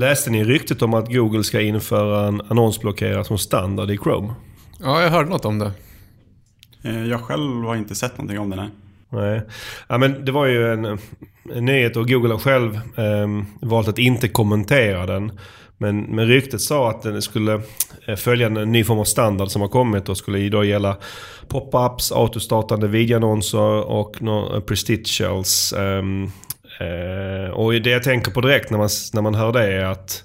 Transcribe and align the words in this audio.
Läste 0.00 0.30
ni 0.30 0.44
ryktet 0.44 0.82
om 0.82 0.94
att 0.94 1.12
Google 1.12 1.44
ska 1.44 1.60
införa 1.60 2.28
en 2.28 2.40
annonsblockerare 2.48 3.24
som 3.24 3.38
standard 3.38 3.90
i 3.90 3.98
Chrome? 3.98 4.34
Ja, 4.78 5.02
jag 5.02 5.10
hörde 5.10 5.28
något 5.30 5.44
om 5.44 5.58
det. 5.58 5.70
Eh, 6.84 7.04
Jag 7.08 7.20
själv 7.20 7.64
har 7.64 7.76
inte 7.76 7.94
sett 7.94 8.18
någonting 8.18 8.38
om 8.38 8.50
det, 8.50 8.56
nej. 8.56 8.68
Nej. 9.08 9.42
Ja, 9.88 9.98
men 9.98 10.24
det 10.24 10.32
var 10.32 10.46
ju 10.46 10.72
en, 10.72 10.84
en 11.54 11.64
nyhet 11.64 11.96
och 11.96 12.08
Google 12.08 12.32
har 12.34 12.38
själv 12.38 12.74
eh, 12.74 13.28
valt 13.60 13.88
att 13.88 13.98
inte 13.98 14.28
kommentera 14.28 15.06
den. 15.06 15.32
Men, 15.78 16.00
men 16.00 16.26
ryktet 16.26 16.60
sa 16.60 16.90
att 16.90 17.02
den 17.02 17.22
skulle 17.22 17.60
eh, 18.06 18.16
följa 18.16 18.46
en 18.46 18.72
ny 18.72 18.84
form 18.84 18.98
av 18.98 19.04
standard 19.04 19.48
som 19.48 19.62
har 19.62 19.68
kommit 19.68 20.08
och 20.08 20.16
skulle 20.16 20.48
då 20.48 20.64
gälla 20.64 20.96
pop-ups, 21.48 22.12
autostartande 22.12 22.88
videoannonser 22.88 23.90
och 23.90 24.22
no, 24.22 24.60
prestigials. 24.60 25.72
ehm, 25.72 26.30
eh, 26.80 27.50
och 27.50 27.72
det 27.72 27.90
jag 27.90 28.02
tänker 28.02 28.30
på 28.30 28.40
direkt 28.40 28.70
när 28.70 28.78
man, 28.78 28.88
när 29.12 29.22
man 29.22 29.34
hör 29.34 29.52
det 29.52 29.72
är 29.72 29.84
att 29.84 30.24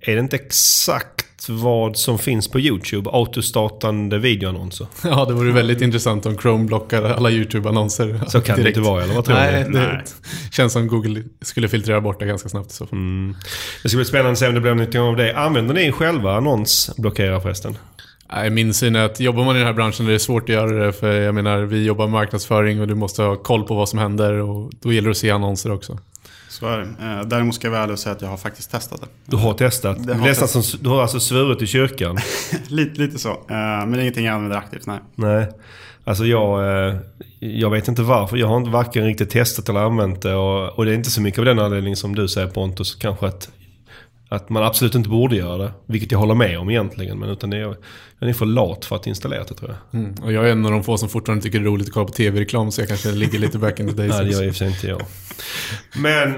är 0.00 0.14
det 0.14 0.20
inte 0.20 0.36
exakt 0.36 1.48
vad 1.48 1.96
som 1.96 2.18
finns 2.18 2.48
på 2.48 2.60
YouTube? 2.60 3.10
Autostartande 3.12 4.18
videoannonser. 4.18 4.86
Ja, 5.04 5.24
det 5.24 5.34
vore 5.34 5.52
väldigt 5.52 5.80
intressant 5.80 6.26
om 6.26 6.38
Chrome 6.38 6.64
blockar 6.64 7.02
alla 7.02 7.30
YouTube-annonser. 7.30 8.20
Så 8.28 8.40
kan 8.40 8.56
det 8.56 8.62
direkt. 8.62 8.76
inte 8.76 8.90
vara, 8.90 9.02
eller 9.02 9.14
vad 9.14 9.24
tror 9.24 9.36
Nej, 9.36 9.64
ni? 9.68 9.78
det 9.78 9.86
Nej. 9.86 10.04
känns 10.52 10.72
som 10.72 10.88
Google 10.88 11.22
skulle 11.42 11.68
filtrera 11.68 12.00
bort 12.00 12.20
det 12.20 12.26
ganska 12.26 12.48
snabbt 12.48 12.70
så. 12.70 12.88
Mm. 12.92 13.34
Det 13.82 13.88
ska 13.88 13.96
bli 13.96 14.04
spännande 14.04 14.32
att 14.32 14.38
se 14.38 14.48
om 14.48 14.54
det 14.54 14.60
blir 14.60 14.74
någonting 14.74 15.00
av 15.00 15.16
det. 15.16 15.36
Använder 15.36 15.74
ni 15.74 15.92
själva 15.92 16.36
annonsblockerare 16.36 17.40
förresten? 17.40 17.76
Nej, 18.32 18.50
min 18.50 18.74
syn 18.74 18.96
är 18.96 19.04
att 19.04 19.20
jobbar 19.20 19.44
man 19.44 19.56
i 19.56 19.58
den 19.58 19.66
här 19.66 19.74
branschen 19.74 20.06
är 20.06 20.10
det 20.10 20.18
svårt 20.18 20.42
att 20.42 20.48
göra 20.48 20.84
det. 20.86 20.92
För 20.92 21.12
jag 21.12 21.34
menar, 21.34 21.58
vi 21.58 21.84
jobbar 21.84 22.04
med 22.06 22.12
marknadsföring 22.12 22.80
och 22.80 22.88
du 22.88 22.94
måste 22.94 23.22
ha 23.22 23.36
koll 23.36 23.62
på 23.64 23.74
vad 23.74 23.88
som 23.88 23.98
händer. 23.98 24.32
Och 24.32 24.70
då 24.82 24.92
gäller 24.92 25.08
det 25.08 25.10
att 25.10 25.16
se 25.16 25.30
annonser 25.30 25.72
också. 25.72 25.98
Så 26.48 26.66
är 26.66 26.78
det. 26.78 26.84
Eh, 26.84 27.28
Däremot 27.28 27.54
ska 27.54 27.66
jag 27.66 27.72
vara 27.72 27.82
ärlig 27.82 27.92
och 27.92 27.98
säga 27.98 28.12
att 28.14 28.22
jag 28.22 28.28
har 28.28 28.36
faktiskt 28.36 28.70
testat 28.70 29.00
det. 29.00 29.06
Du 29.26 29.36
har 29.36 29.54
testat? 29.54 30.06
Det 30.06 30.14
har 30.14 30.26
testat. 30.28 30.50
som, 30.50 30.62
du 30.80 30.88
har 30.88 31.02
alltså 31.02 31.20
svurit 31.20 31.62
i 31.62 31.66
kyrkan? 31.66 32.18
lite, 32.68 33.00
lite 33.00 33.18
så. 33.18 33.30
Eh, 33.30 33.36
Men 33.48 33.92
det 33.92 33.98
är 33.98 34.00
ingenting 34.00 34.24
jag 34.24 34.34
använder 34.34 34.56
aktivt, 34.58 34.86
nej. 34.86 34.98
Nej. 35.14 35.48
Alltså 36.04 36.24
jag, 36.24 36.60
eh, 36.88 36.94
jag 37.40 37.70
vet 37.70 37.88
inte 37.88 38.02
varför. 38.02 38.36
Jag 38.36 38.46
har 38.46 38.56
inte 38.56 38.70
varken 38.70 39.04
riktigt 39.04 39.30
testat 39.30 39.68
eller 39.68 39.80
använt 39.80 40.22
det. 40.22 40.34
Och, 40.34 40.78
och 40.78 40.84
det 40.84 40.90
är 40.90 40.94
inte 40.94 41.10
så 41.10 41.20
mycket 41.20 41.38
av 41.38 41.44
den 41.44 41.58
anledningen 41.58 41.96
som 41.96 42.14
du 42.14 42.28
säger 42.28 42.48
Pontus. 42.48 42.94
Kanske 42.94 43.26
att, 43.26 43.48
att 44.28 44.48
man 44.48 44.62
absolut 44.62 44.94
inte 44.94 45.08
borde 45.08 45.36
göra 45.36 45.56
det. 45.58 45.72
Vilket 45.86 46.12
jag 46.12 46.18
håller 46.18 46.34
med 46.34 46.58
om 46.58 46.70
egentligen. 46.70 47.18
Men 47.18 47.30
utan 47.30 47.50
det 47.50 47.56
är, 47.56 47.76
jag 48.18 48.28
är 48.28 48.32
för 48.32 48.46
lat 48.46 48.84
för 48.84 48.96
att 48.96 49.06
installera 49.06 49.44
det 49.44 49.54
tror 49.54 49.70
jag. 49.70 50.00
Mm. 50.00 50.14
Och 50.22 50.32
jag 50.32 50.48
är 50.48 50.52
en 50.52 50.66
av 50.66 50.72
de 50.72 50.84
få 50.84 50.98
som 50.98 51.08
fortfarande 51.08 51.42
tycker 51.42 51.58
det 51.58 51.64
är 51.64 51.66
roligt 51.66 51.86
att 51.86 51.94
kolla 51.94 52.06
på 52.06 52.12
tv-reklam. 52.12 52.70
Så 52.70 52.80
jag 52.80 52.88
kanske 52.88 53.12
ligger 53.12 53.38
lite 53.38 53.58
back 53.58 53.80
in 53.80 53.88
the 53.88 53.94
days. 53.94 54.12
Nej, 54.16 54.24
det 54.24 54.30
gör 54.30 54.44
i 54.44 54.50
och 54.50 54.52
för 54.52 54.58
sig 54.58 54.68
inte 54.68 54.86
jag. 54.86 55.02
Men 55.96 56.28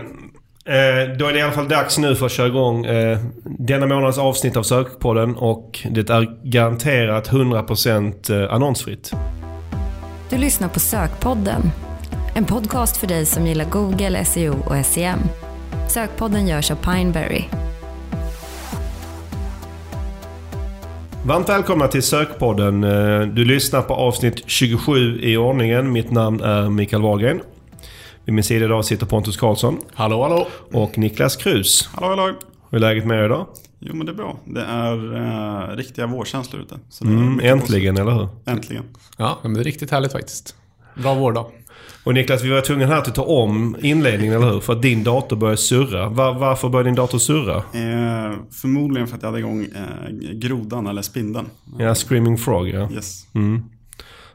eh, 0.64 1.16
då 1.18 1.26
är 1.26 1.32
det 1.32 1.38
i 1.38 1.42
alla 1.42 1.52
fall 1.52 1.68
dags 1.68 1.98
nu 1.98 2.16
för 2.16 2.26
att 2.26 2.32
köra 2.32 2.46
igång 2.46 2.86
eh, 2.86 3.18
denna 3.44 3.86
månads 3.86 4.18
avsnitt 4.18 4.56
av 4.56 4.62
Sökpodden. 4.62 5.36
Och 5.36 5.86
det 5.90 6.10
är 6.10 6.50
garanterat 6.50 7.30
100% 7.30 8.44
eh, 8.44 8.54
annonsfritt. 8.54 9.12
Du 10.30 10.38
lyssnar 10.38 10.68
på 10.68 10.80
Sökpodden. 10.80 11.62
En 12.34 12.44
podcast 12.44 12.96
för 12.96 13.06
dig 13.06 13.26
som 13.26 13.46
gillar 13.46 13.64
Google, 13.64 14.24
SEO 14.24 14.54
och 14.66 14.86
SEM. 14.86 15.18
Sökpodden 15.88 16.48
görs 16.48 16.70
av 16.70 16.76
Pineberry. 16.76 17.44
Varmt 21.26 21.48
välkomna 21.48 21.88
till 21.88 22.02
Sökpodden. 22.02 22.84
Eh, 22.84 23.20
Du 23.20 23.44
lyssnar 23.44 23.82
på 23.82 23.94
avsnitt 23.94 24.42
27 24.46 25.20
i 25.22 25.36
ordningen. 25.36 25.92
Mitt 25.92 26.10
namn 26.10 26.40
är 26.40 26.68
Mikael 26.70 27.02
Wahlgren. 27.02 27.40
Vid 28.24 28.34
min 28.34 28.44
sida 28.44 28.64
idag 28.64 28.84
sitter 28.84 29.06
Pontus 29.06 29.36
Karlsson 29.36 29.78
Hallå, 29.94 30.22
hallå. 30.22 30.46
och 30.72 30.98
Niklas 30.98 31.36
Krus. 31.36 31.88
Hallå, 31.94 32.08
hallå. 32.08 32.34
Hur 32.70 32.76
är 32.76 32.80
läget 32.80 33.06
med 33.06 33.18
er 33.20 33.24
idag? 33.24 33.46
Jo, 33.78 33.94
men 33.94 34.06
det 34.06 34.12
är 34.12 34.16
bra. 34.16 34.36
Det 34.44 34.60
är 34.62 35.16
eh, 35.70 35.76
riktiga 35.76 36.06
vårkänslor 36.06 36.62
ute. 36.62 36.78
Så 36.90 37.04
det 37.04 37.10
är 37.10 37.14
Mm, 37.14 37.40
äntligen, 37.42 37.96
eller 37.96 38.12
hur? 38.12 38.18
positivt. 38.26 38.48
Äntligen. 38.48 38.84
Ja, 39.18 39.38
men 39.42 39.54
det 39.54 39.60
är 39.60 39.64
riktigt 39.64 39.90
härligt 39.90 40.12
faktiskt. 40.12 40.54
Bra 40.94 41.14
vårdag. 41.14 41.46
Och 42.04 42.14
Niklas, 42.14 42.42
vi 42.42 42.48
var 42.50 42.60
tvungna 42.60 42.86
här 42.86 42.96
att 42.98 43.14
ta 43.14 43.22
om 43.22 43.76
inledningen, 43.82 44.34
eller 44.34 44.52
hur? 44.52 44.60
För 44.60 44.72
att 44.72 44.82
din 44.82 45.04
dator 45.04 45.36
började 45.36 45.56
surra. 45.56 46.08
Var, 46.08 46.34
varför 46.34 46.68
började 46.68 46.88
din 46.88 46.94
dator 46.94 47.18
surra? 47.18 47.56
Eh, 47.56 48.36
förmodligen 48.62 49.06
för 49.08 49.16
att 49.16 49.22
jag 49.22 49.28
hade 49.28 49.38
igång 49.40 49.62
eh, 49.62 50.10
grodan 50.32 50.86
eller 50.86 51.02
spindeln. 51.02 51.46
Ja, 51.78 51.94
Screaming 51.94 52.38
Frog, 52.38 52.68
ja. 52.68 52.90
Yes. 52.92 53.26
Mm. 53.34 53.62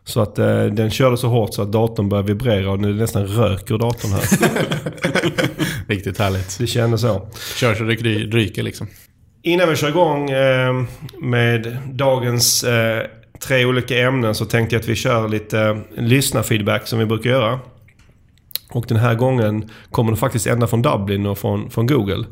Så 0.04 0.22
att 0.22 0.40
eh, 0.40 0.66
den 0.66 0.92
körde 0.92 1.18
så 1.18 1.28
hårt 1.28 1.54
så 1.54 1.62
att 1.62 1.72
datorn 1.72 2.10
började 2.10 2.28
vibrera 2.28 2.72
och 2.72 2.80
nu 2.80 2.90
är 2.90 2.94
det 2.94 3.00
nästan 3.00 3.28
rök 3.28 3.72
ur 3.72 3.78
datorn 3.78 4.12
här. 4.12 4.22
Riktigt 5.88 6.18
härligt. 6.20 6.58
Det 6.60 6.68
kändes 6.68 7.02
så. 7.02 7.28
Kör 7.56 7.76
så 7.76 7.84
det 7.84 7.94
ry- 7.96 8.32
ryker 8.32 8.64
liksom. 8.64 8.88
Innan 9.44 9.70
vi 9.70 9.76
kör 9.76 9.90
igång 9.90 10.30
eh, 10.30 10.84
med 11.22 11.78
dagens 11.94 12.64
eh, 12.64 13.04
tre 13.40 13.66
olika 13.66 13.98
ämnen 14.00 14.36
så 14.36 14.46
tänkte 14.46 14.76
jag 14.76 14.82
att 14.82 14.90
vi 14.90 14.96
kör 14.96 15.28
lite 15.28 15.82
lyssnarfeedback 15.98 16.88
som 16.88 17.00
vi 17.00 17.06
brukar 17.06 17.30
göra. 17.30 17.60
Och 18.72 18.86
den 18.88 18.98
här 18.98 19.16
gången 19.16 19.70
kommer 19.92 20.12
det 20.12 20.18
faktiskt 20.18 20.48
ända 20.48 20.68
från 20.68 20.82
Dublin 20.82 21.26
och 21.26 21.38
från, 21.38 21.70
från 21.70 21.88
Google. 21.88 22.26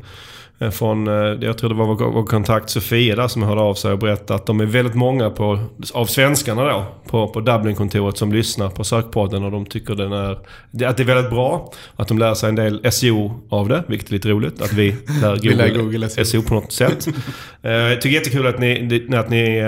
Eh, 0.58 0.70
Från, 0.70 1.08
eh, 1.08 1.14
jag 1.14 1.58
tror 1.58 1.70
det 1.70 1.74
var 1.76 1.86
vår, 1.86 2.10
vår 2.12 2.26
kontakt 2.26 2.70
Sofia 2.70 3.16
där 3.16 3.28
som 3.28 3.42
hörde 3.42 3.60
av 3.60 3.74
sig 3.74 3.92
och 3.92 3.98
berättade 3.98 4.34
att 4.34 4.46
de 4.46 4.60
är 4.60 4.64
väldigt 4.66 4.94
många 4.94 5.30
på, 5.30 5.58
av 5.94 6.06
svenskarna 6.06 6.64
då 6.64 6.84
på, 7.10 7.28
på 7.28 7.40
Dublin-kontoret 7.40 8.16
som 8.18 8.32
lyssnar 8.32 8.68
på 8.68 8.84
sökpodden 8.84 9.44
och 9.44 9.50
de 9.50 9.66
tycker 9.66 9.94
den 9.94 10.12
är, 10.12 10.38
det- 10.70 10.84
att 10.84 10.96
det 10.96 11.02
är 11.02 11.06
väldigt 11.06 11.30
bra. 11.30 11.72
Att 11.96 12.08
de 12.08 12.18
lär 12.18 12.34
sig 12.34 12.48
en 12.48 12.54
del 12.54 12.92
SEO 12.92 13.40
av 13.48 13.68
det, 13.68 13.84
vilket 13.86 14.08
är 14.08 14.12
lite 14.12 14.28
roligt. 14.28 14.60
Att 14.62 14.72
vi 14.72 14.96
lär 15.22 15.36
Vi 15.42 15.54
lär 15.54 15.68
Google, 15.68 15.82
Google 15.82 16.08
SEO. 16.08 16.24
SEO 16.24 16.42
på 16.42 16.54
något 16.54 16.72
sätt. 16.72 17.06
Eh, 17.62 17.70
Jag 17.72 18.00
tycker 18.02 18.14
jättekul 18.18 18.46
att 18.46 18.58
ni, 18.58 19.06
att 19.14 19.30
ni 19.30 19.58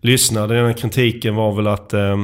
eh. 0.00 0.46
Den 0.46 0.66
här 0.66 0.72
kritiken 0.72 1.34
var 1.34 1.52
väl 1.56 1.66
att 1.66 1.92
eh, 1.92 2.18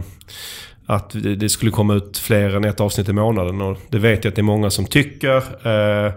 att 0.86 1.10
det 1.10 1.34
det 1.34 1.48
skulle 1.48 1.70
komma 1.70 1.94
ut 1.94 2.18
fler 2.18 2.56
än 2.56 2.64
ett 2.64 2.80
avsnitt 2.80 3.08
i 3.08 3.12
månaden. 3.12 3.60
Och 3.60 3.78
det 3.88 3.98
vet 3.98 4.24
jag 4.24 4.30
att 4.30 4.36
det 4.36 4.40
är 4.40 4.42
många 4.42 4.70
som 4.70 4.86
tycker. 4.86 5.36
Eh, 5.66 6.12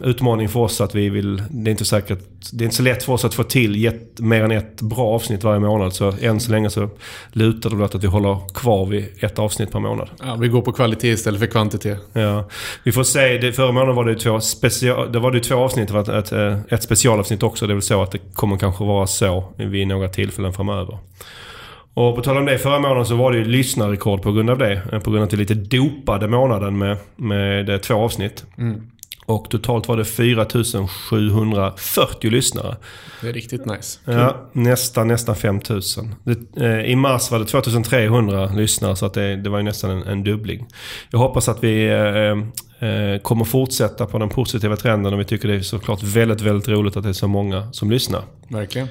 utmaning 0.00 0.48
för 0.48 0.60
oss 0.60 0.80
att 0.80 0.94
vi 0.94 1.08
vill... 1.08 1.42
Det 1.50 1.68
är 1.68 1.72
inte 1.72 1.84
säkert... 1.84 2.18
Det 2.52 2.62
är 2.62 2.64
inte 2.64 2.76
så 2.76 2.82
lätt 2.82 3.02
för 3.02 3.12
oss 3.12 3.24
att 3.24 3.34
få 3.34 3.42
till 3.42 3.86
ett, 3.86 4.20
mer 4.20 4.42
än 4.42 4.50
ett 4.50 4.80
bra 4.80 5.14
avsnitt 5.14 5.44
varje 5.44 5.60
månad. 5.60 5.94
Så 5.94 6.12
än 6.20 6.40
så 6.40 6.50
länge 6.50 6.70
så 6.70 6.90
lutar 7.32 7.70
det 7.70 7.84
åt 7.84 7.94
att 7.94 8.04
vi 8.04 8.06
håller 8.06 8.48
kvar 8.54 8.86
vid 8.86 9.06
ett 9.20 9.38
avsnitt 9.38 9.72
per 9.72 9.80
månad. 9.80 10.08
Ja, 10.20 10.34
vi 10.34 10.48
går 10.48 10.62
på 10.62 10.72
kvalitet 10.72 11.08
istället 11.08 11.40
för 11.40 11.46
kvantitet. 11.46 11.98
Ja. 12.12 12.48
Vi 12.84 12.92
får 12.92 13.02
se. 13.02 13.38
Det, 13.38 13.52
förra 13.52 13.72
månaden 13.72 13.96
var 13.96 14.04
det 14.04 14.14
två, 14.14 14.40
special, 14.40 15.12
det 15.12 15.18
var 15.18 15.30
det 15.30 15.40
två 15.40 15.54
avsnitt. 15.54 15.88
Det 15.88 15.94
var 15.94 16.18
ett, 16.18 16.32
ett, 16.32 16.72
ett 16.72 16.82
specialavsnitt 16.82 17.42
också. 17.42 17.66
Det 17.66 17.72
är 17.72 17.74
väl 17.74 17.82
så 17.82 18.02
att 18.02 18.10
det 18.10 18.18
kommer 18.32 18.56
kanske 18.56 18.84
vara 18.84 19.06
så 19.06 19.44
vid 19.56 19.86
några 19.86 20.08
tillfällen 20.08 20.52
framöver. 20.52 20.98
Och 21.94 22.16
på 22.16 22.22
tal 22.22 22.36
om 22.36 22.44
det, 22.44 22.58
förra 22.58 22.78
månaden 22.78 23.06
så 23.06 23.14
var 23.14 23.32
det 23.32 23.38
ju 23.38 23.44
lyssnarrekord 23.44 24.22
på 24.22 24.32
grund 24.32 24.50
av 24.50 24.58
det. 24.58 24.82
På 24.90 25.10
grund 25.10 25.16
av 25.16 25.22
att 25.22 25.30
det 25.30 25.36
lite 25.36 25.54
dopade 25.54 26.28
månaden 26.28 26.78
med, 26.78 26.96
med 27.16 27.82
två 27.82 27.94
avsnitt. 27.94 28.44
Och 29.28 29.50
totalt 29.50 29.88
var 29.88 29.96
det 29.96 30.04
4740 30.04 32.30
lyssnare. 32.30 32.76
Det 33.20 33.28
är 33.28 33.32
riktigt 33.32 33.66
nice. 33.66 33.98
Ja, 34.04 34.50
nästan, 34.52 35.08
nästan 35.08 35.36
5000. 35.36 36.14
Det, 36.24 36.64
eh, 36.64 36.80
I 36.80 36.96
mars 36.96 37.30
var 37.30 37.38
det 37.38 37.44
2300 37.44 38.46
lyssnare 38.46 38.96
så 38.96 39.06
att 39.06 39.14
det, 39.14 39.36
det 39.36 39.50
var 39.50 39.58
ju 39.58 39.64
nästan 39.64 39.90
en, 39.90 40.02
en 40.02 40.24
dubbling. 40.24 40.66
Jag 41.10 41.18
hoppas 41.18 41.48
att 41.48 41.64
vi 41.64 41.88
eh, 41.88 42.36
eh, 42.88 43.18
kommer 43.18 43.44
fortsätta 43.44 44.06
på 44.06 44.18
den 44.18 44.28
positiva 44.28 44.76
trenden 44.76 45.14
och 45.14 45.20
vi 45.20 45.24
tycker 45.24 45.48
det 45.48 45.54
är 45.54 45.60
såklart 45.60 46.02
väldigt, 46.02 46.40
väldigt 46.40 46.68
roligt 46.68 46.96
att 46.96 47.02
det 47.02 47.08
är 47.08 47.12
så 47.12 47.28
många 47.28 47.72
som 47.72 47.90
lyssnar. 47.90 48.22
Verkligen. 48.48 48.88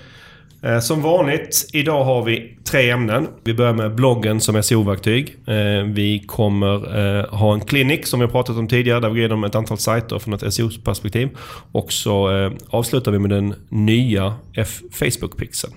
Eh, 0.63 0.79
som 0.79 1.01
vanligt, 1.01 1.69
idag 1.73 2.03
har 2.03 2.23
vi 2.23 2.57
tre 2.71 2.89
ämnen. 2.89 3.27
Vi 3.43 3.53
börjar 3.53 3.73
med 3.73 3.95
bloggen 3.95 4.41
som 4.41 4.63
SEO-verktyg. 4.63 5.35
Eh, 5.47 5.83
vi 5.93 6.23
kommer 6.27 6.97
eh, 7.19 7.25
ha 7.29 7.53
en 7.53 7.61
klinik 7.61 8.07
som 8.07 8.19
vi 8.19 8.25
har 8.25 8.31
pratat 8.31 8.57
om 8.57 8.67
tidigare 8.67 8.99
där 8.99 9.09
vi 9.09 9.13
går 9.13 9.19
igenom 9.19 9.43
ett 9.43 9.55
antal 9.55 9.77
sajter 9.77 10.19
från 10.19 10.33
ett 10.33 10.53
SEO-perspektiv. 10.53 11.29
Och 11.71 11.91
så 11.91 12.29
avslutar 12.69 13.11
vi 13.11 13.19
med 13.19 13.29
den 13.29 13.55
nya 13.69 14.33
F- 14.55 14.81
Facebook-pixeln. 14.91 15.73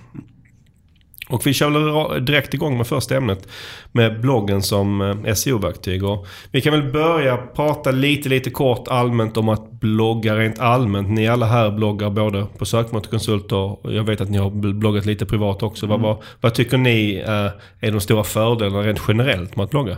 Och 1.31 1.47
vi 1.47 1.53
kör 1.53 1.69
väl 1.69 2.25
direkt 2.25 2.53
igång 2.53 2.77
med 2.77 2.87
första 2.87 3.17
ämnet 3.17 3.47
med 3.91 4.21
bloggen 4.21 4.61
som 4.61 5.01
eh, 5.01 5.33
SEO-verktyg. 5.33 6.03
Och 6.03 6.27
vi 6.51 6.61
kan 6.61 6.73
väl 6.73 6.91
börja 6.91 7.37
prata 7.37 7.91
lite, 7.91 8.29
lite 8.29 8.49
kort 8.49 8.87
allmänt 8.87 9.37
om 9.37 9.49
att 9.49 9.71
blogga 9.71 10.35
rent 10.35 10.59
allmänt. 10.59 11.09
Ni 11.09 11.27
alla 11.27 11.45
här 11.45 11.71
bloggar 11.71 12.09
både 12.09 12.45
på 12.57 12.65
sökmotorkonsult 12.65 13.51
och 13.51 13.93
jag 13.93 14.03
vet 14.03 14.21
att 14.21 14.29
ni 14.29 14.37
har 14.37 14.49
bl- 14.49 14.73
bloggat 14.73 15.05
lite 15.05 15.25
privat 15.25 15.63
också. 15.63 15.87
Vad, 15.87 16.01
vad, 16.01 16.17
vad 16.41 16.53
tycker 16.53 16.77
ni 16.77 17.15
är, 17.15 17.51
är 17.79 17.91
de 17.91 18.01
stora 18.01 18.23
fördelarna 18.23 18.87
rent 18.87 19.01
generellt 19.07 19.55
med 19.55 19.63
att 19.63 19.71
blogga? 19.71 19.97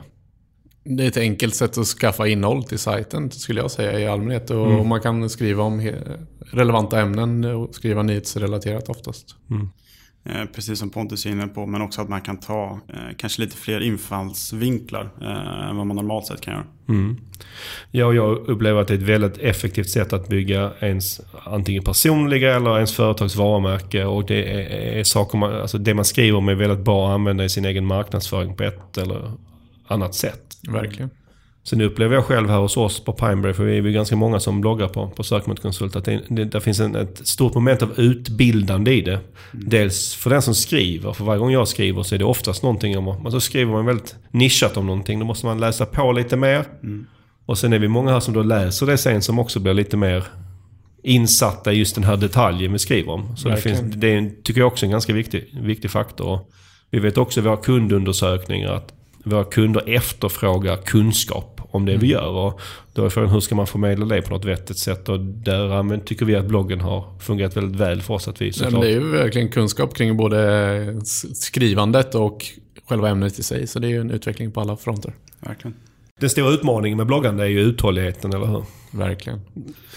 Det 0.85 1.03
är 1.03 1.07
ett 1.07 1.17
enkelt 1.17 1.55
sätt 1.55 1.77
att 1.77 1.87
skaffa 1.87 2.27
innehåll 2.27 2.63
till 2.63 2.79
sajten 2.79 3.31
skulle 3.31 3.61
jag 3.61 3.71
säga 3.71 3.99
i 3.99 4.07
allmänhet. 4.07 4.49
Och 4.49 4.85
man 4.85 5.01
kan 5.01 5.29
skriva 5.29 5.63
om 5.63 5.91
relevanta 6.51 7.01
ämnen 7.01 7.45
och 7.45 7.75
skriva 7.75 8.03
nyhetsrelaterat 8.03 8.89
oftast. 8.89 9.35
Eh, 9.51 9.57
precis 10.53 10.79
som 10.79 10.89
Pontus 10.89 11.25
är 11.25 11.29
inne 11.29 11.47
på, 11.47 11.65
men 11.65 11.81
också 11.81 12.01
att 12.01 12.09
man 12.09 12.21
kan 12.21 12.37
ta 12.37 12.79
eh, 12.89 13.15
kanske 13.17 13.41
lite 13.41 13.57
fler 13.57 13.81
infallsvinklar 13.81 15.09
eh, 15.21 15.69
än 15.69 15.77
vad 15.77 15.87
man 15.87 15.95
normalt 15.95 16.25
sett 16.25 16.41
kan 16.41 16.53
göra. 16.53 16.65
Mm. 16.89 17.17
Ja, 17.91 18.13
jag 18.13 18.37
upplever 18.37 18.81
att 18.81 18.87
det 18.87 18.93
är 18.93 18.97
ett 18.97 19.03
väldigt 19.03 19.37
effektivt 19.37 19.89
sätt 19.89 20.13
att 20.13 20.27
bygga 20.27 20.71
ens 20.79 21.21
antingen 21.45 21.83
personliga 21.83 22.55
eller 22.55 22.75
ens 22.75 22.95
företags 22.95 23.35
varumärke. 23.35 24.05
Och 24.05 24.25
det 24.25 24.43
är, 24.43 24.99
är 24.99 25.03
saker 25.03 25.37
man, 25.37 25.53
alltså 25.53 25.77
det 25.77 25.93
man 25.93 26.05
skriver 26.05 26.37
om 26.37 26.49
är 26.49 26.55
väldigt 26.55 26.85
bra 26.85 27.07
att 27.07 27.13
använda 27.13 27.43
i 27.43 27.49
sin 27.49 27.65
egen 27.65 27.85
marknadsföring 27.85 28.55
på 28.55 28.63
ett 28.63 28.97
eller 28.97 29.31
annat 29.87 30.15
sätt. 30.15 30.57
Verkligen. 30.67 31.09
Sen 31.65 31.81
upplever 31.81 32.15
jag 32.15 32.25
själv 32.25 32.49
här 32.49 32.57
hos 32.57 32.77
oss 32.77 33.03
på 33.03 33.13
Pineberry, 33.13 33.53
för 33.53 33.63
vi 33.63 33.77
är 33.77 33.81
ju 33.81 33.91
ganska 33.91 34.15
många 34.15 34.39
som 34.39 34.61
bloggar 34.61 34.87
på, 34.87 35.07
på 35.07 35.23
Sökmotorkonsult, 35.23 35.95
att 35.95 36.05
det, 36.05 36.21
det, 36.29 36.45
där 36.45 36.59
finns 36.59 36.79
en, 36.79 36.95
ett 36.95 37.27
stort 37.27 37.53
moment 37.53 37.81
av 37.81 37.99
utbildande 37.99 38.91
i 38.91 39.01
det. 39.01 39.19
Dels 39.51 40.15
för 40.15 40.29
den 40.29 40.41
som 40.41 40.55
skriver, 40.55 41.13
för 41.13 41.23
varje 41.23 41.39
gång 41.39 41.51
jag 41.51 41.67
skriver 41.67 42.03
så 42.03 42.15
är 42.15 42.19
det 42.19 42.25
oftast 42.25 42.63
någonting 42.63 42.97
om, 42.97 43.21
men 43.23 43.31
så 43.31 43.39
skriver 43.39 43.71
man 43.71 43.85
väldigt 43.85 44.15
nischat 44.31 44.77
om 44.77 44.85
någonting, 44.87 45.19
då 45.19 45.25
måste 45.25 45.45
man 45.45 45.59
läsa 45.59 45.85
på 45.85 46.11
lite 46.11 46.35
mer. 46.35 46.65
Och 47.45 47.57
sen 47.57 47.73
är 47.73 47.79
vi 47.79 47.87
många 47.87 48.11
här 48.11 48.19
som 48.19 48.33
då 48.33 48.43
läser 48.43 48.85
det 48.85 48.97
sen 48.97 49.21
som 49.21 49.39
också 49.39 49.59
blir 49.59 49.73
lite 49.73 49.97
mer 49.97 50.23
insatta 51.03 51.73
i 51.73 51.75
just 51.75 51.95
den 51.95 52.03
här 52.03 52.17
detaljen 52.17 52.73
vi 52.73 52.79
skriver 52.79 53.11
om. 53.11 53.37
Så 53.37 53.49
det, 53.49 53.57
finns, 53.57 53.81
det 53.81 54.07
är, 54.07 54.31
tycker 54.43 54.61
jag 54.61 54.67
också 54.67 54.85
är 54.85 54.87
en 54.87 54.91
ganska 54.91 55.13
viktig, 55.13 55.59
viktig 55.61 55.91
faktor. 55.91 56.39
Vi 56.89 56.99
vet 56.99 57.17
också 57.17 57.39
i 57.39 57.43
våra 57.43 57.57
kundundersökningar 57.57 58.71
att 58.71 58.93
våra 59.23 59.43
kunder 59.43 59.89
efterfrågar 59.89 60.77
kunskap 60.77 61.52
om 61.73 61.85
det 61.85 61.97
vi 61.97 62.07
gör. 62.07 62.27
Och 62.27 62.61
då 62.93 63.05
är 63.05 63.09
frågan 63.09 63.29
hur 63.29 63.39
ska 63.39 63.55
man 63.55 63.67
förmedla 63.67 64.05
det 64.05 64.21
på 64.21 64.29
något 64.29 64.45
vettigt 64.45 64.77
sätt? 64.77 65.09
Och 65.09 65.19
där 65.19 65.69
använder- 65.71 66.05
tycker 66.05 66.25
vi 66.25 66.35
att 66.35 66.45
bloggen 66.45 66.81
har 66.81 67.19
fungerat 67.19 67.57
väldigt 67.57 67.81
väl 67.81 68.01
för 68.01 68.13
oss. 68.13 68.27
Att 68.27 68.41
vi 68.41 68.45
Nej, 68.45 68.53
såklart... 68.53 68.71
men 68.73 68.81
det 68.81 68.87
är 68.87 68.91
ju 68.91 69.11
verkligen 69.11 69.49
kunskap 69.49 69.95
kring 69.95 70.17
både 70.17 71.01
skrivandet 71.35 72.15
och 72.15 72.45
själva 72.89 73.09
ämnet 73.09 73.39
i 73.39 73.43
sig. 73.43 73.67
Så 73.67 73.79
det 73.79 73.87
är 73.87 73.89
ju 73.89 74.01
en 74.01 74.11
utveckling 74.11 74.51
på 74.51 74.61
alla 74.61 74.77
fronter. 74.77 75.13
Verkligen. 75.39 75.75
Den 76.19 76.29
stora 76.29 76.53
utmaningen 76.53 76.97
med 76.97 77.07
bloggande 77.07 77.43
är 77.43 77.47
ju 77.47 77.59
uthålligheten, 77.59 78.33
eller 78.33 78.45
hur? 78.45 78.63
Verkligen. 78.93 79.41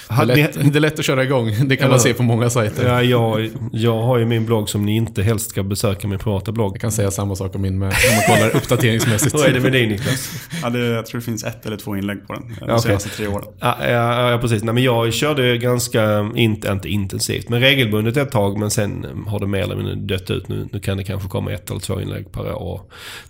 Det 0.09 0.15
är, 0.15 0.27
lätt, 0.27 0.73
det 0.73 0.79
är 0.79 0.81
lätt 0.81 0.99
att 0.99 1.05
köra 1.05 1.25
igång. 1.25 1.47
Det 1.47 1.77
kan 1.77 1.85
Eller 1.85 1.89
man 1.89 2.01
se 2.01 2.15
på 2.15 2.23
många 2.23 2.51
sajter. 2.51 2.89
Ja, 2.89 3.03
jag, 3.03 3.51
jag 3.73 4.03
har 4.03 4.19
ju 4.19 4.25
min 4.25 4.47
blogg 4.47 4.69
som 4.69 4.87
ni 4.87 4.97
inte 4.97 5.23
helst 5.23 5.51
ska 5.51 5.63
besöka, 5.63 6.09
min 6.09 6.19
privata 6.19 6.53
blogg. 6.53 6.75
Jag 6.75 6.81
kan 6.81 6.93
säga 6.93 7.11
samma 7.11 7.37
sak 7.37 7.55
om 7.55 7.63
min 7.63 7.79
med, 7.79 7.89
om 7.89 8.17
man 8.17 8.37
kollar 8.37 8.57
uppdateringsmässigt. 8.57 9.35
Hur 9.35 9.47
är 9.47 9.53
det 9.53 9.61
med 9.61 9.73
dig 9.73 9.87
Niklas? 9.87 10.49
Ja, 10.63 10.71
det, 10.71 10.87
jag 10.87 11.07
tror 11.07 11.21
det 11.21 11.25
finns 11.25 11.45
ett 11.45 11.67
eller 11.67 11.77
två 11.77 11.97
inlägg 11.97 12.27
på 12.27 12.33
den 12.33 12.43
eh, 12.43 12.59
de 12.59 12.65
Okej. 12.65 12.81
senaste 12.81 13.09
tre 13.09 13.27
åren. 13.27 13.45
Ja, 13.61 13.77
ja, 13.81 14.31
ja 14.31 14.39
precis. 14.39 14.63
Nej, 14.63 14.75
men 14.75 14.83
jag 14.83 15.13
körde 15.15 15.59
ganska, 15.59 16.31
inte, 16.35 16.69
inte 16.69 16.89
intensivt, 16.89 17.49
men 17.49 17.61
regelbundet 17.61 18.17
ett 18.17 18.31
tag. 18.31 18.59
Men 18.59 18.71
sen 18.71 19.07
har 19.27 19.41
det 19.41 19.47
mer 19.47 19.61
eller 19.61 19.77
mindre 19.77 19.95
dött 19.95 20.31
ut. 20.31 20.49
Nu, 20.49 20.69
nu 20.73 20.81
kan 20.81 20.97
det 20.97 21.05
kanske 21.05 21.29
komma 21.29 21.53
ett 21.53 21.71
eller 21.71 21.81
två 21.81 22.01
inlägg 22.01 22.33
per 22.33 22.55
år. 22.55 22.81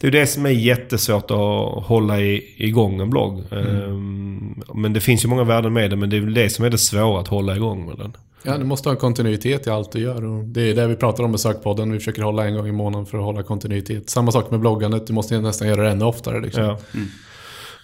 Det 0.01 0.07
är 0.07 0.11
det 0.11 0.27
som 0.27 0.47
är 0.47 0.51
jättesvårt 0.51 1.31
att 1.31 1.85
hålla 1.87 2.21
i, 2.21 2.55
igång 2.57 3.01
en 3.01 3.11
blogg. 3.11 3.45
Ehm, 3.53 4.63
men 4.75 4.93
det 4.93 5.01
finns 5.01 5.25
ju 5.25 5.29
många 5.29 5.45
värden 5.57 5.73
med 5.73 5.91
det, 5.91 5.97
men 5.97 6.11
det 6.11 6.17
är 6.17 6.21
väl 6.21 6.35
det 6.35 6.51
som 6.51 6.65
är 6.65 6.71
det 6.71 6.79
svåra 6.79 7.21
att 7.21 7.29
hålla 7.29 7.57
igång 7.57 7.87
med 7.87 7.97
den. 7.99 8.17
Ja, 8.43 8.59
du 8.59 8.65
måste 8.65 8.89
ha 8.89 8.95
en 8.95 9.01
kontinuitet 9.01 9.67
i 9.67 9.71
allt 9.71 9.93
du 9.93 10.01
gör. 10.01 10.25
Och 10.25 10.45
det 10.45 10.71
är 10.71 10.75
det 10.75 10.87
vi 10.87 10.97
pratar 10.97 11.25
om 11.25 11.31
med 11.31 11.41
sökpodden. 11.41 11.93
Vi 11.93 11.99
försöker 11.99 12.23
hålla 12.23 12.47
en 12.47 12.55
gång 12.55 12.67
i 12.69 12.73
månaden 12.73 13.07
för 13.07 13.19
att 13.19 13.25
hålla 13.25 13.43
kontinuitet. 13.43 14.11
Samma 14.11 14.33
sak 14.33 14.51
med 14.51 14.61
bloggandet. 14.61 15.07
Du 15.07 15.13
måste 15.13 15.41
nästan 15.41 15.69
göra 15.69 15.83
det 15.83 15.91
ännu 15.91 16.05
oftare. 16.05 16.41
Liksom. 16.41 16.63
Ja. 16.65 16.79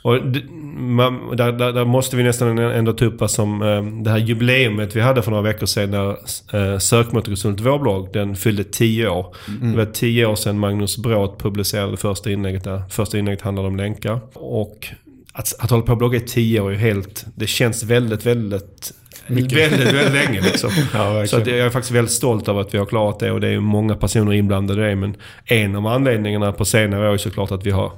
Och 0.05 0.27
d- 0.27 0.41
man, 0.79 1.37
där, 1.37 1.53
där, 1.53 1.73
där 1.73 1.85
måste 1.85 2.17
vi 2.17 2.23
nästan 2.23 2.59
ändå 2.59 2.93
ta 2.93 3.05
upp 3.05 3.21
vad 3.21 3.31
som 3.31 3.63
eh, 3.63 3.83
det 4.03 4.11
här 4.11 4.19
jubileumet 4.19 4.97
vi 4.97 5.01
hade 5.01 5.23
för 5.23 5.31
några 5.31 5.43
veckor 5.43 5.67
sedan 5.67 5.91
när 5.91 6.73
eh, 6.73 6.79
Sökmotorkonsult, 6.79 7.61
vår 7.61 7.79
blogg, 7.79 8.09
den 8.13 8.37
fyllde 8.37 8.65
10 8.65 9.09
år. 9.09 9.37
Det 9.61 9.77
var 9.77 9.85
10 9.85 10.27
år 10.27 10.35
sedan 10.35 10.59
Magnus 10.59 10.99
Bråth 10.99 11.37
publicerade 11.43 11.97
första 11.97 12.31
inlägget 12.31 12.65
där. 12.65 12.83
Första 12.91 13.19
inlägget 13.19 13.43
handlade 13.43 13.69
om 13.69 13.77
länkar. 13.77 14.21
Och 14.35 14.87
att, 15.33 15.55
att 15.59 15.71
hålla 15.71 15.83
på 15.83 15.93
och 15.93 15.99
blogga 15.99 16.19
i 16.19 16.21
10 16.21 16.61
år 16.61 16.73
är 16.73 16.77
helt... 16.77 17.27
Det 17.35 17.47
känns 17.47 17.83
väldigt, 17.83 18.27
väldigt... 18.27 18.93
Väldigt, 19.27 19.53
väldigt 19.53 20.13
länge 20.13 20.41
liksom. 20.41 20.71
Ja. 20.95 21.27
Så 21.27 21.37
jag 21.37 21.49
är 21.49 21.71
faktiskt 21.71 21.93
väldigt 21.93 22.13
stolt 22.13 22.49
över 22.49 22.61
att 22.61 22.75
vi 22.75 22.79
har 22.79 22.87
klarat 22.87 23.19
det 23.19 23.31
och 23.31 23.41
det 23.41 23.49
är 23.49 23.61
många 23.61 23.97
personer 23.97 24.33
inblandade 24.33 24.87
i 24.87 24.89
det. 24.89 24.97
Men 24.97 25.17
en 25.45 25.77
av 25.77 25.87
anledningarna 25.87 26.53
på 26.53 26.65
senare 26.65 27.09
år 27.09 27.15
är 27.15 27.19
såklart 27.19 27.51
att 27.51 27.67
vi 27.67 27.71
har 27.71 27.93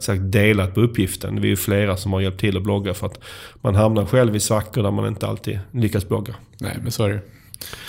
sagt, 0.00 0.32
delat 0.32 0.74
på 0.74 0.80
uppgiften. 0.80 1.40
Vi 1.40 1.48
är 1.48 1.50
ju 1.50 1.56
flera 1.56 1.96
som 1.96 2.12
har 2.12 2.20
hjälpt 2.20 2.40
till 2.40 2.56
att 2.56 2.62
blogga 2.62 2.94
för 2.94 3.06
att 3.06 3.20
man 3.60 3.74
hamnar 3.74 4.06
själv 4.06 4.36
i 4.36 4.40
svackor 4.40 4.82
där 4.82 4.90
man 4.90 5.06
inte 5.06 5.26
alltid 5.26 5.58
lyckas 5.70 6.08
blogga. 6.08 6.34
Nej, 6.60 6.76
men 6.82 6.92
så 6.92 7.04
är 7.04 7.08
det 7.08 7.20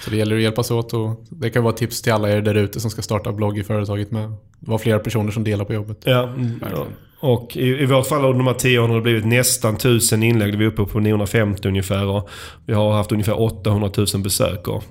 Så 0.03 0.09
det 0.09 0.17
gäller 0.17 0.35
att 0.35 0.41
hjälpas 0.41 0.71
åt 0.71 0.93
och 0.93 1.25
det 1.29 1.49
kan 1.49 1.63
vara 1.63 1.73
tips 1.73 2.01
till 2.01 2.13
alla 2.13 2.31
er 2.31 2.41
där 2.41 2.55
ute 2.55 2.79
som 2.79 2.91
ska 2.91 3.01
starta 3.01 3.31
blogg 3.31 3.57
i 3.57 3.63
företaget 3.63 4.11
med. 4.11 4.29
Det 4.59 4.71
var 4.71 4.77
flera 4.77 4.99
personer 4.99 5.31
som 5.31 5.43
delar 5.43 5.65
på 5.65 5.73
jobbet. 5.73 5.97
Ja, 6.03 6.35
ja 6.61 6.87
och 7.19 7.57
i, 7.57 7.67
i 7.67 7.85
vårt 7.85 8.07
fall 8.07 8.25
under 8.25 8.37
de 8.37 8.47
här 8.47 8.53
tio 8.53 8.79
åren 8.79 8.89
har 8.89 8.97
det 8.97 9.03
blivit 9.03 9.25
nästan 9.25 9.75
1000 9.75 10.23
inlägg. 10.23 10.57
Vi 10.57 10.65
är 10.65 10.69
uppe 10.69 10.85
på 10.85 10.99
950 10.99 11.67
ungefär 11.67 12.05
och 12.05 12.29
vi 12.65 12.73
har 12.73 12.91
haft 12.91 13.11
ungefär 13.11 13.41
800 13.41 13.89
000 13.97 14.07
besök. 14.23 14.67
Och 14.67 14.83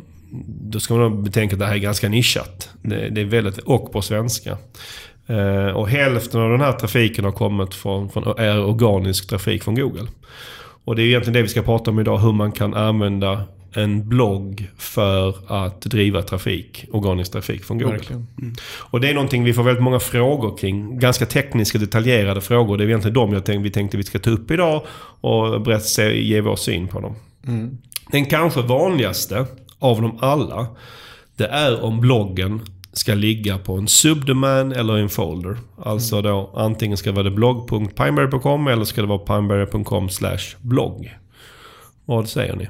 då 0.60 0.80
ska 0.80 0.94
man 0.94 1.10
nog 1.10 1.24
betänka 1.24 1.54
att 1.54 1.60
det 1.60 1.66
här 1.66 1.74
är 1.74 1.78
ganska 1.78 2.08
nischat. 2.08 2.70
Det, 2.82 3.08
det 3.08 3.20
är 3.20 3.24
väldigt, 3.24 3.58
och 3.58 3.92
på 3.92 4.02
svenska. 4.02 4.58
Eh, 5.26 5.66
och 5.66 5.88
hälften 5.88 6.40
av 6.40 6.50
den 6.50 6.60
här 6.60 6.72
trafiken 6.72 7.24
har 7.24 7.32
kommit 7.32 7.74
från, 7.74 8.08
från 8.10 8.38
är 8.38 8.64
organisk 8.64 9.28
trafik 9.28 9.62
från 9.62 9.74
Google. 9.74 10.06
Och 10.84 10.96
det 10.96 11.02
är 11.02 11.06
egentligen 11.06 11.34
det 11.34 11.42
vi 11.42 11.48
ska 11.48 11.62
prata 11.62 11.90
om 11.90 12.00
idag. 12.00 12.18
Hur 12.18 12.32
man 12.32 12.52
kan 12.52 12.74
använda 12.74 13.42
en 13.72 14.08
blogg 14.08 14.70
för 14.78 15.34
att 15.46 15.80
driva 15.80 16.22
trafik, 16.22 16.84
organisk 16.92 17.32
trafik 17.32 17.64
från 17.64 17.78
Google. 17.78 17.92
Verkligen. 17.92 18.26
Och 18.78 19.00
det 19.00 19.10
är 19.10 19.14
någonting 19.14 19.44
vi 19.44 19.52
får 19.52 19.62
väldigt 19.62 19.84
många 19.84 20.00
frågor 20.00 20.56
kring. 20.56 20.98
Ganska 20.98 21.26
tekniska, 21.26 21.78
detaljerade 21.78 22.40
frågor. 22.40 22.76
Det 22.76 22.84
är 22.84 22.88
egentligen 22.88 23.14
de 23.14 23.32
jag 23.32 23.44
tänkte, 23.44 23.62
vi 23.62 23.70
tänkte 23.70 23.96
vi 23.96 24.02
ska 24.02 24.18
ta 24.18 24.30
upp 24.30 24.50
idag 24.50 24.82
och 25.20 25.60
berätta, 25.60 26.12
ge 26.12 26.40
vår 26.40 26.56
syn 26.56 26.88
på 26.88 27.00
dem. 27.00 27.14
Den 28.12 28.24
kanske 28.24 28.62
vanligaste 28.62 29.46
av 29.78 30.02
dem 30.02 30.18
alla, 30.20 30.66
det 31.36 31.46
är 31.46 31.82
om 31.82 32.00
bloggen 32.00 32.60
ska 32.92 33.14
ligga 33.14 33.58
på 33.58 33.76
en 33.76 33.88
subdomain 33.88 34.72
eller 34.72 34.96
en 34.96 35.08
folder. 35.08 35.56
Alltså 35.82 36.22
då 36.22 36.52
antingen 36.56 36.96
ska 36.96 37.10
det 37.12 37.22
vara 37.22 37.30
blogg.pineberry.com 37.30 38.66
eller 38.66 38.84
ska 38.84 39.00
det 39.00 39.06
vara 39.06 39.18
pineberry.com 39.18 40.08
blogg. 40.60 41.16
Vad 42.04 42.28
säger 42.28 42.56
ni? 42.56 42.68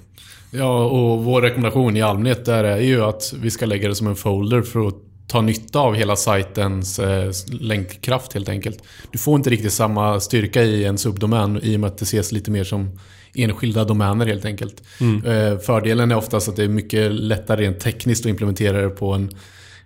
Ja, 0.58 0.84
och 0.84 1.24
vår 1.24 1.42
rekommendation 1.42 1.96
i 1.96 2.02
allmänhet 2.02 2.44
där 2.44 2.64
är 2.64 2.80
ju 2.80 3.04
att 3.04 3.34
vi 3.42 3.50
ska 3.50 3.66
lägga 3.66 3.88
det 3.88 3.94
som 3.94 4.06
en 4.06 4.16
folder 4.16 4.62
för 4.62 4.88
att 4.88 4.94
ta 5.28 5.40
nytta 5.40 5.78
av 5.80 5.94
hela 5.94 6.16
sajtens 6.16 6.98
eh, 6.98 7.30
länkkraft 7.60 8.32
helt 8.32 8.48
enkelt. 8.48 8.82
Du 9.10 9.18
får 9.18 9.36
inte 9.36 9.50
riktigt 9.50 9.72
samma 9.72 10.20
styrka 10.20 10.62
i 10.62 10.84
en 10.84 10.98
subdomän 10.98 11.60
i 11.62 11.76
och 11.76 11.80
med 11.80 11.88
att 11.88 11.98
det 11.98 12.02
ses 12.02 12.32
lite 12.32 12.50
mer 12.50 12.64
som 12.64 12.98
enskilda 13.34 13.84
domäner 13.84 14.26
helt 14.26 14.44
enkelt. 14.44 14.82
Eh, 15.26 15.58
fördelen 15.58 16.10
är 16.10 16.16
oftast 16.16 16.48
att 16.48 16.56
det 16.56 16.64
är 16.64 16.68
mycket 16.68 17.12
lättare 17.12 17.62
rent 17.64 17.80
tekniskt 17.80 18.24
att 18.26 18.30
implementera 18.30 18.80
det 18.82 18.88
på 18.88 19.12
en, 19.12 19.30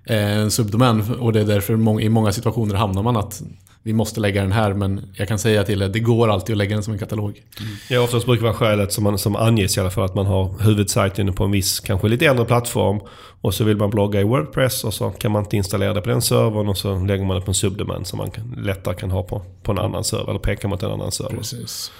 eh, 0.06 0.36
en 0.38 0.50
subdomän 0.50 1.14
och 1.18 1.32
det 1.32 1.40
är 1.40 1.44
därför 1.44 1.76
må- 1.76 2.00
i 2.00 2.08
många 2.08 2.32
situationer 2.32 2.74
hamnar 2.74 3.02
man 3.02 3.16
att 3.16 3.42
vi 3.82 3.92
måste 3.92 4.20
lägga 4.20 4.42
den 4.42 4.52
här 4.52 4.74
men 4.74 5.12
jag 5.14 5.28
kan 5.28 5.38
säga 5.38 5.64
till 5.64 5.82
er, 5.82 5.88
det 5.88 6.00
går 6.00 6.28
alltid 6.28 6.54
att 6.54 6.58
lägga 6.58 6.76
den 6.76 6.82
som 6.82 6.92
en 6.92 6.98
katalog. 6.98 7.42
Ja, 7.88 8.00
oftast 8.00 8.26
brukar 8.26 8.42
vara 8.42 8.54
skälet 8.54 8.92
som, 8.92 9.04
man, 9.04 9.18
som 9.18 9.36
anges 9.36 9.76
i 9.76 9.80
alla 9.80 9.90
fall 9.90 10.04
att 10.04 10.14
man 10.14 10.26
har 10.26 10.62
huvudsajten 10.62 11.32
på 11.32 11.44
en 11.44 11.50
viss, 11.50 11.80
kanske 11.80 12.08
lite 12.08 12.26
äldre 12.26 12.44
plattform. 12.44 13.00
Och 13.40 13.54
så 13.54 13.64
vill 13.64 13.76
man 13.76 13.90
blogga 13.90 14.20
i 14.20 14.24
Wordpress 14.24 14.84
och 14.84 14.94
så 14.94 15.10
kan 15.10 15.32
man 15.32 15.42
inte 15.42 15.56
installera 15.56 15.94
det 15.94 16.00
på 16.00 16.08
den 16.08 16.22
servern 16.22 16.68
och 16.68 16.78
så 16.78 16.98
lägger 16.98 17.24
man 17.24 17.36
det 17.36 17.42
på 17.42 17.50
en 17.50 17.54
subdomän 17.54 18.04
som 18.04 18.16
man 18.16 18.30
kan, 18.30 18.54
lättare 18.58 18.94
kan 18.94 19.10
ha 19.10 19.22
på, 19.22 19.42
på 19.62 19.72
en 19.72 19.78
annan 19.78 20.04
server 20.04 20.30
eller 20.30 20.40
peka 20.40 20.68
mot 20.68 20.82
en 20.82 20.90
annan 20.90 21.12
server. 21.12 21.36
Precis. 21.36 21.92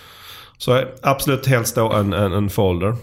Så 0.58 0.84
absolut 1.02 1.46
helst 1.46 1.74
då 1.74 1.92
en, 1.92 2.12
en, 2.12 2.32
en 2.32 2.50
folder. 2.50 2.96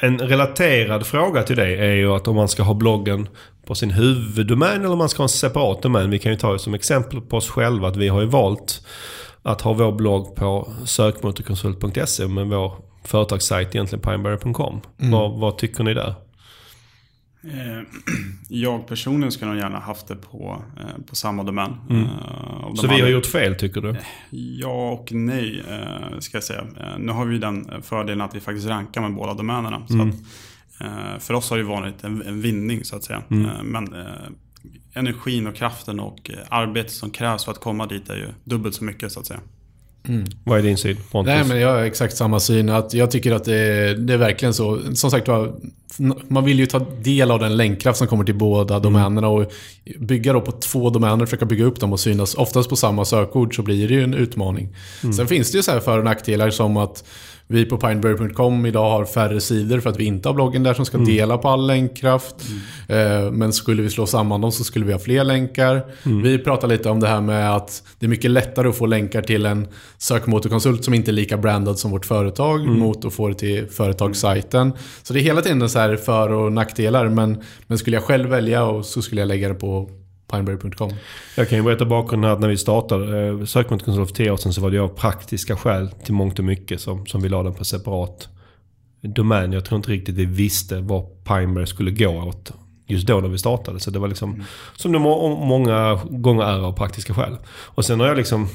En 0.00 0.18
relaterad 0.18 1.06
fråga 1.06 1.42
till 1.42 1.56
det 1.56 1.76
är 1.76 1.94
ju 1.94 2.12
att 2.12 2.28
om 2.28 2.36
man 2.36 2.48
ska 2.48 2.62
ha 2.62 2.74
bloggen 2.74 3.28
på 3.66 3.74
sin 3.74 3.90
huvuddomän 3.90 4.76
eller 4.76 4.92
om 4.92 4.98
man 4.98 5.08
ska 5.08 5.18
ha 5.18 5.24
en 5.24 5.28
separat 5.28 5.82
domän. 5.82 6.10
Vi 6.10 6.18
kan 6.18 6.32
ju 6.32 6.38
ta 6.38 6.58
som 6.58 6.74
exempel 6.74 7.20
på 7.20 7.36
oss 7.36 7.48
själva 7.48 7.88
att 7.88 7.96
vi 7.96 8.08
har 8.08 8.20
ju 8.20 8.26
valt 8.26 8.86
att 9.42 9.60
ha 9.60 9.72
vår 9.72 9.92
blogg 9.92 10.34
på 10.34 10.72
sökmotorkonsult.se 10.84 12.26
med 12.26 12.46
vår 12.46 12.72
företagssajt 13.04 13.74
egentligen 13.74 14.02
pineberry.com. 14.02 14.80
Vad, 14.96 15.40
vad 15.40 15.58
tycker 15.58 15.84
ni 15.84 15.94
där? 15.94 16.14
Eh, 17.42 17.82
Jag 18.48 18.86
personligen 18.86 19.32
skulle 19.32 19.50
nog 19.50 19.60
gärna 19.60 19.78
haft 19.78 20.06
det 20.08 20.16
på, 20.16 20.62
eh, 20.80 21.02
på 21.06 21.16
samma 21.16 21.42
domän. 21.44 21.76
Mm. 21.90 22.02
Eh, 22.02 22.74
Så 22.74 22.86
vi 22.88 23.00
har 23.00 23.08
gjort 23.08 23.26
fel 23.26 23.54
tycker 23.54 23.80
du? 23.80 23.96
Ja 24.30 24.90
och 24.90 25.12
nej, 25.12 25.62
ska 26.18 26.36
jag 26.36 26.44
säga. 26.44 26.64
Nu 26.98 27.12
har 27.12 27.24
vi 27.24 27.38
den 27.38 27.82
fördelen 27.82 28.20
att 28.20 28.34
vi 28.34 28.40
faktiskt 28.40 28.66
rankar 28.68 29.00
med 29.00 29.14
båda 29.14 29.34
domänerna. 29.34 29.82
Så 29.86 29.94
Mm. 29.94 30.08
att, 30.08 31.22
för 31.22 31.34
oss 31.34 31.50
har 31.50 31.56
det 31.58 31.64
varit 31.64 32.04
en, 32.04 32.22
en 32.22 32.40
vinning 32.40 32.84
så 32.84 32.96
att 32.96 33.04
säga. 33.04 33.22
Mm. 33.30 33.66
Men 33.66 33.94
energin 34.94 35.46
och 35.46 35.54
kraften 35.54 36.00
och 36.00 36.30
arbetet 36.48 36.92
som 36.92 37.10
krävs 37.10 37.44
för 37.44 37.52
att 37.52 37.60
komma 37.60 37.86
dit 37.86 38.10
är 38.10 38.16
ju 38.16 38.28
dubbelt 38.44 38.74
så 38.74 38.84
mycket 38.84 39.12
så 39.12 39.20
att 39.20 39.26
säga. 39.26 39.40
Vad 40.44 40.58
är 40.58 40.62
din 40.62 40.76
syn? 40.76 40.96
Pontus? 41.10 41.34
Nej, 41.34 41.44
men 41.44 41.60
jag 41.60 41.68
har 41.72 41.82
exakt 41.82 42.16
samma 42.16 42.40
syn. 42.40 42.68
Att 42.68 42.94
jag 42.94 43.10
tycker 43.10 43.32
att 43.32 43.44
det 43.44 43.54
är, 43.54 43.94
det 43.94 44.12
är 44.12 44.18
verkligen 44.18 44.54
så. 44.54 44.80
Som 44.94 45.10
sagt 45.10 45.28
var, 45.28 45.52
man 46.28 46.44
vill 46.44 46.58
ju 46.58 46.66
ta 46.66 46.78
del 47.02 47.30
av 47.30 47.38
den 47.40 47.56
länkkraft 47.56 47.98
som 47.98 48.06
kommer 48.06 48.24
till 48.24 48.34
båda 48.34 48.74
Mm. 48.74 48.82
domänerna 48.82 49.28
och 49.28 49.52
bygga 49.98 50.32
då 50.32 50.40
på 50.40 50.52
två 50.52 50.90
domäner, 50.90 51.26
försöka 51.26 51.44
bygga 51.46 51.64
upp 51.64 51.80
dem 51.80 51.92
och 51.92 52.00
synas 52.00 52.34
oftast 52.34 52.68
på 52.68 52.76
samma 52.76 53.04
sökord 53.04 53.56
så 53.56 53.62
blir 53.62 53.88
det 53.88 53.94
ju 53.94 54.02
en 54.02 54.14
utmaning. 54.14 54.68
Mm. 55.02 55.12
Sen 55.12 55.26
finns 55.26 55.50
det 55.52 55.56
ju 55.56 55.62
så 55.62 55.70
här 55.70 55.80
för 55.80 55.98
och 55.98 56.04
nackdelar 56.04 56.50
som 56.50 56.76
att 56.76 57.04
vi 57.50 57.64
på 57.64 57.76
pineberry.com 57.76 58.66
idag 58.66 58.90
har 58.90 59.04
färre 59.04 59.40
sidor 59.40 59.80
för 59.80 59.90
att 59.90 59.96
vi 60.00 60.04
inte 60.04 60.28
har 60.28 60.34
bloggen 60.34 60.62
där 60.62 60.74
som 60.74 60.84
ska 60.86 60.96
Mm. 60.96 61.08
dela 61.08 61.38
på 61.38 61.48
all 61.48 61.66
länkkraft. 61.66 62.34
Eh, 62.88 63.30
Men 63.32 63.52
skulle 63.52 63.82
vi 63.82 63.90
slå 63.90 64.06
samman 64.06 64.40
dem 64.40 64.52
så 64.52 64.64
skulle 64.64 64.84
vi 64.84 64.92
ha 64.92 64.98
fler 64.98 65.24
länkar. 65.24 65.82
Vi 66.22 66.38
pratar 66.38 66.68
lite 66.68 66.90
om 66.90 67.00
det 67.00 67.08
här 67.08 67.20
med 67.20 67.56
att 67.56 67.82
det 67.98 68.06
är 68.06 68.10
mycket 68.10 68.30
lättare 68.30 68.68
att 68.68 68.76
få 68.76 68.86
länkar 68.86 69.22
till 69.22 69.46
en 69.46 69.68
sökmotorkonsult 69.98 70.84
som 70.84 70.94
inte 70.94 71.10
är 71.10 71.12
lika 71.12 71.36
brandad 71.36 71.78
som 71.78 71.90
vårt 71.90 72.06
företag 72.06 72.66
mot 72.66 73.04
att 73.04 73.12
få 73.14 73.28
det 73.28 73.34
till 73.34 73.66
företagssajten. 73.70 74.72
Så 75.02 75.12
det 75.12 75.20
är 75.20 75.22
hela 75.22 75.40
tiden 75.42 75.68
så 75.68 75.78
här 75.78 75.96
för 75.96 76.32
och 76.32 76.52
nackdelar 76.52 77.08
men, 77.08 77.42
men 77.66 77.78
skulle 77.78 77.96
jag 77.96 78.04
själv 78.04 78.28
välja 78.30 78.64
och 78.64 78.84
så 78.86 79.02
skulle 79.02 79.20
jag 79.20 79.28
lägga 79.28 79.48
det 79.48 79.54
på 79.54 79.90
pineberry.com. 80.30 80.90
Jag 81.36 81.48
kan 81.48 81.58
ju 81.58 81.64
berätta 81.64 81.84
bakgrunden 81.84 82.28
här 82.28 82.34
att 82.34 82.40
när 82.40 82.48
vi 82.48 82.56
startade 82.56 83.26
eh, 83.26 83.44
sökmotorkonsult 83.44 84.08
för 84.08 84.16
10 84.16 84.30
år 84.30 84.36
sedan 84.36 84.52
så 84.52 84.60
var 84.60 84.70
det 84.70 84.78
av 84.78 84.88
praktiska 84.88 85.56
skäl 85.56 85.90
till 86.04 86.14
mångt 86.14 86.38
och 86.38 86.44
mycket 86.44 86.80
som, 86.80 87.06
som 87.06 87.22
vi 87.22 87.28
la 87.28 87.42
den 87.42 87.54
på 87.54 87.64
separat 87.64 88.28
domän. 89.02 89.52
Jag 89.52 89.64
tror 89.64 89.76
inte 89.76 89.90
riktigt 89.90 90.14
vi 90.14 90.24
visste 90.24 90.80
vad 90.80 91.24
Pineberry 91.24 91.66
skulle 91.66 91.90
gå 91.90 92.08
åt 92.22 92.52
just 92.86 93.06
då 93.06 93.20
när 93.20 93.28
vi 93.28 93.38
startade. 93.38 93.80
Så 93.80 93.90
det 93.90 93.98
var 93.98 94.08
liksom, 94.08 94.44
som 94.76 94.92
det 94.92 94.98
må, 94.98 95.36
många 95.44 96.00
gånger 96.10 96.42
är 96.44 96.58
av 96.60 96.72
praktiska 96.72 97.14
skäl. 97.14 97.36
Och 97.48 97.84
sen 97.84 98.00
har 98.00 98.06
jag 98.06 98.16
liksom 98.16 98.48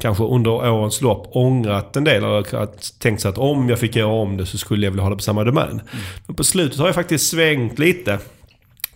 kanske 0.00 0.24
under 0.24 0.50
årens 0.50 1.00
lopp 1.00 1.26
ångrat 1.36 1.96
en 1.96 2.04
del. 2.04 2.24
Och 2.24 2.54
att- 2.54 2.94
tänkt 2.98 3.22
sig 3.22 3.28
att 3.28 3.38
om 3.38 3.68
jag 3.68 3.78
fick 3.78 3.96
göra 3.96 4.12
om 4.12 4.36
det 4.36 4.46
så 4.46 4.58
skulle 4.58 4.86
jag 4.86 4.90
vilja 4.90 5.02
ha 5.02 5.10
det 5.10 5.16
på 5.16 5.22
samma 5.22 5.44
domän. 5.44 5.80
Men 6.26 6.36
på 6.36 6.44
slutet 6.44 6.78
har 6.78 6.86
jag 6.86 6.94
faktiskt 6.94 7.30
svängt 7.30 7.78
lite. 7.78 8.18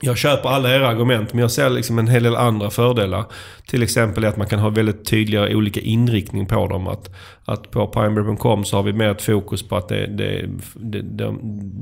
Jag 0.00 0.16
köper 0.16 0.48
alla 0.48 0.74
era 0.74 0.88
argument 0.88 1.32
men 1.32 1.40
jag 1.40 1.50
ser 1.50 1.70
liksom 1.70 1.98
en 1.98 2.08
hel 2.08 2.22
del 2.22 2.36
andra 2.36 2.70
fördelar. 2.70 3.24
Till 3.66 3.82
exempel 3.82 4.24
att 4.24 4.36
man 4.36 4.46
kan 4.46 4.58
ha 4.58 4.70
väldigt 4.70 5.04
tydliga 5.04 5.56
olika 5.56 5.80
inriktning 5.80 6.46
på 6.46 6.66
dem. 6.66 6.86
Att, 6.86 7.10
att 7.44 7.70
på 7.70 7.86
pineberry.com 7.86 8.64
så 8.64 8.76
har 8.76 8.82
vi 8.82 8.92
mer 8.92 9.08
ett 9.08 9.22
fokus 9.22 9.68
på 9.68 9.76
att 9.76 9.88
det, 9.88 10.06
det, 10.06 10.48
det, 10.74 11.02
det, 11.02 11.34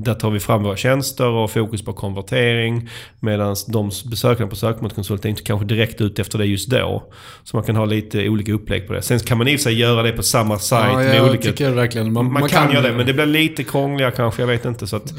där 0.04 0.14
tar 0.14 0.30
vi 0.30 0.40
fram 0.40 0.62
våra 0.62 0.76
tjänster 0.76 1.26
och 1.26 1.50
fokus 1.50 1.85
på 1.85 1.92
konvertering. 1.92 2.88
Medan 3.21 3.56
de 3.68 3.90
besökarna 4.11 4.50
på 4.50 4.56
sökmotorkonsult 4.56 5.25
är 5.25 5.28
inte 5.28 5.42
kanske 5.42 5.66
direkt 5.66 6.00
ute 6.00 6.23
efter 6.23 6.38
det 6.38 6.47
just 6.47 6.71
då. 6.71 7.02
Så 7.44 7.56
man 7.56 7.64
kan 7.64 7.76
ha 7.76 7.85
lite 7.85 8.28
olika 8.28 8.52
upplägg 8.52 8.87
på 8.87 8.92
det. 8.92 9.02
Sen 9.02 9.18
kan 9.18 9.38
man 9.38 9.49
i 9.49 9.56
och 9.56 9.61
för 9.61 9.62
sig 9.62 9.78
göra 9.78 10.02
det 10.02 10.12
på 10.12 10.23
samma 10.23 10.59
sajt 10.59 10.92
Ja, 10.92 10.99
med 10.99 11.23
olika... 11.23 11.42
tycker 11.42 11.71
verkligen 11.71 12.12
man, 12.12 12.33
Man, 12.33 12.49
kan, 12.49 12.73
göra 12.73 12.83
det, 12.83 12.92
men 12.92 13.06
det 13.06 13.12
blir 13.12 13.26
lite 13.26 13.64
krångligare 13.64 14.12
kanske. 14.12 14.42
Jag 14.42 14.47
vet 14.47 14.64
inte. 14.64 14.87
Så, 14.87 14.97
att, 14.97 15.14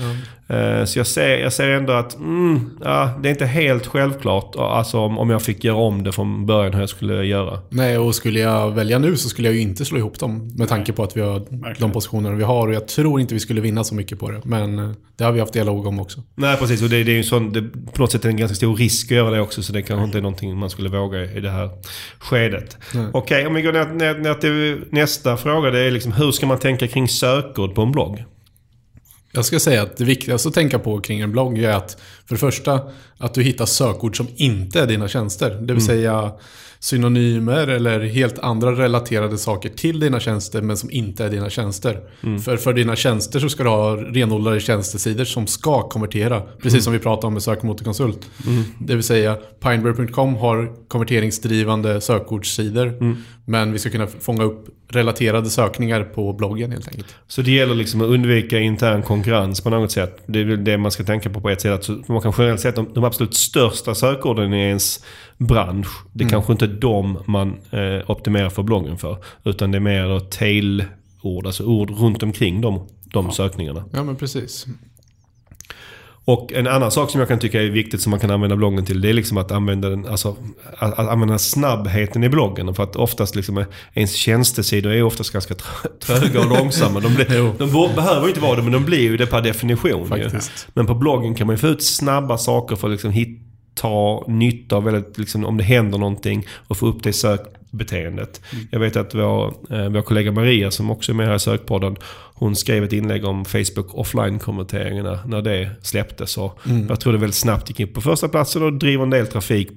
eh, 0.48 0.86
så 0.86 1.00
jag, 1.00 1.08
ser, 1.08 1.38
jag 1.38 1.54
ser 1.54 1.70
ändå 1.70 1.94
att 1.94 2.16
mm, 2.16 2.70
ja, 2.86 3.20
det 3.24 3.30
är 3.30 3.32
inte 3.32 3.46
helt 3.46 3.88
självklart. 3.88 4.56
Alltså 4.56 5.00
om, 5.00 5.18
om 5.18 5.30
jag 5.30 5.42
fick 5.42 5.64
göra 5.64 5.78
om 5.78 6.04
det 6.04 6.12
från 6.12 6.46
början 6.46 6.74
hur 6.74 6.80
jag 6.80 6.90
skulle 6.90 7.26
göra. 7.26 7.60
Nej, 7.70 7.98
och 7.98 8.16
skulle 8.16 8.40
jag 8.40 8.72
välja 8.72 9.00
nu 9.00 9.18
så 9.18 9.30
skulle 9.30 9.48
jag 9.48 9.56
ju 9.56 9.62
inte 9.62 9.86
slå 9.86 9.98
ihop 9.98 10.20
dem. 10.20 10.52
Med 10.58 10.70
tanke 10.70 10.94
på 10.94 11.04
att 11.04 11.18
vi 11.18 11.22
har 11.22 11.42
de 11.80 11.92
positionerna 11.92 12.36
vi 12.36 12.44
har. 12.44 12.68
Och 12.68 12.74
jag 12.74 12.88
tror 12.88 13.22
inte 13.22 13.34
vi 13.34 13.40
skulle 13.40 13.62
vinna 13.62 13.84
så 13.84 13.96
mycket 13.96 14.20
på 14.20 14.32
det. 14.32 14.42
Men 14.44 14.80
eh, 14.80 14.92
det 15.18 15.24
har 15.24 15.32
vi 15.32 15.40
haft 15.40 15.54
dialog 15.54 15.88
om 15.88 16.00
också. 16.00 16.20
Nej 16.36 16.58
precis, 16.58 16.84
och 16.84 16.90
det, 16.90 17.04
det 17.04 17.12
är 17.12 17.16
ju 17.16 17.24
sån, 17.24 17.54
det, 17.54 17.62
på 17.94 18.02
något 18.02 18.12
sätt 18.12 18.26
är 18.26 18.30
det 18.30 18.34
en 18.34 18.38
ganska 18.38 18.56
stor 18.56 18.76
risk 18.76 19.12
att 19.12 19.18
göra 19.18 19.30
det 19.30 19.42
också. 19.42 19.64
Så 19.64 19.74
det 19.74 19.82
kanske 19.82 20.06
inte 20.06 20.18
är 20.18 20.22
någonting 20.22 20.58
man 20.58 20.70
skulle 20.70 20.90
våga 20.90 21.32
i 21.32 21.40
det 21.40 21.50
här 21.50 21.70
skedet. 22.20 22.78
Okej, 23.12 23.48
om 23.48 23.54
vi 23.54 23.62
går 23.62 23.74
ner, 23.74 23.86
ner, 23.86 24.20
ner 24.20 24.34
till 24.34 24.82
nästa 24.90 25.38
fråga. 25.38 25.72
Det 25.72 25.80
är 25.80 25.92
liksom 25.92 26.12
hur 26.12 26.32
ska 26.32 26.46
man 26.46 26.60
tänka 26.60 26.88
kring 26.88 27.08
sökord 27.08 27.76
på 27.76 27.82
en 27.82 27.92
blogg? 27.92 28.24
Jag 29.36 29.46
ska 29.46 29.60
säga 29.60 29.84
att 29.84 29.98
det 29.98 30.04
viktigaste 30.04 30.48
att 30.48 30.54
tänka 30.54 30.80
på 30.80 31.02
kring 31.02 31.20
en 31.20 31.32
blogg 31.32 31.60
är 31.60 31.70
att 31.70 31.98
för 32.26 32.36
det 32.36 32.40
första 32.40 32.82
att 33.18 33.34
du 33.34 33.44
hittar 33.44 33.66
sökord 33.66 34.18
som 34.18 34.28
inte 34.36 34.82
är 34.82 34.88
dina 34.88 35.08
tjänster. 35.08 35.50
Det 35.62 35.74
vill 35.74 35.86
säga 35.86 36.32
synonymer 36.86 37.68
eller 37.68 38.00
helt 38.00 38.40
andra 38.40 38.72
relaterade 38.72 39.38
saker 39.38 39.70
till 39.70 40.00
dina 40.00 40.20
tjänster 40.20 40.62
men 40.62 40.78
som 40.78 40.92
inte 40.92 41.26
är 41.26 41.30
dina 41.30 41.50
tjänster. 41.50 42.00
För, 42.46 42.58
för 42.58 42.74
dina 42.74 42.96
tjänster 42.96 43.40
så 43.40 43.50
ska 43.50 43.64
du 43.64 43.70
ha 43.70 43.96
renodlade 43.96 44.60
tjänstesidor 44.60 45.26
som 45.26 45.48
ska 45.48 45.90
konvertera. 45.90 46.42
Precis 46.62 46.84
som 46.84 46.94
vi 46.94 47.00
pratade 47.00 47.28
om 47.28 47.34
med 47.34 47.44
sökmotorkonsult. 47.44 48.30
Det 48.80 48.96
vill 48.96 49.04
säga 49.04 49.36
Pineberry.com 49.36 50.36
har 50.36 50.88
konverteringsdrivande 50.88 52.02
sökordssidor. 52.02 53.16
Men 53.46 53.72
vi 53.72 53.80
ska 53.80 53.90
kunna 53.90 54.08
fånga 54.08 54.44
upp 54.44 54.68
relaterade 54.90 55.50
sökningar 55.50 56.04
på 56.04 56.34
bloggen 56.34 56.72
helt 56.72 56.88
enkelt. 56.88 57.16
Så 57.28 57.42
det 57.42 57.52
gäller 57.52 57.76
liksom 57.76 58.02
att 58.02 58.08
undvika 58.08 58.60
intern 58.60 59.02
konkurrens 59.04 59.62
på 59.62 59.70
något 59.70 59.92
sätt. 59.92 60.24
Det 60.26 60.40
är 60.40 60.46
väl 60.46 60.64
det 60.64 60.78
man 60.78 60.92
ska 60.92 61.04
tänka 61.04 61.30
på 61.30 61.42
på 61.42 61.50
ett 61.50 61.62
sätt. 61.62 61.90
Att 61.90 62.08
man 62.08 62.22
kan 62.22 62.34
generellt 62.38 62.66
att 62.66 62.76
de, 62.76 62.94
de 62.94 63.04
absolut 63.04 63.36
största 63.36 63.96
sökorden 63.96 64.54
i 64.54 64.62
ens 64.62 65.04
bransch, 65.38 65.88
det 66.14 66.24
är 66.24 66.30
kanske 66.30 66.52
inte 66.52 66.68
de 66.68 67.18
man 67.26 67.58
eh, 67.72 68.12
optimerar 68.12 68.50
för 68.50 68.64
bloggen 68.64 68.98
för. 68.98 69.18
Utan 69.44 69.72
det 69.72 69.78
är 69.78 69.80
mer 69.80 70.08
då 70.08 70.20
tail-ord, 70.20 71.46
alltså 71.46 71.64
ord 71.64 71.90
runt 72.00 72.24
omkring 72.24 72.62
de, 72.62 72.88
de 73.14 73.32
sökningarna. 73.32 73.84
Ja 73.94 74.04
men 74.04 74.16
precis. 74.16 74.66
Och 76.28 76.54
en 76.54 76.68
annan 76.68 76.92
sak 76.92 77.10
som 77.12 77.20
jag 77.20 77.28
kan 77.28 77.40
tycka 77.40 77.62
är 77.62 77.70
viktigt 77.70 78.02
som 78.02 78.10
man 78.12 78.20
kan 78.20 78.32
använda 78.32 78.56
bloggen 78.56 78.86
till 78.86 79.02
det 79.02 79.10
är 79.10 79.14
liksom 79.14 79.38
att 79.38 79.52
använda 79.52 79.90
den, 79.90 80.06
alltså, 80.08 80.36
att, 80.78 81.00
att 81.00 81.10
använda 81.10 81.38
snabbheten 81.38 82.24
i 82.24 82.30
bloggen. 82.30 82.74
För 82.76 82.84
att 82.84 82.96
oftast 82.96 83.36
liksom 83.36 83.58
är- 83.58 83.66
ens 83.94 84.14
tjänstesidor 84.14 84.92
är 84.92 85.04
oftast 85.04 85.34
ganska 85.34 85.54
trö- 85.54 86.00
tröga 86.00 86.40
och 86.40 86.50
långsamma. 86.50 87.00
De, 87.00 87.16
blir, 87.16 87.54
de 87.60 87.96
behöver 87.96 88.28
inte 88.28 88.40
vara 88.40 88.56
det 88.56 88.62
men 88.62 88.72
de 88.72 88.86
blir 88.86 89.02
ju 89.02 89.18
det 89.18 89.26
per 89.26 89.42
definition. 89.42 90.12
Ju. 90.18 90.30
Men 90.74 90.86
på 90.88 90.96
bloggen 90.96 91.36
kan 91.36 91.48
man 91.48 91.54
ju 91.54 91.58
få 91.58 91.68
ut 91.68 91.84
snabba 91.84 92.38
saker 92.38 92.76
för 92.76 92.88
att 92.88 92.92
liksom 92.92 93.12
hitta 93.12 93.42
nytta 94.28 94.76
av 94.76 94.84
väldigt, 94.84 95.18
liksom, 95.18 95.46
om 95.46 95.58
det 95.58 95.64
händer 95.64 95.98
någonting 95.98 96.46
och 96.68 96.78
få 96.78 96.88
upp 96.88 97.04
det 97.04 97.10
i 97.10 97.14
sökbeteendet. 97.14 98.42
Jag 98.72 98.80
vet 98.80 98.96
att 98.96 99.16
vår, 99.16 99.46
eh, 99.70 99.90
vår 99.90 100.02
kollega 100.02 100.32
Maria 100.32 100.72
som 100.72 100.92
också 100.92 101.12
är 101.12 101.14
med 101.14 101.28
här 101.28 101.36
i 101.36 101.40
sökpodden. 101.40 101.96
Hon 102.34 102.56
skrev 102.56 102.84
ett 102.84 102.94
inlägg 102.94 103.26
om 103.26 103.46
Facebook 103.46 103.94
offline-konverteringarna 103.94 105.20
när 105.26 105.42
det 105.42 105.70
släpptes. 105.82 106.38
Och 106.38 106.60
Jag 106.90 107.00
tror 107.00 107.14
det 107.14 107.20
väldigt 107.20 107.36
snabbt 107.36 107.70
gick 107.70 107.80
in 107.80 107.94
på 107.94 108.02
första 108.02 108.28
platsen 108.28 108.64
och 108.64 108.74
driver 108.74 109.04
en 109.04 109.10
del 109.10 109.28
trafik 109.28 109.70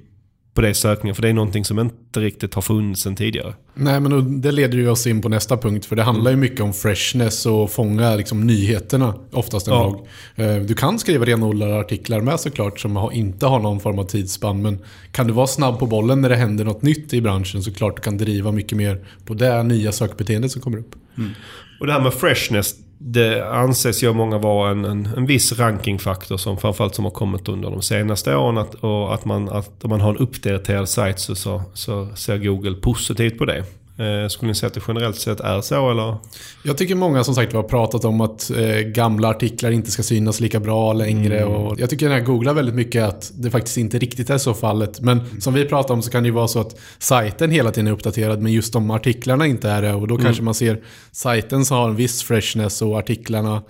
på 0.59 0.63
det 0.65 0.73
sökningen. 0.73 1.15
För 1.15 1.21
det 1.21 1.29
är 1.29 1.33
någonting 1.33 1.65
som 1.65 1.79
inte 1.79 2.19
riktigt 2.19 2.53
har 2.53 2.61
funnits 2.61 3.01
sedan 3.01 3.15
tidigare. 3.15 3.53
Nej, 3.73 3.99
men 3.99 4.41
det 4.41 4.51
leder 4.51 4.77
ju 4.77 4.89
oss 4.89 5.07
in 5.07 5.21
på 5.21 5.29
nästa 5.29 5.57
punkt. 5.57 5.85
För 5.85 5.95
det 5.95 6.03
handlar 6.03 6.31
ju 6.31 6.37
mycket 6.37 6.59
om 6.61 6.73
freshness 6.73 7.45
och 7.45 7.71
fånga 7.71 8.15
liksom, 8.15 8.47
nyheterna. 8.47 9.13
Oftast 9.31 9.67
en 9.67 9.73
Ja. 9.73 9.89
blogg. 9.89 10.07
Eh, 10.49 10.55
Du 10.61 10.73
kan 10.73 10.99
skriva 10.99 11.25
renodlade 11.25 11.79
artiklar 11.79 12.21
med 12.21 12.39
såklart 12.39 12.79
som 12.79 13.09
inte 13.13 13.45
har 13.45 13.59
någon 13.59 13.79
form 13.79 13.99
av 13.99 14.03
tidsspann. 14.03 14.61
Men 14.61 14.79
kan 15.11 15.27
du 15.27 15.33
vara 15.33 15.47
snabb 15.47 15.79
på 15.79 15.85
bollen 15.85 16.21
när 16.21 16.29
det 16.29 16.35
händer 16.35 16.65
något 16.65 16.81
nytt 16.81 17.13
i 17.13 17.21
branschen 17.21 17.63
så 17.63 17.73
klart 17.73 17.95
du 17.95 18.01
kan 18.01 18.17
driva 18.17 18.51
mycket 18.51 18.77
mer 18.77 19.05
på 19.25 19.33
det 19.33 19.63
nya 19.63 19.91
sökbeteendet 19.91 20.51
som 20.51 20.61
kommer 20.61 20.77
upp. 20.77 20.95
Och 21.79 21.87
det 21.87 21.93
här 21.93 22.01
med 22.01 22.13
freshness, 22.13 22.75
det 23.01 23.49
anses 23.49 24.03
ju 24.03 24.09
av 24.09 24.15
många 24.15 24.37
vara 24.37 24.71
en, 24.71 24.85
en, 24.85 25.05
en 25.17 25.25
viss 25.25 25.59
rankingfaktor 25.59 26.37
som 26.37 26.57
framförallt 26.57 26.95
som 26.95 27.05
har 27.05 27.11
kommit 27.11 27.49
under 27.49 27.69
de 27.69 27.81
senaste 27.81 28.35
åren. 28.35 28.57
Att, 28.57 28.75
och 28.75 29.13
att, 29.13 29.25
man, 29.25 29.49
att 29.49 29.83
om 29.83 29.89
man 29.89 30.01
har 30.01 30.09
en 30.09 30.17
uppdaterad 30.17 30.89
sajt 30.89 31.19
så, 31.19 31.35
så, 31.35 31.61
så 31.73 32.15
ser 32.15 32.37
Google 32.37 32.75
positivt 32.75 33.37
på 33.37 33.45
det. 33.45 33.63
Eh, 33.99 34.27
skulle 34.27 34.47
ni 34.47 34.55
säga 34.55 34.67
att 34.67 34.73
det 34.73 34.81
generellt 34.87 35.15
sett 35.15 35.39
är 35.39 35.61
så 35.61 35.91
eller? 35.91 36.17
Jag 36.63 36.77
tycker 36.77 36.95
många 36.95 37.23
som 37.23 37.35
sagt 37.35 37.53
har 37.53 37.63
pratat 37.63 38.05
om 38.05 38.21
att 38.21 38.51
eh, 38.51 38.79
gamla 38.79 39.27
artiklar 39.27 39.71
inte 39.71 39.91
ska 39.91 40.03
synas 40.03 40.39
lika 40.39 40.59
bra 40.59 40.93
längre. 40.93 41.45
Och 41.45 41.79
jag 41.79 41.89
tycker 41.89 42.09
när 42.09 42.17
jag 42.17 42.25
googlar 42.25 42.53
väldigt 42.53 42.75
mycket 42.75 43.03
att 43.03 43.31
det 43.35 43.51
faktiskt 43.51 43.77
inte 43.77 43.97
riktigt 43.99 44.29
är 44.29 44.37
så 44.37 44.53
fallet. 44.53 45.01
Men 45.01 45.41
som 45.41 45.53
vi 45.53 45.65
pratar 45.65 45.93
om 45.93 46.01
så 46.01 46.11
kan 46.11 46.23
det 46.23 46.27
ju 46.27 46.33
vara 46.33 46.47
så 46.47 46.59
att 46.59 46.75
sajten 46.99 47.51
hela 47.51 47.71
tiden 47.71 47.87
är 47.87 47.91
uppdaterad 47.91 48.41
men 48.41 48.51
just 48.51 48.73
de 48.73 48.91
artiklarna 48.91 49.45
inte 49.45 49.69
är 49.69 49.81
det. 49.81 49.93
Och 49.93 50.07
då 50.07 50.17
kanske 50.17 50.43
man 50.43 50.53
ser 50.53 50.81
sajten 51.11 51.65
som 51.65 51.77
har 51.77 51.89
en 51.89 51.95
viss 51.95 52.23
freshness 52.23 52.81
och 52.81 52.99
artiklarna 52.99 53.61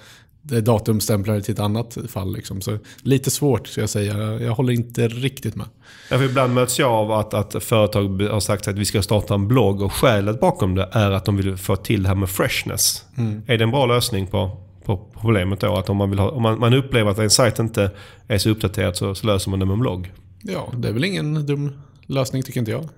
det 0.41 0.61
datumstämplade 0.61 1.41
till 1.41 1.53
ett 1.53 1.59
annat 1.59 1.97
fall. 2.07 2.33
Liksom. 2.33 2.61
Så 2.61 2.77
lite 3.01 3.31
svårt 3.31 3.67
ska 3.67 3.81
jag 3.81 3.89
säga. 3.89 4.39
Jag 4.39 4.51
håller 4.51 4.73
inte 4.73 5.07
riktigt 5.07 5.55
med. 5.55 5.65
Därför 6.09 6.25
ibland 6.25 6.53
möts 6.53 6.79
jag 6.79 6.91
av 6.91 7.11
att, 7.11 7.33
att 7.33 7.63
företag 7.63 8.21
har 8.21 8.39
sagt 8.39 8.67
att 8.67 8.77
vi 8.77 8.85
ska 8.85 9.01
starta 9.01 9.33
en 9.33 9.47
blogg 9.47 9.81
och 9.81 9.93
skälet 9.93 10.39
bakom 10.39 10.75
det 10.75 10.89
är 10.91 11.11
att 11.11 11.25
de 11.25 11.37
vill 11.37 11.57
få 11.57 11.75
till 11.75 12.03
det 12.03 12.09
här 12.09 12.15
med 12.15 12.29
freshness. 12.29 13.05
Är 13.47 13.57
det 13.57 13.63
en 13.63 13.71
bra 13.71 13.85
lösning 13.85 14.27
på, 14.27 14.57
på 14.85 14.97
problemet 15.21 15.59
då? 15.59 15.75
Att 15.75 15.89
om 15.89 15.97
man, 15.97 16.09
vill 16.09 16.19
ha, 16.19 16.29
om 16.29 16.41
man, 16.41 16.59
man 16.59 16.73
upplever 16.73 17.11
att 17.11 17.19
en 17.19 17.29
sajt 17.29 17.59
inte 17.59 17.91
är 18.27 18.37
så 18.37 18.49
uppdaterad 18.49 18.95
så, 18.95 19.15
så 19.15 19.27
löser 19.27 19.49
man 19.49 19.59
det 19.59 19.65
med 19.65 19.73
en 19.73 19.79
blogg. 19.79 20.11
Ja, 20.41 20.73
det 20.77 20.87
är 20.87 20.93
väl 20.93 21.03
ingen 21.03 21.45
dum 21.45 21.71
lösning 22.09 22.43
tycker 22.43 22.59
inte 22.59 22.71
jag. 22.71 22.89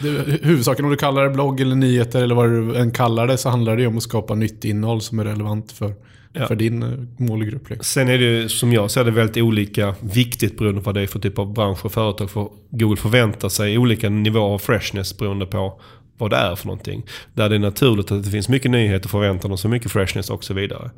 Det, 0.00 0.38
huvudsaken 0.42 0.84
om 0.84 0.90
du 0.90 0.96
kallar 0.96 1.24
det 1.24 1.30
blogg 1.30 1.60
eller 1.60 1.76
nyheter 1.76 2.22
eller 2.22 2.34
vad 2.34 2.50
du 2.50 2.76
än 2.76 2.90
kallar 2.90 3.26
det 3.26 3.38
så 3.38 3.48
handlar 3.48 3.76
det 3.76 3.82
ju 3.82 3.88
om 3.88 3.96
att 3.96 4.02
skapa 4.02 4.34
nytt 4.34 4.64
innehåll 4.64 5.00
som 5.00 5.18
är 5.18 5.24
relevant 5.24 5.72
för, 5.72 5.94
Ja. 6.32 6.46
för 6.46 6.56
din 6.56 6.82
eh, 6.82 6.88
målgrupp. 7.16 7.70
Liksom. 7.70 7.84
Sen 7.84 8.08
är 8.08 8.18
det 8.18 8.24
ju, 8.24 8.48
som 8.48 8.72
jag 8.72 8.90
ser 8.90 9.04
det 9.04 9.10
väldigt 9.10 9.42
olika 9.42 9.94
viktigt 10.00 10.58
beroende 10.58 10.80
på 10.80 10.84
vad 10.84 10.94
det 10.94 11.00
är 11.00 11.06
för 11.06 11.18
typ 11.18 11.38
av 11.38 11.52
bransch 11.52 11.84
och 11.84 11.92
företag. 11.92 12.30
För 12.30 12.48
Google 12.70 12.96
förväntar 12.96 13.48
sig 13.48 13.78
olika 13.78 14.08
nivåer 14.08 14.54
av 14.54 14.58
freshness 14.58 15.18
beroende 15.18 15.46
på 15.46 15.80
vad 16.18 16.30
det 16.30 16.36
är 16.36 16.56
för 16.56 16.66
någonting. 16.66 17.02
Där 17.34 17.48
det 17.48 17.54
är 17.54 17.58
naturligt 17.58 18.10
att 18.10 18.24
det 18.24 18.30
finns 18.30 18.48
mycket 18.48 18.70
nyheter 18.70 19.08
förväntar 19.08 19.48
de 19.48 19.58
sig 19.58 19.70
mycket 19.70 19.92
freshness 19.92 20.30
och 20.30 20.44
så 20.44 20.54
vidare. 20.54 20.90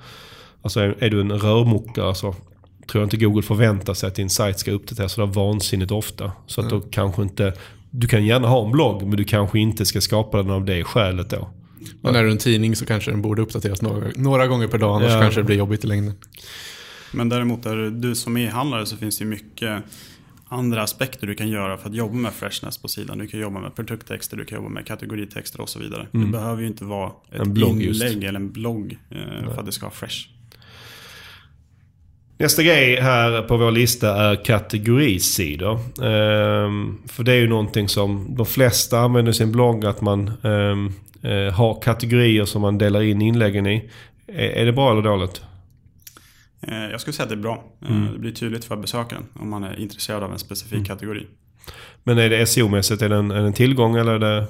Alltså 0.63 0.81
är, 0.81 0.97
är 0.99 1.11
du 1.11 1.21
en 1.21 1.33
rörmokare 1.33 2.15
så 2.15 2.35
tror 2.91 3.03
jag 3.03 3.07
inte 3.07 3.17
Google 3.17 3.43
förväntar 3.43 3.95
sig 3.95 4.07
att 4.07 4.15
din 4.15 4.31
sajt 4.31 4.59
ska 4.59 4.71
uppdateras 4.71 5.13
sådär 5.13 5.33
vansinnigt 5.33 5.93
ofta. 5.93 6.33
Så 6.47 6.61
att 6.61 6.71
då 6.71 6.81
kanske 6.81 7.23
inte... 7.23 7.53
Du 7.91 8.09
kan 8.09 8.27
gärna 8.27 8.49
ha 8.49 8.65
en 8.65 8.71
blogg, 8.71 9.03
men 9.03 9.17
du 9.17 9.25
kanske 9.25 9.59
inte 9.59 9.87
ska 9.87 10.01
skapa 10.01 10.37
den 10.37 10.51
av 10.51 10.65
det 10.65 10.85
skälet 10.85 11.31
då. 11.31 11.49
Men 12.01 12.15
är 12.15 12.25
du 12.25 12.31
en 12.31 12.39
tidning 12.39 12.77
så 12.77 12.87
kanske 12.87 13.11
den 13.11 13.23
borde 13.23 13.43
uppdateras 13.43 13.83
några, 13.83 14.07
några 14.17 14.47
gånger 14.47 14.67
per 14.69 14.79
dag, 14.79 14.97
annars 14.97 15.13
Ja. 15.13 15.21
kanske 15.21 15.41
det 15.41 15.45
blir 15.45 15.57
jobbigt 15.57 15.85
i 15.85 15.87
längden. 15.87 16.15
Men 17.13 17.29
däremot 17.29 17.67
är 17.67 17.77
du 17.91 18.15
som 18.15 18.37
e-handlare 18.37 18.87
så 18.87 18.97
finns 18.97 19.19
det 19.19 19.25
mycket 19.25 19.83
andra 20.49 20.83
aspekter 20.83 21.27
du 21.27 21.35
kan 21.35 21.49
göra 21.49 21.77
för 21.79 21.89
att 21.89 21.95
jobba 21.95 22.15
med 22.15 22.33
freshness 22.33 22.79
på 22.79 22.89
sidan. 22.89 23.19
Du 23.19 23.27
kan 23.27 23.41
jobba 23.41 23.61
med 23.61 23.75
produkttexter, 23.77 24.37
du 24.37 24.45
kan 24.45 24.57
jobba 24.57 24.69
med 24.69 24.87
kategoritexter 24.87 25.61
och 25.61 25.69
så 25.69 25.79
vidare. 25.79 26.07
Det 26.13 26.27
behöver 26.27 26.63
ju 26.63 26.69
inte 26.69 26.85
vara 26.85 27.09
ett 27.09 27.35
Mm. 27.35 27.49
En 27.49 27.55
blogg 27.55 27.83
just. 27.83 28.03
inlägg 28.03 28.25
eller 28.25 28.41
en 28.41 28.53
blogg 28.53 28.99
eh, 29.11 29.51
för 29.55 29.61
att 29.61 29.67
det 29.67 29.73
ska 29.73 29.87
vara 29.87 29.95
fresh. 29.95 30.29
Nästa 32.39 32.63
grej 32.63 33.01
här 33.01 33.43
på 33.43 33.57
vår 33.57 33.71
lista 33.71 34.17
är 34.31 34.45
kategorisidor. 34.45 35.75
Ehm, 36.05 36.99
för 37.07 37.25
det 37.25 37.33
är 37.33 37.37
ju 37.37 37.49
någonting 37.49 37.89
som 37.89 38.35
de 38.37 38.47
flesta 38.47 38.99
använder 39.01 39.33
sin 39.33 39.53
blogg, 39.53 39.85
att 39.85 40.01
man 40.01 40.31
ehm, 40.43 40.93
eh, 41.23 41.53
har 41.55 41.81
kategorier 41.83 42.45
som 42.45 42.63
man 42.63 42.79
delar 42.79 43.03
in 43.03 43.23
inläggen 43.23 43.67
i. 43.67 43.91
Är, 44.27 44.49
är 44.51 44.67
det 44.67 44.73
bra 44.73 44.91
eller 44.93 45.03
dåligt? 45.03 45.43
Eh, 46.61 46.75
jag 46.91 47.01
skulle 47.01 47.15
säga 47.15 47.25
att 47.25 47.29
det 47.31 47.35
är 47.35 47.43
bra. 47.43 47.65
Eh, 47.83 47.91
Mm. 47.91 48.13
Det 48.13 48.19
blir 48.19 48.33
tydligt 48.33 48.65
för 48.65 48.77
besökaren 48.77 49.23
om 49.35 49.51
man 49.51 49.65
är 49.65 49.81
intresserad 49.81 50.23
av 50.23 50.33
en 50.33 50.39
specifik 50.39 50.73
Mm. 50.73 50.85
kategori. 50.85 51.27
Men 52.05 52.19
är 52.19 52.31
det 52.31 52.45
SEO-mässigt, 52.45 53.03
är 53.05 53.09
det 53.09 53.17
en, 53.17 53.31
är 53.31 53.41
det 53.41 53.47
en 53.47 53.53
tillgång 53.53 53.97
eller 53.97 54.13
är 54.13 54.19
det... 54.19 54.47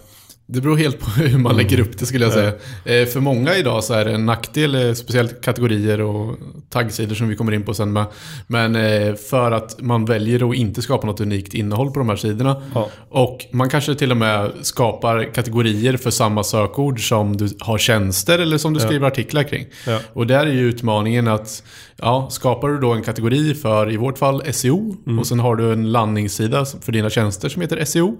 Det 0.52 0.60
beror 0.60 0.76
helt 0.76 1.00
på 1.00 1.10
hur 1.10 1.38
man 1.38 1.56
lägger 1.56 1.80
upp 1.80 1.98
det 1.98 2.06
skulle 2.06 2.24
jag 2.24 2.32
säga. 2.32 2.52
Eh, 2.84 3.06
För 3.06 3.20
många 3.20 3.54
idag 3.54 3.84
så 3.84 3.94
är 3.94 4.04
det 4.04 4.12
en 4.12 4.26
nackdel, 4.26 4.74
eh, 4.74 4.92
speciellt 4.94 5.42
kategorier 5.42 6.00
och 6.00 6.36
taggsidor 6.68 7.14
som 7.14 7.28
vi 7.28 7.36
kommer 7.36 7.52
in 7.52 7.62
på 7.62 7.74
sen 7.74 7.92
med. 7.92 8.04
Men 8.46 8.76
eh, 8.76 9.14
för 9.14 9.50
att 9.50 9.80
man 9.80 10.04
väljer 10.04 10.50
att 10.50 10.56
inte 10.56 10.82
skapa 10.82 11.06
något 11.06 11.20
unikt 11.20 11.54
innehåll 11.54 11.90
på 11.90 11.98
de 11.98 12.08
här 12.08 12.16
sidorna. 12.16 12.62
Ja. 12.74 12.88
Och 13.08 13.46
man 13.50 13.70
kanske 13.70 13.94
till 13.94 14.10
och 14.10 14.16
med 14.16 14.50
skapar 14.62 15.34
kategorier 15.34 15.96
för 15.96 16.10
samma 16.10 16.44
sökord 16.44 17.08
som 17.08 17.36
du 17.36 17.48
har 17.60 17.78
tjänster 17.78 18.38
eller 18.38 18.58
som 18.58 18.74
du 18.74 18.80
skriver 18.80 19.06
artiklar 19.06 19.42
kring. 19.42 19.66
Ja. 19.86 19.98
Och 20.12 20.26
där 20.26 20.46
är 20.46 20.52
ju 20.52 20.68
utmaningen 20.68 21.28
att 21.28 21.62
ja, 22.02 22.28
skapar 22.30 22.68
du 22.68 22.78
då 22.78 22.92
en 22.92 23.02
kategori 23.02 23.54
för, 23.54 23.92
i 23.92 23.96
vårt 23.96 24.18
fall, 24.18 24.42
SEO 24.52 24.96
och 25.20 25.26
sen 25.26 25.40
har 25.40 25.56
du 25.56 25.72
en 25.72 25.92
landningssida 25.92 26.64
för 26.64 26.92
dina 26.92 27.10
tjänster 27.10 27.48
som 27.48 27.62
heter 27.62 27.84
SEO. 27.84 28.16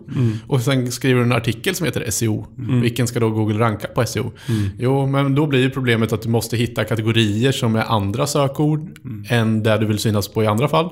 Och 0.46 0.60
sen 0.60 0.92
skriver 0.92 1.20
du 1.20 1.26
en 1.26 1.32
artikel 1.32 1.74
som 1.74 1.86
heter 1.86 2.10
SEO. 2.10 2.46
Vilken 2.82 3.06
ska 3.06 3.20
då 3.20 3.30
Google 3.30 3.58
ranka 3.58 3.88
på 3.88 4.06
SEO? 4.06 4.32
Jo, 4.78 5.06
men 5.06 5.34
då 5.34 5.46
blir 5.46 5.70
problemet 5.70 6.12
att 6.12 6.22
du 6.22 6.28
måste 6.28 6.56
hitta 6.56 6.84
kategorier 6.84 7.52
som 7.52 7.76
är 7.76 7.84
andra 7.84 8.26
sökord 8.26 8.98
än 9.28 9.62
där 9.62 9.78
du 9.78 9.86
vill 9.86 9.98
synas 9.98 10.28
på 10.28 10.42
i 10.42 10.46
andra 10.46 10.68
fall. 10.68 10.90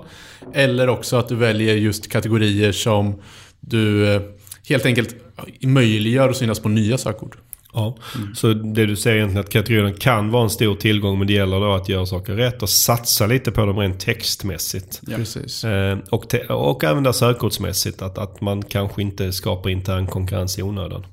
Eller 0.54 0.88
också 0.88 1.16
att 1.16 1.28
du 1.28 1.34
väljer 1.34 1.74
just 1.74 2.08
kategorier 2.08 2.72
som 2.72 3.14
du 3.60 4.14
eh, 4.14 4.22
helt 4.68 4.86
enkelt 4.86 5.14
möjliggör 5.60 6.28
att 6.28 6.36
synas 6.36 6.60
på 6.60 6.68
nya 6.68 6.98
sökord. 6.98 7.36
Ja. 7.72 7.96
Så 8.34 8.52
det 8.52 8.86
du 8.86 8.96
säger 8.96 9.16
egentligen 9.16 9.44
att 9.44 9.50
kategorierna 9.52 9.92
kan 9.92 10.30
vara 10.30 10.42
en 10.44 10.50
stor 10.50 10.74
tillgång 10.74 11.18
men 11.18 11.26
det 11.26 11.32
gäller 11.32 11.60
då 11.60 11.72
att 11.72 11.88
göra 11.88 12.06
saker 12.06 12.34
rätt 12.34 12.62
och 12.62 12.70
satsa 12.70 13.26
lite 13.26 13.52
på 13.52 13.66
dem 13.66 13.78
rent 13.78 14.00
textmässigt. 14.00 15.00
Precis. 15.06 15.64
Eh, 15.64 15.98
och, 16.10 16.28
te- 16.28 16.46
och 16.46 16.84
även 16.84 17.02
där 17.02 17.12
sökordsmässigt, 17.12 18.02
att, 18.02 18.18
att 18.18 18.40
man 18.40 18.62
kanske 18.62 19.02
inte 19.02 19.32
skapar 19.32 19.70
intern 19.70 20.06
konkurrens 20.06 20.58
i 20.58 20.62
onödan. 20.62 21.06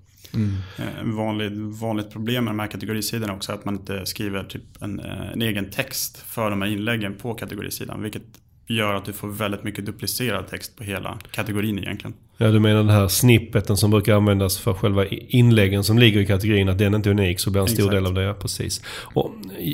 Eh, 0.77 0.99
En 1.01 1.15
vanlig, 1.15 1.51
vanligt 1.57 2.11
problem 2.11 2.43
med 2.43 2.51
de 2.53 2.59
här 2.59 2.67
kategorisidorna 2.67 3.33
också 3.33 3.51
är 3.51 3.55
att 3.55 3.65
man 3.65 3.75
inte 3.75 4.05
skriver 4.05 4.43
typ 4.43 4.63
en, 4.81 4.99
eh, 4.99 5.31
en 5.33 5.41
egen 5.41 5.69
text 5.69 6.17
för 6.17 6.49
de 6.49 6.61
här 6.61 6.69
inläggen 6.69 7.15
på 7.15 7.33
kategorisidan. 7.33 8.01
Vilket 8.01 8.23
gör 8.67 8.93
att 8.95 9.05
du 9.05 9.13
får 9.13 9.27
väldigt 9.27 9.63
mycket 9.63 9.85
duplicerad 9.85 10.47
text 10.47 10.75
på 10.77 10.83
hela 10.83 11.19
kategorin 11.31 11.79
egentligen. 11.79 12.13
Ja, 12.37 12.51
du 12.51 12.59
menar 12.59 12.77
den 12.77 12.89
här 12.89 13.07
snippeten 13.07 13.77
som 13.77 13.91
brukar 13.91 14.15
användas 14.15 14.57
för 14.57 14.73
själva 14.73 15.05
inläggen 15.07 15.83
som 15.83 15.99
ligger 15.99 16.19
i 16.19 16.25
kategorin, 16.25 16.69
att 16.69 16.77
den 16.77 16.95
inte 16.95 17.09
är 17.09 17.11
unik 17.11 17.39
så 17.39 17.49
blir 17.51 17.61
en 17.61 17.67
stor 17.67 17.77
Exakt. 17.79 17.95
del 17.95 18.05
av 18.05 18.13
det, 18.13 18.21
ja, 18.23 18.33
precis. 18.33 18.81
Och 19.13 19.31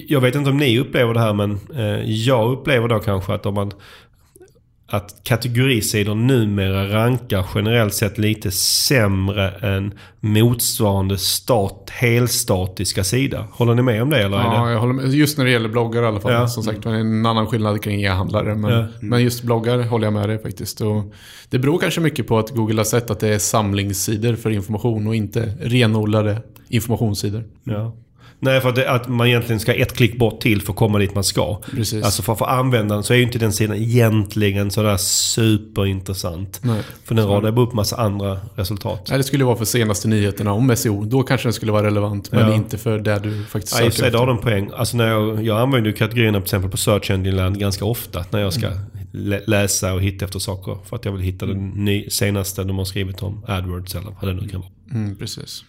jag 0.07 0.21
vet 0.21 0.35
inte 0.35 0.49
om 0.49 0.57
ni 0.57 0.79
upplever 0.79 1.13
det 1.13 1.19
här 1.19 1.33
men 1.33 1.59
eh, 1.75 2.11
jag 2.11 2.51
upplever 2.51 2.87
då 2.87 2.99
kanske 2.99 3.33
att 3.33 3.45
om 3.45 3.53
man 3.53 3.71
att 4.93 5.21
kategorisidor 5.23 6.15
numera 6.15 6.93
rankar 6.93 7.45
generellt 7.55 7.93
sett 7.93 8.17
lite 8.17 8.51
sämre 8.51 9.49
än 9.49 9.93
motsvarande 10.19 11.17
stat, 11.17 11.89
helstatiska 11.91 13.03
sida. 13.03 13.47
Håller 13.51 13.75
ni 13.75 13.81
med 13.81 14.01
om 14.03 14.09
det 14.09 14.23
eller? 14.23 14.37
Ja, 14.37 14.65
det? 14.65 14.71
jag 14.71 14.79
håller 14.79 14.93
med. 14.93 15.13
Just 15.13 15.37
när 15.37 15.45
det 15.45 15.51
gäller 15.51 15.69
bloggar 15.69 16.03
i 16.03 16.05
alla 16.05 16.19
fall. 16.19 16.33
Ja. 16.33 16.47
Som 16.47 16.63
sagt, 16.63 16.83
det 16.83 16.89
är 16.89 16.93
en 16.93 17.25
annan 17.25 17.47
skillnad 17.47 17.83
kring 17.83 18.01
e-handlare. 18.01 18.55
Men, 18.55 18.71
Ja. 18.71 18.87
men 19.01 19.23
just 19.23 19.43
bloggar 19.43 19.79
håller 19.83 20.05
jag 20.05 20.13
med 20.13 20.29
dig 20.29 20.39
faktiskt. 20.41 20.81
Och 20.81 21.13
det 21.49 21.59
beror 21.59 21.79
kanske 21.79 22.01
mycket 22.01 22.27
på 22.27 22.37
att 22.39 22.49
Google 22.49 22.79
har 22.79 22.83
sett 22.83 23.11
att 23.11 23.19
det 23.19 23.27
är 23.27 23.39
samlingssidor 23.39 24.35
för 24.35 24.49
information 24.49 25.07
och 25.07 25.15
inte 25.15 25.53
renodlade 25.61 26.41
informationssidor. 26.69 27.43
Ja. 27.63 27.95
Nej, 28.43 28.61
för 28.61 28.69
att, 28.69 28.75
det, 28.75 28.91
att 28.91 29.07
man 29.07 29.27
egentligen 29.27 29.59
ska 29.59 29.73
ett 29.73 29.93
klick 29.93 30.17
bort 30.17 30.41
till 30.41 30.61
för 30.61 30.73
att 30.73 30.77
komma 30.77 30.99
dit 30.99 31.15
man 31.15 31.23
ska. 31.23 31.55
Precis. 31.71 32.03
Alltså 32.05 32.21
för, 32.23 32.35
för 32.35 32.45
användaren 32.45 33.03
så 33.03 33.13
är 33.13 33.17
ju 33.17 33.23
inte 33.23 33.39
den 33.39 33.53
sidan 33.53 33.75
egentligen 33.77 34.71
sådär 34.71 34.97
superintressant. 34.97 36.59
Nej. 36.63 36.81
För 37.03 37.15
den 37.15 37.27
radar 37.27 37.59
upp 37.59 37.73
massa 37.73 37.95
andra 37.97 38.37
resultat. 38.55 39.05
Nej, 39.09 39.17
det 39.17 39.23
skulle 39.23 39.45
vara 39.45 39.55
för 39.55 39.65
senaste 39.65 40.07
nyheterna 40.07 40.53
om 40.53 40.75
SEO. 40.75 41.03
Då 41.05 41.23
kanske 41.23 41.45
den 41.47 41.53
skulle 41.53 41.71
vara 41.71 41.85
relevant, 41.85 42.31
men 42.31 42.49
Ja. 42.49 42.55
inte 42.55 42.77
för 42.77 42.99
där 42.99 43.19
du 43.19 43.43
faktiskt 43.45 43.79
Ja, 43.79 43.85
i 43.85 43.89
och 43.89 43.93
för 43.93 43.97
sig, 43.97 44.05
söker 44.05 44.11
det 44.11 44.17
har 44.17 44.33
efter. 44.35 44.49
de 44.49 44.51
poäng. 44.51 44.69
Alltså 44.79 44.97
när 44.97 45.07
jag, 45.07 45.43
jag 45.45 45.59
använder 45.59 45.89
ju 45.89 45.95
kategorierna 45.95 46.37
till 46.39 46.43
exempel 46.45 46.69
på 46.71 46.77
Search 46.77 47.11
Engine 47.11 47.35
Land 47.35 47.59
ganska 47.59 47.85
ofta. 47.85 48.25
När 48.31 48.39
jag 48.39 48.53
ska 48.53 48.67
lä- 49.11 49.41
läsa 49.47 49.93
och 49.93 50.01
hitta 50.01 50.25
efter 50.25 50.39
saker. 50.39 50.77
För 50.85 50.95
att 50.95 51.05
jag 51.05 51.11
vill 51.11 51.21
hitta 51.21 51.45
den 51.45 51.69
ny, 51.69 52.09
senaste 52.09 52.63
de 52.63 52.77
har 52.77 52.85
skrivit 52.85 53.23
om 53.23 53.43
AdWords 53.47 53.95
eller 53.95 54.15
vad 54.21 54.35
det 54.35 54.41
nu 54.41 54.47
kan 54.47 54.59
vara. 54.61 54.71
Mm, 54.93 55.15
precis. 55.15 55.63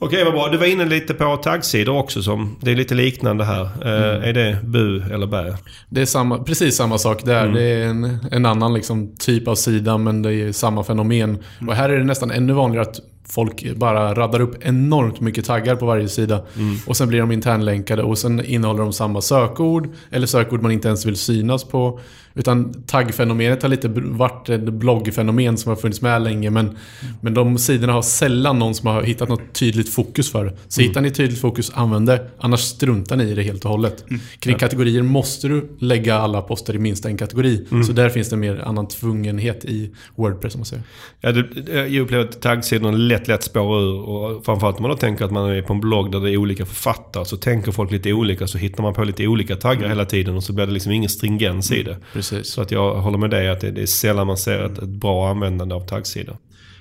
Okej, 0.00 0.24
vad 0.24 0.32
bra. 0.32 0.48
Du 0.48 0.58
var 0.58 0.66
inne 0.66 0.84
lite 0.84 1.14
på 1.14 1.36
taggsidor 1.36 1.96
också. 1.96 2.22
Som, 2.22 2.56
det 2.60 2.70
är 2.70 2.76
lite 2.76 2.94
liknande 2.94 3.44
här. 3.44 3.62
Eh, 3.62 4.28
är 4.28 4.32
det 4.32 4.58
bu 4.64 5.02
eller 5.02 5.26
bä? 5.26 5.56
Det 5.88 6.00
är 6.00 6.06
samma, 6.06 6.38
precis 6.38 6.76
samma 6.76 6.98
sak 6.98 7.24
där. 7.24 7.42
Mm. 7.42 7.54
Det 7.54 7.62
är 7.62 7.86
en, 7.86 8.18
en 8.30 8.46
annan 8.46 8.74
liksom 8.74 9.16
typ 9.18 9.48
av 9.48 9.54
sida, 9.54 9.98
men 9.98 10.22
det 10.22 10.34
är 10.34 10.52
samma 10.52 10.84
fenomen. 10.84 11.30
Mm. 11.30 11.68
Och 11.68 11.74
här 11.74 11.88
är 11.88 11.98
det 11.98 12.04
nästan 12.04 12.30
ännu 12.30 12.52
vanligare 12.52 12.86
att 12.86 13.00
folk 13.28 13.76
bara 13.76 14.14
raddar 14.14 14.40
upp 14.40 14.54
enormt 14.60 15.20
mycket 15.20 15.44
taggar 15.44 15.76
på 15.76 15.86
varje 15.86 16.08
sida. 16.08 16.42
Mm. 16.56 16.76
Och 16.86 16.96
sen 16.96 17.08
blir 17.08 17.20
de 17.20 17.32
internlänkade 17.32 18.02
och 18.02 18.18
sen 18.18 18.44
innehåller 18.44 18.82
de 18.82 18.92
samma 18.92 19.20
sökord, 19.20 19.88
eller 20.10 20.26
sökord 20.26 20.62
man 20.62 20.72
inte 20.72 20.88
ens 20.88 21.06
vill 21.06 21.16
synas 21.16 21.64
på. 21.64 22.00
Utan 22.38 22.82
taggfenomenet 22.86 23.62
har 23.62 23.68
lite 23.68 23.88
varit 23.88 24.48
ett 24.48 24.72
bloggfenomen 24.72 25.56
som 25.56 25.68
har 25.68 25.76
funnits 25.76 26.00
med 26.00 26.22
länge, 26.22 26.50
men, 26.50 26.76
men 27.20 27.34
de 27.34 27.58
sidorna 27.58 27.92
har 27.92 28.02
sällan 28.02 28.58
någon 28.58 28.74
som 28.74 28.86
har 28.86 29.02
hittat 29.02 29.28
något 29.28 29.52
tydligt 29.52 29.88
fokus 29.94 30.32
för. 30.32 30.56
Så 30.68 30.80
hittar 30.80 31.00
ni 31.00 31.10
tydligt 31.10 31.40
fokus, 31.40 31.70
använd 31.74 32.06
det. 32.06 32.30
Annars 32.38 32.60
struntar 32.60 33.16
ni 33.16 33.24
i 33.24 33.34
det 33.34 33.42
helt 33.42 33.64
och 33.64 33.70
hållet. 33.70 34.04
Kring 34.38 34.56
kategorier 34.56 35.02
måste 35.02 35.48
du 35.48 35.68
lägga 35.78 36.14
alla 36.18 36.42
poster 36.42 36.74
i 36.74 36.78
minst 36.78 37.04
en 37.04 37.16
kategori. 37.16 37.66
Så 37.86 37.92
där 37.92 38.08
finns 38.08 38.30
det 38.30 38.36
mer 38.36 38.60
annan 38.64 38.88
tvungenhet 38.88 39.64
i 39.64 39.90
Wordpress, 40.16 40.54
om 40.54 40.58
man 40.58 40.66
säger. 40.66 40.82
Ja, 41.20 41.32
det, 41.32 41.46
jag 41.72 42.02
upplever 42.02 42.24
att 42.24 42.40
taggsidorna 42.40 42.96
lätt, 42.96 43.28
lätt 43.28 43.42
spårar 43.42 43.82
ur. 43.82 44.00
Och 44.00 44.44
framförallt 44.44 44.76
om 44.76 44.82
man 44.82 44.90
då 44.90 44.96
tänker 44.96 45.24
att 45.24 45.30
man 45.30 45.50
är 45.50 45.62
på 45.62 45.72
en 45.72 45.80
blogg 45.80 46.12
där 46.12 46.20
det 46.20 46.30
är 46.30 46.36
olika 46.36 46.66
författare. 46.66 47.24
Så 47.24 47.36
tänker 47.36 47.72
folk 47.72 47.90
lite 47.90 48.12
olika. 48.12 48.46
Så 48.46 48.58
hittar 48.58 48.82
man 48.82 48.94
på 48.94 49.04
lite 49.04 49.26
olika 49.26 49.56
taggar 49.56 49.88
hela 49.88 50.04
tiden. 50.04 50.36
Och 50.36 50.44
så 50.44 50.52
blir 50.52 50.66
det 50.66 50.72
liksom 50.72 50.92
ingen 50.92 51.08
stringens 51.10 51.72
i 51.72 51.82
det. 51.82 51.96
Precis. 52.12 52.27
Så 52.42 52.62
att 52.62 52.70
jag 52.70 52.94
håller 52.94 53.18
med 53.18 53.30
dig 53.30 53.48
att 53.48 53.60
det, 53.60 53.70
det 53.70 53.82
är 53.82 53.86
sällan 53.86 54.26
man 54.26 54.36
ser 54.36 54.64
ett, 54.64 54.78
ett 54.78 54.88
bra 54.88 55.30
användande 55.30 55.74
av 55.74 55.80
taggsidor. 55.80 56.36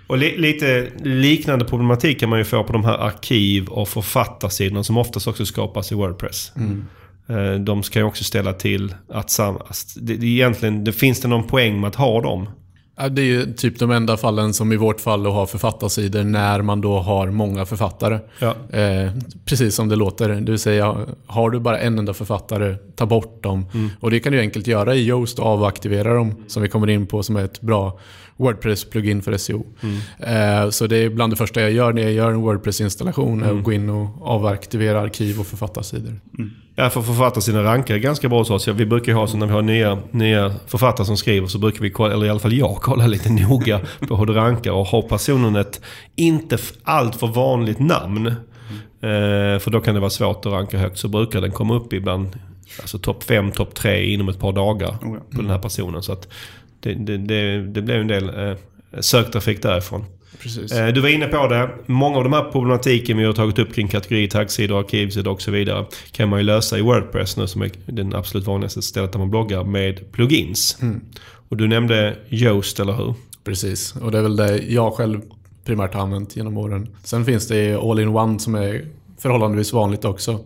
Och 0.08 0.18
li, 0.18 0.38
lite 0.38 0.88
liknande 1.04 1.66
problematik 1.66 2.20
kan 2.20 2.30
man 2.30 2.40
ju 2.40 2.46
få 2.46 2.64
på 2.64 2.74
de 2.74 2.86
här 2.86 2.98
arkiv 2.98 3.68
och 3.68 3.88
författarsidorna 3.90 4.84
som 4.84 4.98
oftast 4.98 5.28
också 5.28 5.46
skapas 5.46 5.92
i 5.92 5.96
Wordpress. 5.96 6.52
Eh, 7.30 7.54
De 7.54 7.84
ska 7.84 8.00
ju 8.00 8.06
också 8.06 8.24
ställa 8.24 8.54
till 8.54 8.96
att 9.10 9.30
sam, 9.30 9.58
det, 9.96 10.16
det, 10.16 10.28
egentligen, 10.28 10.84
det 10.84 10.94
finns 10.94 11.22
det 11.22 11.28
någon 11.28 11.48
poäng 11.48 11.82
med 11.82 11.88
att 11.88 11.96
ha 11.96 12.22
dem? 12.22 12.50
Det 13.12 13.22
är 13.22 13.26
ju 13.26 13.54
typ 13.54 13.80
de 13.80 13.92
enda 13.92 14.18
fallen 14.18 14.54
som 14.54 14.72
i 14.72 14.76
vårt 14.76 15.02
fall 15.02 15.26
har 15.26 15.46
författarsidor 15.46 16.24
när 16.24 16.62
man 16.62 16.82
då 16.82 17.00
har 17.00 17.28
många 17.28 17.66
författare. 17.66 18.20
Ja. 18.40 18.56
Eh, 18.78 19.12
precis 19.46 19.76
som 19.76 19.90
det 19.90 19.96
låter. 19.96 20.30
Det 20.30 20.52
vill 20.52 20.60
säga, 20.60 20.98
har 21.26 21.50
du 21.50 21.60
bara 21.60 21.80
en 21.80 22.00
enda 22.00 22.14
författare, 22.14 22.76
ta 22.96 23.06
bort 23.06 23.44
dem. 23.44 23.66
Och 24.00 24.12
det 24.12 24.20
kan 24.20 24.34
du 24.34 24.40
enkelt 24.40 24.68
göra 24.68 24.96
i 24.96 25.08
Yoast 25.08 25.40
och 25.40 25.46
avaktivera 25.46 26.14
dem, 26.14 26.36
som 26.48 26.62
vi 26.62 26.70
kommer 26.70 26.90
in 26.90 27.08
på 27.08 27.24
som 27.24 27.36
är 27.36 27.44
ett 27.44 27.62
bra 27.62 28.00
Wordpress-plugin 28.38 29.22
för 29.22 29.38
SEO. 29.38 29.66
Eh, 30.20 30.70
så 30.70 30.88
det 30.88 30.98
är 30.98 31.10
bland 31.10 31.34
det 31.34 31.38
första 31.38 31.62
jag 31.62 31.72
gör 31.72 31.94
när 31.94 32.02
jag 32.02 32.12
gör 32.12 32.32
en 32.32 32.42
Wordpress-installation, 32.42 33.44
att 33.44 33.64
gå 33.64 33.74
in 33.74 33.90
och 33.90 34.28
avaktivera 34.28 35.02
arkiv 35.02 35.40
och 35.40 35.48
författarsidor. 35.48 36.14
Ja, 36.76 36.90
för 36.90 37.02
författarsidan 37.02 37.64
rankar 37.64 37.96
är 37.96 38.00
ganska 38.00 38.30
bra 38.30 38.38
hos 38.40 38.50
oss. 38.50 38.68
Vi 38.68 38.86
brukar 38.86 39.14
ha 39.14 39.28
så 39.28 39.38
när 39.38 39.46
vi 39.48 39.54
har 39.54 39.62
nya, 39.62 39.98
nya 40.12 40.54
författare 40.68 41.06
som 41.06 41.18
skriver 41.18 41.48
så 41.48 41.60
brukar 41.60 41.82
vi 41.82 41.90
kolla, 41.90 42.14
eller 42.14 42.26
i 42.26 42.30
alla 42.30 42.40
fall 42.40 42.54
jag, 42.54 42.76
kolla 42.82 43.08
lite 43.08 43.30
noga 43.30 43.80
på 44.08 44.16
hur 44.18 44.26
det 44.26 44.34
rankar. 44.34 44.72
Och 44.72 44.86
har 44.88 45.02
personen 45.02 45.56
ett 45.56 45.82
inte 46.16 46.56
f- 46.56 46.74
allt 46.84 47.16
för 47.16 47.28
vanligt 47.28 47.80
namn, 47.80 48.28
eh, 49.02 49.60
för 49.60 49.70
då 49.70 49.80
kan 49.80 49.94
det 49.94 50.00
vara 50.00 50.10
svårt 50.10 50.46
att 50.46 50.52
ranka 50.52 50.78
högt, 50.78 50.98
så 50.98 51.08
brukar 51.08 51.42
den 51.42 51.52
komma 51.52 51.76
upp 51.76 51.94
ibland 51.94 52.28
alltså 52.82 53.00
topp 53.00 53.24
5, 53.24 53.52
topp 53.52 53.76
3 53.76 54.06
inom 54.14 54.30
ett 54.30 54.40
par 54.40 54.52
dagar 54.52 54.88
Oh 54.90 54.98
ja. 55.18 55.20
på 55.36 55.42
den 55.42 55.50
här 55.52 55.60
personen. 55.60 56.04
Så 56.04 56.12
att 56.12 56.28
det, 56.80 56.94
det, 56.94 57.18
det, 57.18 57.68
det 57.68 57.82
blev 57.82 58.02
en 58.02 58.08
del 58.08 58.50
eh, 58.50 58.58
söktrafik 59.00 59.62
därifrån. 59.62 60.06
Precis. 60.42 60.72
Eh, 60.72 60.88
Du 60.94 61.02
var 61.02 61.10
inne 61.10 61.28
på 61.28 61.48
det. 61.48 61.70
Många 61.86 62.18
av 62.18 62.24
de 62.24 62.34
här 62.34 62.44
problematiken 62.52 63.18
vi 63.18 63.24
har 63.26 63.34
tagit 63.34 63.60
upp 63.60 63.74
kring 63.74 63.88
kategori, 63.88 64.28
taggsidor, 64.28 64.80
arkivsidor 64.80 65.32
och 65.32 65.42
så 65.42 65.52
vidare 65.52 65.86
kan 66.12 66.30
man 66.30 66.40
ju 66.40 66.46
lösa 66.46 66.78
i 66.78 66.82
Wordpress 66.82 67.38
nu 67.38 67.48
som 67.48 67.62
är 67.62 67.72
den 67.86 68.16
absolut 68.16 68.48
vanligaste 68.48 68.82
stället 68.82 69.12
där 69.12 69.20
man 69.20 69.30
bloggar 69.30 69.64
med 69.64 70.12
plugins. 70.12 70.78
Och 71.50 71.58
du 71.58 71.68
nämnde 71.68 72.18
Yoast, 72.30 72.80
eller 72.80 72.94
hur? 72.94 73.14
Precis. 73.44 73.96
Och 73.96 74.12
det 74.12 74.18
är 74.18 74.22
väl 74.22 74.36
det 74.36 74.58
jag 74.58 74.94
själv 74.94 75.22
primärt 75.66 75.94
har 75.94 76.02
använt 76.02 76.36
genom 76.36 76.58
åren. 76.58 76.88
Sen 77.04 77.26
finns 77.26 77.48
det 77.48 77.76
All-in-One 77.76 78.40
som 78.40 78.56
är 78.56 78.86
förhållandevis 79.22 79.74
vanligt 79.74 80.06
också. 80.06 80.40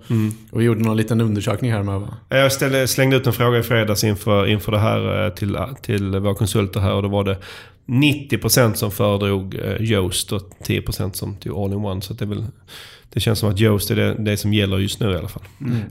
Och 0.51 0.62
vi 0.62 0.65
gjorde 0.65 0.84
någon 0.84 0.97
liten 0.97 1.21
undersökning 1.21 1.71
här 1.71 1.84
med? 1.84 2.07
Jag 2.29 2.51
ställde, 2.51 2.88
slängde 2.88 3.15
ut 3.15 3.27
en 3.27 3.34
fråga 3.34 3.57
i 3.57 3.63
fredags 3.63 4.03
inför, 4.03 4.47
inför 4.47 4.71
det 4.71 4.79
här 4.79 5.25
eh, 5.25 5.34
till, 5.34 5.57
till 5.81 6.19
våra 6.19 6.36
konsulter 6.36 6.79
här 6.79 6.93
och 6.93 7.03
då 7.03 7.10
var 7.10 7.23
det 7.23 7.38
90% 7.86 8.73
som 8.73 8.91
föredrog 8.91 9.55
eh, 9.55 9.81
Yoast 9.81 10.31
och 10.31 10.41
10% 10.67 11.13
som 11.13 11.36
tog 11.36 11.57
All-in-One. 11.57 12.01
Så 12.01 12.13
det, 12.13 12.25
väl, 12.25 12.45
det 13.13 13.19
känns 13.19 13.39
som 13.39 13.49
att 13.49 13.60
Yoast 13.60 13.91
är 13.91 13.95
det, 13.95 14.13
det 14.13 14.38
som 14.38 14.53
gäller 14.53 14.77
just 14.77 14.99
nu 14.99 15.12
i 15.12 15.17
alla 15.17 15.27
fall. 15.27 15.43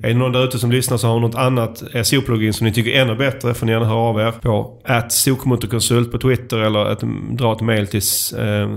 Är 0.02 0.08
det 0.08 0.14
någon 0.14 0.32
där 0.32 0.44
ute 0.44 0.58
som 0.58 0.72
lyssnar 0.72 0.96
så 0.96 1.06
har 1.06 1.20
något 1.20 1.34
annat 1.34 1.82
SEO-plugin 2.04 2.52
som 2.52 2.66
ni 2.66 2.72
tycker 2.72 2.90
är 2.90 3.02
ännu 3.02 3.16
bättre 3.16 3.54
får 3.54 3.66
ni 3.66 3.72
gärna 3.72 3.86
höra 3.86 3.98
av 3.98 4.20
er 4.20 4.30
på 4.30 4.80
att 4.84 5.12
sokmotorkonsult 5.12 6.12
på 6.12 6.18
Twitter 6.18 6.58
eller 6.58 6.84
att 6.84 7.02
dra 7.30 7.52
ett 7.52 7.60
mail 7.60 7.86
till 7.86 8.02
eh, 8.38 8.70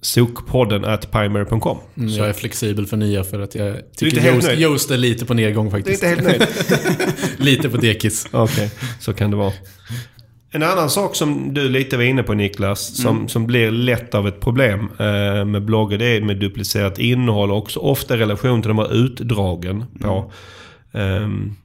sokpodden 0.00 0.84
at 0.84 1.10
primary.com. 1.10 1.78
Mm, 1.96 2.08
jag 2.08 2.28
är 2.28 2.32
flexibel 2.32 2.86
för 2.86 2.96
nya 2.96 3.24
för 3.24 3.40
att 3.40 3.54
jag 3.54 3.76
tycker 3.96 4.26
Yoast? 4.26 4.50
Yoast 4.50 4.90
är 4.90 4.96
lite 4.96 5.26
på 5.26 5.34
nedgång 5.34 5.70
Det 5.70 5.76
är 5.76 5.78
faktiskt. 5.78 6.02
inte 6.02 6.06
helt 6.06 6.40
nöjd. 6.40 6.46
lite 7.36 7.68
på 7.68 7.76
dekis. 7.76 8.26
Okej, 8.32 8.70
så 9.00 9.12
kan 9.12 9.30
det 9.30 9.36
vara. 9.36 9.52
En 10.52 10.62
annan 10.62 10.90
sak 10.90 11.16
som 11.16 11.54
du 11.54 11.68
lite 11.68 11.96
var 11.96 12.04
inne 12.04 12.22
på 12.22 12.34
Niklas, 12.34 12.96
som, 13.02 13.28
som 13.28 13.46
blir 13.46 13.70
lätt 13.70 14.14
av 14.14 14.28
ett 14.28 14.40
problem 14.40 14.80
eh, 14.98 15.44
med 15.44 15.64
bloggar, 15.64 15.98
det 15.98 16.06
är 16.06 16.20
med 16.20 16.36
duplicerat 16.36 16.98
innehåll 16.98 17.50
och 17.50 17.58
också 17.58 17.80
ofta 17.80 18.14
i 18.14 18.18
relation 18.18 18.62
till 18.62 18.68
de 18.68 18.78
här 18.78 18.94
utdragen 18.94 19.84
på, 20.00 20.32
ehm, 20.92 21.56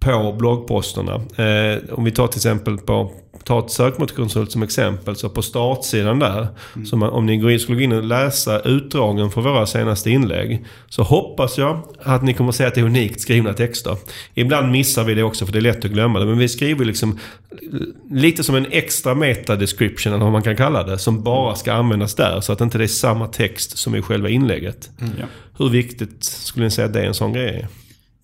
på 0.00 0.32
bloggposterna. 0.38 1.14
Eh, 1.14 1.78
om 1.92 2.04
vi 2.04 2.10
tar 2.10 2.26
till 2.26 2.38
exempel 2.38 2.78
på, 2.78 3.12
ta 3.44 3.58
ett 3.58 3.70
sökmotorkonsult 3.70 4.52
som 4.52 4.62
exempel, 4.62 5.16
så 5.16 5.28
på 5.28 5.42
startsidan 5.42 6.18
där, 6.18 6.46
så 6.86 6.96
man, 6.96 7.10
om 7.10 7.26
ni 7.26 7.36
går 7.36 7.50
in, 7.50 7.60
skulle 7.60 7.78
gå 7.78 7.84
in 7.84 7.92
och 7.92 8.04
läsa 8.04 8.60
utdragen 8.60 9.30
för 9.30 9.40
våra 9.40 9.66
senaste 9.66 10.10
inlägg, 10.10 10.64
så 10.88 11.02
hoppas 11.02 11.58
jag 11.58 11.82
att 12.02 12.22
ni 12.22 12.34
kommer 12.34 12.48
att 12.48 12.56
se 12.56 12.64
att 12.64 12.74
det 12.74 12.80
är 12.80 12.84
unikt 12.84 13.20
skrivna 13.20 13.52
texter. 13.52 13.96
Ibland 14.34 14.72
missar 14.72 15.04
vi 15.04 15.14
det 15.14 15.22
också 15.22 15.46
för 15.46 15.52
det 15.52 15.58
är 15.58 15.60
lätt 15.60 15.84
att 15.84 15.90
glömma 15.90 16.18
det, 16.18 16.26
men 16.26 16.38
vi 16.38 16.48
skriver 16.48 16.84
liksom 16.84 17.18
lite 18.10 18.44
som 18.44 18.54
en 18.54 18.66
extra 18.70 19.14
meta-description, 19.14 20.12
eller 20.12 20.24
vad 20.24 20.32
man 20.32 20.42
kan 20.42 20.56
kalla 20.56 20.82
det, 20.82 20.98
som 20.98 21.22
bara 21.22 21.54
ska 21.54 21.72
användas 21.72 22.14
där, 22.14 22.40
så 22.40 22.52
att 22.52 22.60
inte 22.60 22.78
det 22.78 22.84
är 22.84 22.88
samma 22.88 23.26
text 23.26 23.78
som 23.78 23.94
i 23.94 24.02
själva 24.02 24.28
inlägget. 24.28 24.90
Ja. 24.98 25.26
Hur 25.58 25.68
viktigt 25.68 26.24
skulle 26.24 26.64
ni 26.66 26.70
säga 26.70 26.86
att 26.86 26.92
det 26.92 27.00
är 27.00 27.06
en 27.06 27.14
sån 27.14 27.32
grej? 27.32 27.66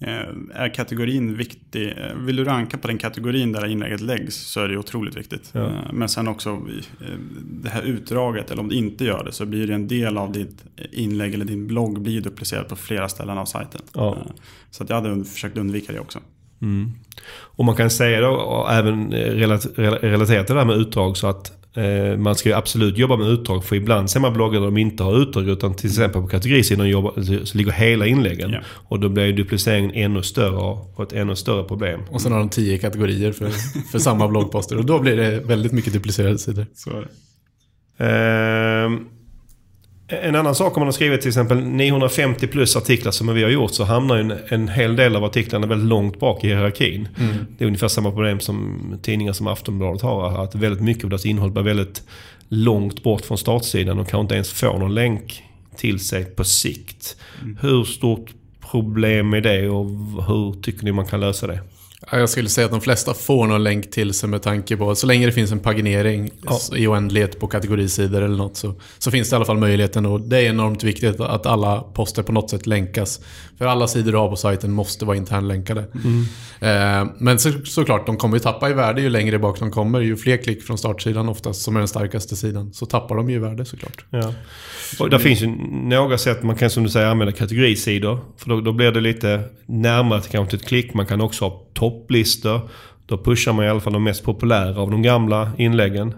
Eh, 0.01 0.19
Är 0.55 0.75
kategorin 0.75 1.37
viktig? 1.37 1.89
eh, 1.89 2.15
Vill 2.17 2.37
du 2.37 2.45
ranka 2.45 2.79
på 2.79 2.89
den 2.89 2.99
kategorin 2.99 3.53
där 3.53 3.67
inlägget 3.67 4.01
läggs 4.01 4.35
så 4.37 4.61
är 4.61 4.69
det 4.69 4.77
otroligt 4.79 5.17
viktigt. 5.17 5.51
Ja. 5.53 5.67
Eh, 5.67 5.73
Men 5.93 6.09
sen 6.09 6.29
också 6.29 6.61
det 7.51 7.69
här 7.69 7.83
utdraget, 7.83 8.51
eller 8.51 8.63
om 8.63 8.69
det 8.69 8.75
inte 8.75 9.05
gör 9.05 9.25
det, 9.25 9.33
så 9.33 9.47
blir 9.47 9.67
det 9.67 9.75
en 9.75 9.89
del 9.89 10.17
av 10.19 10.33
ditt 10.33 10.65
inlägg 10.93 11.35
eller 11.35 11.45
din 11.45 11.67
blogg 11.67 12.01
blir 12.01 12.21
duplicerad 12.21 12.69
på 12.69 12.77
flera 12.77 13.09
ställen 13.09 13.39
av 13.39 13.45
sajten. 13.45 13.81
Ja. 13.95 14.19
Så 14.71 14.83
att 14.83 14.89
jag 14.91 14.97
hade 15.03 15.25
försökt 15.25 15.57
undvika 15.59 15.93
det 15.93 16.01
också. 16.01 16.19
Och 17.39 17.65
man 17.65 17.77
kan 17.77 17.91
säga 17.91 18.21
då, 18.21 18.67
även 18.71 19.13
relat- 19.13 19.75
rel- 19.77 19.99
relaterat 19.99 20.47
till 20.47 20.55
det 20.55 20.61
här 20.61 20.67
med 20.67 20.77
utdrag, 20.77 21.17
så 21.17 21.27
att 21.27 21.66
man 22.19 22.35
ska 22.35 22.49
ju 22.49 22.55
absolut 22.55 22.99
jobba 22.99 23.17
med 23.17 23.29
utdrag. 23.29 23.65
För 23.65 23.77
ibland 23.77 24.11
ser 24.11 24.21
man 24.21 24.33
bloggar 24.33 24.61
där 24.61 24.67
de 24.67 24.77
inte 24.77 25.03
har 25.03 25.23
utdrag, 25.23 25.49
utan 25.49 25.75
till 25.75 25.91
exempel 25.91 26.23
på 26.23 26.29
kategorisidan 26.29 26.89
jobbar, 26.89 27.45
så 27.45 27.59
ligger 27.59 27.73
hela 27.73 28.07
inläggen. 28.07 28.51
Ja. 28.51 28.61
Och 28.89 29.01
då 29.01 29.09
blir 29.09 29.25
ju 29.25 29.33
dupliceringen 29.33 29.91
ännu 29.95 30.23
större 30.23 30.57
och 30.57 31.03
ett 31.03 31.13
ännu 31.13 31.37
större 31.37 31.65
problem. 31.65 32.01
Och 32.11 32.21
sen 32.21 32.33
har 32.33 32.39
de 32.39 32.49
tio 32.49 32.79
kategorier 32.79 33.33
för, 33.33 33.51
för 33.93 33.99
samma 33.99 34.29
bloggposter. 34.29 34.77
Och 34.77 34.85
då 34.85 34.99
blir 34.99 35.17
det 35.17 35.41
väldigt 35.41 35.73
mycket 35.73 35.93
duplicerade 35.93 36.39
sidor. 36.39 36.67
Så 36.75 36.91
är 36.91 37.01
det. 37.01 37.09
Ehm, 37.99 39.07
en 40.09 40.35
annan 40.35 40.55
sak 40.55 40.77
om 40.77 40.81
man 40.81 40.87
har 40.87 40.93
skrivit 40.93 41.21
till 41.21 41.29
exempel 41.29 41.65
950 41.65 42.47
plus 42.47 42.77
artiklar 42.77 43.13
som 43.13 43.35
vi 43.35 43.43
har 43.43 43.51
gjort 43.51 43.75
så 43.75 43.85
hamnar 43.85 44.17
ju 44.17 44.21
en, 44.21 44.35
en 44.49 44.69
hel 44.69 44.97
del 44.97 45.17
av 45.17 45.25
artiklarna 45.25 45.67
väldigt 45.67 45.89
långt 45.89 46.21
bak 46.21 46.45
i 46.45 46.47
hierarkin. 46.47 47.09
Det 47.59 47.65
är 47.65 47.67
ungefär 47.67 47.89
samma 47.89 48.11
problem 48.11 48.41
som 48.41 48.81
tidningar 49.03 49.33
som 49.33 49.47
Aftonbladet 49.47 50.03
har. 50.03 50.45
Att 50.45 50.55
väldigt 50.55 50.83
mycket 50.83 51.05
av 51.05 51.11
deras 51.11 51.27
innehåll 51.27 51.51
blir 51.51 51.63
väldigt 51.63 52.03
långt 52.49 53.03
bort 53.03 53.25
från 53.25 53.39
startsidan 53.39 53.99
och 53.99 54.09
kanske 54.09 54.21
inte 54.21 54.35
ens 54.35 54.53
får 54.53 54.79
någon 54.79 54.95
länk 54.95 55.43
till 55.77 56.01
sig 56.01 56.25
på 56.25 56.45
sikt. 56.45 57.17
Hur 57.61 57.85
stort 57.85 58.35
problem 58.71 59.35
är 59.35 59.41
det 59.41 59.69
och 59.69 59.87
hur 60.27 60.63
tycker 60.63 60.85
ni 60.85 60.93
man 60.93 61.07
kan 61.07 61.21
lösa 61.21 61.47
det? 61.47 61.61
Ja, 62.13 62.19
Jag 62.19 62.29
skulle 62.31 62.49
säga 62.49 62.65
att 62.65 62.71
de 62.71 62.81
flesta 62.81 63.15
får 63.15 63.47
någon 63.47 63.65
länk 63.65 63.91
till 63.91 64.15
sig 64.15 64.29
med 64.29 64.43
tanke 64.43 64.77
på, 64.77 64.95
så 64.95 65.07
länge 65.07 65.27
det 65.27 65.33
finns 65.33 65.53
en 65.53 65.59
paginering 65.61 66.31
Ja. 66.43 66.59
i 66.77 66.87
oändlighet 66.87 67.41
på 67.41 67.47
kategorisidor 67.47 68.23
eller 68.23 68.37
något 68.37 68.57
så, 68.57 68.75
så 68.99 69.11
finns 69.11 69.31
det 69.31 69.35
i 69.35 69.37
alla 69.37 69.45
fall 69.45 69.59
möjligheten 69.59 70.07
och 70.07 70.21
det 70.21 70.39
är 70.39 70.43
enormt 70.51 70.85
viktigt 70.85 71.21
att 71.21 71.47
alla 71.47 71.81
poster 71.81 72.23
på 72.23 72.33
något 72.33 72.51
sätt 72.51 72.67
länkas. 72.67 73.21
För 73.59 73.67
alla 73.67 73.89
sidor 73.89 74.13
du 74.13 74.19
har 74.19 74.29
på 74.31 74.37
sajten 74.37 74.73
måste 74.73 75.05
vara 75.05 75.17
internlänkade. 75.17 75.81
Eh, 76.61 77.07
men 77.19 77.39
så, 77.39 77.53
såklart, 77.65 78.07
de 78.07 78.17
kommer 78.17 78.37
ju 78.37 78.41
tappa 78.41 78.71
i 78.71 78.73
värde 78.73 79.01
ju 79.03 79.09
längre 79.11 79.39
bak 79.39 79.59
de 79.59 79.71
kommer. 79.71 80.01
Ju 80.01 80.17
fler 80.17 80.37
klick 80.37 80.63
från 80.63 80.79
startsidan 80.79 81.29
oftast, 81.29 81.63
som 81.63 81.77
är 81.77 81.81
den 81.81 81.89
starkaste 81.89 82.37
sidan, 82.37 82.73
så 82.73 82.87
tappar 82.87 83.17
de 83.17 83.31
ju 83.31 83.37
i 83.37 83.39
värde 83.39 83.65
såklart. 83.65 84.05
Ja. 84.11 84.33
Och 84.99 85.11
där 85.11 85.19
finns 85.19 85.43
ju 85.43 85.47
några 85.89 86.19
sätt 86.19 86.43
man 86.43 86.57
kan 86.57 86.71
som 86.71 86.83
du 86.83 86.89
säger 86.89 87.07
använda 87.07 87.33
kategorisidor. 87.33 88.19
För 88.37 88.49
då, 88.49 88.61
då 88.61 88.73
blir 88.73 88.93
det 88.93 89.01
lite 89.01 89.43
närmare 89.67 90.23
kanske 90.31 90.57
ett 90.57 90.67
klick. 90.67 90.95
Man 90.95 91.07
kan 91.07 91.21
också 91.21 91.45
ha 91.45 91.63
topplistor. 91.91 92.61
Då 93.07 93.19
pushar 93.19 93.53
man 93.53 93.65
i 93.65 93.69
alla 93.69 93.81
fall 93.81 93.93
de 93.93 94.05
mest 94.05 94.25
populära 94.25 94.81
av 94.81 94.91
de 94.91 95.03
gamla 95.03 95.51
inläggen. 95.59 96.15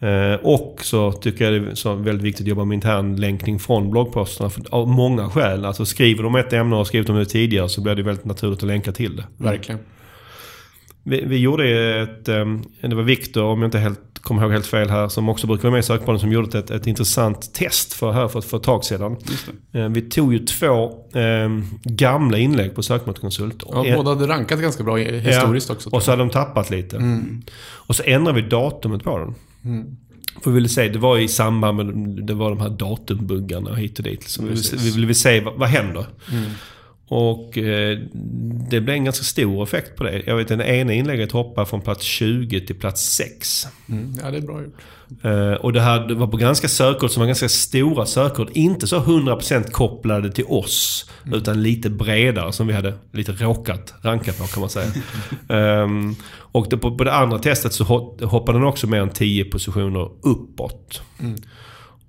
Eh, 0.00 0.34
och 0.42 0.78
så 0.82 1.12
tycker 1.12 1.44
jag 1.44 1.62
det 1.62 1.68
är 1.68 1.94
väldigt 1.94 2.24
viktigt 2.24 2.44
att 2.44 2.48
jobba 2.48 2.64
med 2.64 2.74
intern 2.74 3.16
länkning 3.16 3.58
från 3.58 3.90
bloggposterna. 3.90 4.50
För, 4.50 4.62
av 4.70 4.88
många 4.88 5.30
skäl. 5.30 5.64
Alltså 5.64 5.84
skriver 5.84 6.22
de 6.22 6.36
ett 6.36 6.52
ämne 6.52 6.74
och 6.74 6.78
har 6.78 6.84
skrivit 6.84 7.08
om 7.08 7.16
det 7.16 7.24
tidigare 7.24 7.68
så 7.68 7.80
blir 7.80 7.94
det 7.94 8.02
väldigt 8.02 8.24
naturligt 8.24 8.58
att 8.58 8.66
länka 8.66 8.92
till 8.92 9.16
det. 9.16 9.24
Verkligen. 9.36 9.80
Vi, 11.02 11.24
vi 11.26 11.36
gjorde 11.38 11.68
ett, 12.02 12.28
ehm, 12.28 12.62
det 12.80 12.94
var 12.94 13.02
Viktor, 13.02 13.42
om 13.44 13.62
jag 13.62 13.66
inte 13.68 13.78
helt, 13.78 14.00
kommer 14.20 14.42
ihåg 14.42 14.52
helt 14.52 14.66
fel 14.66 14.90
här, 14.90 15.08
som 15.08 15.28
också 15.28 15.46
brukar 15.46 15.62
vara 15.62 15.72
med 15.72 15.78
i 15.80 15.82
sökpodden, 15.82 16.20
som 16.20 16.32
gjorde 16.32 16.58
ett, 16.58 16.70
ett 16.70 16.86
intressant 16.86 17.54
test 17.54 17.92
för 17.92 18.12
här 18.12 18.28
för, 18.28 18.40
för 18.40 18.56
ett 18.56 18.62
tag 18.62 18.84
sedan. 18.84 19.16
Eh, 19.72 19.88
Vi 19.88 20.00
tog 20.02 20.32
ju 20.32 20.38
två 20.38 20.92
ehm, 21.14 21.64
gamla 21.82 22.38
inlägg 22.38 22.74
på 22.74 22.82
sökmotorkonsult. 22.82 23.62
Ja, 23.68 23.86
En- 23.86 23.96
båda 23.96 24.10
hade 24.10 24.26
rankat 24.28 24.60
ganska 24.60 24.82
bra 24.84 24.96
historiskt 24.96 25.68
Ja, 25.68 25.74
också. 25.74 25.90
Och 25.90 26.02
så 26.02 26.10
hade 26.10 26.22
de 26.22 26.30
tappat 26.30 26.70
lite. 26.70 27.22
Och 27.62 27.96
så 27.96 28.02
ändrade 28.06 28.42
vi 28.42 28.48
datumet 28.48 29.04
på 29.04 29.18
den. 29.18 29.34
För 30.42 30.50
vi 30.50 30.54
ville 30.54 30.68
se, 30.68 30.88
det 30.88 30.98
var 30.98 31.18
i 31.18 31.28
samband 31.28 31.76
med 31.76 31.86
det 32.26 32.34
var 32.34 32.50
de 32.50 32.60
här 32.60 32.68
datumbuggarna 32.70 33.74
hit 33.74 33.98
och 33.98 34.04
dit. 34.04 34.28
Så 34.28 34.42
vi, 34.42 34.48
ville, 34.48 34.60
vi 34.76 35.00
ville 35.00 35.14
se 35.14 35.40
vad, 35.40 35.54
vad 35.54 35.68
händer. 35.68 36.06
Och 37.12 37.58
eh, 37.58 37.98
det 38.70 38.80
blev 38.80 38.96
en 38.96 39.04
ganska 39.04 39.24
stor 39.24 39.62
effekt 39.62 39.96
på 39.96 40.04
det. 40.04 40.22
Jag 40.26 40.36
vet 40.36 40.48
det 40.48 40.64
ena 40.64 40.92
inlägget 40.92 41.32
hoppade 41.32 41.66
från 41.66 41.80
plats 41.80 42.04
20 42.04 42.66
till 42.66 42.76
plats 42.76 43.02
6. 43.16 43.66
Mm, 43.88 44.12
ja, 44.22 44.30
det 44.30 44.36
är 44.36 44.42
bra 44.42 44.62
gjort. 44.62 44.74
Eh, 45.22 45.52
och 45.52 45.72
det 45.72 45.80
här 45.80 46.08
det 46.08 46.14
var 46.14 46.26
på 46.26 46.36
ganska 46.36 46.68
sökord 46.68 47.10
som 47.10 47.20
var 47.20 47.26
ganska 47.26 47.48
stora 47.48 48.06
sökord. 48.06 48.50
Inte 48.54 48.86
så 48.86 48.98
100% 49.00 49.70
kopplade 49.70 50.32
till 50.32 50.44
oss. 50.48 51.10
Utan 51.34 51.62
lite 51.62 51.90
bredare 51.90 52.52
som 52.52 52.66
vi 52.66 52.72
hade 52.72 52.94
lite 53.12 53.32
råkat 53.32 53.94
ranka 54.02 54.32
på 54.32 54.44
kan 54.44 54.60
man 54.60 54.70
säga. 54.70 54.90
Ehm, 55.48 56.14
och 56.32 56.66
det, 56.70 56.76
på, 56.76 56.96
på 56.96 57.04
det 57.04 57.12
andra 57.14 57.38
testet 57.38 57.72
så 57.72 57.84
ho- 57.84 58.24
hoppade 58.24 58.58
den 58.58 58.66
också 58.66 58.86
mer 58.86 59.00
än 59.00 59.10
10 59.10 59.44
positioner 59.44 60.08
uppåt. 60.22 61.02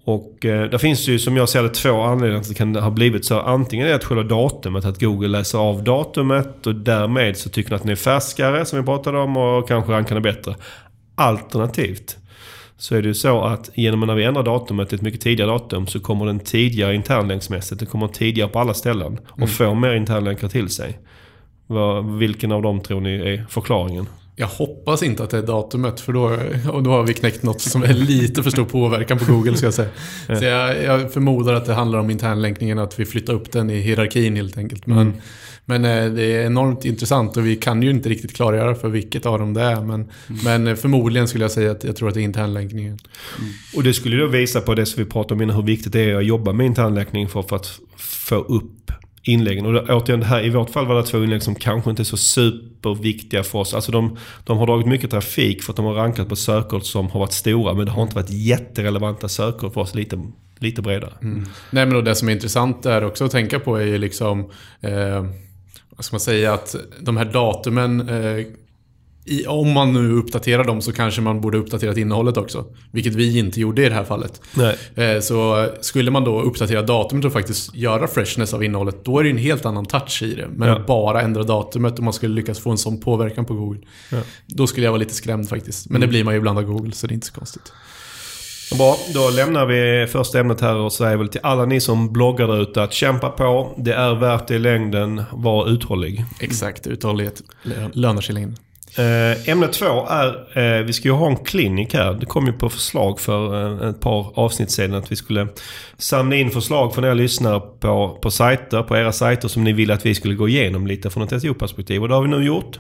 Och 0.03 0.45
eh, 0.45 0.69
där 0.69 0.77
finns 0.77 1.07
ju 1.07 1.19
som 1.19 1.37
jag 1.37 1.49
ser 1.49 1.63
det 1.63 1.69
två 1.69 2.01
anledningar 2.01 2.43
till 2.43 2.51
att 2.51 2.57
det 2.57 2.57
kan 2.57 2.75
ha 2.75 2.89
blivit 2.89 3.25
så. 3.25 3.39
Antingen 3.39 3.85
är 3.85 3.89
det 3.89 3.95
att 3.95 4.03
själva 4.03 4.23
datumet, 4.23 4.85
att 4.85 4.99
Google 4.99 5.27
läser 5.27 5.57
av 5.57 5.83
datumet 5.83 6.67
och 6.67 6.75
därmed 6.75 7.37
så 7.37 7.49
tycker 7.49 7.69
den 7.69 7.75
att 7.75 7.81
den 7.81 7.91
är 7.91 7.95
färskare 7.95 8.65
som 8.65 8.79
vi 8.79 8.85
pratade 8.85 9.19
om 9.19 9.37
och 9.37 9.67
kanske 9.67 9.91
rankar 9.91 10.15
den 10.15 10.23
bättre. 10.23 10.55
Alternativt 11.15 12.17
så 12.77 12.95
är 12.95 13.01
det 13.01 13.07
ju 13.07 13.13
så 13.13 13.41
att 13.41 13.69
genom 13.73 14.03
att 14.03 14.07
när 14.07 14.15
vi 14.15 14.23
ändrar 14.23 14.43
datumet 14.43 14.89
till 14.89 14.95
ett 14.95 15.01
mycket 15.01 15.21
tidigare 15.21 15.51
datum 15.51 15.87
så 15.87 15.99
kommer 15.99 16.25
den 16.25 16.39
tidigare 16.39 16.95
internlänksmässigt. 16.95 17.79
Det 17.79 17.85
kommer 17.85 18.07
tidigare 18.07 18.49
på 18.49 18.59
alla 18.59 18.73
ställen 18.73 19.19
och 19.29 19.49
får 19.49 19.75
mer 19.75 19.93
internlänkar 19.93 20.47
till 20.47 20.69
sig. 20.69 20.99
Vilken 22.19 22.51
av 22.51 22.61
dem 22.61 22.79
tror 22.79 23.01
ni 23.01 23.15
är 23.15 23.45
förklaringen? 23.49 24.05
Jag 24.35 24.47
hoppas 24.47 25.03
inte 25.03 25.23
att 25.23 25.29
det 25.29 25.37
är 25.37 25.41
datumet 25.41 25.99
för 25.99 26.13
då, 26.13 26.37
och 26.71 26.83
då 26.83 26.89
har 26.91 27.03
vi 27.03 27.13
knäckt 27.13 27.43
något 27.43 27.61
som 27.61 27.83
är 27.83 27.93
lite 27.93 28.43
för 28.43 28.49
stor 28.49 28.65
påverkan 28.65 29.19
på 29.19 29.33
Google 29.33 29.57
ska 29.57 29.65
jag 29.67 29.73
säga. 29.73 29.89
Så 30.39 30.45
jag, 30.45 30.83
jag 30.83 31.13
förmodar 31.13 31.53
att 31.53 31.65
det 31.65 31.73
handlar 31.73 31.99
om 31.99 32.09
internlänkningen, 32.09 32.79
att 32.79 32.99
vi 32.99 33.05
flyttar 33.05 33.33
upp 33.33 33.51
den 33.51 33.69
i 33.69 33.79
hierarkin 33.79 34.35
helt 34.35 34.57
enkelt. 34.57 34.85
Men, 34.87 34.97
Mm. 34.97 35.13
men 35.65 35.85
eh, 35.85 36.13
det 36.13 36.23
är 36.23 36.45
enormt 36.45 36.85
intressant 36.85 37.37
och 37.37 37.45
vi 37.45 37.55
kan 37.55 37.83
ju 37.83 37.89
inte 37.89 38.09
riktigt 38.09 38.35
klargöra 38.35 38.75
för 38.75 38.89
vilket 38.89 39.25
av 39.25 39.39
dem 39.39 39.53
det 39.53 39.61
är. 39.61 39.81
Men, 39.81 40.09
men 40.43 40.67
eh, 40.67 40.75
förmodligen 40.75 41.27
skulle 41.27 41.43
jag 41.43 41.51
säga 41.51 41.71
att 41.71 41.83
jag 41.83 41.95
tror 41.95 42.07
att 42.07 42.13
det 42.13 42.21
är 42.21 42.23
internlänkningen. 42.23 42.99
Och 43.75 43.83
det 43.83 43.93
skulle 43.93 44.15
ju 44.15 44.21
då 44.21 44.27
visa 44.27 44.61
på 44.61 44.75
det 44.75 44.85
som 44.85 45.03
vi 45.03 45.09
pratade 45.09 45.33
om 45.33 45.41
innan, 45.41 45.55
hur 45.55 45.63
viktigt 45.63 45.93
det 45.93 46.01
är 46.01 46.15
att 46.15 46.25
jobba 46.25 46.53
med 46.53 46.65
internlänkning 46.65 47.29
för, 47.29 47.41
för 47.41 47.55
att 47.55 47.79
få 47.97 48.35
upp 48.35 48.91
inläggen. 49.23 49.65
Och 49.65 49.89
återigen, 49.89 50.19
det 50.19 50.25
här, 50.25 50.45
i 50.45 50.49
vårt 50.49 50.69
fall 50.69 50.87
var 50.87 50.95
det 50.95 51.03
två 51.03 51.23
inlägg 51.23 51.43
som 51.43 51.55
kanske 51.55 51.89
inte 51.89 52.01
är 52.01 52.03
så 52.03 52.17
superviktiga 52.17 53.43
för 53.43 53.59
oss. 53.59 53.73
Alltså 53.73 53.91
de, 53.91 54.17
de 54.43 54.57
har 54.57 54.67
dragit 54.67 54.87
mycket 54.87 55.11
trafik 55.11 55.63
för 55.63 55.73
att 55.73 55.77
de 55.77 55.85
har 55.85 55.93
rankat 55.93 56.29
på 56.29 56.35
sökord 56.35 56.83
som 56.83 57.09
har 57.09 57.19
varit 57.19 57.31
stora. 57.31 57.73
Men 57.73 57.85
det 57.85 57.91
har 57.91 58.03
inte 58.03 58.15
varit 58.15 58.29
jätterelevanta 58.29 59.29
sökord 59.29 59.73
för 59.73 59.81
oss 59.81 59.95
lite, 59.95 60.21
lite 60.59 60.81
bredare. 60.81 61.13
Mm. 61.21 61.45
Nej 61.71 61.85
men 61.85 62.03
det 62.03 62.15
som 62.15 62.29
är 62.29 62.33
intressant 62.33 62.83
där 62.83 63.03
också 63.03 63.25
att 63.25 63.31
tänka 63.31 63.59
på 63.59 63.75
är 63.75 63.85
ju 63.85 63.97
liksom, 63.97 64.39
eh, 64.81 65.25
vad 65.89 66.05
ska 66.05 66.13
man 66.13 66.19
säga, 66.19 66.53
att 66.53 66.75
de 66.99 67.17
här 67.17 67.25
datumen, 67.25 68.09
eh, 68.09 68.45
i, 69.25 69.45
om 69.47 69.71
man 69.71 69.93
nu 69.93 70.11
uppdaterar 70.13 70.63
dem 70.63 70.81
så 70.81 70.91
kanske 70.93 71.21
man 71.21 71.41
borde 71.41 71.57
uppdaterat 71.57 71.97
innehållet 71.97 72.37
också. 72.37 72.65
Vilket 72.91 73.15
vi 73.15 73.39
inte 73.39 73.59
gjorde 73.61 73.85
i 73.85 73.89
det 73.89 73.95
här 73.95 74.03
fallet. 74.03 74.41
Eh, 74.95 75.19
så 75.21 75.67
skulle 75.81 76.11
man 76.11 76.23
då 76.23 76.41
uppdatera 76.41 76.81
datumet 76.81 77.25
och 77.25 77.33
faktiskt 77.33 77.75
göra 77.75 78.07
freshness 78.07 78.53
av 78.53 78.63
innehållet, 78.63 79.05
då 79.05 79.19
är 79.19 79.23
det 79.23 79.29
en 79.29 79.37
helt 79.37 79.65
annan 79.65 79.85
touch 79.85 80.23
i 80.23 80.35
det. 80.35 80.47
Men 80.55 80.67
Ja. 80.69 80.75
att 80.79 80.87
bara 80.87 81.21
ändra 81.21 81.43
datumet 81.43 81.99
om 81.99 82.05
man 82.05 82.13
skulle 82.13 82.35
lyckas 82.35 82.59
få 82.59 82.71
en 82.71 82.77
sån 82.77 82.99
påverkan 82.99 83.45
på 83.45 83.53
Google. 83.53 83.79
Ja. 84.11 84.17
Då 84.47 84.67
skulle 84.67 84.85
jag 84.85 84.91
vara 84.91 84.99
lite 84.99 85.13
skrämd 85.15 85.49
faktiskt. 85.49 85.89
Men 85.89 86.01
det 86.01 86.07
blir 86.07 86.23
man 86.23 86.33
ju 86.33 86.37
ibland 86.37 86.57
av 86.59 86.63
Google, 86.65 86.91
så 86.91 87.07
det 87.07 87.11
är 87.11 87.15
inte 87.15 87.27
så 87.27 87.33
konstigt. 87.33 87.71
Bra, 88.77 88.97
då 89.13 89.29
lämnar 89.29 89.65
vi 89.65 90.07
första 90.07 90.39
ämnet 90.39 90.61
här 90.61 90.75
och 90.75 90.93
säger 90.93 91.17
väl 91.17 91.27
till 91.29 91.39
alla 91.43 91.65
ni 91.65 91.79
som 91.79 92.13
bloggar 92.13 92.47
där 92.47 92.61
ute 92.61 92.83
att 92.83 92.93
kämpa 92.93 93.29
på. 93.29 93.75
Det 93.77 93.93
är 93.93 94.15
värt 94.15 94.47
det 94.47 94.55
i 94.55 94.59
längden. 94.59 95.23
Var 95.31 95.69
uthållig. 95.69 96.25
Exakt, 96.39 96.87
uthållighet 96.87 97.41
lö- 97.63 97.89
lönar 97.93 98.21
sig 98.21 98.33
i 98.33 98.35
längden. 98.35 98.57
Eh, 98.97 99.49
ämne 99.49 99.67
två 99.67 100.07
är, 100.09 100.57
eh, 100.57 100.83
vi 100.83 100.93
ska 100.93 101.07
ju 101.07 101.13
ha 101.13 101.27
en 101.27 101.35
klinik 101.35 101.93
här. 101.93 102.13
Det 102.13 102.25
kom 102.25 102.47
ju 102.47 102.53
på 102.53 102.69
förslag 102.69 103.19
för 103.19 103.65
eh, 103.83 103.89
ett 103.89 103.99
par 103.99 104.39
avsnitt 104.39 104.71
sedan 104.71 104.93
att 104.93 105.11
vi 105.11 105.15
skulle 105.15 105.47
samla 105.97 106.35
in 106.35 106.51
förslag 106.51 106.95
från 106.95 107.05
er 107.05 107.15
lyssnare 107.15 107.59
på, 107.59 108.19
på 108.21 108.31
sajter, 108.31 108.83
på 108.83 108.97
era 108.97 109.11
sajter 109.11 109.47
som 109.47 109.63
ni 109.63 109.73
ville 109.73 109.93
att 109.93 110.05
vi 110.05 110.15
skulle 110.15 110.35
gå 110.35 110.47
igenom 110.47 110.87
lite 110.87 111.09
från 111.09 111.23
ett 111.23 111.41
SEO-perspektiv. 111.41 112.01
Och 112.01 112.07
det 112.07 112.15
har 112.15 112.21
vi 112.21 112.27
nu 112.27 112.43
gjort. 112.43 112.79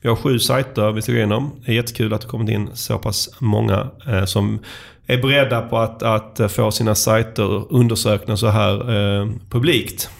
Vi 0.00 0.08
har 0.08 0.16
sju 0.16 0.38
sajter 0.38 0.92
vi 0.92 1.02
ska 1.02 1.12
gå 1.12 1.18
igenom. 1.18 1.50
Det 1.64 1.72
är 1.72 1.76
jättekul 1.76 2.12
att 2.12 2.20
det 2.20 2.26
kommit 2.26 2.50
in 2.50 2.70
så 2.74 2.98
pass 2.98 3.28
många 3.38 3.90
som 4.26 4.58
är 5.06 5.22
beredda 5.22 5.60
på 5.60 5.78
att, 5.78 6.02
att 6.02 6.52
få 6.52 6.70
sina 6.70 6.94
sajter 6.94 7.72
undersökna 7.72 8.36
så 8.36 8.48
här 8.48 8.74
eh, 9.20 9.28
publikt. 9.50 10.10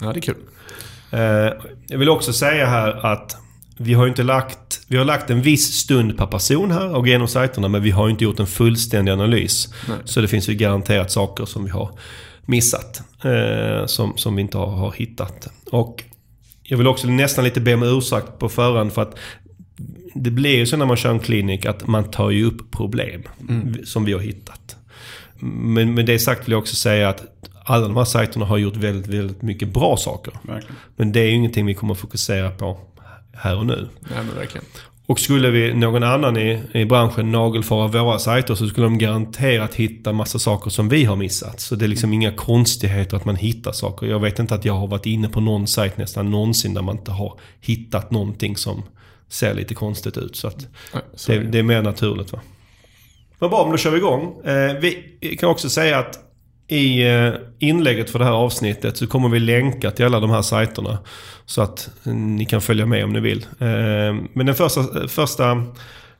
Ja, 0.00 0.12
det 0.12 0.18
är 0.18 0.20
kul. 0.20 0.36
Jag 1.88 1.98
vill 1.98 2.08
också 2.08 2.32
säga 2.32 2.66
här 2.66 3.06
att 3.06 3.41
vi 3.82 3.94
har 3.94 4.08
inte 4.08 4.22
lagt... 4.22 4.80
Vi 4.88 4.96
har 4.96 5.04
lagt 5.04 5.30
en 5.30 5.42
viss 5.42 5.74
stund 5.74 6.18
per 6.18 6.26
person 6.26 6.70
här 6.70 6.96
och 6.96 7.08
genom 7.08 7.28
sajterna 7.28 7.68
men 7.68 7.82
vi 7.82 7.90
har 7.90 8.08
inte 8.08 8.24
gjort 8.24 8.40
en 8.40 8.46
fullständig 8.46 9.12
analys. 9.12 9.74
Nej. 9.88 9.98
Så 10.04 10.20
det 10.20 10.28
finns 10.28 10.48
ju 10.48 10.54
garanterat 10.54 11.10
saker 11.10 11.44
som 11.44 11.64
vi 11.64 11.70
har 11.70 11.98
missat. 12.46 13.02
Eh, 13.24 13.86
som, 13.86 14.16
som 14.16 14.36
vi 14.36 14.42
inte 14.42 14.58
har, 14.58 14.66
har 14.66 14.92
hittat. 14.92 15.48
Och 15.70 16.04
jag 16.62 16.78
vill 16.78 16.86
också 16.86 17.06
nästan 17.06 17.44
lite 17.44 17.60
be 17.60 17.74
om 17.74 17.82
ursäkt 17.82 18.38
på 18.38 18.48
förhand 18.48 18.92
för 18.92 19.02
att 19.02 19.18
det 20.14 20.30
blir 20.30 20.56
ju 20.56 20.66
så 20.66 20.76
när 20.76 20.86
man 20.86 20.96
kör 20.96 21.10
en 21.10 21.18
klinik 21.18 21.66
att 21.66 21.86
man 21.86 22.10
tar 22.10 22.30
ju 22.30 22.44
upp 22.44 22.70
problem 22.70 23.22
som 23.84 24.04
vi 24.04 24.12
har 24.12 24.20
hittat. 24.20 24.76
Men 25.38 25.94
med 25.94 26.06
det 26.06 26.18
sagt 26.18 26.48
vill 26.48 26.52
jag 26.52 26.58
också 26.58 26.76
säga 26.76 27.08
att 27.08 27.22
alla 27.64 27.88
de 27.88 27.96
här 27.96 28.04
sajterna 28.04 28.46
har 28.46 28.58
gjort 28.58 28.76
väldigt, 28.76 29.06
väldigt 29.06 29.42
mycket 29.42 29.68
bra 29.68 29.96
saker. 29.96 30.34
Verkligen. 30.42 30.76
Men 30.96 31.12
det 31.12 31.20
är 31.20 31.24
ju 31.24 31.32
ingenting 31.32 31.66
vi 31.66 31.74
kommer 31.74 31.94
fokusera 31.94 32.50
på 32.50 32.78
här 33.34 33.56
och 33.56 33.66
nu. 33.66 33.88
Nej, 34.00 34.24
men 34.26 34.36
verkligen. 34.36 34.64
Och 35.06 35.20
skulle 35.20 35.50
vi, 35.50 35.74
någon 35.74 36.02
annan 36.02 36.36
i, 36.36 36.62
i 36.72 36.84
branschen 36.84 37.32
nagelfara 37.32 37.88
våra 37.88 38.18
sajter 38.18 38.54
så 38.54 38.68
skulle 38.68 38.86
de 38.86 38.98
garanterat 38.98 39.74
hitta 39.74 40.12
massa 40.12 40.38
saker 40.38 40.70
som 40.70 40.88
vi 40.88 41.04
har 41.04 41.16
missat. 41.16 41.60
Så 41.60 41.74
det 41.74 41.84
är 41.84 41.88
liksom 41.88 42.12
inga 42.12 42.32
konstigheter 42.32 43.16
att 43.16 43.24
man 43.24 43.36
hittar 43.36 43.72
saker. 43.72 44.06
Jag 44.06 44.20
vet 44.20 44.38
inte 44.38 44.54
att 44.54 44.64
jag 44.64 44.74
har 44.74 44.86
varit 44.86 45.06
inne 45.06 45.28
på 45.28 45.40
någon 45.40 45.66
sajt 45.66 45.96
nästan 45.96 46.30
någonsin 46.30 46.74
där 46.74 46.82
man 46.82 46.96
inte 46.96 47.10
har 47.10 47.38
hittat 47.60 48.10
någonting 48.10 48.56
som 48.56 48.82
ser 49.28 49.54
lite 49.54 49.74
konstigt 49.74 50.16
ut. 50.16 50.36
Så 50.36 50.48
att 50.48 50.66
Nej, 50.94 51.02
det, 51.26 51.34
är 51.34 51.40
det. 51.40 51.58
är 51.58 51.62
mer 51.62 51.82
naturligt 51.82 52.32
va. 52.32 52.40
Men 53.38 53.50
bra, 53.50 53.62
men 53.62 53.70
då 53.70 53.78
kör 53.78 53.90
vi 53.90 53.98
igång. 53.98 54.40
Eh, 54.44 54.74
vi 54.80 55.36
kan 55.40 55.48
också 55.48 55.70
säga 55.70 55.98
att 55.98 56.18
i 56.72 57.08
eh, 57.08 57.32
inlägget 57.58 58.10
för 58.10 58.18
det 58.18 58.24
här 58.24 58.32
avsnittet 58.32 58.96
så 58.96 59.06
kommer 59.06 59.28
vi 59.28 59.38
länka 59.38 59.90
till 59.90 60.04
alla 60.04 60.20
de 60.20 60.30
här 60.30 60.42
sajterna. 60.42 60.98
Så 61.46 61.62
att 61.62 61.90
eh, 62.06 62.12
ni 62.12 62.44
kan 62.44 62.60
följa 62.60 62.86
med 62.86 63.04
om 63.04 63.12
ni 63.12 63.20
vill. 63.20 63.46
Eh, 63.58 64.14
men 64.32 64.46
den 64.46 64.54
första, 64.54 65.08
första 65.08 65.64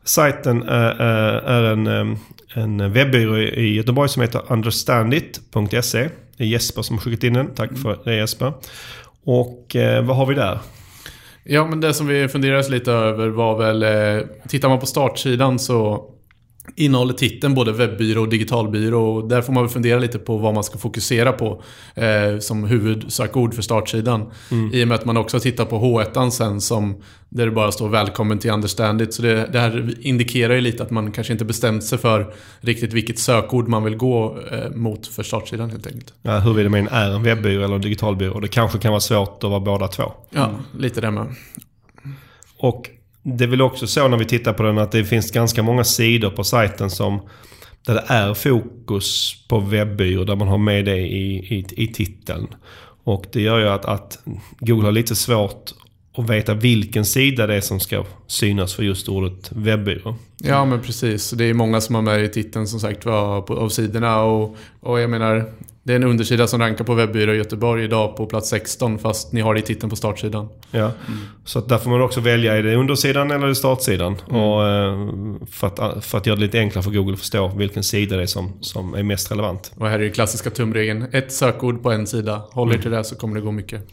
sajten 0.04 0.62
är, 0.62 1.64
en, 1.64 2.18
en 2.54 2.92
webbyrå 2.92 3.38
i 3.38 3.74
Göteborg 3.74 4.08
som 4.08 4.22
heter 4.22 4.42
understandit.se. 4.48 6.08
Det 6.36 6.44
är 6.44 6.48
Jesper 6.48 6.82
som 6.82 6.96
har 6.96 7.02
skickat 7.02 7.24
in 7.24 7.34
den. 7.34 7.54
Tack 7.54 7.70
för 7.78 7.98
det 8.04 8.16
Jesper. 8.16 8.52
Och 9.24 9.76
vad 10.02 10.16
har 10.16 10.26
vi 10.26 10.34
där? 10.34 10.58
Ja, 11.44 11.66
men 11.66 11.80
det 11.80 11.94
som 11.94 12.06
vi 12.06 12.28
funderade 12.28 12.68
lite 12.68 12.92
över 12.92 13.28
var 13.28 13.58
väl... 13.58 13.84
Tittar 14.48 14.68
man 14.68 14.80
på 14.80 14.86
startsidan 14.86 15.58
så 15.58 16.04
innehåller 16.76 17.14
titeln 17.14 17.54
både 17.54 17.72
webbyrå 17.72 18.20
och 18.20 18.28
digitalbyrå. 18.28 19.14
Och 19.14 19.28
där 19.28 19.42
får 19.42 19.52
man 19.52 19.62
väl 19.62 19.72
fundera 19.72 19.98
lite 19.98 20.18
på 20.18 20.36
vad 20.36 20.54
man 20.54 20.64
ska 20.64 20.78
fokusera 20.78 21.32
på 21.32 21.62
eh, 21.94 22.38
som 22.40 22.64
huvudsökord 22.64 23.54
för 23.54 23.62
startsidan. 23.62 24.30
I 24.72 24.84
och 24.84 24.88
med 24.88 24.94
att 24.94 25.04
man 25.04 25.16
också 25.16 25.36
har 25.36 25.40
tittat 25.40 25.70
på 25.70 25.78
H1 25.78 26.30
sen 26.30 26.60
som 26.60 27.02
där 27.28 27.46
det 27.46 27.52
bara 27.52 27.72
står 27.72 27.88
välkommen 27.88 28.38
till 28.38 28.50
Understandit. 28.50 29.14
Så 29.14 29.22
det, 29.22 29.48
det 29.52 29.60
här 29.60 29.94
indikerar 30.00 30.54
ju 30.54 30.60
lite 30.60 30.82
att 30.82 30.90
man 30.90 31.12
kanske 31.12 31.32
inte 31.32 31.44
bestämt 31.44 31.84
sig 31.84 31.98
för 31.98 32.34
riktigt 32.60 32.92
vilket 32.92 33.18
sökord 33.18 33.68
man 33.68 33.84
vill 33.84 33.96
gå 33.96 34.38
eh, 34.50 34.70
mot 34.70 35.06
för 35.06 35.22
startsidan 35.22 35.70
helt 35.70 35.86
enkelt. 35.86 36.14
Ja, 36.22 36.38
huruvida 36.38 36.68
man 36.68 36.88
är 36.88 37.10
en 37.10 37.22
webbyrå 37.22 37.64
eller 37.64 37.74
en 37.74 37.80
digitalbyrå. 37.80 38.40
Det 38.40 38.48
kanske 38.48 38.78
kan 38.78 38.90
vara 38.90 39.00
svårt 39.00 39.44
att 39.44 39.50
vara 39.50 39.60
båda 39.60 39.88
två. 39.88 40.12
Ja, 40.30 40.50
lite 40.78 41.00
det 41.00 41.10
med. 41.10 41.26
Och 42.58 42.90
det 43.22 43.44
är 43.44 43.48
väl 43.48 43.62
också 43.62 43.86
så 43.86 44.08
när 44.08 44.16
vi 44.16 44.24
tittar 44.24 44.52
på 44.52 44.62
den 44.62 44.78
att 44.78 44.92
det 44.92 45.04
finns 45.04 45.30
ganska 45.30 45.62
många 45.62 45.84
sidor 45.84 46.30
på 46.30 46.44
sajten 46.44 46.90
som 46.90 47.20
där 47.86 47.94
det 47.94 48.04
är 48.06 48.34
fokus 48.34 49.36
på 49.48 49.60
webbyrå, 49.60 50.24
där 50.24 50.36
man 50.36 50.48
har 50.48 50.58
med 50.58 50.84
det 50.84 50.98
i, 50.98 51.36
i, 51.36 51.66
i 51.70 51.86
titeln. 51.86 52.46
Och 53.04 53.26
det 53.32 53.40
gör 53.40 53.58
ju 53.58 53.68
att, 53.68 53.84
att 53.84 54.18
Google 54.58 54.84
har 54.84 54.92
lite 54.92 55.16
svårt 55.16 55.70
att 56.16 56.30
veta 56.30 56.54
vilken 56.54 57.04
sida 57.04 57.46
det 57.46 57.54
är 57.54 57.60
som 57.60 57.80
ska 57.80 58.04
synas 58.26 58.74
för 58.74 58.82
just 58.82 59.08
ordet 59.08 59.52
webbyrå. 59.52 60.16
Ja, 60.38 60.64
men 60.64 60.80
precis. 60.80 61.30
Det 61.30 61.44
är 61.44 61.54
många 61.54 61.80
som 61.80 61.94
har 61.94 62.02
med 62.02 62.24
i 62.24 62.28
titeln 62.28 62.66
som 62.66 62.80
sagt 62.80 63.04
var 63.04 63.42
på, 63.42 63.56
av 63.56 63.68
sidorna. 63.68 64.22
Och, 64.22 64.56
och 64.80 65.00
jag 65.00 65.10
menar, 65.10 65.52
det 65.82 65.92
är 65.92 65.96
en 65.96 66.04
undersida 66.04 66.46
som 66.46 66.60
rankar 66.60 66.84
på 66.84 66.94
webbyrå 66.94 67.34
i 67.34 67.36
Göteborg 67.36 67.84
idag 67.84 68.16
på 68.16 68.26
plats 68.26 68.48
16 68.48 68.98
fast 68.98 69.32
ni 69.32 69.40
har 69.40 69.54
det 69.54 69.60
i 69.60 69.62
titeln 69.62 69.90
på 69.90 69.96
startsidan. 69.96 70.48
Ja. 70.70 70.92
Så 71.44 71.58
att 71.58 71.68
där 71.68 71.78
får 71.78 71.90
man 71.90 72.02
också 72.02 72.20
välja, 72.20 72.56
är 72.56 72.62
det 72.62 72.74
undersidan 72.74 73.30
eller 73.30 73.44
är 73.44 73.48
det 73.48 73.54
startsidan? 73.54 74.16
Och, 74.26 74.68
eh, 74.68 75.08
för, 75.50 75.66
att, 75.66 76.04
för 76.04 76.18
att 76.18 76.26
göra 76.26 76.36
det 76.36 76.42
lite 76.42 76.58
enklare 76.58 76.82
för 76.82 76.90
Google 76.90 77.12
att 77.12 77.18
förstå 77.18 77.48
vilken 77.48 77.82
sida 77.82 78.16
det 78.16 78.22
är 78.22 78.26
som, 78.26 78.52
som 78.60 78.94
är 78.94 79.02
mest 79.02 79.30
relevant. 79.30 79.72
Och 79.76 79.88
här 79.88 79.94
är 79.94 80.02
den 80.02 80.12
klassiska 80.12 80.50
tumregeln. 80.50 81.06
Ett 81.12 81.32
sökord 81.32 81.82
på 81.82 81.92
en 81.92 82.06
sida. 82.06 82.42
Håll 82.50 82.74
er 82.74 82.78
till 82.78 82.90
det 82.90 83.04
så 83.04 83.16
kommer 83.16 83.34
det 83.34 83.40
gå 83.40 83.52
mycket 83.52 83.88